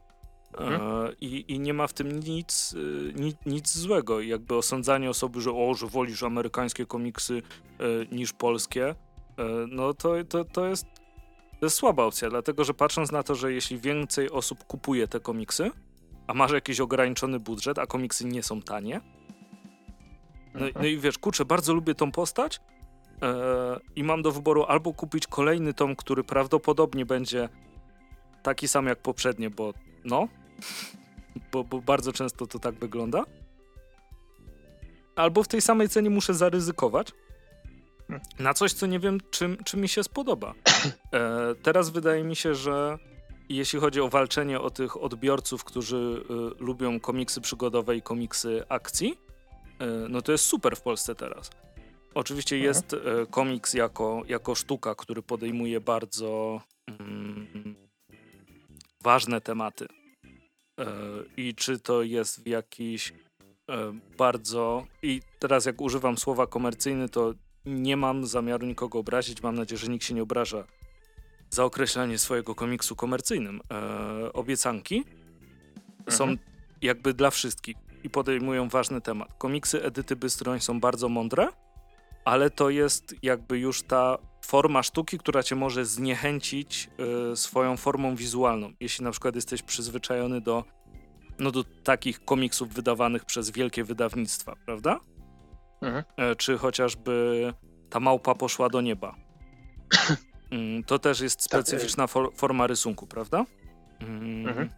E, 0.59 0.59
mhm. 0.59 1.15
i, 1.21 1.45
I 1.49 1.61
nie 1.61 1.75
ma 1.75 1.87
w 1.87 1.93
tym 1.93 2.21
nic, 2.21 2.75
e, 2.77 3.21
nic, 3.21 3.37
nic 3.47 3.79
złego. 3.79 4.21
Jakby 4.21 4.57
osądzanie 4.57 5.11
osoby, 5.11 5.41
że 5.41 5.53
o, 5.53 5.75
że 5.75 5.87
wolisz 5.87 6.23
amerykańskie 6.23 6.87
komiksy 6.87 7.43
e, 7.79 7.85
niż 8.15 8.33
polskie, 8.33 8.89
e, 8.89 8.95
no 9.69 9.95
to, 9.95 10.25
to, 10.29 10.45
to, 10.45 10.67
jest, 10.67 10.87
to 11.61 11.67
jest 11.67 11.77
słaba 11.77 12.05
opcja, 12.05 12.31
dlatego 12.31 12.65
że 12.65 12.75
patrząc 12.75 13.13
na 13.13 13.23
to, 13.23 13.35
że 13.35 13.53
jeśli 13.53 13.79
więcej 13.79 14.31
osób 14.31 14.65
kupuje 14.65 15.09
te 15.09 15.21
komiksy, 15.21 15.71
a 16.27 16.35
masz 16.35 16.53
jakiś 16.53 16.81
ograniczony 16.81 17.41
budżet, 17.41 17.79
a 17.79 17.87
komiksy 17.87 18.25
nie 18.25 18.43
są 18.43 18.63
tanie, 18.63 19.01
no, 20.55 20.67
no 20.75 20.85
i 20.85 20.99
wiesz, 20.99 21.19
kurczę, 21.19 21.45
bardzo 21.45 21.75
lubię 21.75 21.95
tą 21.95 22.13
postać 22.13 22.57
e, 22.57 22.61
i 23.97 24.05
mam 24.05 24.23
do 24.23 24.33
wyboru 24.33 24.65
albo 24.65 24.95
kupić 24.95 25.27
kolejny 25.27 25.75
tom, 25.75 25.97
który 25.97 26.25
prawdopodobnie 26.25 27.07
będzie 27.07 27.49
taki 28.43 28.69
sam 28.69 28.87
jak 28.87 28.99
poprzednie, 28.99 29.51
bo 29.51 29.75
no, 30.05 30.29
bo, 31.53 31.65
bo 31.65 31.81
bardzo 31.81 32.13
często 32.13 32.47
to 32.47 32.59
tak 32.59 32.75
wygląda. 32.75 33.25
Albo 35.17 35.43
w 35.43 35.49
tej 35.49 35.61
samej 35.61 35.89
cenie 35.89 36.11
muszę 36.11 36.35
zaryzykować 36.35 37.13
na 38.39 38.55
coś, 38.55 38.73
co 38.73 38.87
nie 38.87 38.99
wiem, 38.99 39.19
czy, 39.31 39.57
czy 39.65 39.77
mi 39.77 39.89
się 39.89 40.05
spodoba. 40.05 40.55
E, 41.13 41.55
teraz 41.63 41.91
wydaje 41.91 42.25
mi 42.25 42.37
się, 42.37 42.55
że 42.55 42.99
jeśli 43.49 43.81
chodzi 43.81 44.01
o 44.01 44.09
walczenie 44.09 44.61
o 44.61 44.71
tych 44.71 45.03
odbiorców, 45.03 45.65
którzy 45.65 46.25
y, 46.57 46.65
lubią 46.65 47.01
komiksy 47.01 47.41
przygodowe 47.41 47.97
i 47.97 48.03
komiksy 48.03 48.65
akcji, 48.69 49.19
y, 49.83 50.09
no 50.09 50.23
to 50.23 50.33
jest 50.33 50.45
super 50.45 50.77
w 50.77 50.81
Polsce 50.81 51.15
teraz. 51.15 51.51
Oczywiście 52.15 52.57
mhm. 52.57 52.69
jest 52.69 52.93
y, 52.93 52.99
komiks 53.31 53.75
jako, 53.75 54.23
jako 54.29 54.55
sztuka, 54.55 54.95
który 54.95 55.23
podejmuje 55.23 55.81
bardzo 55.81 56.61
mm, 56.87 57.75
ważne 59.03 59.41
tematy. 59.41 59.85
Y, 59.85 60.85
I 61.37 61.55
czy 61.55 61.79
to 61.79 62.03
jest 62.03 62.45
w 62.45 62.47
jakiś 62.47 63.09
y, 63.09 63.15
bardzo. 64.19 64.87
I 65.03 65.21
teraz, 65.39 65.67
jak 65.67 65.81
używam 65.81 66.19
słowa 66.19 66.47
komercyjny, 66.47 67.09
to 67.09 67.35
nie 67.65 67.97
mam 67.97 68.27
zamiaru 68.27 68.67
nikogo 68.67 68.99
obrazić. 68.99 69.43
Mam 69.43 69.55
nadzieję, 69.55 69.79
że 69.79 69.89
nikt 69.89 70.05
się 70.05 70.15
nie 70.15 70.23
obraża 70.23 70.65
za 71.51 71.65
określanie 71.65 72.19
swojego 72.19 72.55
komiksu 72.55 72.97
komercyjnym. 72.97 73.61
E, 73.71 74.33
obiecanki 74.33 75.05
mhm. 75.99 76.17
są 76.19 76.37
jakby 76.83 77.15
dla 77.15 77.31
wszystkich 77.31 77.77
i 78.05 78.11
podejmują 78.11 78.69
ważny 78.69 79.01
temat. 79.01 79.35
Komiksy 79.39 79.83
Edyty 79.83 80.17
Bystroń 80.17 80.61
są 80.61 80.81
bardzo 80.81 81.09
mądre, 81.09 81.49
ale 82.25 82.51
to 82.51 82.71
jest 82.71 83.15
jakby 83.23 83.59
już 83.59 83.83
ta 83.83 84.19
forma 84.45 84.83
sztuki, 84.83 85.19
która 85.19 85.43
cię 85.43 85.57
może 85.57 85.85
zniechęcić 85.85 86.91
y, 87.33 87.37
swoją 87.37 87.77
formą 87.77 88.17
wizualną. 88.17 88.73
Jeśli 88.81 89.05
na 89.05 89.11
przykład 89.11 89.35
jesteś 89.35 89.63
przyzwyczajony 89.63 90.41
do, 90.41 90.65
no, 91.39 91.51
do 91.51 91.65
takich 91.65 92.25
komiksów 92.25 92.69
wydawanych 92.69 93.25
przez 93.25 93.51
wielkie 93.51 93.85
wydawnictwa, 93.85 94.57
prawda? 94.67 95.01
Mhm. 95.83 96.05
Y, 96.33 96.37
czy 96.37 96.59
chociażby 96.59 97.53
Ta 97.93 98.01
małpa 98.01 98.35
poszła 98.35 98.69
do 98.69 98.81
nieba. 98.81 99.15
Mm, 100.53 100.85
to 100.85 100.99
też 100.99 101.21
jest 101.21 101.49
tak, 101.49 101.63
specyficzna 101.63 102.07
for, 102.07 102.33
forma 102.37 102.67
rysunku, 102.67 103.07
prawda? 103.07 103.45
Mm. 104.01 104.49
Mhm. 104.49 104.69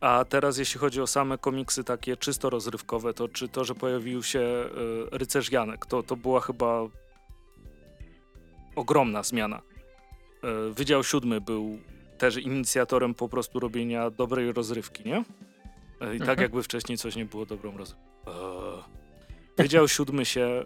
A 0.00 0.24
teraz 0.28 0.58
jeśli 0.58 0.80
chodzi 0.80 1.00
o 1.00 1.06
same 1.06 1.38
komiksy 1.38 1.84
takie 1.84 2.16
czysto 2.16 2.50
rozrywkowe, 2.50 3.14
to 3.14 3.28
czy 3.28 3.48
to, 3.48 3.64
że 3.64 3.74
pojawił 3.74 4.22
się 4.22 4.40
y, 4.40 5.18
Rycerz 5.18 5.52
Janek, 5.52 5.86
to, 5.86 6.02
to 6.02 6.16
była 6.16 6.40
chyba 6.40 6.80
ogromna 8.76 9.22
zmiana. 9.22 9.62
Y, 10.68 10.74
Wydział 10.74 11.04
Siódmy 11.04 11.40
był 11.40 11.78
też 12.18 12.36
inicjatorem 12.36 13.14
po 13.14 13.28
prostu 13.28 13.60
robienia 13.60 14.10
dobrej 14.10 14.52
rozrywki, 14.52 15.04
nie? 15.04 15.18
Y, 15.18 16.16
I 16.16 16.18
tak 16.18 16.28
mhm. 16.28 16.40
jakby 16.40 16.62
wcześniej 16.62 16.98
coś 16.98 17.16
nie 17.16 17.24
było 17.24 17.46
dobrą 17.46 17.76
rozrywką. 17.76 18.04
Wydział 19.56 19.88
Siódmy 19.88 20.24
się, 20.24 20.64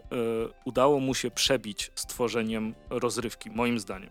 udało 0.65 1.01
mu 1.01 1.15
się 1.15 1.31
przebić 1.31 1.93
z 1.95 2.07
tworzeniem 2.07 2.75
rozrywki, 2.91 3.51
moim 3.51 3.79
zdaniem. 3.79 4.11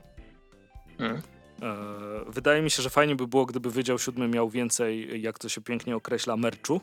Hmm. 0.97 1.21
Y, 1.57 2.31
wydaje 2.31 2.61
mi 2.61 2.69
się, 2.69 2.83
że 2.83 2.89
fajnie 2.89 3.15
by 3.15 3.27
było, 3.27 3.45
gdyby 3.45 3.71
Wydział 3.71 3.99
Siódmy 3.99 4.27
miał 4.27 4.49
więcej, 4.49 5.21
jak 5.21 5.39
to 5.39 5.49
się 5.49 5.61
pięknie 5.61 5.95
określa, 5.95 6.37
merczu. 6.37 6.81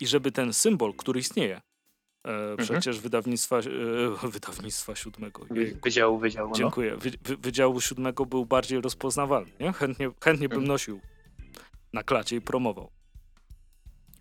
I 0.00 0.06
żeby 0.06 0.32
ten 0.32 0.52
symbol, 0.52 0.94
który 0.94 1.20
istnieje, 1.20 1.60
mhm. 2.24 2.56
przecież 2.56 3.00
wydawnictwa, 3.00 3.60
wydawnictwa 4.32 4.96
siódmego. 4.96 5.46
Wydziału, 5.82 6.18
wydziału. 6.18 6.48
No. 6.48 6.54
Dziękuję. 6.54 6.96
Wy, 6.96 7.36
wydziału 7.36 7.80
siódmego 7.80 8.26
był 8.26 8.46
bardziej 8.46 8.80
rozpoznawalny. 8.80 9.52
Nie? 9.60 9.72
Chętnie, 9.72 10.10
chętnie 10.24 10.48
bym 10.48 10.58
mhm. 10.58 10.68
nosił 10.68 11.00
na 11.92 12.02
klacie 12.02 12.36
i 12.36 12.40
promował. 12.40 12.90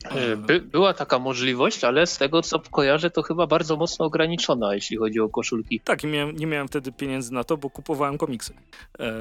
E, 0.10 0.38
by, 0.38 0.60
była 0.60 0.94
taka 0.94 1.20
możliwość, 1.20 1.84
ale 1.84 2.08
z 2.08 2.18
tego 2.18 2.42
co 2.42 2.60
kojarzę, 2.60 3.10
to 3.10 3.22
chyba 3.22 3.48
bardzo 3.48 3.78
mocno 3.78 4.06
ograniczona, 4.06 4.76
jeśli 4.76 4.98
chodzi 4.98 5.20
o 5.20 5.30
koszulki. 5.30 5.80
Tak, 5.80 6.04
i 6.04 6.08
miałem, 6.08 6.36
nie 6.36 6.48
miałem 6.48 6.68
wtedy 6.68 6.92
pieniędzy 6.92 7.34
na 7.34 7.44
to, 7.44 7.58
bo 7.58 7.70
kupowałem 7.70 8.18
komiksy. 8.18 8.54
E, 9.00 9.14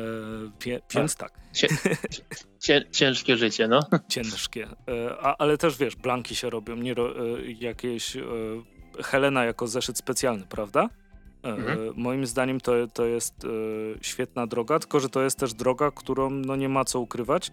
więc 0.94 1.16
tak. 1.16 1.32
Cię, 1.52 1.68
cię, 2.60 2.84
ciężkie 2.90 3.36
życie, 3.36 3.68
no. 3.68 3.80
Ciężkie. 4.08 4.68
E, 4.88 5.16
a, 5.20 5.36
ale 5.38 5.58
też 5.58 5.78
wiesz, 5.78 5.96
blanki 5.96 6.34
się 6.34 6.50
robią, 6.50 6.76
nie 6.76 6.94
ro, 6.94 7.10
e, 7.10 7.52
jakieś 7.60 8.16
Helena 9.02 9.44
jako 9.44 9.66
zeszyt 9.66 9.98
specjalny, 9.98 10.46
prawda? 10.48 10.88
Mhm. 11.42 11.92
Moim 11.96 12.26
zdaniem 12.26 12.60
to, 12.60 12.72
to 12.86 13.04
jest 13.04 13.34
świetna 14.00 14.46
droga, 14.46 14.78
tylko 14.78 15.00
że 15.00 15.08
to 15.08 15.22
jest 15.22 15.38
też 15.38 15.54
droga, 15.54 15.90
którą 15.90 16.30
no, 16.30 16.56
nie 16.56 16.68
ma 16.68 16.84
co 16.84 17.00
ukrywać 17.00 17.52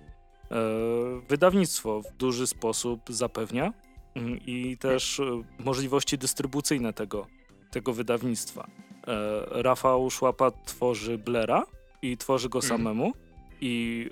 wydawnictwo 1.30 2.02
w 2.02 2.18
duży 2.18 2.48
sposób 2.48 3.02
zapewnia 3.10 3.74
mm, 4.15 4.40
i 4.45 4.78
też 4.78 5.19
e, 5.19 5.24
możliwości 5.60 6.18
dystrybucyjne 6.18 6.94
tego, 6.94 7.28
tego 7.72 7.94
wydawnictwa. 7.94 8.68
E, 9.07 9.64
Rafał 9.64 10.10
Szłapa 10.10 10.52
tworzy 10.52 11.18
Blera 11.18 11.65
i 12.02 12.18
tworzy 12.18 12.49
go 12.49 12.60
mhm. 12.60 12.78
samemu 12.78 13.14
i 13.61 14.10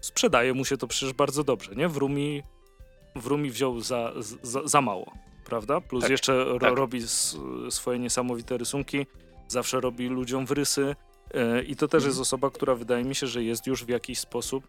sprzedaje 0.00 0.54
mu 0.54 0.64
się 0.64 0.76
to 0.76 0.86
przecież 0.86 1.12
bardzo 1.12 1.44
dobrze, 1.44 1.74
nie? 1.74 1.88
W 1.88 1.96
Rumi, 1.96 2.42
w 3.16 3.26
Rumi 3.26 3.50
wziął 3.50 3.80
za, 3.80 4.12
za, 4.42 4.60
za 4.64 4.80
mało, 4.80 5.12
prawda? 5.44 5.80
Plus 5.80 6.02
tak, 6.02 6.10
jeszcze 6.10 6.44
ro, 6.44 6.58
tak. 6.58 6.76
robi 6.76 7.00
swoje 7.70 7.98
niesamowite 7.98 8.58
rysunki, 8.58 9.06
zawsze 9.48 9.80
robi 9.80 10.08
ludziom 10.08 10.46
wrysy 10.46 10.96
i 11.66 11.76
to 11.76 11.88
też 11.88 11.98
mhm. 11.98 12.10
jest 12.10 12.20
osoba, 12.20 12.50
która 12.50 12.74
wydaje 12.74 13.04
mi 13.04 13.14
się, 13.14 13.26
że 13.26 13.42
jest 13.42 13.66
już 13.66 13.84
w 13.84 13.88
jakiś 13.88 14.18
sposób 14.18 14.68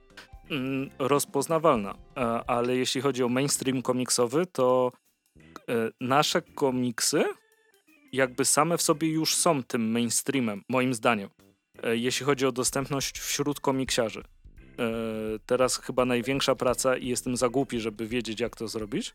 rozpoznawalna. 0.99 1.95
E, 2.17 2.21
ale 2.47 2.77
jeśli 2.77 3.01
chodzi 3.01 3.23
o 3.23 3.30
mainstream 3.30 3.81
komiksowy, 3.81 4.45
to 4.45 4.91
e, 5.69 5.73
nasze 6.01 6.41
komiksy 6.41 7.23
jakby 8.11 8.45
same 8.45 8.77
w 8.77 8.81
sobie 8.81 9.09
już 9.09 9.35
są 9.35 9.63
tym 9.63 9.91
mainstreamem, 9.91 10.63
moim 10.69 10.93
zdaniem. 10.93 11.30
E, 11.84 11.97
jeśli 11.97 12.26
chodzi 12.26 12.45
o 12.45 12.51
dostępność 12.51 13.19
wśród 13.19 13.59
komiksiarzy. 13.59 14.23
Teraz 15.45 15.77
chyba 15.77 16.05
największa 16.05 16.55
praca 16.55 16.97
i 16.97 17.07
jestem 17.07 17.38
za 17.38 17.49
głupi, 17.49 17.80
żeby 17.80 18.07
wiedzieć, 18.07 18.39
jak 18.39 18.55
to 18.55 18.67
zrobić, 18.67 19.13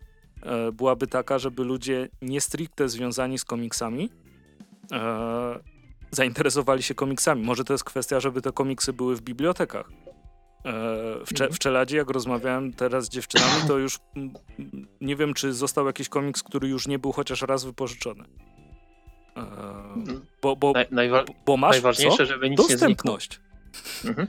byłaby 0.72 1.06
taka, 1.06 1.38
żeby 1.38 1.64
ludzie 1.64 2.08
nie 2.22 2.40
stricte 2.40 2.88
związani 2.88 3.38
z 3.38 3.44
komiksami 3.44 4.10
zainteresowali 6.10 6.82
się 6.82 6.94
komiksami. 6.94 7.42
Może 7.42 7.64
to 7.64 7.74
jest 7.74 7.84
kwestia, 7.84 8.20
żeby 8.20 8.42
te 8.42 8.52
komiksy 8.52 8.92
były 8.92 9.16
w 9.16 9.22
bibliotekach 9.22 9.90
w, 11.26 11.34
cze 11.34 11.48
w 11.48 11.58
Czeladzie, 11.58 11.96
jak 11.96 12.10
rozmawiałem 12.10 12.72
teraz 12.72 13.04
z 13.04 13.08
dziewczynami, 13.08 13.68
to 13.68 13.78
już 13.78 13.98
nie 15.00 15.16
wiem, 15.16 15.34
czy 15.34 15.52
został 15.52 15.86
jakiś 15.86 16.08
komiks, 16.08 16.42
który 16.42 16.68
już 16.68 16.88
nie 16.88 16.98
był 16.98 17.12
chociaż 17.12 17.42
raz 17.42 17.64
wypożyczony. 17.64 18.24
E, 19.36 19.44
bo, 20.42 20.56
bo, 20.56 20.72
Naj, 20.72 20.86
najwa 20.90 21.24
bo 21.46 21.56
masz 21.56 21.72
najważniejsze, 21.72 22.16
co? 22.16 22.26
żeby 22.26 22.50
nic 22.50 22.68
dostępność. 22.68 23.40
Nie 24.04 24.10
mhm. 24.10 24.28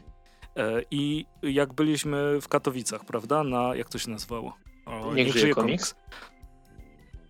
I 0.92 1.26
jak 1.42 1.74
byliśmy 1.74 2.42
w 2.42 2.48
Katowicach, 2.48 3.06
prawda, 3.06 3.44
na, 3.44 3.76
jak 3.76 3.90
to 3.90 3.98
się 3.98 4.12
nazywało? 4.12 4.58
O, 4.86 5.14
Niech, 5.14 5.28
Niech 5.28 5.38
żyje 5.38 5.54
komiks. 5.54 5.96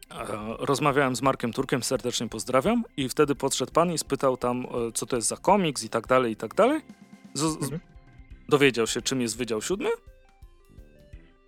komiks. 0.09 0.35
Rozmawiałem 0.59 1.15
z 1.15 1.21
Markiem 1.21 1.53
Turkiem, 1.53 1.83
serdecznie 1.83 2.29
pozdrawiam 2.29 2.83
i 2.97 3.09
wtedy 3.09 3.35
podszedł 3.35 3.71
pan 3.71 3.91
i 3.91 3.97
spytał 3.97 4.37
tam, 4.37 4.67
co 4.93 5.05
to 5.05 5.15
jest 5.15 5.27
za 5.27 5.37
komiks 5.37 5.83
i 5.83 5.89
tak 5.89 6.07
dalej, 6.07 6.31
i 6.31 6.35
tak 6.35 6.55
dalej. 6.55 6.81
Z 7.33 7.43
mhm. 7.43 7.79
Dowiedział 8.49 8.87
się, 8.87 9.01
czym 9.01 9.21
jest 9.21 9.37
Wydział 9.37 9.61
Siódmy 9.61 9.89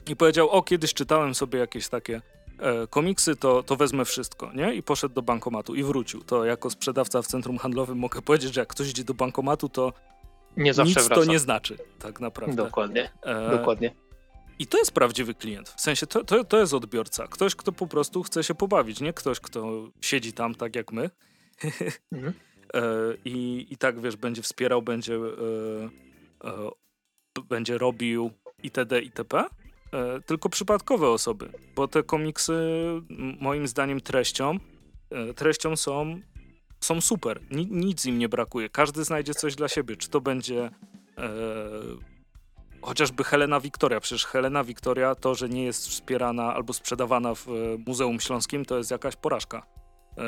i 0.08 0.16
powiedział, 0.16 0.50
o, 0.50 0.64
kiedyś 0.64 0.94
czytałem 0.94 1.36
sobie 1.36 1.60
jakieś 1.60 1.88
takie 1.88 2.22
e, 2.60 2.88
komiksy, 2.88 3.36
to, 3.36 3.64
to 3.64 3.76
wezmę 3.76 4.06
wszystko, 4.06 4.54
nie? 4.54 4.74
I 4.74 4.84
poszedł 4.84 5.16
do 5.16 5.22
bankomatu 5.22 5.76
i 5.76 5.84
wrócił. 5.84 6.24
To 6.24 6.46
jako 6.46 6.70
sprzedawca 6.70 7.22
w 7.22 7.28
centrum 7.28 7.58
handlowym 7.58 7.98
mogę 7.98 8.22
powiedzieć, 8.22 8.54
że 8.54 8.62
jak 8.62 8.70
ktoś 8.70 8.90
idzie 8.90 9.04
do 9.04 9.14
bankomatu, 9.14 9.70
to 9.70 9.94
nie 10.58 10.74
zawsze 10.74 11.00
nic 11.00 11.08
wraca. 11.08 11.16
to 11.16 11.32
nie 11.32 11.40
znaczy, 11.40 11.78
tak 12.00 12.20
naprawdę. 12.20 12.56
Dokładnie, 12.56 13.10
e, 13.24 13.52
dokładnie. 13.58 13.96
I 14.60 14.68
to 14.68 14.78
jest 14.78 14.92
prawdziwy 14.92 15.34
klient. 15.34 15.70
W 15.70 15.82
sensie 15.82 16.08
to, 16.08 16.24
to, 16.24 16.44
to 16.44 16.60
jest 16.60 16.74
odbiorca. 16.74 17.28
Ktoś, 17.28 17.56
kto 17.56 17.72
po 17.72 17.88
prostu 17.88 18.24
chce 18.24 18.44
się 18.44 18.56
pobawić, 18.56 19.02
nie 19.02 19.14
ktoś, 19.14 19.40
kto 19.40 19.88
siedzi 20.02 20.34
tam 20.34 20.56
tak 20.56 20.76
jak 20.76 20.92
my. 20.92 21.10
Mhm. 22.12 22.34
e, 22.74 22.82
i, 23.26 23.68
I 23.70 23.78
tak, 23.78 24.02
wiesz, 24.02 24.16
będzie 24.16 24.42
wspierał, 24.42 24.82
będzie, 24.82 25.16
e, 25.16 25.20
e, 26.50 26.72
będzie 27.44 27.78
robił 27.78 28.32
itd. 28.64 29.02
itp. 29.02 29.44
E, 29.94 30.22
tylko 30.22 30.50
przypadkowe 30.50 31.10
osoby, 31.10 31.50
bo 31.76 31.88
te 31.88 32.04
komiksy 32.04 32.54
moim 33.40 33.68
zdaniem 33.68 34.02
treścią, 34.02 34.58
e, 35.10 35.34
treścią 35.34 35.76
są, 35.76 36.20
są 36.80 37.02
super. 37.02 37.42
Ni, 37.52 37.68
nic 37.72 38.06
im 38.06 38.20
nie 38.20 38.30
brakuje. 38.30 38.70
Każdy 38.70 39.04
znajdzie 39.04 39.34
coś 39.34 39.56
dla 39.56 39.68
siebie. 39.68 39.96
Czy 39.96 40.10
to 40.10 40.22
będzie 40.22 40.70
e, 41.18 41.30
chociażby 42.82 43.24
Helena 43.24 43.60
Wiktoria. 43.60 44.00
Przecież 44.00 44.26
Helena 44.26 44.64
Wiktoria 44.64 45.16
to, 45.16 45.36
że 45.36 45.50
nie 45.50 45.64
jest 45.64 45.88
wspierana 45.88 46.54
albo 46.54 46.74
sprzedawana 46.74 47.36
w 47.36 47.48
e, 47.48 47.52
Muzeum 47.86 48.20
Śląskim, 48.20 48.66
to 48.66 48.78
jest 48.78 48.92
jakaś 48.92 49.16
porażka. 49.16 49.66
E, 50.18 50.24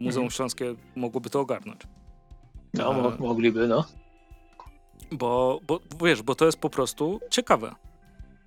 Muzeum 0.00 0.24
mhm. 0.24 0.30
Śląskie 0.30 0.74
mogłoby 0.96 1.30
to 1.30 1.40
ogarnąć. 1.40 1.80
No, 2.74 3.12
mogliby, 3.18 3.68
no. 3.68 3.84
Bo, 5.12 5.60
bo 5.66 5.80
wiesz, 6.04 6.22
bo 6.22 6.34
to 6.34 6.46
jest 6.46 6.58
po 6.58 6.70
prostu 6.70 7.20
ciekawe. 7.30 7.74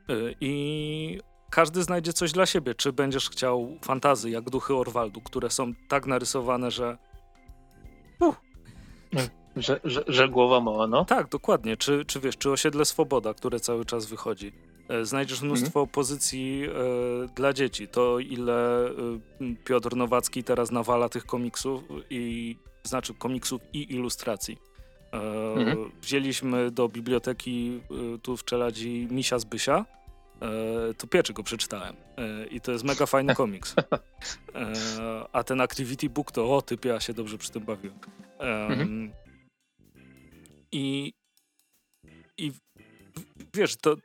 Y, 0.09 0.35
I 0.41 1.19
każdy 1.49 1.83
znajdzie 1.83 2.13
coś 2.13 2.31
dla 2.31 2.45
siebie. 2.45 2.75
Czy 2.75 2.93
będziesz 2.93 3.29
chciał 3.29 3.77
fantazy, 3.81 4.29
jak 4.29 4.49
duchy 4.49 4.75
Orwaldu, 4.75 5.21
które 5.21 5.49
są 5.49 5.73
tak 5.87 6.05
narysowane, 6.05 6.71
że. 6.71 6.97
Uh. 8.19 8.35
Że, 9.55 9.79
że, 9.83 10.03
że, 10.07 10.29
głowa 10.29 10.59
mała, 10.59 10.87
no? 10.87 11.05
Tak, 11.05 11.29
dokładnie. 11.29 11.77
Czy, 11.77 12.05
czy 12.05 12.19
wiesz, 12.19 12.37
czy 12.37 12.51
osiedle 12.51 12.85
Swoboda, 12.85 13.33
które 13.33 13.59
cały 13.59 13.85
czas 13.85 14.05
wychodzi. 14.05 14.51
E, 14.89 15.05
znajdziesz 15.05 15.41
mnóstwo 15.41 15.79
mhm. 15.79 15.87
pozycji 15.87 16.63
e, 16.63 17.27
dla 17.35 17.53
dzieci. 17.53 17.87
To 17.87 18.19
ile 18.19 18.87
e, 18.87 18.93
Piotr 19.65 19.95
Nowacki 19.95 20.43
teraz 20.43 20.71
nawala 20.71 21.09
tych 21.09 21.25
komiksów 21.25 21.83
i 22.09 22.55
znaczy 22.83 23.13
komiksów 23.13 23.61
i 23.73 23.93
ilustracji. 23.93 24.57
E, 25.13 25.17
mhm. 25.53 25.91
Wzięliśmy 26.01 26.71
do 26.71 26.89
biblioteki 26.89 27.81
e, 28.15 28.17
tu 28.17 28.37
w 28.37 28.45
Czeladzi 28.45 29.07
Misia 29.11 29.39
z 29.39 29.45
Bysia. 29.45 29.85
E, 30.41 30.93
to 30.93 31.07
pierwszy 31.07 31.33
go 31.33 31.43
przeczytałem. 31.43 31.95
I 32.51 32.61
to 32.61 32.71
jest 32.71 32.83
mega 32.83 33.05
fajny 33.05 33.35
komiks. 33.41 33.75
A 35.33 35.43
ten 35.43 35.61
Activity 35.61 36.09
Book 36.09 36.31
to 36.31 36.55
o 36.55 36.61
typie, 36.61 36.89
ja 36.89 36.99
się 36.99 37.13
dobrze 37.13 37.37
przy 37.37 37.51
tym 37.51 37.63
bawiłem. 37.65 37.99
Mhm. 38.39 39.11
I, 40.71 41.13
I 42.37 42.51
wiesz, 43.53 43.75
to 43.75 43.95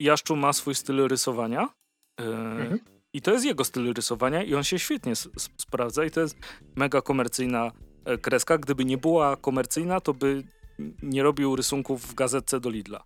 Jaszczu 0.00 0.36
ma 0.36 0.52
swój 0.52 0.74
styl 0.74 1.08
rysowania. 1.08 1.68
Mhm. 2.16 2.78
I 3.14 3.22
to 3.22 3.32
jest 3.32 3.44
jego 3.44 3.64
styl 3.64 3.92
rysowania 3.92 4.42
i 4.42 4.54
on 4.54 4.64
się 4.64 4.78
świetnie 4.78 5.12
sprawdza 5.56 6.04
i 6.04 6.10
to 6.10 6.20
jest 6.20 6.36
mega 6.76 7.02
komercyjna 7.02 7.72
kreska, 8.22 8.58
gdyby 8.58 8.84
nie 8.84 8.98
była 8.98 9.36
komercyjna, 9.36 10.00
to 10.00 10.14
by 10.14 10.42
nie 11.02 11.22
robił 11.22 11.56
rysunków 11.56 12.02
w 12.02 12.14
gazetce 12.14 12.60
do 12.60 12.70
Lidla. 12.70 13.04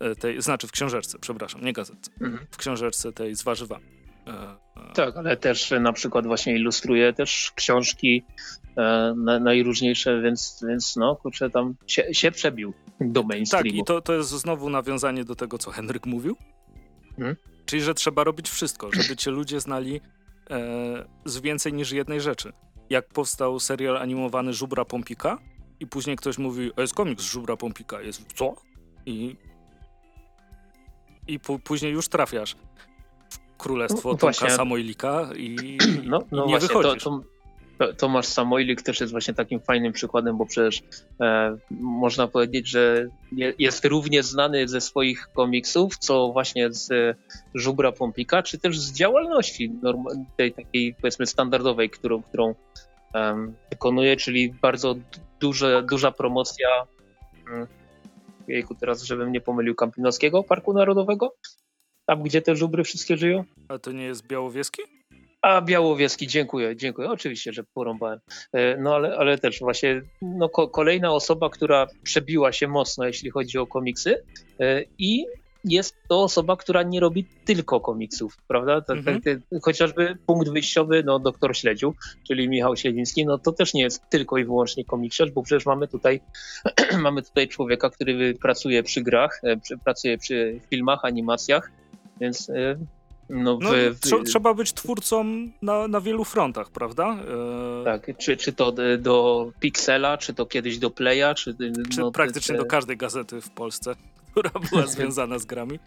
E, 0.00 0.14
tej, 0.14 0.42
znaczy 0.42 0.66
w 0.66 0.72
książeczce, 0.72 1.18
przepraszam, 1.20 1.64
nie 1.64 1.72
gazetce. 1.72 2.10
Mhm. 2.20 2.46
W 2.50 2.56
książeczce 2.56 3.12
tej 3.12 3.34
z 3.36 3.42
warzywami. 3.42 3.84
E, 4.26 4.56
tak, 4.94 5.16
ale 5.16 5.36
też 5.36 5.74
na 5.80 5.92
przykład 5.92 6.26
właśnie 6.26 6.54
ilustruje 6.54 7.12
też 7.12 7.52
książki 7.54 8.22
e, 8.76 9.14
najróżniejsze, 9.40 10.22
więc, 10.22 10.64
więc 10.68 10.96
no, 10.96 11.16
kurczę, 11.16 11.50
tam 11.50 11.74
się, 11.86 12.14
się 12.14 12.30
przebił 12.30 12.74
do 13.00 13.22
mainstreamu. 13.22 13.70
Tak, 13.70 13.78
i 13.78 13.84
to, 13.84 14.00
to 14.00 14.12
jest 14.12 14.30
znowu 14.30 14.70
nawiązanie 14.70 15.24
do 15.24 15.36
tego, 15.36 15.58
co 15.58 15.70
Henryk 15.70 16.06
mówił. 16.06 16.36
Mhm. 17.10 17.36
Czyli, 17.66 17.82
że 17.82 17.94
trzeba 17.94 18.24
robić 18.24 18.48
wszystko, 18.48 18.92
żeby 18.92 19.16
cię 19.16 19.30
ludzie 19.30 19.60
znali 19.60 20.00
e, 20.50 20.60
z 21.24 21.40
więcej 21.40 21.72
niż 21.72 21.92
jednej 21.92 22.20
rzeczy 22.20 22.52
jak 22.90 23.08
powstał 23.08 23.60
serial 23.60 23.96
animowany 23.96 24.52
Żubra 24.52 24.84
Pompika 24.84 25.38
i 25.80 25.86
później 25.86 26.16
ktoś 26.16 26.38
mówi, 26.38 26.70
jest 26.76 26.94
komiks 26.94 27.24
Żubra 27.24 27.56
Pompika, 27.56 28.00
jest 28.00 28.32
co? 28.34 28.54
I, 29.06 29.36
i 31.28 31.40
później 31.64 31.92
już 31.92 32.08
trafiasz 32.08 32.56
w 33.30 33.56
królestwo 33.58 34.12
no, 34.12 34.18
Tomka 34.18 34.50
Samoilika 34.50 35.28
i, 35.36 35.78
no, 36.04 36.22
no 36.30 36.44
i 36.44 36.46
nie 36.46 36.58
właśnie, 36.58 36.68
wychodzisz. 36.68 37.04
To, 37.04 37.10
to, 37.10 37.39
Tomasz 37.96 38.26
Samoilik 38.26 38.82
też 38.82 39.00
jest 39.00 39.12
właśnie 39.12 39.34
takim 39.34 39.60
fajnym 39.60 39.92
przykładem, 39.92 40.38
bo 40.38 40.46
przecież 40.46 40.82
e, 41.20 41.56
można 41.70 42.28
powiedzieć, 42.28 42.68
że 42.68 43.06
jest 43.58 43.84
równie 43.84 44.22
znany 44.22 44.68
ze 44.68 44.80
swoich 44.80 45.28
komiksów, 45.34 45.98
co 45.98 46.32
właśnie 46.32 46.72
z 46.72 47.16
Żubra 47.54 47.92
Pompika, 47.92 48.42
czy 48.42 48.58
też 48.58 48.80
z 48.80 48.92
działalności 48.92 49.72
tej 50.36 50.52
takiej 50.52 50.94
powiedzmy 50.94 51.26
standardowej, 51.26 51.90
którą, 51.90 52.22
którą 52.22 52.54
wykonuje, 53.70 54.16
czyli 54.16 54.54
bardzo 54.62 54.94
duże, 55.40 55.82
duża 55.90 56.10
promocja 56.10 56.68
um, 57.52 57.66
jejku, 58.48 58.74
teraz 58.74 59.02
żebym 59.02 59.32
nie 59.32 59.40
pomylił 59.40 59.74
Kampinowskiego 59.74 60.42
Parku 60.42 60.72
Narodowego, 60.72 61.34
tam 62.06 62.22
gdzie 62.22 62.42
te 62.42 62.56
żubry 62.56 62.84
wszystkie 62.84 63.16
żyją. 63.16 63.44
A 63.68 63.78
to 63.78 63.92
nie 63.92 64.04
jest 64.04 64.26
Białowieski? 64.26 64.99
A 65.42 65.60
Białowieski, 65.60 66.26
dziękuję, 66.26 66.76
dziękuję. 66.76 67.10
Oczywiście, 67.10 67.52
że 67.52 67.64
porąbałem. 67.74 68.18
E, 68.52 68.76
no 68.76 68.94
ale, 68.94 69.16
ale 69.16 69.38
też 69.38 69.60
właśnie 69.60 70.02
no, 70.22 70.48
ko 70.48 70.68
kolejna 70.68 71.12
osoba, 71.12 71.50
która 71.50 71.86
przebiła 72.02 72.52
się 72.52 72.68
mocno, 72.68 73.06
jeśli 73.06 73.30
chodzi 73.30 73.58
o 73.58 73.66
komiksy 73.66 74.22
e, 74.60 74.84
i 74.98 75.26
jest 75.64 75.96
to 76.08 76.22
osoba, 76.22 76.56
która 76.56 76.82
nie 76.82 77.00
robi 77.00 77.24
tylko 77.44 77.80
komiksów, 77.80 78.36
prawda? 78.48 78.80
Tak, 78.80 78.98
mhm. 78.98 79.20
tak, 79.22 79.62
chociażby 79.62 80.16
punkt 80.26 80.48
wyjściowy, 80.48 81.02
no 81.04 81.18
doktor 81.18 81.56
Śledziu, 81.56 81.94
czyli 82.28 82.48
Michał 82.48 82.76
Siedliński, 82.76 83.26
no 83.26 83.38
to 83.38 83.52
też 83.52 83.74
nie 83.74 83.82
jest 83.82 84.02
tylko 84.10 84.38
i 84.38 84.44
wyłącznie 84.44 84.84
komiksiarz, 84.84 85.30
bo 85.30 85.42
przecież 85.42 85.66
mamy 85.66 85.88
tutaj, 85.88 86.20
mamy 87.02 87.22
tutaj 87.22 87.48
człowieka, 87.48 87.90
który 87.90 88.34
pracuje 88.34 88.82
przy 88.82 89.02
grach, 89.02 89.40
e, 89.44 89.56
pracuje 89.84 90.18
przy 90.18 90.60
filmach, 90.70 91.04
animacjach, 91.04 91.70
więc 92.20 92.50
no, 93.30 93.58
no 93.60 93.70
w, 93.70 93.74
w... 93.94 94.24
Trzeba 94.24 94.54
być 94.54 94.72
twórcą 94.72 95.24
na, 95.62 95.88
na 95.88 96.00
wielu 96.00 96.24
frontach, 96.24 96.70
prawda? 96.70 97.16
E... 97.80 97.84
Tak, 97.84 98.18
czy, 98.18 98.36
czy 98.36 98.52
to 98.52 98.72
do 98.98 99.50
Pixela, 99.60 100.18
czy 100.18 100.34
to 100.34 100.46
kiedyś 100.46 100.78
do 100.78 100.90
Playa, 100.90 101.34
czy... 101.36 101.56
czy 101.90 102.00
no, 102.00 102.12
praktycznie 102.12 102.54
te... 102.54 102.58
do 102.58 102.66
każdej 102.66 102.96
gazety 102.96 103.40
w 103.40 103.50
Polsce, 103.50 103.94
która 104.30 104.50
była 104.70 104.86
związana 104.96 105.38
z 105.38 105.44
grami. 105.44 105.78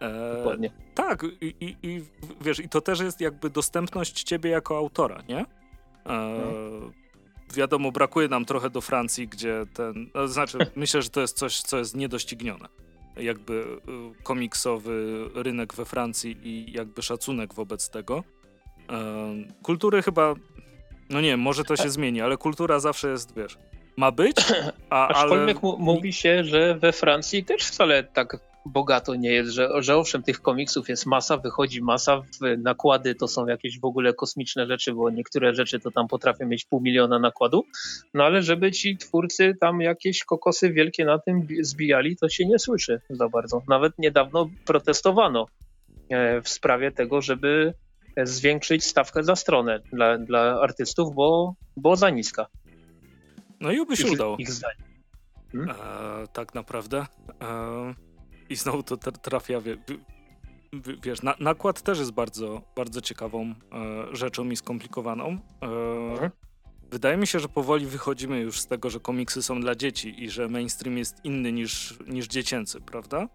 E... 0.00 0.36
Dokładnie. 0.36 0.70
Tak, 0.94 1.22
i, 1.40 1.54
i, 1.60 1.76
i, 1.82 2.02
wiesz, 2.40 2.60
i 2.60 2.68
to 2.68 2.80
też 2.80 3.00
jest 3.00 3.20
jakby 3.20 3.50
dostępność 3.50 4.22
ciebie 4.22 4.50
jako 4.50 4.76
autora, 4.76 5.22
nie? 5.28 5.40
E... 5.40 5.46
Hmm. 6.04 6.92
Wiadomo, 7.54 7.92
brakuje 7.92 8.28
nam 8.28 8.44
trochę 8.44 8.70
do 8.70 8.80
Francji, 8.80 9.28
gdzie 9.28 9.64
ten... 9.74 10.10
No, 10.14 10.28
znaczy, 10.28 10.58
myślę, 10.76 11.02
że 11.02 11.10
to 11.10 11.20
jest 11.20 11.36
coś, 11.36 11.60
co 11.60 11.78
jest 11.78 11.96
niedoścignione 11.96 12.68
jakby 13.18 13.52
y, 13.52 14.22
komiksowy 14.22 15.24
rynek 15.34 15.74
we 15.74 15.84
Francji 15.84 16.36
i 16.42 16.72
jakby 16.72 17.02
szacunek 17.02 17.54
wobec 17.54 17.90
tego. 17.90 18.24
Kultury 19.62 20.02
chyba, 20.02 20.34
no 21.10 21.20
nie 21.20 21.36
może 21.36 21.64
to 21.64 21.76
się 21.76 21.90
zmieni, 21.90 22.20
ale 22.20 22.36
kultura 22.36 22.80
zawsze 22.80 23.08
jest, 23.08 23.34
wiesz, 23.36 23.58
ma 23.96 24.10
być, 24.10 24.36
a, 24.90 25.08
Aczkolwiek 25.08 25.58
ale... 25.62 25.76
mówi 25.78 26.12
się, 26.12 26.44
że 26.44 26.74
we 26.74 26.92
Francji 26.92 27.44
też 27.44 27.62
wcale 27.62 28.04
tak 28.04 28.36
bogato 28.68 29.14
nie 29.14 29.32
jest, 29.32 29.50
że, 29.50 29.68
że 29.78 29.96
owszem, 29.96 30.22
tych 30.22 30.40
komiksów 30.40 30.88
jest 30.88 31.06
masa, 31.06 31.36
wychodzi 31.36 31.82
masa, 31.82 32.22
nakłady 32.58 33.14
to 33.14 33.28
są 33.28 33.46
jakieś 33.46 33.80
w 33.80 33.84
ogóle 33.84 34.14
kosmiczne 34.14 34.66
rzeczy, 34.66 34.92
bo 34.92 35.10
niektóre 35.10 35.54
rzeczy 35.54 35.80
to 35.80 35.90
tam 35.90 36.08
potrafią 36.08 36.46
mieć 36.46 36.64
pół 36.64 36.80
miliona 36.80 37.18
nakładu, 37.18 37.64
no 38.14 38.24
ale 38.24 38.42
żeby 38.42 38.72
ci 38.72 38.96
twórcy 38.96 39.56
tam 39.60 39.80
jakieś 39.80 40.24
kokosy 40.24 40.72
wielkie 40.72 41.04
na 41.04 41.18
tym 41.18 41.46
zbijali, 41.60 42.16
to 42.16 42.28
się 42.28 42.46
nie 42.46 42.58
słyszy 42.58 43.00
za 43.10 43.28
bardzo. 43.28 43.62
Nawet 43.68 43.98
niedawno 43.98 44.50
protestowano 44.64 45.46
e, 46.08 46.42
w 46.42 46.48
sprawie 46.48 46.92
tego, 46.92 47.22
żeby 47.22 47.74
zwiększyć 48.24 48.84
stawkę 48.84 49.24
za 49.24 49.36
stronę 49.36 49.80
dla, 49.92 50.18
dla 50.18 50.60
artystów, 50.60 51.14
bo, 51.14 51.54
bo 51.76 51.96
za 51.96 52.10
niska. 52.10 52.46
No 53.60 53.72
i 53.72 53.80
oby 53.80 53.96
się 53.96 54.06
ich, 54.06 54.12
udało. 54.12 54.36
Ich 54.38 54.50
zdaniem. 54.50 54.88
hmm? 55.52 55.76
tak 56.32 56.54
naprawdę. 56.54 57.06
E, 57.42 58.07
I 58.48 58.56
znowu 58.56 58.82
to 58.82 58.96
trafia, 58.96 59.60
wie, 59.60 59.76
wiesz, 61.02 61.22
na, 61.22 61.34
nakład 61.40 61.82
też 61.82 61.98
jest 61.98 62.10
bardzo, 62.10 62.62
bardzo 62.76 63.00
ciekawą 63.00 63.42
e, 63.42 63.54
rzeczą 64.16 64.50
i 64.50 64.56
skomplikowaną. 64.56 65.38
Hmm? 65.60 66.30
Wydaje 66.90 67.16
mi 67.16 67.26
się, 67.26 67.40
że 67.40 67.48
powoli 67.48 67.86
wychodzimy 67.86 68.40
już 68.40 68.60
z 68.60 68.66
tego, 68.66 68.90
że 68.90 69.00
komiksy 69.00 69.42
są 69.42 69.60
dla 69.60 69.74
dzieci 69.74 70.24
i 70.24 70.30
że 70.30 70.48
mainstream 70.48 70.98
jest 70.98 71.24
inny 71.24 71.52
niż, 71.52 71.98
niż 72.06 72.26
dziecięcy, 72.26 72.80
prawda? 72.80 73.28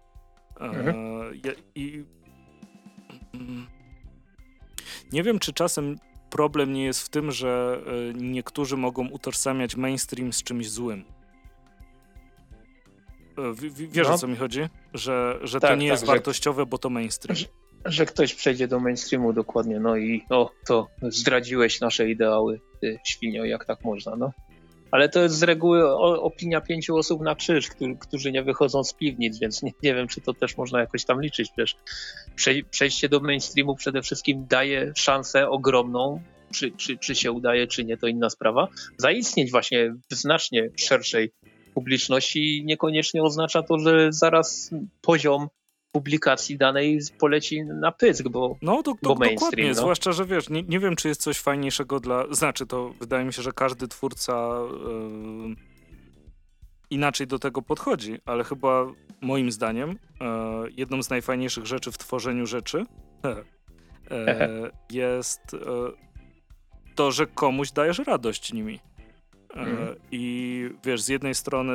Mhm. 0.60 0.96
I 1.74 2.04
mm, 3.34 3.66
nie 5.12 5.22
wiem, 5.22 5.38
czy 5.38 5.52
czasem 5.52 5.96
problem 6.30 6.72
nie 6.72 6.84
jest 6.84 7.02
w 7.02 7.08
tym, 7.08 7.32
że 7.32 7.80
e, 7.86 8.14
niektórzy 8.14 8.76
mogą 8.76 9.08
utożsamiać 9.08 9.76
mainstream 9.76 10.32
z 10.32 10.42
czymś 10.42 10.70
złym. 10.70 11.04
E, 13.38 13.54
wiesz 13.88 14.08
no. 14.08 14.14
o 14.14 14.18
co 14.18 14.26
mi 14.26 14.36
chodzi? 14.36 14.60
Że, 14.94 15.38
że 15.42 15.60
tak, 15.60 15.70
to 15.70 15.76
nie 15.76 15.88
tak, 15.88 15.92
jest 15.92 16.06
wartościowe, 16.06 16.66
bo 16.66 16.78
to 16.78 16.90
mainstream. 16.90 17.36
Że, 17.36 17.46
że, 17.84 18.06
ktoś 18.06 18.34
przejdzie 18.34 18.68
do 18.68 18.80
mainstreamu 18.80 19.32
dokładnie, 19.32 19.80
no 19.80 19.96
i 19.96 20.24
o, 20.30 20.50
to 20.66 20.88
zdradziłeś 21.02 21.80
nasze 21.80 22.10
ideały, 22.10 22.60
ty 22.80 22.98
świnio, 23.04 23.44
jak 23.44 23.64
tak 23.64 23.84
można, 23.84 24.16
no. 24.16 24.32
Ale 24.90 25.08
to 25.08 25.22
jest 25.22 25.34
z 25.34 25.42
reguły 25.42 25.96
opinia 26.20 26.60
pięciu 26.60 26.96
osób 26.96 27.22
na 27.22 27.34
krzyż, 27.34 27.68
którzy 28.00 28.32
nie 28.32 28.42
wychodzą 28.42 28.84
z 28.84 28.94
piwnic, 28.94 29.38
więc 29.38 29.62
nie, 29.62 29.72
nie 29.82 29.94
wiem, 29.94 30.08
czy 30.08 30.20
to 30.20 30.34
też 30.34 30.56
można 30.56 30.80
jakoś 30.80 31.04
tam 31.04 31.22
liczyć. 31.22 31.50
Przecież 31.50 32.64
przejście 32.70 33.08
do 33.08 33.20
mainstreamu 33.20 33.76
przede 33.76 34.02
wszystkim 34.02 34.46
daje 34.46 34.92
szansę 34.96 35.48
ogromną, 35.48 36.20
czy, 36.54 36.70
czy, 36.70 36.98
czy 36.98 37.14
się 37.14 37.32
udaje, 37.32 37.66
czy 37.66 37.84
nie, 37.84 37.96
to 37.96 38.06
inna 38.06 38.30
sprawa, 38.30 38.68
zaistnieć 38.98 39.50
właśnie 39.50 39.94
w 40.10 40.14
znacznie 40.14 40.70
szerszej 40.76 41.32
publiczności 41.74 42.62
niekoniecznie 42.64 43.22
oznacza 43.22 43.62
to, 43.62 43.78
że 43.78 44.12
zaraz 44.12 44.70
poziom 45.00 45.48
publikacji 45.92 46.58
danej 46.58 47.00
poleci 47.18 47.64
na 47.64 47.92
pysk, 47.92 48.28
bo, 48.28 48.56
no, 48.62 48.82
to, 48.82 48.94
to, 49.02 49.14
bo. 49.14 49.24
Dokładnie, 49.24 49.68
no. 49.68 49.74
zwłaszcza, 49.74 50.12
że 50.12 50.26
wiesz, 50.26 50.50
nie, 50.50 50.62
nie 50.62 50.80
wiem, 50.80 50.96
czy 50.96 51.08
jest 51.08 51.22
coś 51.22 51.38
fajniejszego 51.38 52.00
dla... 52.00 52.24
Znaczy, 52.30 52.66
to 52.66 52.94
wydaje 53.00 53.24
mi 53.24 53.32
się, 53.32 53.42
że 53.42 53.52
każdy 53.52 53.88
twórca 53.88 54.58
yy, 55.48 55.56
inaczej 56.90 57.26
do 57.26 57.38
tego 57.38 57.62
podchodzi, 57.62 58.18
ale 58.24 58.44
chyba 58.44 58.86
moim 59.20 59.52
zdaniem 59.52 59.90
yy, 59.90 60.26
jedną 60.76 61.02
z 61.02 61.10
najfajniejszych 61.10 61.66
rzeczy 61.66 61.92
w 61.92 61.98
tworzeniu 61.98 62.46
rzeczy 62.46 62.78
yy, 63.24 64.70
jest 64.90 65.40
to, 66.94 67.12
że 67.12 67.26
komuś 67.26 67.72
dajesz 67.72 67.98
radość 67.98 68.52
nimi. 68.52 68.80
Mm. 69.54 69.96
I 70.12 70.68
wiesz, 70.84 71.02
z 71.02 71.08
jednej 71.08 71.34
strony, 71.34 71.72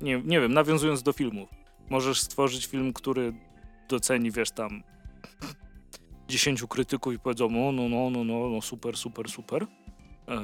nie, 0.00 0.22
nie 0.24 0.40
wiem, 0.40 0.52
nawiązując 0.52 1.02
do 1.02 1.12
filmów, 1.12 1.48
Możesz 1.90 2.20
stworzyć 2.20 2.66
film, 2.66 2.92
który 2.92 3.32
doceni, 3.88 4.30
wiesz, 4.30 4.50
tam 4.50 4.82
dziesięciu 6.28 6.68
krytyków 6.68 7.14
i 7.14 7.18
powiedzą, 7.18 7.50
no, 7.50 7.72
no, 7.72 7.88
no, 7.88 8.10
no, 8.10 8.24
no, 8.24 8.48
no 8.48 8.62
super, 8.62 8.96
super, 8.96 9.28
super. 9.28 9.66
E, 10.28 10.36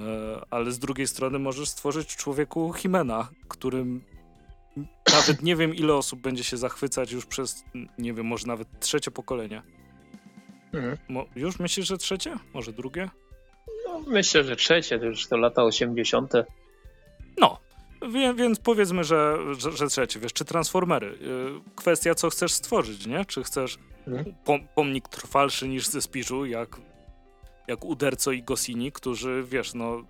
ale 0.51 0.73
z 0.73 0.79
drugiej 0.79 1.07
strony 1.07 1.39
możesz 1.39 1.69
stworzyć 1.69 2.17
człowieku 2.17 2.73
Himena, 2.73 3.29
którym 3.49 4.05
nawet 5.13 5.43
nie 5.43 5.57
wiem, 5.57 5.75
ile 5.75 5.95
osób 5.95 6.21
będzie 6.21 6.45
się 6.45 6.57
zachwycać 6.57 7.13
już 7.13 7.27
przez, 7.27 7.65
nie 7.99 8.15
wiem, 8.15 8.27
może 8.27 8.47
nawet 8.47 8.81
trzecie 8.81 9.11
pokolenie. 9.11 9.63
Mhm. 10.73 10.97
Mo, 11.09 11.25
już 11.37 11.59
myślisz, 11.59 11.87
że 11.87 11.99
trzecie? 11.99 12.37
Może 12.55 12.73
drugie? 12.73 13.11
No, 13.87 14.01
myślę, 14.07 14.45
że 14.45 14.57
trzecie, 14.57 14.99
to 14.99 15.05
już 15.05 15.29
to 15.29 15.37
lata 15.37 15.65
80. 15.65 16.33
No, 17.41 17.59
Wie, 18.09 18.35
więc 18.35 18.59
powiedzmy, 18.59 19.05
że, 19.05 19.39
że, 19.59 19.73
że 19.73 19.87
trzecie, 19.87 20.21
wiesz, 20.21 20.33
czy 20.33 20.45
Transformery. 20.45 21.07
Y, 21.07 21.75
kwestia, 21.77 22.15
co 22.15 22.31
chcesz 22.31 22.53
stworzyć, 22.53 23.07
nie? 23.07 23.25
Czy 23.25 23.43
chcesz 23.43 23.79
mhm. 24.07 24.35
pom 24.45 24.61
pomnik 24.75 25.09
trwalszy 25.09 25.69
niż 25.69 25.87
ze 25.87 26.03
Spiżu, 26.03 26.47
jak, 26.47 26.81
jak 27.69 27.85
Uderco 27.85 28.33
i 28.33 28.43
Gosini, 28.43 28.93
którzy, 28.93 29.45
wiesz, 29.49 29.75
no, 29.75 30.03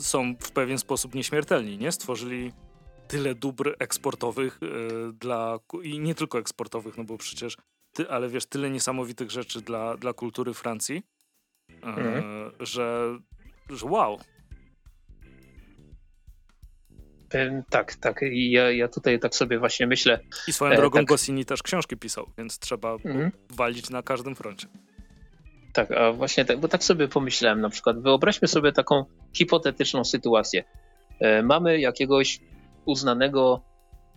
są 0.00 0.34
w 0.40 0.50
pewien 0.50 0.78
sposób 0.78 1.14
nieśmiertelni, 1.14 1.78
nie? 1.78 1.92
Stworzyli 1.92 2.52
tyle 3.08 3.34
dóbr 3.34 3.76
eksportowych 3.78 4.58
yy, 4.62 5.12
dla, 5.12 5.58
i 5.82 5.98
nie 6.00 6.14
tylko 6.14 6.38
eksportowych, 6.38 6.96
no 6.96 7.04
bo 7.04 7.18
przecież, 7.18 7.56
ty, 7.92 8.10
ale 8.10 8.28
wiesz, 8.28 8.46
tyle 8.46 8.70
niesamowitych 8.70 9.30
rzeczy 9.30 9.60
dla, 9.60 9.96
dla 9.96 10.12
kultury 10.12 10.54
Francji, 10.54 11.02
yy, 11.68 11.76
mhm. 11.82 12.24
że, 12.60 13.18
że 13.70 13.86
wow, 13.86 14.18
tak, 17.70 17.94
tak. 17.94 18.22
I 18.22 18.50
ja, 18.50 18.70
ja 18.70 18.88
tutaj 18.88 19.20
tak 19.20 19.34
sobie 19.34 19.58
właśnie 19.58 19.86
myślę. 19.86 20.20
I 20.48 20.52
swoją 20.52 20.76
drogą 20.76 20.98
e, 20.98 21.02
tak. 21.02 21.08
Gosini 21.08 21.44
też 21.44 21.62
książki 21.62 21.96
pisał, 21.96 22.30
więc 22.38 22.58
trzeba 22.58 22.92
mhm. 22.92 23.32
walić 23.50 23.90
na 23.90 24.02
każdym 24.02 24.34
froncie. 24.34 24.66
Tak, 25.72 25.92
a 25.92 26.12
właśnie 26.12 26.44
tak, 26.44 26.60
bo 26.60 26.68
tak 26.68 26.84
sobie 26.84 27.08
pomyślałem 27.08 27.60
na 27.60 27.70
przykład, 27.70 28.02
wyobraźmy 28.02 28.48
sobie 28.48 28.72
taką 28.72 29.04
hipotetyczną 29.32 30.04
sytuację. 30.04 30.64
E, 31.20 31.42
mamy 31.42 31.80
jakiegoś 31.80 32.40
uznanego 32.84 33.62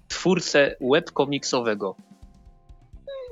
twórcę 0.07 0.75
webkomiksowego. 0.91 1.95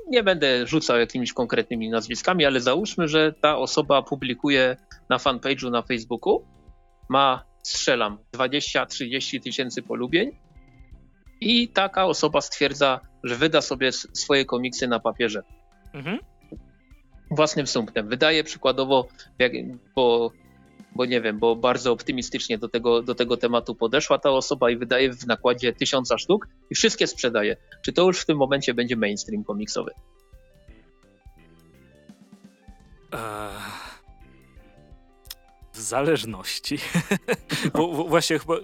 Nie 0.08 0.22
będę 0.22 0.66
rzucał 0.66 0.98
jakimiś 0.98 1.32
konkretnymi 1.32 1.90
nazwiskami, 1.90 2.44
ale 2.44 2.60
załóżmy, 2.60 3.08
że 3.08 3.32
ta 3.32 3.56
osoba 3.56 4.02
publikuje 4.02 4.76
na 5.08 5.16
fanpage'u 5.16 5.70
na 5.70 5.82
Facebooku, 5.82 6.44
ma 7.08 7.49
strzelam 7.62 8.18
20-30 8.32 9.42
tysięcy 9.42 9.82
polubień 9.82 10.30
i 11.40 11.68
taka 11.68 12.06
osoba 12.06 12.40
stwierdza, 12.40 13.00
że 13.24 13.36
wyda 13.36 13.60
sobie 13.60 13.92
swoje 13.92 14.44
komiksy 14.44 14.88
na 14.88 15.00
papierze. 15.00 15.42
Mhm. 15.94 16.18
Własnym 17.30 17.66
sumptem. 17.66 18.08
Wydaje 18.08 18.44
przykładowo, 18.44 19.08
bo, 19.96 20.32
bo 20.96 21.04
nie 21.04 21.20
wiem, 21.20 21.38
bo 21.38 21.56
bardzo 21.56 21.92
optymistycznie 21.92 22.58
do 22.58 22.68
tego, 22.68 23.02
do 23.02 23.14
tego 23.14 23.36
tematu 23.36 23.74
podeszła 23.74 24.18
ta 24.18 24.30
osoba 24.30 24.70
i 24.70 24.76
wydaje 24.76 25.12
w 25.12 25.26
nakładzie 25.26 25.72
tysiąca 25.72 26.18
sztuk 26.18 26.48
i 26.70 26.74
wszystkie 26.74 27.06
sprzedaje. 27.06 27.56
Czy 27.82 27.92
to 27.92 28.02
już 28.02 28.20
w 28.20 28.26
tym 28.26 28.36
momencie 28.36 28.74
będzie 28.74 28.96
mainstream 28.96 29.44
komiksowy? 29.44 29.90
Uh 33.12 33.89
zależności. 35.80 36.78
Bo 37.74 37.88
właśnie 37.88 38.38
chyba 38.38 38.54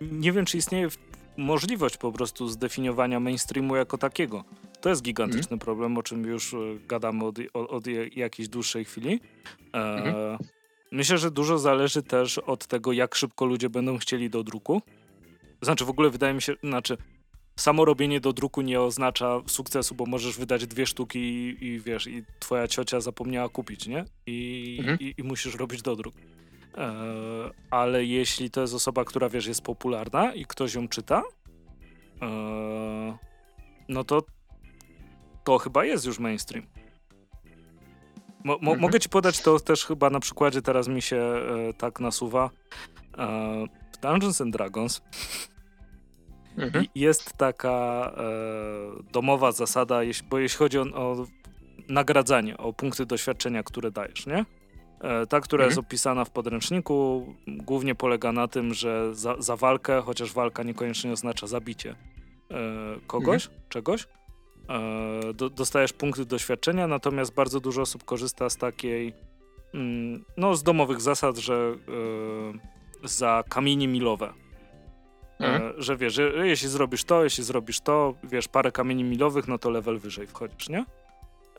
nie 0.00 0.32
wiem, 0.32 0.44
czy 0.44 0.56
istnieje 0.56 0.88
możliwość 1.36 1.96
po 1.96 2.12
prostu 2.12 2.48
zdefiniowania 2.48 3.20
mainstreamu 3.20 3.76
jako 3.76 3.98
takiego. 3.98 4.44
To 4.80 4.88
jest 4.88 5.02
gigantyczny 5.02 5.50
mm. 5.50 5.58
problem, 5.58 5.98
o 5.98 6.02
czym 6.02 6.24
już 6.24 6.54
e, 6.54 6.56
gadamy 6.88 7.24
od, 7.24 7.38
od, 7.54 7.70
od 7.70 7.86
jakiejś 8.16 8.48
dłuższej 8.48 8.84
chwili. 8.84 9.20
E, 9.74 9.78
mm. 9.78 10.38
Myślę, 10.92 11.18
że 11.18 11.30
dużo 11.30 11.58
zależy 11.58 12.02
też 12.02 12.38
od 12.38 12.66
tego, 12.66 12.92
jak 12.92 13.14
szybko 13.14 13.44
ludzie 13.44 13.70
będą 13.70 13.98
chcieli 13.98 14.30
do 14.30 14.42
druku. 14.44 14.82
Znaczy, 15.62 15.84
w 15.84 15.90
ogóle 15.90 16.10
wydaje 16.10 16.34
mi 16.34 16.42
się, 16.42 16.54
znaczy, 16.62 16.96
samo 17.56 17.84
robienie 17.84 18.20
do 18.20 18.32
druku 18.32 18.62
nie 18.62 18.80
oznacza 18.80 19.40
sukcesu, 19.46 19.94
bo 19.94 20.06
możesz 20.06 20.38
wydać 20.38 20.66
dwie 20.66 20.86
sztuki 20.86 21.18
i, 21.18 21.64
i 21.64 21.80
wiesz, 21.80 22.06
i 22.06 22.24
twoja 22.38 22.68
ciocia 22.68 23.00
zapomniała 23.00 23.48
kupić, 23.48 23.86
nie? 23.86 24.04
I, 24.26 24.76
mhm. 24.80 24.98
i, 25.00 25.14
i 25.18 25.22
musisz 25.22 25.54
robić 25.54 25.82
do 25.82 25.96
druk. 25.96 26.14
E, 26.76 26.94
ale 27.70 28.04
jeśli 28.04 28.50
to 28.50 28.60
jest 28.60 28.74
osoba, 28.74 29.04
która 29.04 29.28
wiesz, 29.28 29.46
jest 29.46 29.62
popularna 29.62 30.34
i 30.34 30.44
ktoś 30.44 30.74
ją 30.74 30.88
czyta, 30.88 31.22
e, 32.22 33.18
no 33.88 34.04
to 34.04 34.22
to 35.44 35.58
chyba 35.58 35.84
jest 35.84 36.06
już 36.06 36.18
mainstream. 36.18 36.66
Mo, 38.44 38.52
mo, 38.52 38.70
mhm. 38.70 38.80
Mogę 38.80 39.00
ci 39.00 39.08
podać 39.08 39.42
to 39.42 39.60
też 39.60 39.84
chyba 39.84 40.10
na 40.10 40.20
przykładzie, 40.20 40.62
teraz 40.62 40.88
mi 40.88 41.02
się 41.02 41.16
e, 41.16 41.74
tak 41.74 42.00
nasuwa. 42.00 42.50
E, 43.18 43.66
w 43.92 44.00
Dungeons 44.02 44.40
and 44.40 44.52
Dragons 44.52 45.02
mhm. 46.58 46.84
jest 46.94 47.32
taka 47.36 48.12
e, 48.16 49.12
domowa 49.12 49.52
zasada, 49.52 50.00
bo 50.30 50.38
jeśli 50.38 50.58
chodzi 50.58 50.78
o, 50.78 50.82
o 50.82 51.26
nagradzanie, 51.88 52.56
o 52.58 52.72
punkty 52.72 53.06
doświadczenia, 53.06 53.62
które 53.62 53.90
dajesz, 53.90 54.26
nie? 54.26 54.44
E, 55.00 55.26
ta, 55.26 55.40
która 55.40 55.64
mhm. 55.64 55.70
jest 55.70 55.78
opisana 55.78 56.24
w 56.24 56.30
podręczniku, 56.30 57.26
głównie 57.46 57.94
polega 57.94 58.32
na 58.32 58.48
tym, 58.48 58.74
że 58.74 59.14
za, 59.14 59.36
za 59.38 59.56
walkę, 59.56 60.02
chociaż 60.02 60.32
walka 60.32 60.62
niekoniecznie 60.62 61.12
oznacza 61.12 61.46
zabicie 61.46 61.96
e, 62.50 62.56
kogoś, 63.06 63.46
mhm. 63.46 63.62
czegoś, 63.68 64.06
e, 64.68 65.34
do, 65.34 65.50
dostajesz 65.50 65.92
punkty 65.92 66.24
doświadczenia, 66.24 66.86
natomiast 66.86 67.34
bardzo 67.34 67.60
dużo 67.60 67.82
osób 67.82 68.04
korzysta 68.04 68.50
z 68.50 68.56
takiej, 68.56 69.12
mm, 69.74 70.24
no 70.36 70.54
z 70.54 70.62
domowych 70.62 71.00
zasad, 71.00 71.38
że 71.38 71.74
za 73.04 73.44
kamienie 73.48 73.88
milowe. 73.88 74.32
Mhm. 75.40 75.82
Że 75.82 75.96
wiesz, 75.96 76.20
jeśli 76.42 76.68
zrobisz 76.68 77.04
to, 77.04 77.24
jeśli 77.24 77.44
zrobisz 77.44 77.80
to, 77.80 78.14
wiesz, 78.24 78.48
parę 78.48 78.72
kamieni 78.72 79.04
milowych, 79.04 79.48
no 79.48 79.58
to 79.58 79.70
level 79.70 79.98
wyżej 79.98 80.26
wchodzisz, 80.26 80.68
nie? 80.68 80.84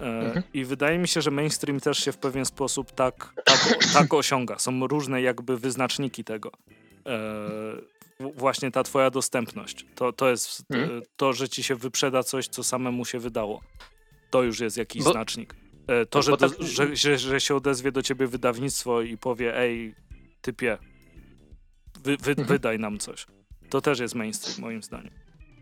E, 0.02 0.06
mhm. 0.06 0.44
I 0.54 0.66
wydaje 0.66 0.98
mi 0.98 1.08
się, 1.08 1.22
że 1.22 1.32
mainstream 1.32 1.80
też 1.80 1.98
się 1.98 2.12
w 2.12 2.18
pewien 2.18 2.46
sposób 2.46 2.92
tak, 2.92 3.34
tak, 3.46 3.78
tak 3.94 4.14
osiąga. 4.14 4.60
Są 4.60 4.88
różne 4.88 5.22
jakby 5.22 5.58
wyznaczniki 5.58 6.24
tego. 6.24 6.52
E, 7.06 8.32
właśnie 8.36 8.72
ta 8.72 8.84
twoja 8.84 9.10
dostępność. 9.10 9.86
To, 9.96 10.14
to 10.14 10.30
jest 10.30 10.64
hmm? 10.72 11.02
to, 11.18 11.34
że 11.34 11.50
ci 11.50 11.64
się 11.64 11.76
wyprzeda 11.76 12.24
coś, 12.24 12.48
co 12.48 12.64
samemu 12.64 13.06
się 13.06 13.20
wydało. 13.20 13.62
To 14.30 14.44
już 14.44 14.60
jest 14.60 14.78
jakiś 14.78 15.04
bo, 15.04 15.12
znacznik. 15.12 15.56
E, 15.88 16.06
to, 16.06 16.22
że, 16.22 16.38
tak... 16.38 16.50
że, 16.60 16.96
że, 16.96 17.18
że, 17.18 17.42
się 17.42 17.56
odezwie 17.56 17.92
do 17.92 18.02
ciebie 18.02 18.28
wydawnictwo 18.28 19.02
i 19.02 19.18
powie, 19.18 19.58
ej, 19.58 19.96
typie, 20.42 20.78
wy, 22.04 22.18
wy, 22.18 22.32
mhm. 22.32 22.48
wydaj 22.48 22.80
nam 22.80 23.00
coś. 23.00 23.26
To 23.70 23.82
też 23.82 24.00
jest 24.00 24.16
mainstream, 24.16 24.62
moim 24.62 24.84
zdaniem. 24.84 25.14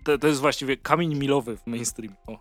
To, 0.03 0.17
to 0.17 0.27
jest 0.27 0.39
właściwie 0.39 0.77
kamień 0.77 1.15
milowy 1.15 1.57
w 1.57 1.67
mainstream. 1.67 2.15
O. 2.27 2.39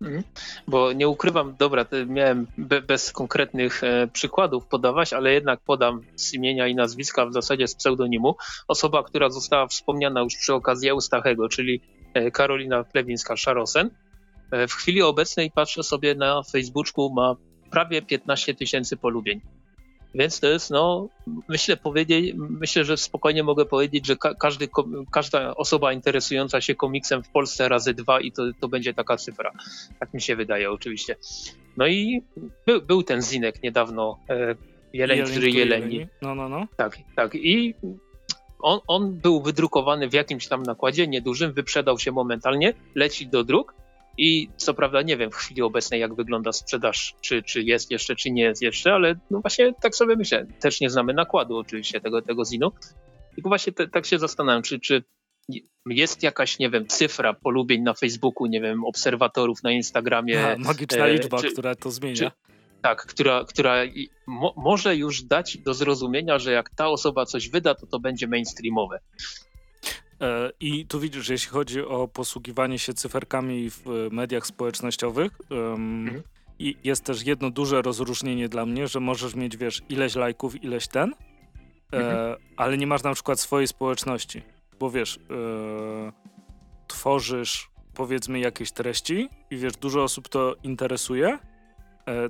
Mhm. 0.00 0.22
Bo 0.68 0.92
nie 0.92 1.08
ukrywam, 1.08 1.54
dobra, 1.58 1.86
miałem 2.06 2.46
be, 2.58 2.82
bez 2.82 3.12
konkretnych 3.12 3.84
e, 3.84 4.08
przykładów 4.12 4.66
podawać, 4.66 5.12
ale 5.12 5.32
jednak 5.32 5.60
podam 5.60 6.02
z 6.16 6.34
imienia 6.34 6.66
i 6.66 6.74
nazwiska, 6.74 7.26
w 7.26 7.32
zasadzie 7.32 7.68
z 7.68 7.74
pseudonimu. 7.74 8.36
Osoba, 8.68 9.02
która 9.02 9.30
została 9.30 9.66
wspomniana 9.66 10.20
już 10.20 10.36
przy 10.36 10.54
okazji 10.54 10.88
Eustachego, 10.88 11.48
czyli 11.48 11.80
e, 12.14 12.30
Karolina 12.30 12.84
Plewińska-Szarosen. 12.84 13.88
E, 14.50 14.66
w 14.68 14.72
chwili 14.72 15.02
obecnej 15.02 15.50
patrzę 15.50 15.82
sobie 15.82 16.14
na 16.14 16.42
Facebooku, 16.42 17.14
ma 17.14 17.36
prawie 17.70 18.02
15 18.02 18.54
tysięcy 18.54 18.96
polubień. 18.96 19.40
Więc 20.14 20.40
to 20.40 20.46
jest, 20.46 20.70
no, 20.70 21.08
myślę 21.48 21.76
powiedzieć, 21.76 22.34
myślę, 22.36 22.84
że 22.84 22.96
spokojnie 22.96 23.42
mogę 23.42 23.64
powiedzieć, 23.64 24.06
że 24.06 24.16
ka 24.16 24.34
każdy, 24.34 24.68
każda 25.12 25.54
osoba 25.54 25.92
interesująca 25.92 26.60
się 26.60 26.74
komiksem 26.74 27.22
w 27.22 27.28
Polsce 27.28 27.68
razy 27.68 27.94
dwa 27.94 28.20
i 28.20 28.32
to, 28.32 28.42
to 28.60 28.68
będzie 28.68 28.94
taka 28.94 29.16
cyfra. 29.16 29.52
Tak 30.00 30.14
mi 30.14 30.20
się 30.20 30.36
wydaje 30.36 30.70
oczywiście. 30.70 31.16
No 31.76 31.86
i 31.86 32.22
był, 32.66 32.82
był 32.82 33.02
ten 33.02 33.22
zinek 33.22 33.62
niedawno, 33.62 34.18
e, 34.28 34.54
Jeleń, 34.92 35.18
Jeleń 35.18 35.32
który 35.32 35.50
Jeleni. 35.50 36.06
No, 36.22 36.34
no, 36.34 36.48
no. 36.48 36.66
Tak, 36.76 36.98
tak. 37.16 37.34
I 37.34 37.74
on, 38.62 38.80
on 38.86 39.12
był 39.12 39.42
wydrukowany 39.42 40.08
w 40.08 40.12
jakimś 40.12 40.48
tam 40.48 40.62
nakładzie 40.62 41.06
niedużym, 41.06 41.52
wyprzedał 41.52 41.98
się 41.98 42.12
momentalnie, 42.12 42.74
leci 42.94 43.26
do 43.26 43.44
druk 43.44 43.74
i 44.18 44.48
co 44.56 44.74
prawda 44.74 45.02
nie 45.02 45.16
wiem 45.16 45.30
w 45.30 45.34
chwili 45.34 45.62
obecnej, 45.62 46.00
jak 46.00 46.14
wygląda 46.14 46.52
sprzedaż, 46.52 47.14
czy, 47.20 47.42
czy 47.42 47.62
jest 47.62 47.90
jeszcze, 47.90 48.16
czy 48.16 48.30
nie 48.30 48.42
jest 48.42 48.62
jeszcze, 48.62 48.92
ale 48.92 49.14
no 49.30 49.40
właśnie 49.40 49.72
tak 49.82 49.96
sobie 49.96 50.16
myślę. 50.16 50.46
Też 50.60 50.80
nie 50.80 50.90
znamy 50.90 51.14
nakładu 51.14 51.56
oczywiście 51.56 52.00
tego, 52.00 52.22
tego 52.22 52.44
zinu. 52.44 52.72
I 53.36 53.42
właśnie 53.42 53.72
te, 53.72 53.88
tak 53.88 54.06
się 54.06 54.18
zastanawiam, 54.18 54.62
czy, 54.62 54.80
czy 54.80 55.02
jest 55.86 56.22
jakaś, 56.22 56.58
nie 56.58 56.70
wiem, 56.70 56.86
cyfra 56.86 57.34
polubień 57.34 57.82
na 57.82 57.94
Facebooku, 57.94 58.46
nie 58.46 58.60
wiem, 58.60 58.84
obserwatorów 58.84 59.62
na 59.62 59.72
Instagramie. 59.72 60.46
A, 60.46 60.56
magiczna 60.56 61.06
e, 61.06 61.12
liczba, 61.12 61.40
czy, 61.40 61.52
która 61.52 61.74
to 61.74 61.90
zmienia. 61.90 62.16
Czy, 62.16 62.30
tak, 62.82 63.06
która, 63.06 63.44
która 63.44 63.76
mo, 64.26 64.54
może 64.56 64.96
już 64.96 65.22
dać 65.22 65.58
do 65.58 65.74
zrozumienia, 65.74 66.38
że 66.38 66.52
jak 66.52 66.70
ta 66.70 66.88
osoba 66.88 67.26
coś 67.26 67.48
wyda, 67.48 67.74
to 67.74 67.86
to 67.86 68.00
będzie 68.00 68.26
mainstreamowe. 68.26 69.00
E, 70.20 70.52
I 70.60 70.86
tu 70.86 71.00
widzisz, 71.00 71.28
jeśli 71.28 71.50
chodzi 71.50 71.84
o 71.84 72.08
posługiwanie 72.08 72.78
się 72.78 72.94
cyferkami 72.94 73.70
w 73.70 73.86
e, 73.86 73.90
mediach 74.14 74.46
społecznościowych, 74.46 75.32
mhm. 75.50 76.22
i 76.58 76.76
jest 76.84 77.04
też 77.04 77.26
jedno 77.26 77.50
duże 77.50 77.82
rozróżnienie 77.82 78.48
dla 78.48 78.66
mnie, 78.66 78.88
że 78.88 79.00
możesz 79.00 79.34
mieć, 79.34 79.56
wiesz, 79.56 79.82
ileś 79.88 80.14
lajków, 80.14 80.64
ileś 80.64 80.88
ten, 80.88 81.14
e, 81.92 81.96
mhm. 81.96 82.36
ale 82.56 82.78
nie 82.78 82.86
masz 82.86 83.02
na 83.02 83.14
przykład 83.14 83.40
swojej 83.40 83.68
społeczności, 83.68 84.42
bo 84.80 84.90
wiesz, 84.90 85.18
tworzysz 86.88 87.70
powiedzmy 87.94 88.40
jakieś 88.40 88.72
treści 88.72 89.28
i 89.50 89.56
wiesz, 89.56 89.72
dużo 89.72 90.02
osób 90.02 90.28
to 90.28 90.56
interesuje. 90.62 91.38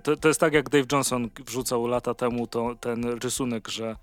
To, 0.03 0.17
to 0.17 0.29
jest 0.29 0.41
tak, 0.41 0.53
jak 0.53 0.71
Dave 0.71 0.87
Johnson 0.93 1.29
wrzucał 1.47 1.87
lata 1.87 2.15
temu 2.15 2.47
to, 2.47 2.75
ten 2.75 3.05
rysunek, 3.05 3.69
że 3.69 3.97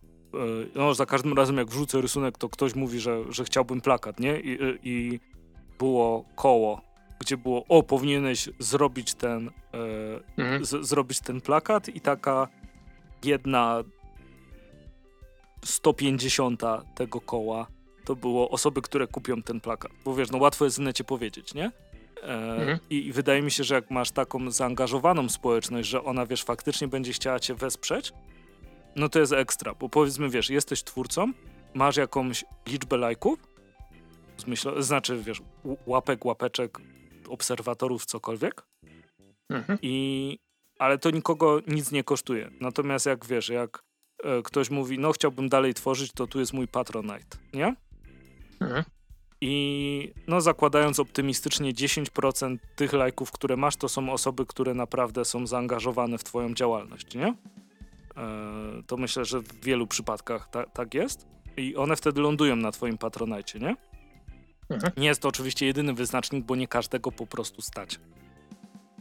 no, 0.76 0.93
za 0.93 1.05
każdym 1.05 1.34
razem 1.34 1.57
jak 1.57 1.68
wrzucę 1.68 2.01
rysunek, 2.01 2.38
to 2.38 2.49
ktoś 2.49 2.76
mówi, 2.76 2.99
że, 2.99 3.23
że 3.30 3.43
chciałbym 3.43 3.81
plakat, 3.81 4.19
nie? 4.19 4.39
I, 4.39 4.53
e, 4.53 4.77
i 4.84 5.19
było 5.80 6.26
koło, 6.35 6.81
gdzie 7.19 7.38
było, 7.38 7.65
o, 7.69 7.84
powinieneś 7.84 8.49
zrobić 8.59 9.14
ten, 9.14 9.47
e, 9.47 10.41
mhm. 10.41 10.65
z, 10.65 10.88
zrobić 10.88 11.19
ten 11.19 11.41
plakat 11.41 11.89
i 11.89 12.01
taka 12.01 12.47
jedna 13.23 13.84
150 15.65 16.61
tego 16.95 17.22
koła 17.22 17.68
to 18.05 18.15
było 18.15 18.49
osoby, 18.49 18.81
które 18.81 19.07
kupią 19.07 19.41
ten 19.41 19.61
plakat. 19.61 19.91
Bo 20.05 20.15
wiesz, 20.15 20.31
no 20.31 20.38
łatwo 20.38 20.65
jest 20.65 20.77
w 20.77 20.81
necie 20.81 21.03
powiedzieć, 21.03 21.53
nie? 21.53 21.72
E, 22.23 22.55
mhm. 22.55 22.80
i, 22.89 23.07
I 23.07 23.11
wydaje 23.11 23.41
mi 23.41 23.51
się, 23.51 23.64
że 23.64 23.76
jak 23.76 23.91
masz 23.91 24.11
taką 24.11 24.51
zaangażowaną 24.51 25.30
społeczność, 25.30 25.89
że 25.89 26.03
ona, 26.03 26.26
wiesz, 26.26 26.43
faktycznie 26.43 26.88
będzie 26.88 27.14
chciała 27.14 27.39
cię 27.39 27.55
wesprzeć, 27.55 28.14
no 28.98 29.10
to 29.10 29.19
jest 29.19 29.34
ekstra, 29.34 29.74
bo 29.74 29.90
powiedzmy, 29.90 30.30
wiesz, 30.30 30.49
jesteś 30.49 30.84
twórcą, 30.84 31.34
masz 31.74 31.98
jakąś 31.98 32.45
liczbę 32.68 32.98
lajków, 32.98 33.40
myślę, 34.48 34.84
znaczy, 34.84 35.24
wiesz, 35.24 35.41
łapek, 35.86 36.26
łapeczek, 36.26 36.78
obserwatorów, 37.30 38.06
cokolwiek, 38.06 38.64
mhm. 39.49 39.80
i, 39.82 40.40
ale 40.80 40.98
to 40.98 41.11
nikogo 41.11 41.61
nic 41.68 41.91
nie 41.91 42.03
kosztuje. 42.03 42.52
Natomiast 42.61 43.06
jak, 43.06 43.26
wiesz, 43.26 43.49
jak 43.49 43.84
e, 44.24 44.41
ktoś 44.41 44.69
mówi, 44.69 44.99
no 44.99 45.11
chciałbym 45.11 45.49
dalej 45.49 45.74
tworzyć, 45.74 46.11
to 46.11 46.28
tu 46.28 46.40
jest 46.40 46.53
mój 46.53 46.68
Patronite, 46.68 47.38
nie? 47.53 47.76
Mhm. 48.60 48.84
I 49.41 50.14
no 50.28 50.41
zakładając 50.41 50.99
optymistycznie 50.99 51.74
10% 51.74 52.57
tych 52.76 52.94
lajków, 52.94 53.32
które 53.32 53.57
masz, 53.57 53.76
to 53.76 53.90
są 53.90 54.10
osoby, 54.10 54.45
które 54.45 54.74
naprawdę 54.74 55.26
są 55.26 55.48
zaangażowane 55.48 56.18
w 56.18 56.24
twoją 56.24 56.53
działalność, 56.53 57.15
nie? 57.15 57.34
E, 58.18 58.84
to 58.88 58.98
myślę, 58.98 59.26
że 59.26 59.39
w 59.39 59.65
wielu 59.65 59.88
przypadkach 59.88 60.49
ta, 60.49 60.65
tak 60.65 60.94
jest. 60.94 61.27
I 61.57 61.76
one 61.76 61.95
wtedy 61.95 62.22
lądują 62.22 62.56
na 62.56 62.72
twoim 62.72 62.98
patronajcie, 62.98 63.60
nie? 63.60 63.76
Mhm. 64.69 64.94
Nie 64.98 65.07
jest 65.07 65.22
to 65.22 65.30
oczywiście 65.30 65.65
jedyny 65.65 65.94
wyznacznik, 65.94 66.45
bo 66.45 66.56
nie 66.56 66.68
każdego 66.68 67.11
po 67.11 67.27
prostu 67.27 67.61
stać. 67.61 67.99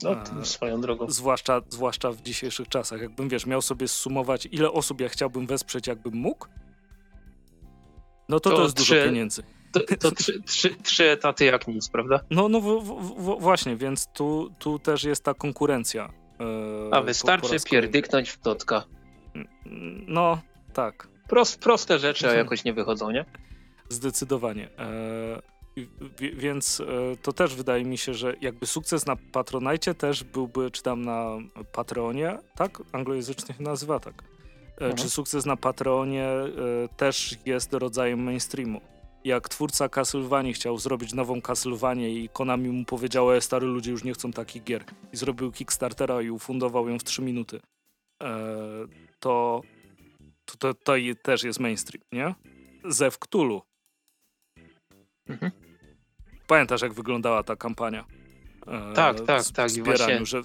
No, 0.02 0.16
e, 0.40 0.44
swoją 0.44 0.80
drogą. 0.80 1.10
Zwłaszcza, 1.10 1.62
zwłaszcza 1.68 2.12
w 2.12 2.22
dzisiejszych 2.22 2.68
czasach. 2.68 3.00
Jakbym, 3.00 3.28
wiesz, 3.28 3.46
miał 3.46 3.62
sobie 3.62 3.88
sumować, 3.88 4.48
ile 4.52 4.72
osób 4.72 5.00
ja 5.00 5.08
chciałbym 5.08 5.46
wesprzeć, 5.46 5.86
jakbym 5.86 6.14
mógł, 6.14 6.46
no 8.28 8.40
to 8.40 8.50
to, 8.50 8.56
to 8.56 8.62
jest 8.62 8.76
trzy, 8.76 8.94
dużo 8.94 9.06
pieniędzy. 9.06 9.42
To, 9.72 9.80
to 10.00 10.10
trzy, 10.10 10.42
trzy, 10.42 10.76
trzy, 10.82 11.10
etaty 11.10 11.44
jak 11.44 11.68
nic, 11.68 11.88
prawda? 11.88 12.20
No, 12.30 12.48
no 12.48 12.60
w, 12.60 12.84
w, 12.84 13.40
właśnie, 13.40 13.76
więc 13.76 14.06
tu, 14.12 14.50
tu 14.58 14.78
też 14.78 15.04
jest 15.04 15.24
ta 15.24 15.34
konkurencja. 15.34 16.12
E, 16.90 16.94
A 16.94 17.02
wystarczy 17.02 17.54
po, 17.54 17.62
po 17.62 17.70
pierdyknąć 17.70 18.30
w 18.30 18.38
totka. 18.38 18.84
No, 20.06 20.40
tak. 20.72 21.08
Prost, 21.28 21.60
proste 21.60 21.98
rzeczy, 21.98 22.28
a 22.28 22.34
jakoś 22.34 22.64
nie 22.64 22.72
wychodzą, 22.72 23.10
nie? 23.10 23.24
Zdecydowanie. 23.88 24.68
E, 24.78 25.42
więc 26.32 26.80
e, 26.80 27.16
to 27.16 27.32
też 27.32 27.54
wydaje 27.54 27.84
mi 27.84 27.98
się, 27.98 28.14
że 28.14 28.34
jakby 28.40 28.66
sukces 28.66 29.06
na 29.06 29.16
Patronite 29.32 29.94
też 29.94 30.24
byłby, 30.24 30.70
czy 30.70 30.82
tam 30.82 31.04
na 31.04 31.38
Patreonie, 31.72 32.38
tak? 32.54 32.82
Anglojęzycznie 32.92 33.54
się 33.54 33.62
nazywa 33.62 34.00
tak. 34.00 34.14
E, 34.22 34.80
mhm. 34.80 34.96
Czy 34.96 35.10
sukces 35.10 35.46
na 35.46 35.56
Patreonie 35.56 36.28
też 36.96 37.36
jest 37.46 37.72
rodzajem 37.72 38.22
mainstreamu? 38.22 38.80
Jak 39.26 39.48
twórca 39.48 39.88
Castlevanii 39.88 40.52
chciał 40.52 40.78
zrobić 40.78 41.14
nową 41.14 41.42
Castlevanię 41.42 42.10
i 42.10 42.28
Konami 42.28 42.68
mu 42.68 42.84
powiedziało, 42.84 43.36
e, 43.36 43.40
stary 43.40 43.66
ludzie 43.66 43.90
już 43.90 44.04
nie 44.04 44.12
chcą 44.12 44.32
takich 44.32 44.64
gier. 44.64 44.84
I 45.12 45.16
zrobił 45.16 45.52
Kickstartera 45.52 46.22
i 46.22 46.30
ufundował 46.30 46.88
ją 46.88 46.98
w 46.98 47.04
3 47.04 47.22
minuty. 47.22 47.60
To, 49.26 49.62
to, 50.44 50.56
to, 50.56 50.74
to 50.74 50.92
też 51.22 51.42
jest 51.42 51.60
mainstream, 51.60 52.04
nie? 52.12 52.34
Zew 52.84 53.18
Cthulhu. 53.18 53.62
Mhm. 55.28 55.52
Pamiętasz, 56.46 56.82
jak 56.82 56.92
wyglądała 56.92 57.42
ta 57.42 57.56
kampania? 57.56 58.04
E, 58.66 58.92
tak, 58.92 59.20
tak, 59.20 59.42
z, 59.42 59.52
tak. 59.52 59.70
Zbieraniu, 59.70 59.96
właśnie... 59.96 60.26
że 60.26 60.42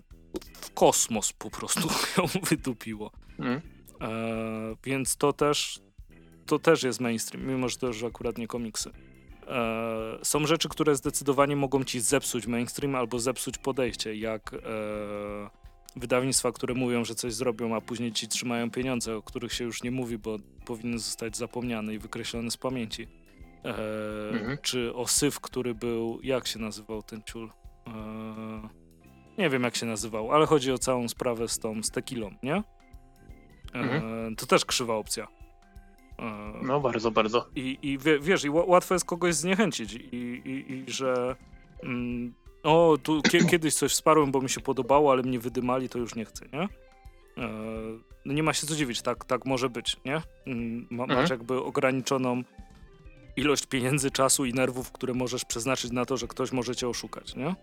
w 0.61 0.73
kosmos 0.73 1.33
po 1.33 1.49
prostu 1.49 1.89
ją 2.17 2.25
wydupiło. 2.43 3.11
Mhm. 3.39 3.61
E, 4.01 4.75
więc 4.83 5.17
to 5.17 5.33
też, 5.33 5.79
to 6.45 6.59
też 6.59 6.83
jest 6.83 6.99
mainstream, 6.99 7.47
mimo 7.47 7.69
że 7.69 7.77
to 7.77 7.87
już 7.87 8.03
akurat 8.03 8.37
nie 8.37 8.47
komiksy. 8.47 8.91
E, 9.47 10.19
są 10.23 10.47
rzeczy, 10.47 10.69
które 10.69 10.95
zdecydowanie 10.95 11.55
mogą 11.55 11.83
ci 11.83 11.99
zepsuć 11.99 12.47
mainstream 12.47 12.95
albo 12.95 13.19
zepsuć 13.19 13.57
podejście, 13.57 14.15
jak 14.15 14.53
e, 14.53 15.60
wydawnictwa, 15.95 16.51
które 16.51 16.73
mówią, 16.73 17.05
że 17.05 17.15
coś 17.15 17.33
zrobią, 17.33 17.75
a 17.75 17.81
później 17.81 18.11
ci 18.11 18.27
trzymają 18.27 18.71
pieniądze, 18.71 19.15
o 19.15 19.21
których 19.21 19.53
się 19.53 19.63
już 19.63 19.83
nie 19.83 19.91
mówi, 19.91 20.17
bo 20.17 20.37
powinny 20.65 20.99
zostać 20.99 21.37
zapomniane 21.37 21.93
i 21.93 21.99
wykreślone 21.99 22.51
z 22.51 22.57
pamięci. 22.57 23.07
E, 23.65 24.29
mhm. 24.29 24.57
Czy 24.61 24.95
o 24.95 25.07
Syf, 25.07 25.39
który 25.39 25.75
był, 25.75 26.19
jak 26.23 26.47
się 26.47 26.59
nazywał 26.59 27.03
ten 27.03 27.21
ciul? 27.23 27.49
E, 27.87 28.69
nie 29.37 29.49
wiem 29.49 29.63
jak 29.63 29.75
się 29.75 29.85
nazywał, 29.85 30.31
ale 30.31 30.45
chodzi 30.45 30.71
o 30.71 30.77
całą 30.77 31.07
sprawę 31.07 31.47
z 31.47 31.59
tą, 31.59 31.83
z 31.83 31.91
tequilą, 31.91 32.31
nie? 32.43 32.55
E, 32.55 32.63
mhm. 33.73 34.35
To 34.35 34.45
też 34.45 34.65
krzywa 34.65 34.95
opcja. 34.95 35.27
E, 36.19 36.53
no 36.61 36.79
bardzo, 36.79 37.11
bardzo. 37.11 37.47
I, 37.55 37.77
i 37.81 37.97
wiesz, 38.21 38.43
i 38.43 38.49
łatwo 38.49 38.95
jest 38.95 39.05
kogoś 39.05 39.35
zniechęcić 39.35 39.93
i, 39.93 40.15
i, 40.45 40.73
i 40.73 40.91
że 40.91 41.35
mm, 41.83 42.33
o, 42.63 42.97
tu 43.03 43.21
kiedyś 43.49 43.73
coś 43.73 43.91
wsparłem, 43.91 44.31
bo 44.31 44.41
mi 44.41 44.49
się 44.49 44.61
podobało, 44.61 45.11
ale 45.11 45.23
mnie 45.23 45.39
wydymali, 45.39 45.89
to 45.89 45.99
już 45.99 46.15
nie 46.15 46.25
chcę, 46.25 46.45
nie? 46.53 46.61
E, 47.43 47.49
no 48.25 48.33
nie 48.33 48.43
ma 48.43 48.53
się 48.53 48.67
co 48.67 48.75
dziwić, 48.75 49.01
tak, 49.01 49.25
tak 49.25 49.45
może 49.45 49.69
być, 49.69 49.97
nie? 50.05 50.21
Mm, 50.47 50.87
ma, 50.89 51.03
mhm. 51.03 51.21
Masz 51.21 51.29
jakby 51.29 51.63
ograniczoną 51.63 52.43
ilość 53.35 53.65
pieniędzy, 53.65 54.11
czasu 54.11 54.45
i 54.45 54.53
nerwów, 54.53 54.91
które 54.91 55.13
możesz 55.13 55.45
przeznaczyć 55.45 55.91
na 55.91 56.05
to, 56.05 56.17
że 56.17 56.27
ktoś 56.27 56.51
może 56.51 56.75
cię 56.75 56.87
oszukać, 56.87 57.35
nie? 57.35 57.55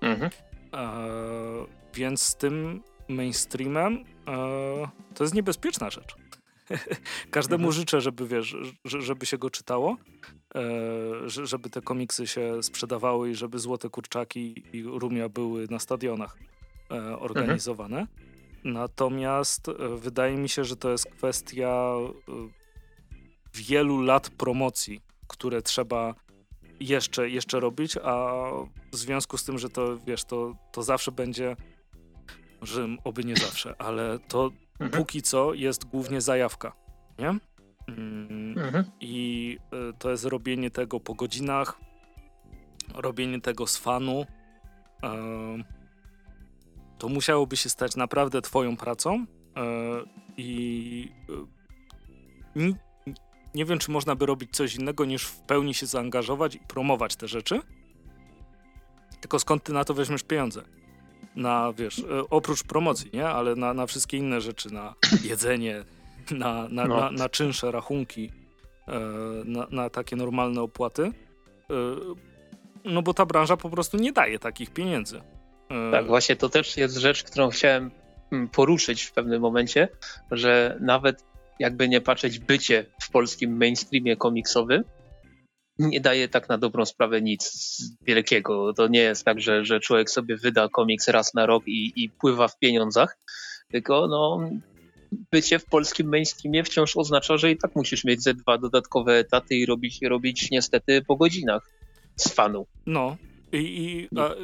Mhm. 0.00 0.30
E, 0.74 0.92
więc 1.94 2.22
z 2.22 2.36
tym 2.36 2.82
mainstreamem 3.08 4.04
e, 4.28 4.34
to 5.14 5.24
jest 5.24 5.34
niebezpieczna 5.34 5.90
rzecz. 5.90 6.16
Każdemu 7.30 7.64
mhm. 7.64 7.72
życzę, 7.72 8.00
żeby 8.00 8.28
wiesz, 8.28 8.56
żeby 8.84 9.26
się 9.26 9.38
go 9.38 9.50
czytało, 9.50 9.96
e, 10.54 11.28
żeby 11.28 11.70
te 11.70 11.82
komiksy 11.82 12.26
się 12.26 12.62
sprzedawały 12.62 13.30
i 13.30 13.34
żeby 13.34 13.58
Złote 13.58 13.90
Kurczaki 13.90 14.62
i 14.72 14.82
Rumia 14.82 15.28
były 15.28 15.66
na 15.70 15.78
stadionach 15.78 16.38
e, 16.90 17.18
organizowane. 17.18 17.98
Mhm. 17.98 18.18
Natomiast 18.64 19.68
e, 19.68 19.72
wydaje 19.96 20.36
mi 20.36 20.48
się, 20.48 20.64
że 20.64 20.76
to 20.76 20.90
jest 20.90 21.06
kwestia 21.06 21.94
wielu 23.54 24.02
lat 24.02 24.30
promocji, 24.30 25.00
które 25.28 25.62
trzeba 25.62 26.14
jeszcze, 26.80 27.30
jeszcze 27.30 27.60
robić, 27.60 27.96
a 27.96 28.42
w 28.92 28.96
związku 28.96 29.38
z 29.38 29.44
tym, 29.44 29.58
że 29.58 29.68
to 29.68 29.98
wiesz, 30.06 30.24
to, 30.24 30.56
to 30.72 30.82
zawsze 30.82 31.12
będzie, 31.12 31.56
że 32.62 32.88
oby 33.04 33.24
nie 33.24 33.36
zawsze, 33.36 33.74
ale 33.78 34.18
to 34.18 34.50
mhm. 34.80 35.02
póki 35.02 35.22
co 35.22 35.54
jest 35.54 35.84
głównie 35.84 36.20
zajawka, 36.20 36.72
nie? 37.18 37.38
Mm, 37.88 38.58
mhm. 38.58 38.84
I 39.00 39.58
y, 39.90 39.92
to 39.98 40.10
jest 40.10 40.24
robienie 40.24 40.70
tego 40.70 41.00
po 41.00 41.14
godzinach, 41.14 41.80
robienie 42.94 43.40
tego 43.40 43.66
z 43.66 43.76
fanu. 43.76 44.20
Y, 44.22 45.64
to 46.98 47.08
musiałoby 47.08 47.56
się 47.56 47.68
stać 47.68 47.96
naprawdę 47.96 48.42
twoją 48.42 48.76
pracą 48.76 49.24
y, 49.24 49.24
i 50.36 51.12
nie 53.54 53.64
wiem, 53.64 53.78
czy 53.78 53.90
można 53.90 54.14
by 54.14 54.26
robić 54.26 54.50
coś 54.56 54.74
innego 54.74 55.04
niż 55.04 55.24
w 55.24 55.40
pełni 55.40 55.74
się 55.74 55.86
zaangażować 55.86 56.54
i 56.54 56.60
promować 56.60 57.16
te 57.16 57.28
rzeczy. 57.28 57.60
Tylko 59.20 59.38
skąd 59.38 59.64
ty 59.64 59.72
na 59.72 59.84
to 59.84 59.94
weźmiesz 59.94 60.22
pieniądze? 60.22 60.62
Na, 61.38 61.72
wiesz, 61.72 61.98
e, 61.98 62.02
oprócz 62.30 62.62
promocji, 62.62 63.10
nie? 63.12 63.28
Ale 63.28 63.56
na, 63.56 63.74
na 63.74 63.86
wszystkie 63.86 64.16
inne 64.16 64.40
rzeczy, 64.40 64.74
na 64.74 64.94
jedzenie, 65.30 65.84
na, 66.30 66.68
na, 66.68 66.84
no. 66.84 66.96
na, 66.96 67.10
na 67.10 67.28
czynsze, 67.28 67.70
rachunki, 67.70 68.32
e, 68.88 69.00
na, 69.44 69.66
na 69.70 69.90
takie 69.90 70.16
normalne 70.16 70.62
opłaty. 70.62 71.02
E, 71.02 71.74
no 72.84 73.02
bo 73.02 73.14
ta 73.14 73.26
branża 73.26 73.56
po 73.56 73.70
prostu 73.70 73.96
nie 73.96 74.12
daje 74.12 74.38
takich 74.38 74.70
pieniędzy. 74.70 75.20
Tak, 75.92 76.06
właśnie 76.06 76.36
to 76.36 76.48
też 76.48 76.76
jest 76.76 76.96
rzecz, 76.96 77.24
którą 77.24 77.50
chciałem 77.50 77.90
mm, 78.32 78.48
poruszyć 78.48 79.02
w 79.02 79.12
pewnym 79.12 79.42
momencie, 79.42 79.88
że 80.30 80.78
nawet 80.80 81.24
jakby 81.58 81.88
nie 81.88 82.00
patrzeć, 82.00 82.38
bycie 82.38 82.86
w 83.02 83.10
polskim 83.10 83.56
mainstreamie 83.56 84.16
komiksowym 84.16 84.84
nie 85.78 86.00
daje 86.00 86.28
tak 86.28 86.48
na 86.48 86.58
dobrą 86.58 86.84
sprawę 86.84 87.22
nic 87.22 87.52
wielkiego. 88.02 88.72
To 88.72 88.88
nie 88.88 89.00
jest 89.00 89.24
tak, 89.24 89.40
że, 89.40 89.64
że 89.64 89.80
człowiek 89.80 90.10
sobie 90.10 90.36
wyda 90.36 90.68
komiks 90.68 91.08
raz 91.08 91.34
na 91.34 91.46
rok 91.46 91.62
i, 91.66 91.92
i 91.96 92.10
pływa 92.10 92.48
w 92.48 92.58
pieniądzach, 92.58 93.18
tylko 93.70 94.06
no, 94.08 94.50
bycie 95.32 95.58
w 95.58 95.64
polskim 95.64 96.08
mainstreamie 96.08 96.64
wciąż 96.64 96.96
oznacza, 96.96 97.36
że 97.36 97.50
i 97.50 97.56
tak 97.56 97.76
musisz 97.76 98.04
mieć 98.04 98.22
ze 98.22 98.34
dwa 98.34 98.58
dodatkowe 98.58 99.12
etaty 99.12 99.54
i 99.54 99.66
robić, 99.66 99.98
robić 100.02 100.50
niestety 100.50 101.02
po 101.06 101.16
godzinach 101.16 101.70
z 102.16 102.28
fanu. 102.28 102.66
No 102.86 103.16
i, 103.52 103.58
i 103.58 104.18
a, 104.18 104.34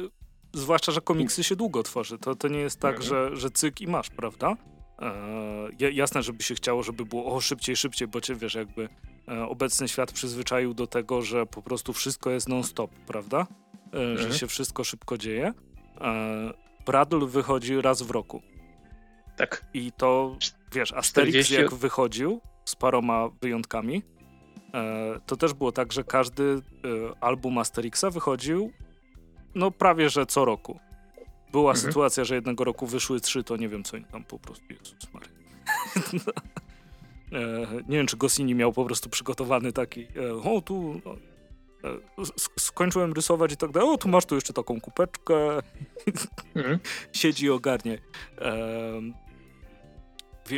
zwłaszcza, 0.53 0.91
że 0.91 1.01
komiksy 1.01 1.43
się 1.43 1.55
długo 1.55 1.83
tworzy. 1.83 2.17
To, 2.17 2.35
to 2.35 2.47
nie 2.47 2.59
jest 2.59 2.79
tak, 2.79 2.95
mhm. 2.95 3.09
że, 3.09 3.35
że 3.35 3.49
cyk 3.51 3.81
i 3.81 3.87
masz, 3.87 4.09
prawda? 4.09 4.55
E, 5.01 5.91
jasne, 5.91 6.23
żeby 6.23 6.43
się 6.43 6.55
chciało, 6.55 6.83
żeby 6.83 7.05
było 7.05 7.35
o 7.35 7.41
szybciej, 7.41 7.75
szybciej, 7.75 8.07
bo 8.07 8.21
cię 8.21 8.35
wiesz, 8.35 8.53
jakby 8.53 8.89
e, 9.27 9.47
obecny 9.47 9.87
świat 9.87 10.11
przyzwyczaił 10.11 10.73
do 10.73 10.87
tego, 10.87 11.21
że 11.21 11.45
po 11.45 11.61
prostu 11.61 11.93
wszystko 11.93 12.29
jest 12.29 12.49
non-stop, 12.49 12.91
prawda? 13.07 13.47
E, 13.93 13.97
mhm. 13.97 14.17
Że 14.17 14.39
się 14.39 14.47
wszystko 14.47 14.83
szybko 14.83 15.17
dzieje. 15.17 15.53
Bradl 16.85 17.25
wychodzi 17.25 17.81
raz 17.81 18.01
w 18.01 18.11
roku. 18.11 18.41
Tak. 19.37 19.65
I 19.73 19.91
to, 19.91 20.37
wiesz, 20.73 20.93
Asterix 20.93 21.29
40... 21.29 21.53
jak 21.53 21.73
wychodził, 21.73 22.41
z 22.65 22.75
paroma 22.75 23.29
wyjątkami, 23.41 24.01
to 25.25 25.35
też 25.35 25.53
było 25.53 25.71
tak, 25.71 25.93
że 25.93 26.03
każdy 26.03 26.61
album 27.21 27.57
Asterixa 27.57 28.05
wychodził 28.11 28.71
no 29.55 29.71
prawie, 29.71 30.09
że 30.09 30.25
co 30.25 30.45
roku. 30.45 30.79
Była 31.51 31.71
mhm. 31.71 31.87
sytuacja, 31.87 32.23
że 32.23 32.35
jednego 32.35 32.63
roku 32.63 32.87
wyszły 32.87 33.19
trzy, 33.19 33.43
to 33.43 33.57
nie 33.57 33.69
wiem, 33.69 33.83
co 33.83 33.97
tam 34.11 34.23
po 34.23 34.39
prostu. 34.39 34.65
Jezus 34.69 35.13
Maria. 35.13 35.29
e, 37.31 37.83
nie 37.87 37.97
wiem, 37.97 38.07
czy 38.07 38.17
Gosini 38.17 38.55
miał 38.55 38.73
po 38.73 38.85
prostu 38.85 39.09
przygotowany 39.09 39.71
taki, 39.71 40.07
e, 40.15 40.33
o 40.33 40.61
tu 40.61 41.01
no, 41.05 41.15
e, 41.89 42.25
skończyłem 42.59 43.13
rysować 43.13 43.53
i 43.53 43.57
tak 43.57 43.71
dalej, 43.71 43.89
o 43.89 43.97
tu 43.97 44.09
masz 44.09 44.25
tu 44.25 44.35
jeszcze 44.35 44.53
taką 44.53 44.81
kupeczkę. 44.81 45.59
Mhm. 46.55 46.79
Siedzi 47.13 47.45
i 47.45 47.49
ogarnie. 47.49 47.97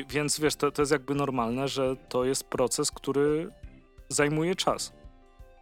Więc 0.10 0.40
wiesz, 0.40 0.56
to, 0.56 0.72
to 0.72 0.82
jest 0.82 0.92
jakby 0.92 1.16
normalne, 1.16 1.68
że 1.68 1.96
to 2.10 2.26
jest 2.26 2.44
proces, 2.44 2.92
który 2.92 3.50
zajmuje 4.10 4.56
czas. 4.56 4.97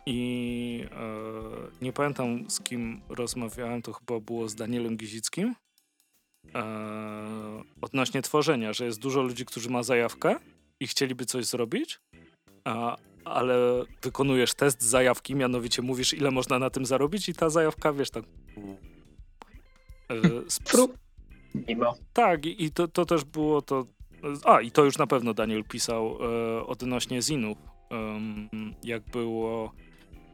I 0.06 0.86
e, 0.92 1.82
nie 1.82 1.94
pamiętam 1.94 2.50
z 2.50 2.60
kim 2.60 3.02
rozmawiałem, 3.10 3.82
to 3.82 3.94
chyba 3.94 4.20
było 4.20 4.50
z 4.50 4.56
Danielem 4.56 4.98
Gizickim. 4.98 5.56
E, 6.56 7.64
odnośnie 7.82 8.22
tworzenia, 8.22 8.74
że 8.74 8.86
jest 8.86 9.00
dużo 9.00 9.22
ludzi, 9.22 9.46
którzy 9.46 9.70
ma 9.70 9.84
zajawkę 9.84 10.36
i 10.80 10.88
chcieliby 10.88 11.26
coś 11.26 11.46
zrobić, 11.46 12.00
a, 12.64 12.98
ale 13.26 13.84
wykonujesz 14.02 14.54
test 14.54 14.82
zajawki, 14.82 15.36
mianowicie 15.36 15.82
mówisz, 15.82 16.14
ile 16.14 16.32
można 16.32 16.60
na 16.60 16.70
tym 16.70 16.86
zarobić, 16.86 17.30
i 17.30 17.34
ta 17.34 17.50
zajawka, 17.50 17.94
wiesz, 17.94 18.10
tak. 18.10 18.24
E, 20.10 20.16
sp- 20.58 20.96
Mimo. 21.68 21.96
Tak, 22.14 22.46
i, 22.46 22.64
i 22.64 22.72
to, 22.72 22.88
to 22.88 23.06
też 23.06 23.24
było 23.24 23.62
to. 23.62 23.86
A, 24.46 24.62
i 24.62 24.72
to 24.72 24.84
już 24.84 24.98
na 24.98 25.08
pewno 25.08 25.34
Daniel 25.34 25.64
pisał 25.64 26.18
e, 26.22 26.66
odnośnie 26.66 27.22
zinów. 27.22 27.58
Um, 27.92 28.50
jak 28.84 29.04
było 29.04 29.72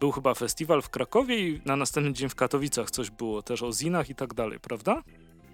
był 0.02 0.11
chyba 0.11 0.34
festiwal 0.34 0.82
w 0.82 0.90
Krakowie 0.90 1.49
i 1.49 1.61
na 1.65 1.76
następny 1.76 2.14
dzień 2.14 2.30
w 2.30 2.36
Katowicach 2.36 2.91
coś 2.91 3.10
było 3.10 3.41
też 3.41 3.64
o 3.64 3.72
zinach 3.72 4.10
i 4.10 4.15
tak 4.15 4.34
dalej, 4.34 4.60
prawda? 4.60 5.03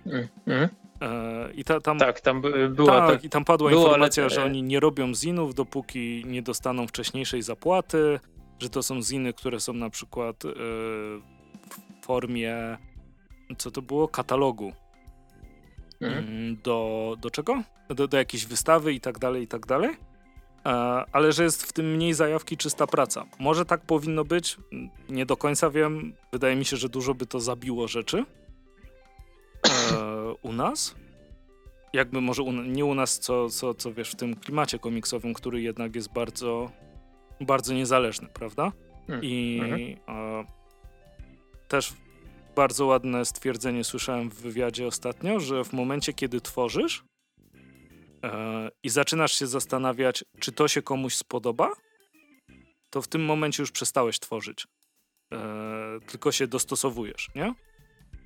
Mm, 0.05 0.27
mm. 0.47 0.69
E, 1.01 1.51
I 1.53 1.63
ta, 1.63 1.81
tam, 1.81 1.99
tak, 1.99 2.21
tam 2.21 2.41
była. 2.69 2.99
Tak, 2.99 3.09
tak, 3.09 3.23
i 3.23 3.29
tam 3.29 3.45
padła 3.45 3.69
było, 3.69 3.83
informacja, 3.83 4.23
ale... 4.23 4.29
że 4.29 4.43
oni 4.43 4.63
nie 4.63 4.79
robią 4.79 5.15
zinów, 5.15 5.55
dopóki 5.55 6.23
nie 6.27 6.41
dostaną 6.41 6.87
wcześniejszej 6.87 7.41
zapłaty, 7.41 8.19
że 8.59 8.69
to 8.69 8.83
są 8.83 9.01
ziny, 9.01 9.33
które 9.33 9.59
są 9.59 9.73
na 9.73 9.89
przykład 9.89 10.45
e, 10.45 10.49
w 12.01 12.05
formie, 12.05 12.77
co 13.57 13.71
to 13.71 13.81
było? 13.81 14.07
Katalogu. 14.07 14.73
Mhm. 16.01 16.27
Mm. 16.27 16.57
Do, 16.63 17.15
do 17.19 17.31
czego? 17.31 17.63
Do, 17.89 18.07
do 18.07 18.17
jakiejś 18.17 18.45
wystawy 18.45 18.93
i 18.93 18.99
tak 18.99 19.19
dalej, 19.19 19.43
i 19.43 19.47
tak 19.47 19.65
dalej. 19.65 19.89
E, 20.67 21.05
ale 21.11 21.31
że 21.31 21.43
jest 21.43 21.63
w 21.63 21.73
tym 21.73 21.93
mniej 21.95 22.13
zajawki, 22.13 22.57
czysta 22.57 22.87
praca. 22.87 23.25
Może 23.39 23.65
tak 23.65 23.81
powinno 23.81 24.23
być, 24.23 24.57
nie 25.09 25.25
do 25.25 25.37
końca 25.37 25.69
wiem. 25.69 26.13
Wydaje 26.31 26.55
mi 26.55 26.65
się, 26.65 26.77
że 26.77 26.89
dużo 26.89 27.13
by 27.13 27.25
to 27.25 27.39
zabiło 27.39 27.87
rzeczy 27.87 28.25
e, 29.69 30.33
u 30.41 30.53
nas. 30.53 30.95
Jakby 31.93 32.21
może 32.21 32.43
u, 32.43 32.51
nie 32.51 32.85
u 32.85 32.95
nas, 32.95 33.19
co, 33.19 33.49
co, 33.49 33.73
co 33.73 33.93
wiesz, 33.93 34.11
w 34.11 34.15
tym 34.15 34.35
klimacie 34.35 34.79
komiksowym, 34.79 35.33
który 35.33 35.61
jednak 35.61 35.95
jest 35.95 36.13
bardzo, 36.13 36.71
bardzo 37.41 37.73
niezależny, 37.73 38.27
prawda? 38.33 38.71
Hmm. 39.07 39.25
I 39.25 39.59
mhm. 40.07 40.45
też 41.67 41.93
bardzo 42.55 42.85
ładne 42.85 43.25
stwierdzenie 43.25 43.83
słyszałem 43.83 44.29
w 44.29 44.35
wywiadzie 44.35 44.87
ostatnio, 44.87 45.39
że 45.39 45.63
w 45.63 45.73
momencie, 45.73 46.13
kiedy 46.13 46.41
tworzysz, 46.41 47.03
E, 47.03 47.16
i 48.83 48.89
zaczynasz 48.89 49.39
się 49.39 49.47
zastanawiać, 49.47 50.25
czy 50.39 50.51
to 50.51 50.67
się 50.67 50.81
komuś 50.81 51.15
spodoba, 51.15 51.73
to 52.89 53.01
w 53.01 53.07
tym 53.07 53.25
momencie 53.25 53.63
już 53.63 53.71
przestałeś 53.71 54.19
tworzyć. 54.19 54.67
E, 55.33 55.99
tylko 56.07 56.31
się 56.31 56.47
dostosowujesz, 56.47 57.29
nie? 57.35 57.53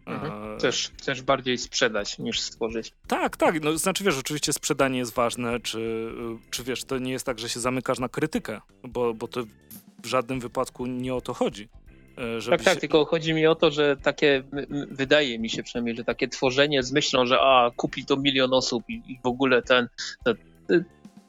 Mhm. 0.05 0.57
Chcesz, 0.57 0.91
chcesz 0.97 1.21
bardziej 1.21 1.57
sprzedać 1.57 2.19
niż 2.19 2.39
stworzyć. 2.39 2.93
Tak, 3.07 3.37
tak. 3.37 3.63
No, 3.63 3.77
znaczy 3.77 4.03
wiesz, 4.03 4.17
oczywiście 4.17 4.53
sprzedanie 4.53 4.99
jest 4.99 5.13
ważne, 5.13 5.59
czy, 5.59 6.11
czy 6.49 6.63
wiesz, 6.63 6.83
to 6.83 6.97
nie 6.97 7.11
jest 7.11 7.25
tak, 7.25 7.39
że 7.39 7.49
się 7.49 7.59
zamykasz 7.59 7.99
na 7.99 8.09
krytykę, 8.09 8.61
bo, 8.83 9.13
bo 9.13 9.27
to 9.27 9.43
w 10.03 10.05
żadnym 10.05 10.39
wypadku 10.39 10.85
nie 10.85 11.15
o 11.15 11.21
to 11.21 11.33
chodzi. 11.33 11.69
E, 12.21 12.49
tak, 12.49 12.63
tak, 12.63 12.73
się... 12.73 12.79
tylko 12.79 13.05
chodzi 13.05 13.33
mi 13.33 13.47
o 13.47 13.55
to, 13.55 13.71
że 13.71 13.97
takie, 13.97 14.43
wydaje 14.91 15.39
mi 15.39 15.49
się 15.49 15.63
przynajmniej, 15.63 15.95
że 15.95 16.03
takie 16.03 16.27
tworzenie 16.27 16.83
z 16.83 16.91
myślą, 16.91 17.25
że 17.25 17.39
a, 17.39 17.71
kupi 17.75 18.05
to 18.05 18.17
milion 18.17 18.53
osób 18.53 18.83
i, 18.89 18.93
i 18.93 19.19
w 19.23 19.25
ogóle 19.25 19.61
ten, 19.61 19.87
ten, 20.23 20.35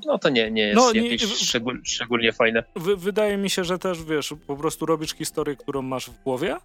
no 0.06 0.19
to 0.19 0.28
nie, 0.28 0.51
nie 0.51 0.62
jest 0.62 0.77
no, 0.77 0.93
nie, 0.93 1.02
jakieś 1.02 1.35
szczegól, 1.35 1.81
szczególnie 1.85 2.32
fajne. 2.32 2.64
wydaje 2.97 3.39
mi 3.39 3.51
się, 3.51 3.64
że 3.64 3.78
też, 3.78 4.05
wiesz, 4.05 4.35
po 4.47 4.56
prostu 4.56 4.86
robisz 4.86 5.14
historię, 5.14 5.56
którą 5.56 5.82
masz 5.82 6.10
w 6.10 6.23
głowie, 6.23 6.56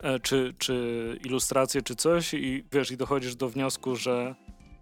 e, 0.00 0.20
czy, 0.20 0.54
czy 0.58 1.18
ilustrację, 1.24 1.82
czy 1.82 1.96
coś 1.96 2.34
i 2.34 2.64
wiesz, 2.72 2.90
i 2.90 2.96
dochodzisz 2.96 3.36
do 3.36 3.48
wniosku, 3.48 3.96
że 3.96 4.34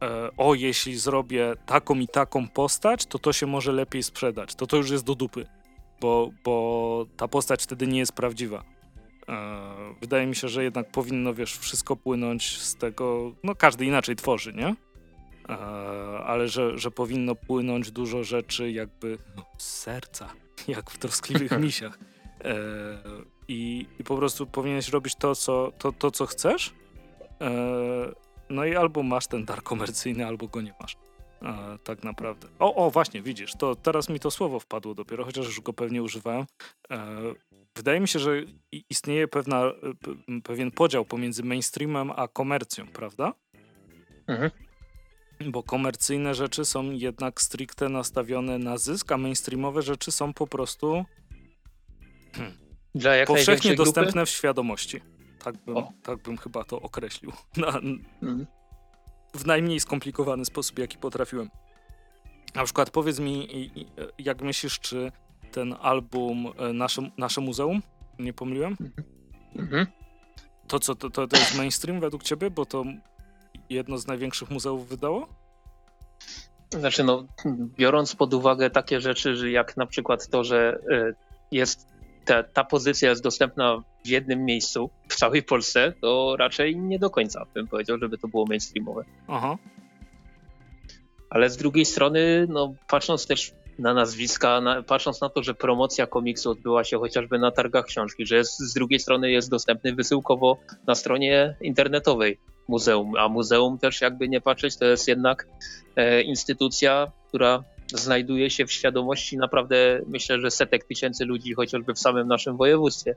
e, 0.03 0.31
o, 0.37 0.55
jeśli 0.55 0.97
zrobię 0.97 1.53
taką 1.67 1.95
i 1.95 2.09
taką 2.09 2.49
postać, 2.49 3.07
to 3.07 3.19
to 3.19 3.33
się 3.33 3.47
może 3.47 3.73
lepiej 3.73 4.03
sprzedać. 4.03 4.55
To 4.55 4.67
to 4.67 4.77
już 4.77 4.91
jest 4.91 5.05
do 5.05 5.15
dupy 5.15 5.47
bo, 6.05 6.31
bo 6.45 7.07
ta 7.17 7.29
postać 7.29 7.63
wtedy 7.63 7.87
nie 7.87 7.99
jest 7.99 8.13
prawdziwa. 8.13 8.65
E, 9.29 9.95
wydaje 10.01 10.27
mi 10.27 10.37
się, 10.37 10.49
że 10.49 10.65
jednak 10.65 10.91
powinno, 10.91 11.35
wiesz, 11.35 11.59
wszystko 11.59 11.97
płynąć 11.97 12.59
z 12.59 12.77
tego, 12.77 13.33
no 13.43 13.55
każdy 13.55 13.85
inaczej 13.85 14.17
tworzy, 14.17 14.53
nie? 14.53 14.77
E, 15.49 15.57
ale 16.25 16.49
że, 16.49 16.79
że 16.79 16.91
powinno 16.91 17.35
płynąć 17.35 17.91
dużo 17.91 18.25
rzeczy 18.25 18.71
jakby 18.73 19.19
no, 19.37 19.45
z 19.59 19.65
serca, 19.65 20.29
jak 20.69 20.91
w 20.91 20.99
troskliwych 20.99 21.59
misiach. 21.67 21.99
E, 22.45 22.55
i, 23.49 23.87
I 23.99 24.05
po 24.05 24.17
prostu 24.17 24.47
powinieneś 24.47 24.89
robić 24.89 25.15
to, 25.15 25.35
co, 25.35 25.73
to, 25.79 25.93
to, 25.93 26.11
co 26.11 26.27
chcesz. 26.27 26.75
No 28.51 28.65
i 28.65 28.77
albo 28.77 29.03
masz 29.03 29.27
ten 29.27 29.45
dar 29.45 29.63
komercyjny, 29.63 30.27
albo 30.27 30.49
go 30.49 30.61
nie 30.61 30.75
masz. 30.81 30.97
tak 31.85 32.05
naprawdę. 32.05 32.49
O, 32.59 32.75
o, 32.75 32.91
właśnie, 32.91 33.23
widzisz, 33.23 33.53
to 33.59 33.75
teraz 33.75 34.09
mi 34.09 34.21
to 34.21 34.31
słowo 34.31 34.61
wpadło 34.61 34.95
dopiero, 34.95 35.25
chociaż 35.25 35.47
już 35.47 35.61
go 35.61 35.73
pewnie 35.73 36.03
używałem. 36.03 36.47
Wydaje 37.77 38.01
mi 38.01 38.09
się, 38.09 38.19
że 38.19 38.43
istnieje 38.91 39.29
pewna, 39.29 39.63
pewien 40.45 40.71
podział 40.71 41.05
pomiędzy 41.05 41.43
mainstreamem 41.43 42.11
a 42.17 42.29
komercją, 42.29 42.87
prawda? 42.87 43.35
Mhm. 44.27 44.51
Bo 45.47 45.63
komercyjne 45.63 46.35
rzeczy 46.35 46.65
są 46.65 46.91
jednak 46.91 47.41
stricte 47.41 47.89
nastawione 47.89 48.59
na 48.59 48.79
zysk, 48.79 49.13
a 49.13 49.19
mainstreamowe 49.19 49.83
rzeczy 49.83 50.11
są 50.11 50.33
po 50.33 50.47
prostu 50.47 51.05
hmm, 52.33 52.57
powszechnie 53.27 53.75
dostępne 53.75 54.13
grupy? 54.13 54.27
w 54.27 54.31
świadomości. 54.31 55.01
Tak 55.45 55.57
bym, 55.57 55.77
tak 56.03 56.23
bym 56.23 56.39
chyba 56.39 56.65
to 56.65 56.81
określił. 56.81 57.33
Na, 57.57 57.69
mhm. 57.69 58.47
W 59.35 59.47
najmniej 59.47 59.81
skomplikowany 59.81 60.45
sposób, 60.45 60.79
jaki 60.79 60.99
potrafiłem. 60.99 61.51
Na 62.55 62.65
przykład 62.65 62.91
powiedz 62.91 63.19
mi, 63.19 63.49
jak 64.19 64.43
myślisz, 64.43 64.81
czy 64.81 65.13
ten 65.55 65.75
album 65.81 66.47
e, 66.59 66.73
Nasze, 66.73 67.11
Nasze 67.19 67.41
Muzeum? 67.41 67.83
Nie 68.19 68.33
pomyliłem? 68.33 68.77
Mhm. 69.57 69.87
To 70.67 70.79
co, 70.79 70.95
to, 70.95 71.11
to, 71.11 71.27
to 71.27 71.37
jest 71.37 71.57
mainstream 71.57 72.01
według 72.01 72.23
ciebie? 72.23 72.51
Bo 72.51 72.67
to 72.67 72.85
jedno 73.71 73.99
z 73.99 74.07
największych 74.07 74.51
muzeów 74.51 74.89
wydało? 74.89 75.29
Znaczy, 76.71 77.05
no, 77.05 77.27
biorąc 77.79 78.17
pod 78.17 78.35
uwagę 78.35 78.71
takie 78.71 79.01
rzeczy, 79.01 79.51
jak 79.51 79.77
na 79.77 79.87
przykład 79.87 80.29
to, 80.29 80.45
że 80.45 80.79
e, 80.91 81.13
jest 81.53 81.89
ta, 82.25 82.43
ta 82.43 82.65
pozycja 82.65 83.11
jest 83.11 83.23
dostępna 83.23 83.83
w 84.05 84.09
jednym 84.09 84.45
miejscu 84.45 84.91
w 85.09 85.17
całej 85.17 85.43
Polsce, 85.43 85.93
to 86.01 86.37
raczej 86.39 86.77
nie 86.77 86.99
do 86.99 87.11
końca 87.11 87.47
bym 87.55 87.69
powiedział, 87.69 87.99
żeby 87.99 88.19
to 88.19 88.29
było 88.29 88.47
mainstreamowe. 88.47 89.05
Aha. 89.29 89.59
Ale 91.31 91.51
z 91.51 91.57
drugiej 91.57 91.85
strony, 91.85 92.47
no, 92.49 92.75
patrząc 92.89 93.27
też 93.27 93.53
na 93.79 93.95
nazwiska, 93.95 94.61
na, 94.61 94.83
patrząc 94.83 95.21
na 95.21 95.29
to, 95.29 95.43
że 95.43 95.55
promocja 95.55 96.07
komiksu 96.07 96.51
odbyła 96.51 96.85
się 96.85 96.99
chociażby 96.99 97.39
na 97.39 97.51
targach 97.51 97.85
książki, 97.85 98.27
że 98.27 98.37
jest, 98.37 98.59
z 98.59 98.75
drugiej 98.75 99.01
strony 99.01 99.31
jest 99.31 99.51
dostępny 99.51 99.95
wysyłkowo 99.95 100.59
na 100.87 100.95
stronie 100.95 101.57
internetowej 101.61 102.39
muzeum, 102.69 103.13
a 103.19 103.29
muzeum 103.29 103.79
też 103.79 104.01
jakby 104.01 104.29
nie 104.29 104.41
patrzeć, 104.41 104.77
to 104.77 104.85
jest 104.85 105.09
jednak 105.09 105.47
e, 105.97 106.23
instytucja, 106.23 107.13
która 107.29 107.65
znajduje 107.93 108.51
się 108.51 108.67
w 108.67 108.73
świadomości 108.73 109.37
naprawdę 109.37 110.01
myślę, 110.07 110.41
że 110.41 110.51
setek 110.51 110.85
tysięcy 110.85 111.25
ludzi 111.25 111.55
chociażby 111.55 111.95
w 111.95 111.99
samym 111.99 112.29
naszym 112.29 112.57
województwie. 112.57 113.15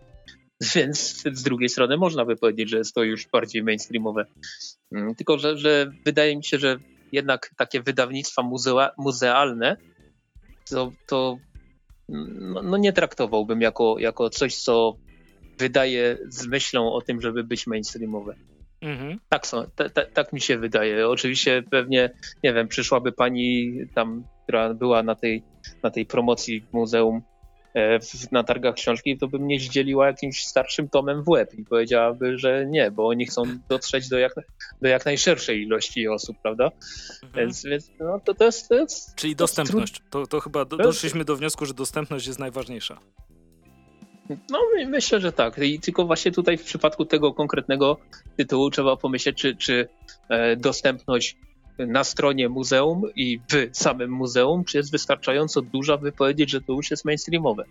Więc 0.75 1.23
z 1.33 1.43
drugiej 1.43 1.69
strony 1.69 1.97
można 1.97 2.25
by 2.25 2.35
powiedzieć, 2.35 2.69
że 2.69 2.77
jest 2.77 2.95
to 2.95 3.03
już 3.03 3.27
bardziej 3.27 3.63
mainstreamowe. 3.63 4.25
Mm, 4.91 5.15
tylko, 5.15 5.37
że, 5.37 5.57
że 5.57 5.91
wydaje 6.05 6.37
mi 6.37 6.43
się, 6.43 6.57
że 6.57 6.77
jednak 7.11 7.51
takie 7.57 7.81
wydawnictwa 7.81 8.43
muzea, 8.43 8.91
muzealne 8.97 9.77
to, 10.69 10.91
to 11.07 11.37
no, 12.09 12.61
no, 12.61 12.77
nie 12.77 12.93
traktowałbym 12.93 13.61
jako, 13.61 13.95
jako 13.99 14.29
coś, 14.29 14.55
co 14.55 14.97
wydaje 15.57 16.17
z 16.29 16.47
myślą 16.47 16.93
o 16.93 17.01
tym, 17.01 17.21
żeby 17.21 17.43
być 17.43 17.67
mainstreamowe. 17.67 18.35
Mhm. 18.81 19.19
Tak, 19.29 19.47
są, 19.47 19.65
tak 20.13 20.33
mi 20.33 20.41
się 20.41 20.57
wydaje. 20.57 21.07
Oczywiście 21.07 21.63
pewnie, 21.71 22.09
nie 22.43 22.53
wiem, 22.53 22.67
przyszłaby 22.67 23.11
pani 23.11 23.73
tam, 23.95 24.23
która 24.43 24.73
była 24.73 25.03
na 25.03 25.15
tej, 25.15 25.43
na 25.83 25.91
tej 25.91 26.05
promocji 26.05 26.61
w 26.61 26.73
muzeum 26.73 27.21
na 28.31 28.43
targach 28.43 28.75
książki, 28.75 29.17
to 29.17 29.27
by 29.27 29.39
mnie 29.39 29.59
zdzieliła 29.59 30.07
jakimś 30.07 30.45
starszym 30.45 30.89
tomem 30.89 31.23
w 31.23 31.29
łeb 31.29 31.53
i 31.53 31.63
powiedziałaby, 31.63 32.37
że 32.37 32.65
nie, 32.65 32.91
bo 32.91 33.07
oni 33.07 33.25
chcą 33.25 33.43
dotrzeć 33.69 34.09
do 34.09 34.17
jak, 34.17 34.33
do 34.81 34.87
jak 34.87 35.05
najszerszej 35.05 35.61
ilości 35.61 36.07
osób, 36.07 36.37
prawda? 36.43 36.71
Mhm. 37.23 37.33
Więc, 37.35 37.63
więc 37.63 37.91
no, 37.99 38.19
to, 38.19 38.33
to, 38.33 38.45
jest, 38.45 38.69
to 38.69 38.75
jest... 38.75 39.15
Czyli 39.15 39.35
to 39.35 39.43
dostępność. 39.43 40.01
To, 40.09 40.27
to 40.27 40.39
chyba 40.39 40.65
do, 40.65 40.77
doszliśmy 40.77 41.25
do 41.25 41.35
wniosku, 41.35 41.65
że 41.65 41.73
dostępność 41.73 42.27
jest 42.27 42.39
najważniejsza. 42.39 42.99
No 44.49 44.59
myślę, 44.87 45.19
że 45.19 45.31
tak. 45.31 45.57
I 45.57 45.79
tylko 45.79 46.05
właśnie 46.05 46.31
tutaj 46.31 46.57
w 46.57 46.63
przypadku 46.63 47.05
tego 47.05 47.33
konkretnego 47.33 47.97
tytułu 48.37 48.69
trzeba 48.69 48.97
pomyśleć, 48.97 49.37
czy, 49.37 49.55
czy 49.55 49.87
e, 50.29 50.55
dostępność 50.55 51.37
na 51.77 52.03
stronie 52.03 52.49
muzeum 52.49 53.03
i 53.15 53.39
w 53.51 53.77
samym 53.77 54.11
muzeum, 54.11 54.63
czy 54.65 54.77
jest 54.77 54.91
wystarczająco 54.91 55.61
duża, 55.61 55.97
by 55.97 56.11
powiedzieć, 56.11 56.49
że 56.49 56.61
to 56.61 56.73
już 56.73 56.91
jest 56.91 57.05
mainstreamowe? 57.05 57.63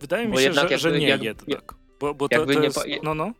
Wydaje 0.00 0.28
mi 0.28 0.38
się, 0.38 0.52
że, 0.52 0.60
jakby, 0.60 0.78
że 0.78 0.98
nie 0.98 1.08
jak, 1.08 1.22
jednak. 1.22 1.74
Bo, 2.00 2.14
bo 2.14 2.28
to, 2.28 2.46
to 2.46 2.52
jest, 2.52 2.84
no, 3.02 3.14
no. 3.14 3.32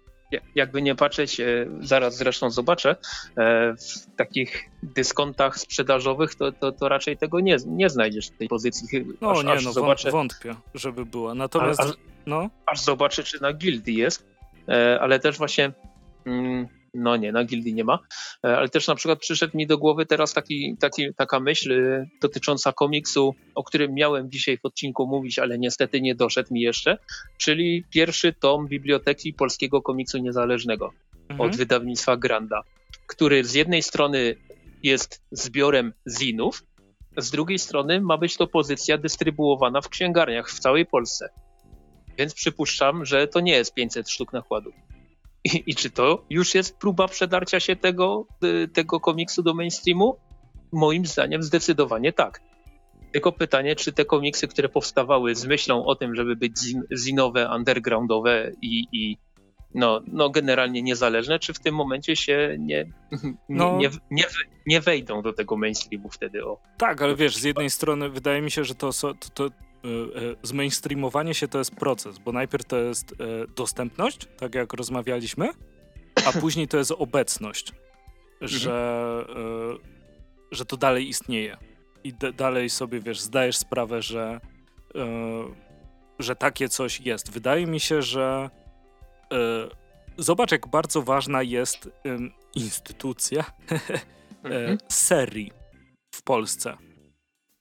Jakby 0.55 0.83
nie 0.83 0.95
patrzeć, 0.95 1.41
e, 1.41 1.67
zaraz 1.81 2.17
zresztą 2.17 2.51
zobaczę, 2.51 2.97
e, 3.37 3.75
w 3.77 4.17
takich 4.17 4.71
dyskontach 4.83 5.59
sprzedażowych, 5.59 6.35
to, 6.35 6.53
to, 6.53 6.73
to 6.73 6.89
raczej 6.89 7.17
tego 7.17 7.41
nie, 7.41 7.57
nie 7.67 7.91
znajdziesz 7.91 8.29
w 8.29 8.37
tej 8.37 8.49
pozycji. 8.49 9.05
No 9.21 9.31
aż, 9.31 9.45
nie, 9.45 9.53
aż 9.53 9.65
no 9.65 9.73
zobaczę, 9.73 10.11
wątpię, 10.11 10.55
żeby 10.75 11.07
była. 11.07 11.35
Natomiast, 11.35 11.81
aż, 11.81 11.91
no. 12.27 12.51
aż 12.67 12.81
zobaczę, 12.81 13.23
czy 13.23 13.43
na 13.43 13.53
gildii 13.53 13.97
jest, 13.97 14.27
e, 14.69 15.01
ale 15.01 15.19
też 15.19 15.39
właśnie 15.39 15.73
mm, 16.27 16.69
no 16.95 17.17
nie, 17.17 17.33
na 17.33 17.45
gildii 17.45 17.75
nie 17.75 17.85
ma, 17.85 17.99
e, 18.45 18.57
ale 18.57 18.69
też 18.69 18.89
na 18.89 18.95
przykład 18.95 19.19
przyszedł 19.19 19.57
mi 19.57 19.67
do 19.67 19.79
głowy 19.79 20.07
teraz 20.07 20.33
taki, 20.33 20.77
taki, 20.81 21.15
taka 21.15 21.41
myśl 21.41 21.73
e, 21.73 22.07
dotycząca 22.21 22.73
komiksu, 22.73 23.35
o 23.55 23.65
którym 23.65 23.95
miałem 23.95 24.31
dzisiaj 24.31 24.59
w 24.59 24.65
odcinku 24.65 25.07
mówić, 25.07 25.39
ale 25.39 25.59
niestety 25.59 26.01
nie 26.01 26.15
doszedł 26.15 26.55
mi 26.55 26.61
jeszcze, 26.61 26.99
czyli 27.39 27.85
pierwszy 27.91 28.33
tom 28.33 28.69
Biblioteki 28.69 29.33
Polskiego 29.33 29.83
Komiksu 29.83 30.19
Niezależnego 30.19 30.93
mhm. 31.29 31.51
od 31.51 31.57
wydawnictwa 31.57 32.17
Granda, 32.17 32.63
który 33.07 33.45
z 33.45 33.55
jednej 33.55 33.83
strony 33.83 34.37
jest 34.83 35.23
zbiorem 35.31 35.93
zinów, 36.09 36.63
z 37.17 37.31
drugiej 37.31 37.59
strony 37.59 38.01
ma 38.01 38.19
być 38.19 38.37
to 38.37 38.47
pozycja 38.47 38.99
dystrybuowana 38.99 39.81
w 39.81 39.89
księgarniach 39.89 40.51
w 40.51 40.59
całej 40.59 40.87
Polsce. 40.87 41.29
Więc 42.19 42.35
przypuszczam, 42.35 43.05
że 43.05 43.29
to 43.29 43.41
nie 43.41 43.53
jest 43.53 43.75
500 43.75 44.11
sztuk 44.11 44.33
nakładu. 44.33 44.73
I, 45.45 45.63
I, 45.67 45.75
czy 45.75 45.91
to 45.91 46.25
już 46.31 46.55
jest 46.55 46.79
próba 46.79 47.09
przedarcia 47.09 47.61
się 47.61 47.77
tego, 47.77 48.27
y, 48.45 48.69
tego 48.69 49.01
komiksu 49.01 49.43
do 49.43 49.55
mainstreamu? 49.55 50.17
Moim 50.73 51.07
zdaniem 51.07 51.43
zdecydowanie 51.43 52.13
tak. 52.13 52.41
Tylko 53.13 53.33
pytanie, 53.33 53.77
czy 53.77 53.93
te 53.93 54.05
komiksy, 54.05 54.49
które 54.49 54.69
powstawały 54.69 55.35
z 55.35 55.47
myślą 55.47 55.85
o 55.85 55.95
tym, 55.95 56.15
żeby 56.15 56.37
być 56.37 56.59
zin, 56.59 56.83
zinowe, 56.97 57.51
undergroundowe 57.57 58.53
i, 58.63 58.87
i 58.93 59.17
no, 59.75 60.01
no 60.07 60.31
generalnie 60.31 60.83
niezależne, 60.83 61.39
czy 61.39 61.55
w 61.55 61.59
tym 61.59 61.75
momencie 61.75 62.17
się 62.17 62.57
nie, 62.59 62.87
no. 63.49 63.79
nie, 63.79 63.91
nie, 64.11 64.25
nie, 64.67 64.81
wejdą 64.81 65.23
do 65.23 65.33
tego 65.33 65.57
mainstreamu 65.57 66.09
wtedy? 66.11 66.45
O. 66.45 66.59
Tak, 66.79 67.03
ale 67.03 67.17
wiesz, 67.17 67.37
z 67.37 67.43
jednej 67.43 67.71
strony 67.71 68.09
wydaje 68.09 68.43
mi 68.43 68.51
się, 68.51 68.65
że 68.65 68.75
to, 68.75 68.91
to, 68.93 69.15
to 69.35 69.49
zmainstreamowanie 70.43 71.35
się 71.35 71.49
to 71.49 71.59
jest 71.59 71.75
proces, 71.75 72.19
bo 72.19 72.33
najpierw 72.33 72.65
to 72.65 72.77
jest 72.77 73.13
e, 73.13 73.17
dostępność, 73.47 74.29
tak 74.37 74.55
jak 74.55 74.73
rozmawialiśmy, 74.73 75.49
a 76.27 76.33
później 76.41 76.69
to 76.69 76.79
jest 76.79 76.91
obecność, 76.91 77.73
że, 78.41 79.27
że 80.51 80.65
to 80.65 80.77
dalej 80.77 81.09
istnieje. 81.09 81.57
I 82.05 82.13
dalej 82.37 82.71
sobie, 82.71 83.01
wiesz, 83.01 83.21
zdajesz 83.21 83.57
sprawę, 83.57 84.03
że, 84.03 84.41
że 86.19 86.37
takie 86.37 86.69
coś 86.69 87.01
jest. 87.01 87.31
Wydaje 87.31 87.67
mi 87.67 87.81
się, 87.81 88.03
że 88.03 88.51
zobacz, 90.19 90.53
jak 90.53 90.69
bardzo 90.69 91.03
ważna 91.03 91.43
jest 91.43 91.91
instytucja 92.55 93.45
mhm. 94.45 94.79
serii 94.89 95.53
w 96.15 96.23
Polsce 96.23 96.77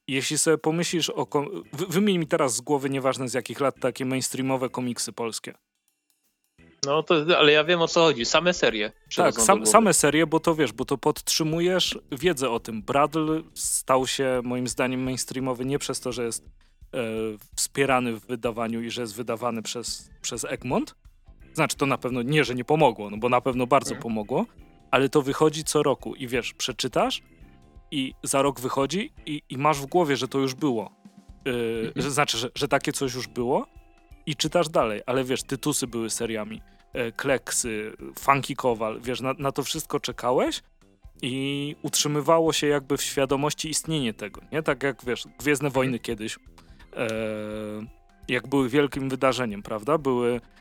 jeśli 0.07 0.37
sobie 0.37 0.57
pomyślisz 0.57 1.09
o. 1.09 1.27
Wymień 1.73 2.17
mi 2.17 2.27
teraz 2.27 2.55
z 2.55 2.61
głowy, 2.61 2.89
nieważne 2.89 3.29
z 3.29 3.33
jakich 3.33 3.59
lat, 3.59 3.79
takie 3.79 4.05
mainstreamowe 4.05 4.69
komiksy 4.69 5.13
polskie. 5.13 5.53
No 6.85 7.03
to, 7.03 7.15
ale 7.37 7.51
ja 7.51 7.63
wiem 7.63 7.81
o 7.81 7.87
co 7.87 8.01
chodzi. 8.01 8.25
Same 8.25 8.53
serie. 8.53 8.91
Tak, 9.15 9.35
sam, 9.35 9.65
same 9.65 9.93
serie, 9.93 10.27
bo 10.27 10.39
to 10.39 10.55
wiesz, 10.55 10.73
bo 10.73 10.85
to 10.85 10.97
podtrzymujesz 10.97 11.99
wiedzę 12.11 12.49
o 12.49 12.59
tym. 12.59 12.81
Bradl 12.81 13.41
stał 13.53 14.07
się 14.07 14.41
moim 14.43 14.67
zdaniem 14.67 15.03
mainstreamowy 15.03 15.65
nie 15.65 15.79
przez 15.79 15.99
to, 15.99 16.11
że 16.11 16.25
jest 16.25 16.43
e, 16.45 16.47
wspierany 17.55 18.13
w 18.13 18.25
wydawaniu 18.25 18.81
i 18.81 18.89
że 18.89 19.01
jest 19.01 19.15
wydawany 19.15 19.61
przez, 19.61 20.09
przez 20.21 20.45
Egmont. 20.45 20.95
Znaczy, 21.53 21.77
to 21.77 21.85
na 21.85 21.97
pewno 21.97 22.21
nie, 22.21 22.43
że 22.43 22.55
nie 22.55 22.65
pomogło, 22.65 23.09
no 23.09 23.17
bo 23.17 23.29
na 23.29 23.41
pewno 23.41 23.67
bardzo 23.67 23.89
mhm. 23.89 24.03
pomogło, 24.03 24.45
ale 24.91 25.09
to 25.09 25.21
wychodzi 25.21 25.63
co 25.63 25.83
roku 25.83 26.15
i 26.15 26.27
wiesz, 26.27 26.53
przeczytasz 26.53 27.21
i 27.91 28.13
za 28.23 28.41
rok 28.41 28.59
wychodzi 28.59 29.13
i, 29.25 29.41
i 29.49 29.57
masz 29.57 29.81
w 29.81 29.85
głowie, 29.85 30.17
że 30.17 30.27
to 30.27 30.39
już 30.39 30.53
było. 30.53 30.91
Yy, 31.45 31.83
mhm. 31.87 32.03
że 32.03 32.11
znaczy, 32.11 32.37
że, 32.37 32.49
że 32.55 32.67
takie 32.67 32.91
coś 32.91 33.13
już 33.13 33.27
było 33.27 33.67
i 34.25 34.35
czytasz 34.35 34.69
dalej, 34.69 35.01
ale 35.05 35.23
wiesz, 35.23 35.43
tytusy 35.43 35.87
były 35.87 36.09
seriami, 36.09 36.61
yy, 36.93 37.11
kleksy, 37.11 37.93
funky 38.19 38.55
kowal, 38.55 39.01
wiesz, 39.01 39.21
na, 39.21 39.33
na 39.33 39.51
to 39.51 39.63
wszystko 39.63 39.99
czekałeś 39.99 40.61
i 41.21 41.75
utrzymywało 41.81 42.53
się 42.53 42.67
jakby 42.67 42.97
w 42.97 43.03
świadomości 43.03 43.69
istnienie 43.69 44.13
tego, 44.13 44.41
nie? 44.51 44.63
Tak 44.63 44.83
jak, 44.83 45.05
wiesz, 45.05 45.23
Gwiezdne 45.39 45.69
Wojny 45.69 45.99
kiedyś, 45.99 46.37
yy, 46.95 47.87
jak 48.27 48.47
były 48.47 48.69
wielkim 48.69 49.09
wydarzeniem, 49.09 49.63
prawda? 49.63 49.97
Były 49.97 50.41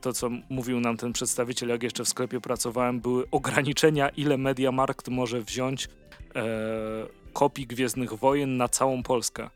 to, 0.00 0.12
co 0.12 0.30
mówił 0.48 0.80
nam 0.80 0.96
ten 0.96 1.12
przedstawiciel, 1.12 1.68
jak 1.68 1.82
jeszcze 1.82 2.04
w 2.04 2.08
sklepie 2.08 2.40
pracowałem, 2.40 3.00
były 3.00 3.24
ograniczenia, 3.30 4.08
ile 4.08 4.38
Mediamarkt 4.38 5.08
może 5.08 5.40
wziąć 5.40 5.88
e, 6.36 6.42
kopii 7.32 7.66
Gwiezdnych 7.66 8.14
Wojen 8.14 8.56
na 8.56 8.68
całą 8.68 9.02
Polskę. 9.02 9.50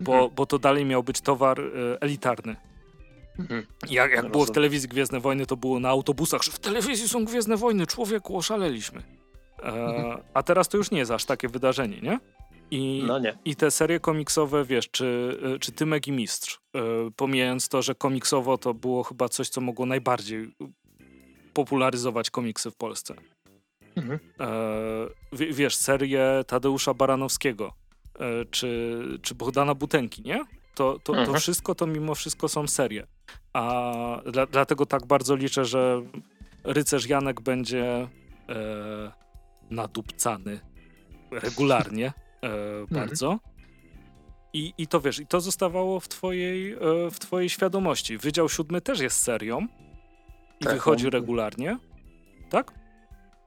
Bo, 0.00 0.12
mhm. 0.12 0.30
bo 0.34 0.46
to 0.46 0.58
dalej 0.58 0.84
miał 0.84 1.02
być 1.02 1.20
towar 1.20 1.60
e, 1.60 1.64
elitarny. 2.00 2.56
Mhm. 3.38 3.66
Jak, 3.88 4.10
jak 4.10 4.30
było 4.30 4.44
w 4.44 4.50
telewizji 4.50 4.88
Gwiezdne 4.88 5.20
Wojny, 5.20 5.46
to 5.46 5.56
było 5.56 5.80
na 5.80 5.88
autobusach, 5.88 6.42
że 6.42 6.52
w 6.52 6.58
telewizji 6.58 7.08
są 7.08 7.24
Gwiezdne 7.24 7.56
Wojny, 7.56 7.86
człowieku, 7.86 8.36
oszaleliśmy. 8.36 9.02
E, 9.58 9.62
mhm. 9.62 10.20
A 10.34 10.42
teraz 10.42 10.68
to 10.68 10.76
już 10.76 10.90
nie 10.90 10.98
jest 10.98 11.10
aż 11.10 11.24
takie 11.24 11.48
wydarzenie, 11.48 12.00
nie? 12.00 12.20
I, 12.70 13.04
no 13.06 13.18
nie. 13.18 13.38
I 13.44 13.56
te 13.56 13.70
serie 13.70 14.00
komiksowe, 14.00 14.64
wiesz, 14.64 14.90
czy, 14.90 15.38
czy 15.60 15.72
Tymek 15.72 16.06
i 16.06 16.12
Mistrz, 16.12 16.60
yy, 16.74 16.82
pomijając 17.16 17.68
to, 17.68 17.82
że 17.82 17.94
komiksowo 17.94 18.58
to 18.58 18.74
było 18.74 19.02
chyba 19.02 19.28
coś, 19.28 19.48
co 19.48 19.60
mogło 19.60 19.86
najbardziej 19.86 20.54
popularyzować 21.54 22.30
komiksy 22.30 22.70
w 22.70 22.76
Polsce. 22.76 23.14
Mhm. 23.96 24.18
Yy, 25.38 25.52
wiesz, 25.52 25.76
serię 25.76 26.44
Tadeusza 26.46 26.94
Baranowskiego, 26.94 27.72
yy, 28.20 28.46
czy, 28.50 29.00
czy 29.22 29.34
Bogdana 29.34 29.74
Butenki, 29.74 30.22
nie? 30.22 30.44
To, 30.74 30.98
to, 31.04 31.12
mhm. 31.12 31.32
to 31.32 31.40
wszystko 31.40 31.74
to 31.74 31.86
mimo 31.86 32.14
wszystko 32.14 32.48
są 32.48 32.68
serie. 32.68 33.06
A 33.52 34.22
dla, 34.32 34.46
dlatego 34.46 34.86
tak 34.86 35.06
bardzo 35.06 35.36
liczę, 35.36 35.64
że 35.64 36.02
rycerz 36.64 37.06
Janek 37.06 37.40
będzie 37.40 38.08
nadupcany 39.70 40.60
regularnie 41.30 42.12
e, 42.42 42.46
mhm. 42.46 42.86
bardzo. 42.90 43.38
I, 44.52 44.74
I 44.78 44.86
to 44.86 45.00
wiesz, 45.00 45.18
i 45.18 45.26
to 45.26 45.40
zostawało 45.40 46.00
w 46.00 46.08
twojej, 46.08 46.72
e, 46.72 46.76
w 47.10 47.18
twojej 47.18 47.48
świadomości. 47.48 48.18
Wydział 48.18 48.48
Siódmy 48.48 48.80
też 48.80 49.00
jest 49.00 49.22
serią 49.22 49.66
i 50.60 50.64
tak, 50.64 50.74
wychodzi 50.74 51.04
no. 51.04 51.10
regularnie, 51.10 51.78
tak? 52.50 52.72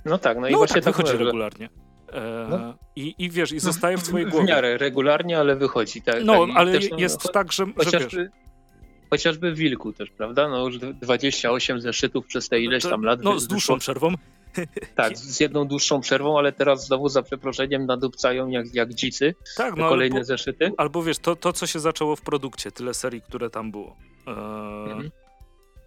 No 0.05 0.17
tak, 0.17 0.39
no 0.39 0.47
i 0.47 0.51
no 0.51 0.57
właśnie 0.57 0.81
tak, 0.81 0.83
tak 0.83 1.05
wychodzi 1.05 1.23
regularnie. 1.23 1.69
E, 2.13 2.47
no. 2.49 2.73
i, 2.95 3.15
I 3.17 3.29
wiesz, 3.29 3.51
i 3.51 3.59
zostaje 3.59 3.97
w 3.97 4.03
twojej 4.03 4.27
głowie. 4.27 4.45
W 4.45 4.49
miarę 4.49 4.77
regularnie, 4.77 5.39
ale 5.39 5.55
wychodzi. 5.55 6.01
Tak, 6.01 6.23
no, 6.23 6.47
tak, 6.47 6.55
ale 6.57 6.71
też, 6.71 6.89
no, 6.91 6.97
jest 6.97 7.25
no, 7.25 7.31
tak, 7.31 7.51
że, 7.51 7.65
chociażby, 7.77 8.09
że 8.09 8.17
wiesz, 8.17 8.31
chociażby 9.09 9.53
Wilku 9.53 9.93
też, 9.93 10.09
prawda? 10.09 10.49
No 10.49 10.67
już 10.67 10.77
28 10.77 11.81
zeszytów 11.81 12.25
przez 12.25 12.49
te 12.49 12.59
ileś 12.59 12.83
tam 12.83 13.03
lat. 13.03 13.19
No, 13.23 13.39
z 13.39 13.47
dłuższą 13.47 13.79
przerwą. 13.79 14.13
Tak, 14.95 15.17
z 15.17 15.39
jedną 15.39 15.67
dłuższą 15.67 16.01
przerwą, 16.01 16.37
ale 16.37 16.51
teraz 16.51 16.85
znowu 16.85 17.09
za 17.09 17.23
przeproszeniem 17.23 17.85
nadupcają 17.85 18.47
jak, 18.47 18.75
jak 18.75 18.93
dzicy 18.93 19.35
tak, 19.57 19.75
no, 19.75 19.89
kolejne 19.89 20.15
albo, 20.15 20.25
zeszyty. 20.25 20.71
Albo 20.77 21.03
wiesz, 21.03 21.19
to, 21.19 21.35
to 21.35 21.53
co 21.53 21.67
się 21.67 21.79
zaczęło 21.79 22.15
w 22.15 22.21
produkcie, 22.21 22.71
tyle 22.71 22.93
serii, 22.93 23.21
które 23.21 23.49
tam 23.49 23.71
było. 23.71 23.95
E, 24.27 24.31
mhm. 24.31 25.11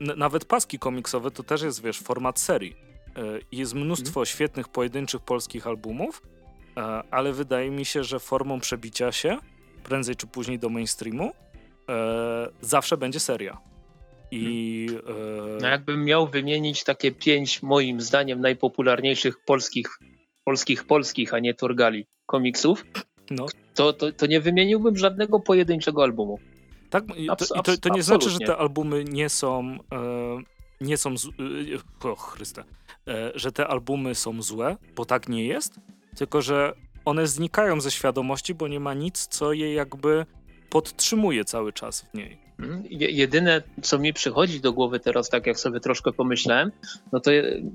Nawet 0.01 0.45
paski 0.45 0.79
komiksowe 0.79 1.31
to 1.31 1.43
też 1.43 1.63
jest, 1.63 1.83
wiesz, 1.83 2.01
format 2.01 2.41
serii. 2.41 2.77
E, 3.17 3.39
jest 3.53 3.75
mnóstwo 3.75 4.21
mhm. 4.21 4.27
świetnych 4.27 4.69
pojedynczych 4.69 5.21
polskich 5.21 5.67
albumów, 5.67 6.23
e, 6.77 6.81
ale 7.11 7.33
wydaje 7.33 7.71
mi 7.71 7.85
się, 7.85 8.05
że 8.05 8.19
formą 8.19 8.61
przebicia 8.61 9.13
się, 9.13 9.39
prędzej 9.85 10.17
czy 10.17 10.27
później 10.27 10.59
do 10.59 10.69
mainstreamu, 10.69 11.33
e, 11.89 12.49
zawsze 12.61 12.97
będzie 12.97 13.21
seria. 13.21 13.74
I, 14.35 14.89
e... 15.09 15.59
No 15.61 15.69
jakbym 15.69 16.05
miał 16.05 16.29
wymienić 16.29 16.85
takie 16.85 17.13
pięć, 17.13 17.63
moim 17.63 18.01
zdaniem, 18.01 18.41
najpopularniejszych 18.41 19.45
polskich, 19.45 19.99
polskich, 20.45 20.85
polskich, 20.85 21.35
a 21.35 21.39
nie 21.39 21.55
Torgali 21.55 22.07
komiksów, 22.27 22.85
no. 23.31 23.47
to, 23.75 23.93
to, 23.93 24.13
to 24.13 24.27
nie 24.27 24.41
wymieniłbym 24.41 24.97
żadnego 24.97 25.41
pojedynczego 25.41 26.03
albumu. 26.03 26.39
Tak, 26.91 27.05
i 27.17 27.27
to, 27.27 27.45
i 27.45 27.63
to, 27.63 27.77
to 27.77 27.89
nie 27.89 28.03
znaczy, 28.03 28.31
że 28.31 28.39
te 28.39 28.57
albumy 28.57 29.05
nie 29.05 29.29
są, 29.29 29.79
e, 29.93 30.39
nie 30.81 30.97
są, 30.97 31.19
z, 31.19 31.27
e, 31.27 32.09
o 32.09 32.17
Chryste, 32.17 32.65
że 33.35 33.53
te 33.53 33.67
albumy 33.67 34.15
są 34.15 34.43
złe, 34.43 34.77
bo 34.97 35.05
tak 35.05 35.29
nie 35.29 35.47
jest, 35.47 35.81
tylko 36.17 36.43
że 36.43 36.73
one 37.05 37.27
znikają 37.27 37.81
ze 37.81 37.91
świadomości, 37.91 38.55
bo 38.55 38.69
nie 38.69 38.81
ma 38.81 38.95
nic, 38.95 39.27
co 39.27 39.53
je 39.53 39.75
jakby 39.75 40.27
podtrzymuje 40.71 41.45
cały 41.45 41.73
czas 41.73 42.03
w 42.03 42.15
niej. 42.15 42.44
Jedyne, 42.91 43.63
co 43.83 43.99
mi 43.99 44.13
przychodzi 44.13 44.61
do 44.61 44.73
głowy 44.73 45.01
teraz, 45.01 45.29
tak 45.29 45.47
jak 45.47 45.59
sobie 45.59 45.81
troszkę 45.81 46.13
pomyślałem, 46.13 46.73
no 47.13 47.21
to 47.21 47.31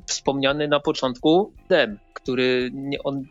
wspomniany 0.05 0.67
na 0.67 0.79
początku 0.79 1.53
Dem, 1.69 1.99
który 2.13 2.69
nie, 2.73 3.03
on. 3.03 3.25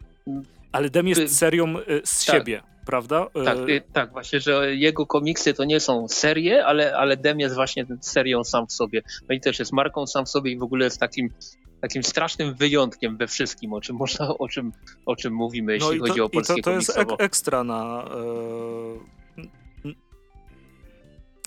Ale 0.73 0.91
Dem 0.91 1.09
jest 1.09 1.39
serią 1.39 1.79
y, 1.79 2.03
z 2.05 2.27
tak. 2.27 2.37
siebie, 2.37 2.63
prawda? 2.87 3.27
Tak, 3.45 3.59
y, 3.69 3.83
tak, 3.93 4.13
właśnie, 4.13 4.41
że 4.41 4.77
jego 4.77 5.07
komiksy 5.07 5.55
to 5.55 5.65
nie 5.65 5.81
są 5.81 6.09
serie, 6.09 6.67
ale, 6.67 6.97
ale 6.97 7.17
Dem 7.17 7.41
jest 7.41 7.55
właśnie 7.55 7.87
serią 8.01 8.45
sam 8.45 8.67
w 8.67 8.73
sobie. 8.73 9.03
No 9.29 9.35
i 9.35 9.41
też 9.41 9.59
jest 9.59 9.73
marką 9.73 10.07
sam 10.07 10.27
w 10.27 10.29
sobie 10.29 10.51
i 10.51 10.59
w 10.59 10.63
ogóle 10.63 10.85
jest 10.85 11.01
takim 11.01 11.31
takim 11.81 12.03
strasznym 12.03 12.55
wyjątkiem 12.55 13.17
we 13.17 13.27
wszystkim, 13.27 13.73
o 13.73 13.81
czym 13.81 13.97
można, 13.97 14.39
o 14.39 14.49
czym, 14.49 14.73
o 15.07 15.17
czym 15.17 15.35
mówimy, 15.35 15.73
jeśli 15.73 15.99
no 15.99 16.05
to, 16.05 16.09
chodzi 16.09 16.21
o 16.21 16.29
polskie 16.29 16.61
i 16.61 16.63
to, 16.63 16.71
to 16.71 16.77
jest 16.77 16.99
ek 16.99 17.09
ekstra 17.19 17.65
na, 17.65 18.05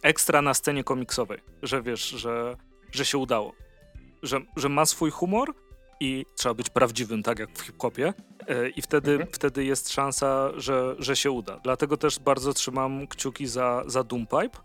ekstra 0.02 0.41
na 0.41 0.53
scenie 0.53 0.84
komiksowej, 0.84 1.40
że 1.64 1.82
wiesz, 1.82 2.10
że, 2.10 2.57
że 2.91 3.06
się 3.06 3.18
udało. 3.18 3.53
Że, 4.23 4.41
że 4.56 4.69
ma 4.69 4.86
swój 4.86 5.11
humor 5.11 5.53
i 5.99 6.26
trzeba 6.36 6.53
być 6.53 6.69
prawdziwym, 6.69 7.23
tak 7.23 7.40
jak 7.40 7.49
w 7.52 7.61
hip-hopie, 7.61 8.14
e, 8.48 8.69
i 8.69 8.82
wtedy, 8.82 9.11
mhm. 9.11 9.30
wtedy 9.32 9.65
jest 9.65 9.90
szansa, 9.90 10.52
że, 10.56 10.95
że 10.99 11.15
się 11.15 11.32
uda. 11.32 11.60
Dlatego 11.64 11.98
też 11.98 12.19
bardzo 12.19 12.53
trzymam 12.53 13.07
kciuki 13.07 13.48
za, 13.48 13.84
za 13.86 14.03
Doompipe, 14.03 14.60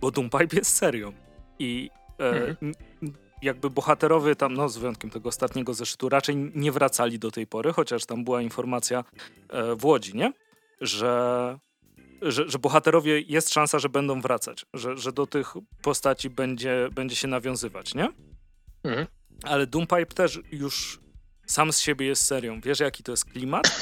bo 0.00 0.10
Doompipe 0.10 0.56
jest 0.56 0.76
serią. 0.76 1.12
I 1.58 1.90
e, 2.20 2.30
mhm. 2.30 2.72
jakby 3.42 3.70
bohaterowie 3.70 4.36
tam, 4.36 4.54
no 4.54 4.68
z 4.68 4.78
wyjątkiem 4.78 5.10
tego 5.10 5.28
ostatniego 5.28 5.74
zeszytu, 5.74 6.08
raczej 6.08 6.36
nie 6.54 6.72
wracali 6.72 7.18
do 7.18 7.30
tej 7.30 7.46
pory, 7.46 7.72
chociaż 7.72 8.06
tam 8.06 8.24
była 8.24 8.42
informacja 8.42 9.04
e, 9.48 9.74
w 9.76 9.84
Łodzi, 9.84 10.16
nie? 10.16 10.32
Że 10.80 11.58
że, 12.32 12.48
że, 12.48 12.58
bohaterowie 12.58 13.20
jest 13.20 13.54
szansa, 13.54 13.78
że 13.78 13.88
będą 13.88 14.20
wracać, 14.20 14.66
że, 14.74 14.96
że 14.96 15.12
do 15.12 15.26
tych 15.26 15.54
postaci 15.82 16.30
będzie, 16.30 16.88
będzie 16.92 17.16
się 17.16 17.28
nawiązywać, 17.28 17.94
nie? 17.94 18.08
Mhm. 18.84 19.06
Ale 19.42 19.66
Doompipe 19.66 20.06
też 20.06 20.40
już 20.52 21.00
sam 21.46 21.72
z 21.72 21.80
siebie 21.80 22.06
jest 22.06 22.24
serią. 22.24 22.60
Wiesz, 22.60 22.80
jaki 22.80 23.02
to 23.02 23.12
jest 23.12 23.24
klimat? 23.24 23.80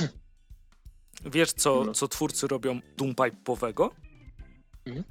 Wiesz, 1.25 1.53
co, 1.53 1.85
no. 1.85 1.95
co 1.95 2.09
twórcy 2.09 2.49
robią 2.49 2.81
Doompipe'owego? 2.99 3.91
Mhm. 4.87 5.05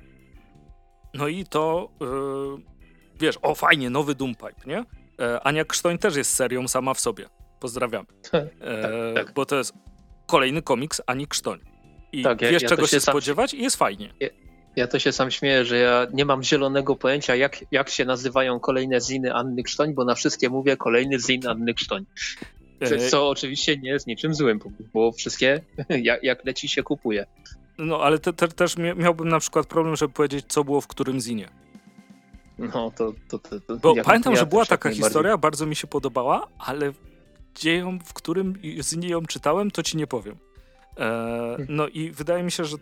No 1.14 1.28
i 1.28 1.46
to, 1.46 1.90
yy, 2.00 2.64
wiesz, 3.20 3.38
o 3.42 3.56
fajnie, 3.56 3.90
nowy 3.90 4.16
Doompipe, 4.16 4.62
nie? 4.66 4.86
E, 5.20 5.42
Ania 5.44 5.66
Krztoń 5.66 5.98
też 5.98 6.16
jest 6.16 6.34
serią 6.34 6.68
sama 6.68 6.94
w 6.94 7.00
sobie. 7.00 7.30
Pozdrawiam. 7.60 8.06
E, 8.62 8.82
tak, 8.82 9.26
tak. 9.26 9.34
Bo 9.34 9.46
to 9.46 9.56
jest 9.56 9.74
kolejny 10.28 10.62
komiks 10.62 11.02
Ani 11.08 11.28
Krztoń 11.28 11.71
i 12.12 12.24
tak, 12.24 12.42
wiesz 12.42 12.62
ja, 12.62 12.70
czego 12.70 12.82
się, 12.82 12.88
się 12.88 13.00
spodziewać 13.00 13.54
i 13.54 13.62
jest 13.62 13.76
fajnie. 13.76 14.14
Ja, 14.20 14.28
ja, 14.76 14.88
to 14.88 15.00
się 15.00 15.12
sam 15.12 15.32
śmieję, 15.32 15.66
że 15.66 15.78
ja 15.78 16.08
nie 16.14 16.26
mam 16.26 16.44
zielonego 16.44 16.96
pojęcia, 16.96 17.36
jak, 17.36 17.66
jak 17.72 17.90
się 17.90 18.06
nazywają 18.06 18.60
kolejne 18.60 19.02
ziny 19.02 19.34
Anny 19.34 19.64
Krztoń, 19.64 19.94
bo 19.94 20.06
na 20.06 20.16
wszystkie 20.16 20.50
mówię 20.50 20.78
kolejny 20.78 21.20
zin 21.20 21.48
Anny 21.48 21.74
Krztoń. 21.74 22.06
E, 22.80 23.10
co 23.10 23.30
oczywiście 23.30 23.78
nie 23.78 23.90
jest 23.90 24.08
niczym 24.08 24.36
złym, 24.36 24.60
bo 24.94 25.12
wszystkie 25.12 25.62
jak, 25.90 26.24
jak 26.24 26.46
leci 26.46 26.70
się 26.70 26.84
kupuje. 26.84 27.26
No, 27.78 28.00
ale 28.02 28.20
te, 28.20 28.34
te, 28.34 28.48
też 28.48 28.76
miałbym 28.78 29.30
na 29.30 29.40
przykład 29.40 29.68
problem, 29.68 29.96
żeby 29.96 30.14
powiedzieć, 30.14 30.46
co 30.48 30.64
było 30.64 30.82
w 30.82 30.88
którym 30.88 31.20
zinie. 31.20 31.50
No, 32.58 32.92
to... 32.96 33.14
to, 33.30 33.40
to, 33.40 33.60
to 33.60 33.78
Bo 33.78 33.96
ja, 33.96 34.04
pamiętam, 34.04 34.34
ja 34.34 34.40
że 34.40 34.46
była 34.46 34.66
taka 34.66 34.90
historia, 34.90 35.38
bardzo 35.38 35.66
mi 35.66 35.76
się 35.76 35.88
podobała, 35.88 36.48
ale 36.60 36.94
gdzie 37.56 37.76
ją, 37.76 38.00
w 38.00 38.14
którym 38.14 38.56
zinie 38.82 39.10
ją 39.10 39.26
czytałem, 39.26 39.72
to 39.72 39.84
ci 39.84 39.98
nie 39.98 40.08
powiem. 40.08 40.36
E, 40.98 41.58
no 41.70 41.88
i 41.88 42.12
wydaje 42.12 42.44
mi 42.44 42.52
się, 42.52 42.66
że, 42.66 42.78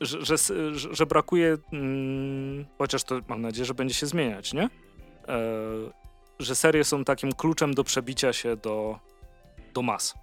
że, 0.00 0.36
że, 0.74 0.94
że 0.94 1.06
brakuje, 1.06 1.56
mm, 1.72 2.66
chociaż 2.78 3.04
to 3.04 3.20
mam 3.28 3.42
nadzieję, 3.42 3.64
że 3.64 3.74
będzie 3.74 3.94
się 3.94 4.06
zmieniać, 4.06 4.52
nie? 4.52 4.64
E, 5.28 5.40
że 6.38 6.54
serie 6.54 6.84
są 6.84 7.04
takim 7.04 7.32
kluczem 7.32 7.74
do 7.74 7.84
przebicia 7.84 8.32
się 8.32 8.56
do, 8.56 8.98
do 9.74 9.82
mas. 9.82 10.14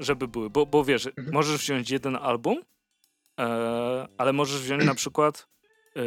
Żeby 0.00 0.28
były, 0.28 0.50
bo, 0.50 0.66
bo 0.66 0.84
wiesz, 0.84 1.06
mhm. 1.06 1.32
możesz 1.32 1.60
wziąć 1.60 1.90
jeden 1.90 2.16
album, 2.16 2.62
e, 3.40 4.08
ale 4.18 4.32
możesz 4.32 4.60
wziąć 4.60 4.84
na 4.84 4.94
przykład, 4.94 5.48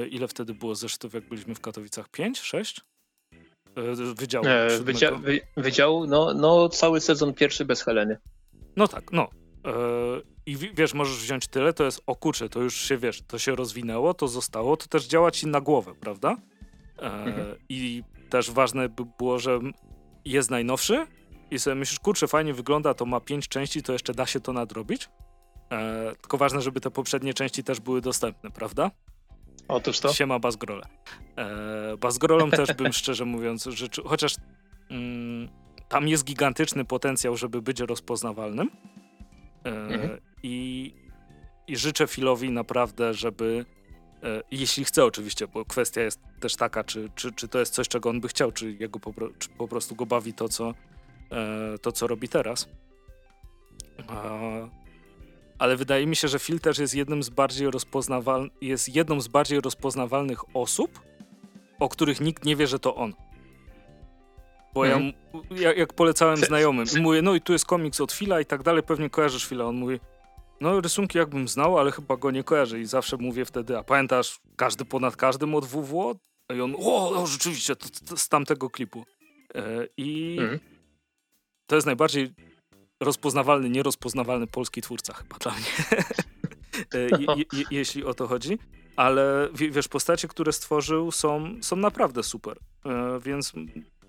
ile 0.10 0.28
wtedy 0.28 0.54
było 0.54 0.76
zeszytów, 0.76 1.14
jak 1.14 1.30
byliśmy 1.30 1.56
w 1.56 1.60
Katowicach? 1.60 2.10
Pięć, 2.10 2.40
sześć? 2.40 2.82
Wydziału. 3.76 4.46
wydział, 4.82 5.20
wydział 5.58 6.08
no, 6.08 6.34
no 6.34 6.70
cały 6.70 7.02
sezon 7.02 7.34
pierwszy 7.34 7.66
bez 7.66 7.84
Heleny. 7.84 8.18
No 8.76 8.88
tak, 8.88 9.12
no. 9.12 9.30
I 10.46 10.58
wiesz, 10.58 10.94
możesz 10.94 11.18
wziąć 11.18 11.48
tyle, 11.48 11.74
to 11.74 11.84
jest 11.84 12.04
o 12.08 12.16
kurczę, 12.16 12.50
to 12.50 12.62
już 12.62 12.76
się 12.76 12.98
wiesz, 12.98 13.22
to 13.22 13.40
się 13.40 13.56
rozwinęło, 13.56 14.14
to 14.14 14.28
zostało, 14.28 14.78
to 14.78 14.88
też 14.88 15.08
działa 15.08 15.32
ci 15.32 15.48
na 15.48 15.62
głowę, 15.62 15.94
prawda? 16.00 16.38
Mhm. 16.98 17.56
I 17.70 18.04
też 18.30 18.52
ważne 18.52 18.90
by 18.90 19.04
było, 19.18 19.40
że 19.40 19.60
jest 20.26 20.52
najnowszy 20.52 21.08
i 21.52 21.60
sobie 21.60 21.76
myślisz, 21.76 22.00
kurczę, 22.00 22.28
fajnie 22.28 22.54
wygląda, 22.54 22.94
to 22.94 23.06
ma 23.06 23.20
pięć 23.20 23.48
części, 23.48 23.84
to 23.84 23.94
jeszcze 23.94 24.14
da 24.14 24.26
się 24.26 24.40
to 24.40 24.54
nadrobić. 24.54 25.10
E, 25.72 26.12
tylko 26.22 26.38
ważne, 26.38 26.62
żeby 26.62 26.82
te 26.82 26.92
poprzednie 26.92 27.34
części 27.34 27.64
też 27.64 27.80
były 27.80 28.02
dostępne, 28.02 28.52
prawda? 28.52 28.92
Otóż 29.68 30.00
to. 30.00 30.14
Siema 30.14 30.40
Bazgrole. 30.40 30.86
E, 31.38 31.98
Bazgrolom 31.98 32.52
też 32.52 32.74
bym 32.74 32.94
szczerze 32.94 33.26
mówiąc 33.26 33.66
życzył, 33.66 34.04
chociaż 34.08 34.36
mm, 34.90 35.50
tam 35.90 36.08
jest 36.08 36.26
gigantyczny 36.26 36.86
potencjał, 36.86 37.38
żeby 37.38 37.62
być 37.62 37.80
rozpoznawalnym. 37.80 38.70
E, 39.66 39.70
mhm. 39.70 40.20
i, 40.44 40.94
I 41.68 41.78
życzę 41.78 42.08
Filowi 42.08 42.52
naprawdę, 42.52 43.14
żeby 43.14 43.66
e, 44.24 44.42
jeśli 44.52 44.86
chce 44.86 45.06
oczywiście, 45.06 45.48
bo 45.48 45.66
kwestia 45.66 46.02
jest 46.02 46.20
też 46.40 46.56
taka, 46.56 46.84
czy, 46.84 47.10
czy, 47.16 47.32
czy 47.32 47.48
to 47.48 47.60
jest 47.60 47.74
coś, 47.74 47.88
czego 47.88 48.10
on 48.10 48.22
by 48.22 48.28
chciał, 48.28 48.52
czy, 48.52 48.72
jego 48.72 49.00
po, 49.00 49.14
czy 49.40 49.50
po 49.50 49.68
prostu 49.68 49.96
go 49.96 50.06
bawi 50.06 50.34
to, 50.34 50.50
co, 50.50 50.74
e, 51.32 51.78
to, 51.78 51.92
co 51.92 52.08
robi 52.08 52.30
teraz. 52.30 52.70
Ale 55.60 55.78
wydaje 55.78 56.08
mi 56.08 56.16
się, 56.16 56.28
że 56.28 56.40
Phil 56.40 56.60
też 56.60 56.78
jest 56.78 56.96
jednym 56.96 57.24
z 57.24 57.30
bardziej 57.30 57.68
jest 58.62 58.96
jedną 58.96 59.22
z 59.22 59.28
bardziej 59.28 59.62
rozpoznawalnych 59.62 60.56
osób, 60.56 61.00
o 61.80 61.90
których 61.90 62.22
nikt 62.22 62.46
nie 62.46 62.56
wie, 62.56 62.68
że 62.68 62.80
to 62.80 62.96
on. 62.96 63.14
Bo 64.74 64.86
ja, 64.86 64.96
mhm. 64.96 65.14
ja, 65.52 65.74
jak 65.74 65.94
polecałem 65.94 66.38
znajomym 66.38 66.86
i 66.98 67.02
mówię, 67.02 67.22
no 67.22 67.36
i 67.36 67.42
tu 67.42 67.54
jest 67.54 67.66
komiks 67.66 68.02
od 68.02 68.14
Phila 68.14 68.42
i 68.42 68.46
tak 68.46 68.64
dalej, 68.64 68.84
pewnie 68.84 69.10
kojarzysz 69.10 69.48
Phila. 69.48 69.66
On 69.66 69.76
mówi, 69.76 70.00
no 70.62 70.82
rysunki 70.82 71.18
jakbym 71.18 71.48
znał, 71.48 71.80
ale 71.80 71.92
chyba 71.92 72.18
go 72.18 72.32
nie 72.32 72.44
kojarzę 72.44 72.80
i 72.80 72.86
zawsze 72.86 73.18
mówię 73.18 73.46
wtedy, 73.46 73.78
a 73.78 73.84
pamiętasz 73.84 74.40
każdy 74.56 74.86
ponad 74.86 75.16
każdym 75.16 75.56
od 75.56 75.66
WWO? 75.66 76.16
I 76.56 76.62
on, 76.62 76.76
o, 76.80 77.22
o 77.22 77.28
rzeczywiście, 77.28 77.76
to, 77.76 77.88
to, 78.10 78.18
z 78.18 78.30
tamtego 78.30 78.70
klipu. 78.70 79.06
E, 79.56 79.88
I 79.98 80.38
mhm. 80.40 80.60
to 81.68 81.76
jest 81.76 81.86
najbardziej 81.86 82.34
rozpoznawalny, 83.00 83.70
nierozpoznawalny 83.70 84.48
polski 84.48 84.82
twórca 84.82 85.14
chyba 85.14 85.38
dla 85.38 85.52
mnie. 85.52 85.66
Je, 86.94 87.28
je, 87.38 87.64
jeśli 87.72 88.04
o 88.04 88.14
to 88.14 88.28
chodzi. 88.28 88.60
Ale 88.96 89.50
wiesz, 89.54 89.88
postacie, 89.88 90.28
które 90.28 90.54
stworzył 90.54 91.12
są, 91.12 91.56
są 91.62 91.76
naprawdę 91.76 92.24
super. 92.24 92.58
E, 92.86 93.20
więc 93.20 93.54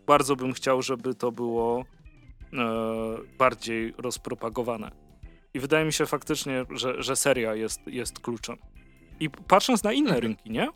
bardzo 0.06 0.36
bym 0.36 0.52
chciał, 0.52 0.82
żeby 0.82 1.14
to 1.14 1.32
było 1.32 1.84
bardziej 3.38 3.94
rozpropagowane. 3.98 4.90
I 5.54 5.60
wydaje 5.60 5.84
mi 5.84 5.92
się 5.92 6.06
faktycznie, 6.06 6.64
że, 6.70 7.02
że 7.02 7.16
seria 7.16 7.54
jest, 7.54 7.80
jest 7.86 8.18
kluczem. 8.18 8.56
I 9.20 9.30
patrząc 9.30 9.82
na 9.82 9.92
inne 9.92 10.08
mhm. 10.08 10.22
rynki, 10.22 10.50
nie? 10.50 10.68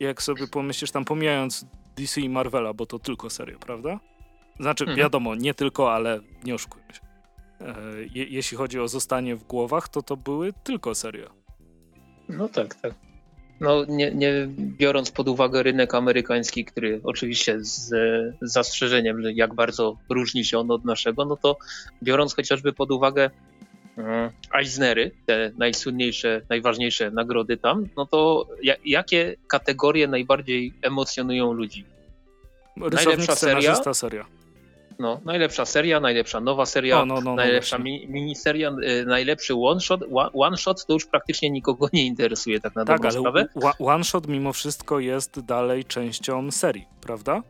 Jak 0.00 0.22
sobie 0.22 0.46
pomyślisz, 0.46 0.90
tam 0.90 1.04
pomijając 1.04 1.66
DC 1.96 2.20
i 2.20 2.28
Marvela, 2.28 2.74
bo 2.74 2.86
to 2.86 2.98
tylko 2.98 3.30
seria, 3.30 3.58
prawda? 3.58 4.00
Znaczy, 4.60 4.84
mhm. 4.84 4.98
wiadomo, 4.98 5.34
nie 5.34 5.54
tylko, 5.54 5.94
ale 5.94 6.20
nie 6.44 6.54
oszukujmy 6.54 6.94
się. 6.94 7.00
E, 7.60 7.74
je, 8.14 8.24
jeśli 8.24 8.56
chodzi 8.56 8.80
o 8.80 8.88
zostanie 8.88 9.36
w 9.36 9.44
głowach, 9.44 9.88
to 9.88 10.02
to 10.02 10.16
były 10.16 10.52
tylko 10.52 10.94
serie. 10.94 11.26
No 12.28 12.48
tak, 12.48 12.74
tak. 12.74 12.94
No, 13.60 13.84
nie, 13.88 14.10
nie, 14.10 14.48
biorąc 14.58 15.10
pod 15.10 15.28
uwagę 15.28 15.62
rynek 15.62 15.94
amerykański, 15.94 16.64
który 16.64 17.00
oczywiście 17.04 17.56
z, 17.60 17.94
zastrzeżeniem, 18.42 19.22
że 19.22 19.32
jak 19.32 19.54
bardzo 19.54 19.96
różni 20.08 20.44
się 20.44 20.58
on 20.58 20.70
od 20.70 20.84
naszego, 20.84 21.24
no 21.24 21.36
to 21.36 21.56
biorąc 22.02 22.34
chociażby 22.34 22.72
pod 22.72 22.90
uwagę 22.90 23.30
Mm, 23.96 24.30
Eisnery, 24.54 25.10
te 25.26 25.52
najsłynniejsze, 25.58 26.42
najważniejsze 26.48 27.10
nagrody 27.10 27.56
tam, 27.56 27.88
no 27.96 28.06
to 28.06 28.46
jakie 28.84 29.36
kategorie 29.48 30.08
najbardziej 30.08 30.72
emocjonują 30.82 31.52
ludzi? 31.52 31.84
najlepsza 32.76 33.36
seria, 33.36 33.74
seria. 33.94 34.26
No, 34.98 35.20
najlepsza 35.24 35.66
seria, 35.66 36.00
najlepsza 36.00 36.40
nowa 36.40 36.66
seria, 36.66 37.04
no, 37.04 37.14
no, 37.14 37.20
no, 37.20 37.34
najlepsza 37.34 37.78
mi, 37.78 38.06
miniseria, 38.08 38.70
y, 38.70 39.06
najlepszy 39.06 39.54
one 39.54 39.80
shot. 39.80 40.00
One 40.34 40.56
shot 40.56 40.86
to 40.86 40.92
już 40.92 41.06
praktycznie 41.06 41.50
nikogo 41.50 41.88
nie 41.92 42.06
interesuje 42.06 42.60
tak 42.60 42.74
na 42.74 42.84
tak, 42.84 43.02
dobrą 43.02 43.20
sprawę. 43.20 43.48
One 43.78 44.04
shot 44.04 44.26
mimo 44.26 44.52
wszystko 44.52 45.00
jest 45.00 45.40
dalej 45.40 45.84
częścią 45.84 46.50
serii, 46.50 46.86
prawda? 47.00 47.42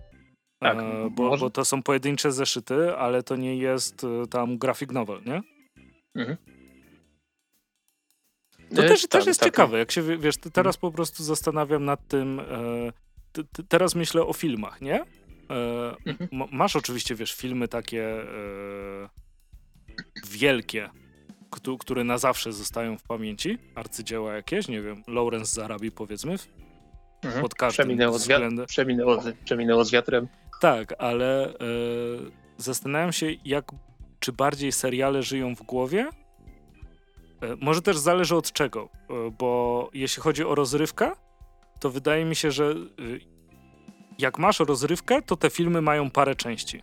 Tak, 0.58 0.78
e, 0.78 1.10
bo, 1.10 1.36
bo, 1.36 1.50
to 1.50 1.64
są 1.64 1.82
pojedyncze 1.82 2.32
zeszyty, 2.32 2.96
ale 2.96 3.22
to 3.22 3.36
nie 3.36 3.56
jest 3.56 4.04
y, 4.04 4.26
tam 4.30 4.58
graphic 4.58 4.90
novel, 4.90 5.20
nie? 5.26 5.42
Mhm. 6.14 6.36
To 8.70 8.82
też, 8.82 9.00
tam, 9.00 9.20
też 9.20 9.26
jest 9.26 9.40
tam, 9.40 9.46
ciekawe, 9.46 9.78
jak 9.78 9.92
się, 9.92 10.02
wiesz, 10.02 10.34
teraz 10.52 10.76
po 10.76 10.90
prostu 10.90 11.22
zastanawiam 11.22 11.84
nad 11.84 12.08
tym, 12.08 12.40
e, 12.40 13.62
teraz 13.68 13.94
myślę 13.94 14.22
o 14.22 14.32
filmach, 14.32 14.80
nie? 14.80 15.04
E, 15.50 15.96
mhm. 16.06 16.48
Masz 16.52 16.76
oczywiście, 16.76 17.14
wiesz, 17.14 17.34
filmy 17.34 17.68
takie 17.68 18.22
e, 18.22 19.08
wielkie, 20.28 20.90
które 21.78 22.04
na 22.04 22.18
zawsze 22.18 22.52
zostają 22.52 22.98
w 22.98 23.02
pamięci, 23.02 23.58
arcydzieła 23.74 24.34
jakieś, 24.34 24.68
nie 24.68 24.82
wiem, 24.82 25.02
Lawrence 25.06 25.54
Zarabi 25.54 25.90
powiedzmy, 25.90 26.36
mhm. 27.22 27.42
pod 27.42 27.54
każdym 27.54 27.84
przeminęło 27.84 28.18
względem. 28.18 28.66
Z 28.66 28.68
przeminęło, 28.68 29.22
przeminęło 29.44 29.84
z 29.84 29.92
wiatrem. 29.92 30.28
Tak, 30.60 30.94
ale 30.98 31.48
e, 31.48 31.54
zastanawiam 32.56 33.12
się, 33.12 33.26
jak 33.44 33.72
czy 34.20 34.32
bardziej 34.32 34.72
seriale 34.72 35.22
żyją 35.22 35.56
w 35.56 35.62
głowie? 35.62 36.10
E, 37.40 37.56
może 37.60 37.82
też 37.82 37.98
zależy 37.98 38.36
od 38.36 38.52
czego, 38.52 38.88
e, 39.10 39.30
bo 39.38 39.90
jeśli 39.94 40.22
chodzi 40.22 40.44
o 40.44 40.54
rozrywkę, 40.54 41.12
to 41.80 41.90
wydaje 41.90 42.24
mi 42.24 42.36
się, 42.36 42.50
że 42.50 42.64
e, 42.64 42.74
jak 44.18 44.38
masz 44.38 44.60
rozrywkę, 44.60 45.22
to 45.22 45.36
te 45.36 45.50
filmy 45.50 45.82
mają 45.82 46.10
parę 46.10 46.34
części. 46.34 46.82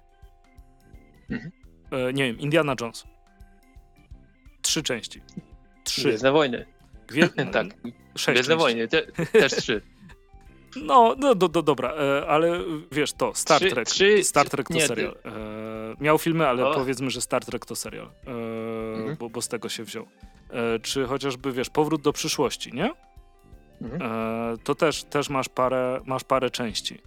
Mhm. 1.30 1.52
Nie 2.14 2.24
wiem, 2.24 2.40
Indiana 2.40 2.76
Jones. 2.82 3.04
Trzy 4.62 4.84
części. 4.84 5.22
Trzy. 5.84 6.02
Gwiezdne 6.02 6.32
wojny. 6.32 6.66
Gwie... 7.08 7.30
tak. 7.54 7.68
Sześć 8.16 8.36
Gwiezdne 8.36 8.56
wojny, 8.56 8.88
Te, 8.88 9.02
też 9.26 9.56
trzy. 9.56 9.82
No, 10.76 11.16
no 11.18 11.36
do, 11.36 11.48
do, 11.50 11.62
dobra, 11.62 11.94
e, 11.94 12.28
ale 12.28 12.60
wiesz 12.92 13.14
to, 13.14 13.36
Star 13.36 13.62
trzy, 13.62 13.70
Trek. 13.70 13.88
Trzy, 13.88 14.24
Star 14.24 14.50
Trek 14.50 14.68
to 14.68 14.74
nie, 14.74 14.88
serial. 14.88 15.18
E, 15.26 16.04
miał 16.04 16.18
filmy, 16.18 16.48
ale 16.48 16.68
o. 16.68 16.74
powiedzmy, 16.74 17.10
że 17.10 17.22
Star 17.22 17.46
Trek 17.46 17.66
to 17.66 17.76
serial, 17.76 18.06
e, 18.06 18.32
mhm. 18.98 19.18
bo, 19.20 19.30
bo 19.30 19.42
z 19.42 19.48
tego 19.48 19.70
się 19.70 19.84
wziął. 19.84 20.08
E, 20.50 20.80
czy 20.80 21.06
chociażby, 21.06 21.52
wiesz, 21.52 21.70
Powrót 21.70 22.02
do 22.02 22.14
przyszłości, 22.14 22.74
nie? 22.74 22.94
Mhm. 23.82 24.02
E, 24.02 24.58
to 24.64 24.76
też, 24.76 25.04
też 25.04 25.30
masz, 25.30 25.50
parę, 25.50 26.02
masz 26.06 26.24
parę 26.24 26.50
części. 26.50 27.02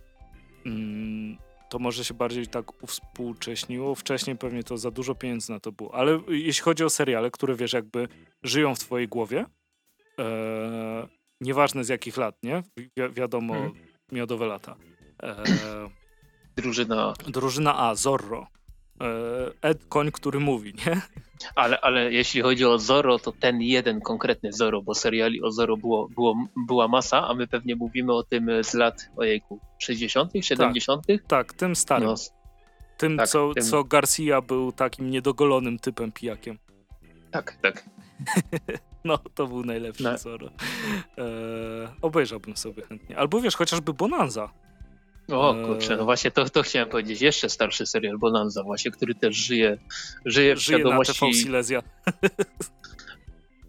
Mm, 0.67 1.39
to 1.69 1.79
może 1.79 2.05
się 2.05 2.15
bardziej 2.15 2.47
tak 2.47 2.83
uwspółcześniło. 2.83 3.95
Wcześniej 3.95 4.37
pewnie 4.37 4.63
to 4.63 4.79
za 4.79 4.91
dużo 4.91 5.15
pieniędzy 5.15 5.53
na 5.53 5.61
to 5.61 5.73
było. 5.73 5.95
Ale 5.95 6.21
jeśli 6.29 6.63
chodzi 6.63 6.85
o 6.85 6.91
seriale, 6.91 7.31
które 7.31 7.55
wiesz, 7.55 7.73
jakby 7.73 8.09
żyją 8.43 8.75
w 8.75 8.79
twojej 8.79 9.09
głowie, 9.09 9.47
e, 10.19 11.09
Nieważne 11.41 11.85
z 11.85 11.89
jakich 11.89 12.17
lat, 12.17 12.43
nie? 12.43 12.63
Wi 12.77 12.91
wiadomo, 13.13 13.55
hmm. 13.55 13.73
miodowe 14.13 14.47
lata. 14.47 14.77
E, 15.23 15.45
drużyna. 16.57 17.15
Drużyna 17.29 17.79
A, 17.79 17.95
Zorro. 17.95 18.47
E, 19.01 19.69
Ed, 19.69 19.85
koń, 19.89 20.11
który 20.13 20.41
mówi, 20.41 20.75
nie? 20.87 21.01
Ale, 21.55 21.81
ale 21.81 22.13
jeśli 22.13 22.43
chodzi 22.43 22.65
o 22.65 22.79
Zorro, 22.79 23.19
to 23.19 23.33
ten 23.33 23.63
jeden 23.63 24.01
konkretny 24.01 24.53
Zorro, 24.53 24.83
bo 24.83 24.95
seriali 24.95 25.43
o 25.43 25.53
Zorro 25.53 25.77
było, 25.77 26.09
było, 26.09 26.35
była 26.67 26.89
masa, 26.89 27.29
a 27.29 27.35
my 27.35 27.47
pewnie 27.47 27.77
mówimy 27.77 28.13
o 28.13 28.23
tym 28.23 28.51
z 28.63 28.75
lat, 28.75 29.11
ojejku, 29.17 29.61
60., 29.79 30.33
70. 30.41 31.07
Tak, 31.07 31.23
tak 31.27 31.53
tym 31.53 31.77
starym. 31.77 32.09
No, 32.09 32.15
tym, 32.97 33.17
tak, 33.17 33.29
co, 33.29 33.55
tym... 33.55 33.65
co 33.65 33.85
Garcia 33.85 34.41
był 34.41 34.73
takim 34.73 35.11
niedogolonym 35.11 35.79
typem 35.79 36.13
pijakiem. 36.13 36.59
Tak, 37.31 37.57
tak. 37.63 37.85
No, 39.07 39.19
to 39.35 39.47
był 39.47 39.65
najlepszy 39.65 40.03
no. 40.03 40.19
Zoro. 40.19 40.47
Eee, 40.47 41.89
obejrzałbym 42.03 42.57
sobie 42.57 42.83
chętnie. 42.83 43.19
Albo 43.19 43.41
wiesz, 43.41 43.57
chociażby 43.57 43.95
Bonanza. 43.95 44.51
O 45.33 45.55
eee, 45.55 45.67
kurczę, 45.67 45.97
no 45.97 46.05
właśnie 46.05 46.31
to, 46.31 46.49
to 46.49 46.63
chciałem 46.63 46.89
powiedzieć. 46.89 47.21
Jeszcze 47.21 47.49
starszy 47.49 47.87
serial 47.87 48.19
Bonanza 48.19 48.63
właśnie, 48.63 48.91
który 48.91 49.15
też 49.15 49.37
żyje, 49.37 49.79
żyje 50.25 50.57
w 50.57 50.59
żyje 50.59 50.79
świadomości... 50.79 51.25
na 51.25 51.31
TV 51.31 51.33
Silesia. 51.33 51.83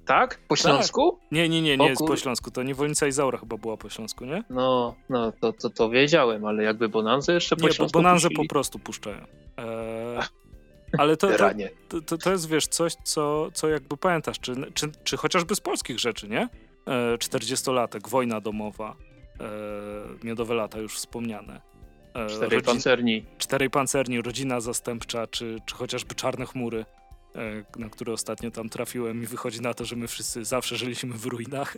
Tak? 0.07 0.39
Po 0.47 0.55
tak. 0.55 0.61
Śląsku? 0.61 1.11
Tak. 1.11 1.31
Nie, 1.31 1.49
nie, 1.49 1.61
nie, 1.61 1.77
nie 1.77 1.89
jest 1.89 2.01
po 2.07 2.17
Śląsku. 2.17 2.51
To 2.51 2.63
Niewolnica 2.63 3.07
Izaura 3.07 3.37
chyba 3.37 3.57
była 3.57 3.77
po 3.77 3.89
Śląsku, 3.89 4.25
nie? 4.25 4.43
No, 4.49 4.95
no 5.09 5.31
to, 5.31 5.53
to, 5.53 5.69
to 5.69 5.89
wiedziałem, 5.89 6.45
ale 6.45 6.63
jakby 6.63 6.89
Bonanza 6.89 7.33
jeszcze 7.33 7.55
po 7.55 7.67
nie, 7.67 7.73
Śląsku 7.73 7.99
Nie, 7.99 8.03
Bonanza 8.03 8.27
po 8.35 8.45
prostu 8.45 8.79
puszczają. 8.79 9.25
Eee, 9.57 10.19
ale 10.97 11.17
to, 11.17 11.27
to, 11.89 12.01
to, 12.01 12.17
to, 12.17 12.31
jest, 12.31 12.49
wiesz, 12.49 12.67
coś, 12.67 12.93
co, 13.03 13.51
co 13.53 13.69
jakby 13.69 13.97
pamiętasz, 13.97 14.39
czy, 14.39 14.55
czy, 14.73 14.91
czy 15.03 15.17
chociażby 15.17 15.55
z 15.55 15.59
polskich 15.59 15.99
rzeczy, 15.99 16.27
nie? 16.27 16.49
E, 16.87 17.17
40-latek, 17.17 18.09
wojna 18.09 18.41
domowa, 18.41 18.89
e, 18.89 19.16
miodowe 20.23 20.55
lata 20.55 20.79
już 20.79 20.95
wspomniane. 20.95 21.61
E, 22.13 22.27
Czterej 22.27 22.49
rodzin, 22.49 22.65
pancerni. 22.65 23.25
Czterej 23.37 23.69
pancerni, 23.69 24.21
rodzina 24.21 24.59
zastępcza, 24.59 25.27
czy, 25.27 25.57
czy 25.65 25.75
chociażby 25.75 26.15
czarne 26.15 26.45
chmury. 26.45 26.85
e, 27.35 27.79
na 27.79 27.89
który 27.89 28.11
ostatnio 28.11 28.51
tam 28.51 28.69
trafiłem 28.69 29.23
i 29.23 29.25
wychodzi 29.25 29.61
na 29.61 29.73
to, 29.73 29.85
że 29.85 29.95
my 29.95 30.07
wszyscy 30.07 30.45
zawsze 30.45 30.75
żyliśmy 30.75 31.13
w 31.13 31.25
ruinach. 31.25 31.77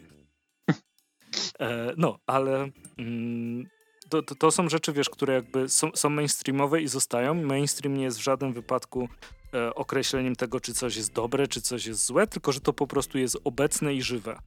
E, 1.59 1.93
no, 1.97 2.19
ale 2.27 2.69
mm, 2.97 3.65
to, 4.09 4.21
to, 4.21 4.51
są 4.51 4.69
rzeczy, 4.69 4.93
wiesz, 4.93 5.09
które 5.09 5.33
jakby 5.33 5.69
są, 5.69 5.91
są 5.95 6.09
mainstreamowe 6.09 6.81
i 6.81 6.87
zostają. 6.87 7.33
Mainstream 7.33 7.97
nie 7.97 8.03
jest 8.03 8.19
w 8.19 8.23
żadnym 8.23 8.53
wypadku 8.53 9.09
e, 9.53 9.75
określeniem 9.75 10.35
tego, 10.35 10.59
czy 10.59 10.73
coś 10.73 10.95
jest 10.95 11.13
dobre, 11.13 11.47
czy 11.47 11.61
coś 11.61 11.85
jest 11.85 12.05
złe, 12.05 12.27
tylko 12.27 12.51
że 12.51 12.59
to 12.61 12.73
po 12.73 12.87
prostu 12.87 13.17
jest 13.17 13.37
obecne 13.43 13.93
i 13.93 14.01
żywe. 14.01 14.39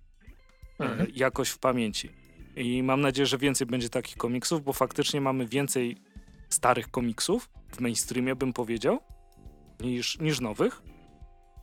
E, 0.81 0.85
mhm. 0.85 1.11
jakoś 1.15 1.49
w 1.49 1.59
pamięci. 1.59 2.22
I 2.57 2.83
mam 2.83 3.01
nadzieję, 3.01 3.27
że 3.27 3.39
więcej 3.39 3.67
będzie 3.67 3.89
takich 3.89 4.17
komiksów, 4.17 4.65
bo 4.65 4.73
faktycznie 4.73 5.21
mamy 5.21 5.47
więcej 5.47 5.97
starych 6.49 6.91
komiksów 6.91 7.51
w 7.73 7.81
mainstreamie, 7.81 8.37
bym 8.37 8.53
powiedział, 8.53 9.01
niż, 9.81 10.19
niż 10.19 10.41
nowych. 10.41 10.83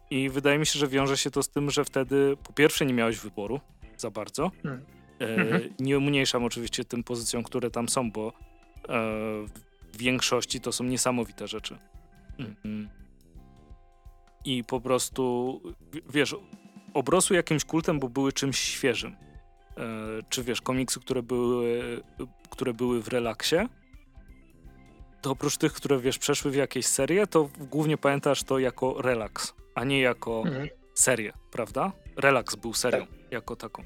I 0.09 0.29
wydaje 0.29 0.59
mi 0.59 0.65
się, 0.65 0.79
że 0.79 0.87
wiąże 0.87 1.17
się 1.17 1.31
to 1.31 1.43
z 1.43 1.49
tym, 1.49 1.71
że 1.71 1.85
wtedy 1.85 2.37
po 2.43 2.53
pierwsze 2.53 2.85
nie 2.85 2.93
miałeś 2.93 3.17
wyboru 3.17 3.59
za 3.97 4.11
bardzo. 4.11 4.51
Mhm. 4.63 4.85
E, 5.21 5.59
nie 5.79 5.97
umniejszam 5.97 6.43
oczywiście 6.43 6.85
tym 6.85 7.03
pozycjom, 7.03 7.43
które 7.43 7.71
tam 7.71 7.89
są, 7.89 8.11
bo 8.11 8.27
e, 8.27 8.33
w 9.93 9.97
większości 9.97 10.61
to 10.61 10.71
są 10.71 10.83
niesamowite 10.83 11.47
rzeczy. 11.47 11.77
Mhm. 12.39 12.89
I 14.45 14.63
po 14.63 14.81
prostu, 14.81 15.61
wiesz, 16.09 16.35
obrosły 16.93 17.35
jakimś 17.35 17.65
kultem, 17.65 17.99
bo 17.99 18.09
były 18.09 18.33
czymś 18.33 18.59
świeżym. 18.59 19.15
E, 19.79 19.83
czy 20.29 20.43
wiesz, 20.43 20.61
komiksy, 20.61 20.99
które 20.99 21.23
były, 21.23 22.01
które 22.49 22.73
były 22.73 23.01
w 23.01 23.07
relaksie, 23.07 23.55
to 25.21 25.31
oprócz 25.31 25.57
tych, 25.57 25.73
które 25.73 25.99
wiesz, 25.99 26.17
przeszły 26.17 26.51
w 26.51 26.55
jakieś 26.55 26.85
serie, 26.85 27.27
to 27.27 27.49
głównie 27.59 27.97
pamiętasz 27.97 28.43
to 28.43 28.59
jako 28.59 29.01
relaks, 29.01 29.53
a 29.75 29.83
nie 29.83 30.01
jako 30.01 30.43
mhm. 30.45 30.69
serię, 30.93 31.33
prawda? 31.51 31.91
Relaks 32.15 32.55
był 32.55 32.73
serią 32.73 33.07
tak. 33.07 33.31
jako 33.31 33.55
taką. 33.55 33.83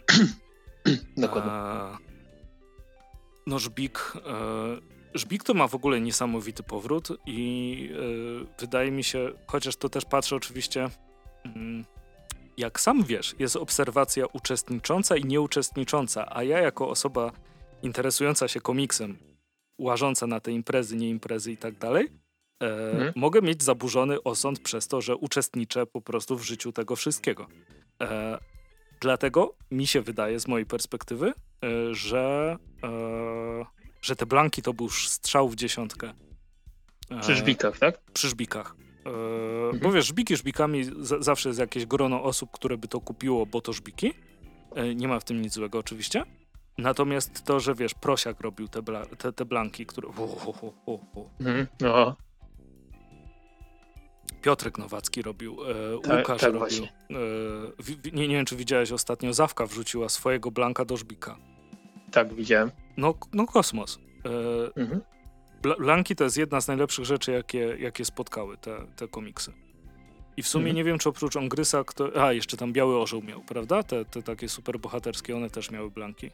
Dokładnie. 1.17 1.51
A, 1.51 1.97
no 3.47 3.59
Żbik, 3.59 4.13
e, 4.15 5.17
Żbik 5.17 5.43
to 5.43 5.53
ma 5.53 5.67
w 5.67 5.75
ogóle 5.75 6.01
niesamowity 6.01 6.63
powrót 6.63 7.07
i 7.25 7.89
e, 7.93 8.59
wydaje 8.59 8.91
mi 8.91 9.03
się, 9.03 9.31
chociaż 9.47 9.75
to 9.75 9.89
też 9.89 10.05
patrzę 10.05 10.35
oczywiście 10.35 10.89
mm, 11.45 11.85
jak 12.57 12.79
sam 12.79 13.03
wiesz, 13.03 13.35
jest 13.39 13.55
obserwacja 13.55 14.25
uczestnicząca 14.33 15.17
i 15.17 15.25
nieuczestnicząca, 15.25 16.35
a 16.35 16.43
ja 16.43 16.59
jako 16.59 16.89
osoba 16.89 17.31
interesująca 17.81 18.47
się 18.47 18.61
komiksem, 18.61 19.17
łażąca 19.77 20.27
na 20.27 20.39
te 20.39 20.51
imprezy, 20.51 20.95
nie 20.95 21.09
imprezy 21.09 21.51
i 21.51 21.57
tak 21.57 21.77
dalej, 21.77 22.09
e, 22.63 22.91
mhm. 22.91 23.13
mogę 23.15 23.41
mieć 23.41 23.63
zaburzony 23.63 24.23
osąd 24.23 24.59
przez 24.59 24.87
to, 24.87 25.01
że 25.01 25.15
uczestniczę 25.15 25.85
po 25.85 26.01
prostu 26.01 26.37
w 26.37 26.43
życiu 26.43 26.71
tego 26.71 26.95
wszystkiego. 26.95 27.47
E, 28.01 28.37
dlatego 29.01 29.55
mi 29.71 29.87
się 29.87 30.01
wydaje, 30.01 30.39
z 30.39 30.47
mojej 30.47 30.65
perspektywy, 30.65 31.33
e, 31.63 31.95
że, 31.95 32.57
e, 32.83 33.65
że 34.01 34.15
te 34.15 34.25
blanki 34.25 34.61
to 34.61 34.73
był 34.73 34.89
strzał 34.89 35.49
w 35.49 35.55
dziesiątkę. 35.55 36.13
E, 37.09 37.19
przy 37.19 37.35
żbikach, 37.35 37.79
tak? 37.79 38.01
Przy 38.13 38.29
żbikach. 38.29 38.82
Mhm. 39.05 39.79
Bo 39.79 39.91
wiesz, 39.91 40.05
żbiki 40.05 40.37
żbikami 40.37 40.83
zawsze 41.19 41.49
jest 41.49 41.59
jakieś 41.59 41.85
grono 41.85 42.23
osób, 42.23 42.51
które 42.51 42.77
by 42.77 42.87
to 42.87 43.01
kupiło, 43.01 43.45
bo 43.45 43.61
to 43.61 43.73
żbiki. 43.73 44.13
E, 44.75 44.95
nie 44.95 45.07
ma 45.07 45.19
w 45.19 45.23
tym 45.23 45.41
nic 45.41 45.53
złego 45.53 45.79
oczywiście. 45.79 46.23
Natomiast 46.77 47.43
to, 47.43 47.59
że 47.59 47.75
wiesz, 47.75 47.93
Prosiak 47.93 48.41
robił 48.41 48.67
te, 48.67 48.81
bla, 48.81 49.05
te, 49.05 49.33
te 49.33 49.45
blanki, 49.45 49.85
które... 49.85 50.07
Mhm. 51.39 51.67
No. 51.81 52.15
Piotrek 54.41 54.77
Nowacki 54.77 55.21
robił, 55.21 55.57
e, 55.63 56.01
tak, 56.01 56.17
Łukasz 56.19 56.41
tak 56.41 56.53
robił. 56.53 56.83
E, 56.83 56.87
w, 57.79 58.13
nie, 58.13 58.27
nie 58.27 58.35
wiem, 58.35 58.45
czy 58.45 58.55
widziałeś 58.55 58.91
ostatnio, 58.91 59.33
Zawka 59.33 59.65
wrzuciła 59.65 60.09
swojego 60.09 60.51
blanka 60.51 60.85
do 60.85 60.97
żbika. 60.97 61.37
Tak, 62.11 62.33
widziałem. 62.33 62.71
No, 62.97 63.13
no 63.33 63.45
kosmos. 63.45 63.99
E, 64.25 64.79
mhm. 64.81 65.01
Blanki 65.79 66.15
to 66.15 66.23
jest 66.23 66.37
jedna 66.37 66.61
z 66.61 66.67
najlepszych 66.67 67.05
rzeczy, 67.05 67.31
jakie, 67.31 67.77
jakie 67.79 68.05
spotkały 68.05 68.57
te, 68.57 68.87
te 68.95 69.07
komiksy. 69.07 69.53
I 70.37 70.43
w 70.43 70.47
sumie 70.47 70.65
mhm. 70.65 70.75
nie 70.75 70.83
wiem, 70.83 70.99
czy 70.99 71.09
oprócz 71.09 71.35
Ongrysa, 71.35 71.83
kto... 71.83 72.25
A, 72.25 72.33
jeszcze 72.33 72.57
tam 72.57 72.73
Biały 72.73 72.97
Orzeł 72.97 73.21
miał, 73.21 73.41
prawda? 73.41 73.83
Te, 73.83 74.05
te 74.05 74.23
takie 74.23 74.49
super 74.49 74.79
bohaterskie, 74.79 75.35
one 75.35 75.49
też 75.49 75.71
miały 75.71 75.91
blanki. 75.91 76.31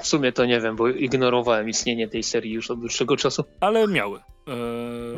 W 0.00 0.06
sumie 0.06 0.32
to 0.32 0.44
nie 0.44 0.60
wiem, 0.60 0.76
bo 0.76 0.88
ignorowałem 0.88 1.68
istnienie 1.68 2.08
tej 2.08 2.22
serii 2.22 2.52
już 2.52 2.70
od 2.70 2.80
dłuższego 2.80 3.16
czasu. 3.16 3.44
Ale 3.60 3.88
miały. 3.88 4.18
E, 4.18 4.22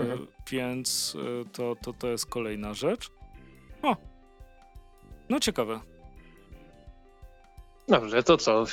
mhm. 0.00 0.26
Więc 0.50 1.16
e, 1.20 1.44
to, 1.52 1.76
to, 1.82 1.92
to 1.92 2.08
jest 2.08 2.26
kolejna 2.26 2.74
rzecz. 2.74 3.10
O. 3.82 3.96
No 5.28 5.40
ciekawe. 5.40 5.80
Dobrze, 7.88 8.22
to 8.22 8.36
co? 8.36 8.64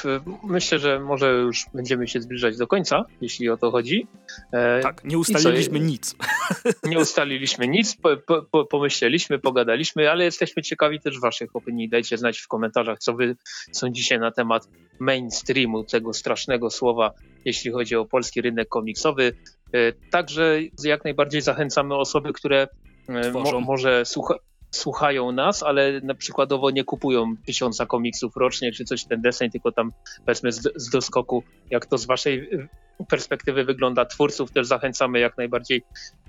Myślę, 0.43 0.79
że 0.79 0.99
może 0.99 1.31
już 1.31 1.65
będziemy 1.73 2.07
się 2.07 2.21
zbliżać 2.21 2.57
do 2.57 2.67
końca, 2.67 3.05
jeśli 3.21 3.49
o 3.49 3.57
to 3.57 3.71
chodzi. 3.71 4.07
E, 4.53 4.81
tak, 4.81 5.03
nie 5.03 5.17
ustaliliśmy 5.17 5.79
nic. 5.79 6.15
Nie 6.83 6.99
ustaliliśmy 6.99 7.67
nic, 7.67 7.95
po, 7.95 8.09
po, 8.51 8.65
pomyśleliśmy, 8.65 9.39
pogadaliśmy, 9.39 10.11
ale 10.11 10.23
jesteśmy 10.23 10.63
ciekawi 10.63 10.99
też 10.99 11.19
waszych 11.19 11.55
opinii. 11.55 11.89
Dajcie 11.89 12.17
znać 12.17 12.39
w 12.39 12.47
komentarzach, 12.47 12.99
co 12.99 13.13
wy 13.13 13.35
sądzicie 13.71 14.19
na 14.19 14.31
temat 14.31 14.67
mainstreamu, 14.99 15.83
tego 15.83 16.13
strasznego 16.13 16.69
słowa, 16.69 17.11
jeśli 17.45 17.71
chodzi 17.71 17.95
o 17.95 18.05
polski 18.05 18.41
rynek 18.41 18.69
komiksowy. 18.69 19.33
E, 19.73 19.93
także 20.11 20.59
jak 20.83 21.03
najbardziej 21.03 21.41
zachęcamy 21.41 21.95
osoby, 21.95 22.33
które 22.33 22.67
e, 23.07 23.31
mo, 23.31 23.59
może 23.59 24.05
słucha, 24.05 24.35
słuchają 24.71 25.31
nas, 25.31 25.63
ale 25.63 26.01
na 26.01 26.15
przykładowo 26.15 26.71
nie 26.71 26.83
kupują 26.83 27.35
tysiąca 27.45 27.85
komiksów 27.85 28.35
rocznie 28.35 28.71
czy 28.71 28.85
coś 28.85 29.05
ten 29.05 29.21
deseń, 29.21 29.51
tylko 29.51 29.71
tam 29.71 29.91
powiedzmy 30.25 30.51
z, 30.51 30.73
z 30.75 30.89
doskoku, 30.89 31.43
jak 31.69 31.85
to 31.85 31.97
z 31.97 32.05
waszej 32.05 32.53
y, 32.53 32.67
perspektywy 33.09 33.63
wygląda 33.65 34.05
twórców, 34.05 34.51
też 34.51 34.67
zachęcamy 34.67 35.19
jak 35.19 35.37
najbardziej. 35.37 35.83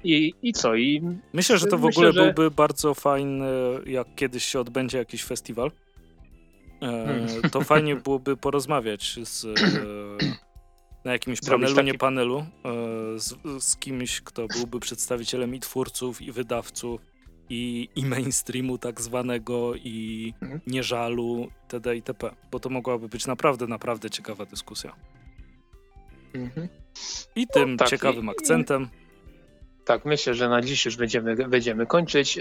I, 0.04 0.34
i 0.42 0.52
co? 0.52 0.74
I 0.74 1.02
myślę, 1.32 1.58
że 1.58 1.66
to 1.66 1.78
w 1.78 1.82
myślę, 1.82 2.08
ogóle 2.08 2.12
że... 2.12 2.32
byłby 2.32 2.50
bardzo 2.50 2.94
fajny, 2.94 3.46
jak 3.86 4.14
kiedyś 4.14 4.44
się 4.44 4.60
odbędzie 4.60 4.98
jakiś 4.98 5.24
festiwal. 5.24 5.70
E, 6.82 7.04
hmm. 7.06 7.50
To 7.50 7.60
fajnie 7.60 7.96
byłoby 7.96 8.36
porozmawiać 8.36 9.18
z, 9.22 9.44
e, 9.44 9.48
na 11.04 11.12
jakimś 11.12 11.40
panelu, 11.40 11.74
taki... 11.74 11.86
nie 11.86 11.94
panelu, 11.94 12.38
e, 12.38 12.44
z, 13.18 13.34
z 13.60 13.76
kimś, 13.76 14.20
kto 14.20 14.46
byłby 14.46 14.80
przedstawicielem 14.80 15.54
i 15.54 15.60
twórców, 15.60 16.22
i 16.22 16.32
wydawców, 16.32 17.11
i, 17.52 17.88
i 17.96 18.04
mainstreamu 18.04 18.78
tak 18.78 19.00
zwanego, 19.00 19.74
i 19.74 20.34
mhm. 20.42 20.60
nieżalu, 20.66 21.48
itd. 21.62 21.96
itp. 21.96 22.30
Bo 22.50 22.60
to 22.60 22.68
mogłaby 22.68 23.08
być 23.08 23.26
naprawdę, 23.26 23.66
naprawdę 23.66 24.10
ciekawa 24.10 24.46
dyskusja. 24.46 24.94
Mhm. 26.34 26.68
I 27.36 27.46
tym 27.46 27.70
no, 27.70 27.76
tak, 27.76 27.88
ciekawym 27.88 28.26
i, 28.26 28.30
akcentem. 28.30 28.82
I, 28.82 29.84
tak, 29.84 30.04
myślę, 30.04 30.34
że 30.34 30.48
na 30.48 30.62
dziś 30.62 30.84
już 30.84 30.96
będziemy, 30.96 31.48
będziemy 31.48 31.86
kończyć. 31.86 32.38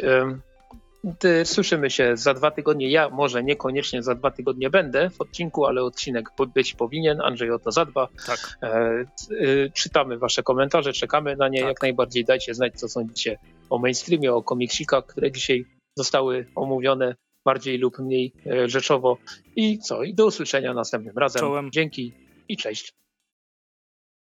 Słyszymy 1.43 1.89
się 1.89 2.17
za 2.17 2.33
dwa 2.33 2.51
tygodnie. 2.51 2.91
Ja 2.91 3.09
może 3.09 3.43
niekoniecznie 3.43 4.03
za 4.03 4.15
dwa 4.15 4.31
tygodnie 4.31 4.69
będę 4.69 5.09
w 5.09 5.21
odcinku, 5.21 5.65
ale 5.65 5.83
odcinek 5.83 6.29
być 6.53 6.73
powinien. 6.73 7.21
Andrzej 7.21 7.51
o 7.51 7.59
to 7.59 7.71
zadba. 7.71 8.07
Tak. 8.25 8.57
E, 8.63 9.05
y, 9.31 9.71
czytamy 9.73 10.17
Wasze 10.17 10.43
komentarze, 10.43 10.93
czekamy 10.93 11.35
na 11.35 11.47
nie. 11.47 11.59
Tak. 11.59 11.69
Jak 11.69 11.81
najbardziej 11.81 12.25
dajcie 12.25 12.53
znać, 12.53 12.79
co 12.79 12.89
sądzicie 12.89 13.37
o 13.69 13.77
mainstreamie, 13.77 14.33
o 14.33 14.43
komiksikach, 14.43 15.05
które 15.05 15.31
dzisiaj 15.31 15.65
zostały 15.97 16.47
omówione 16.55 17.15
bardziej 17.45 17.77
lub 17.77 17.99
mniej 17.99 18.33
e, 18.45 18.69
rzeczowo. 18.69 19.17
I 19.55 19.79
co? 19.79 20.03
I 20.03 20.13
do 20.13 20.25
usłyszenia 20.25 20.73
następnym 20.73 21.17
razem. 21.17 21.39
Czołem. 21.39 21.71
Dzięki 21.71 22.13
i 22.47 22.57
cześć. 22.57 22.93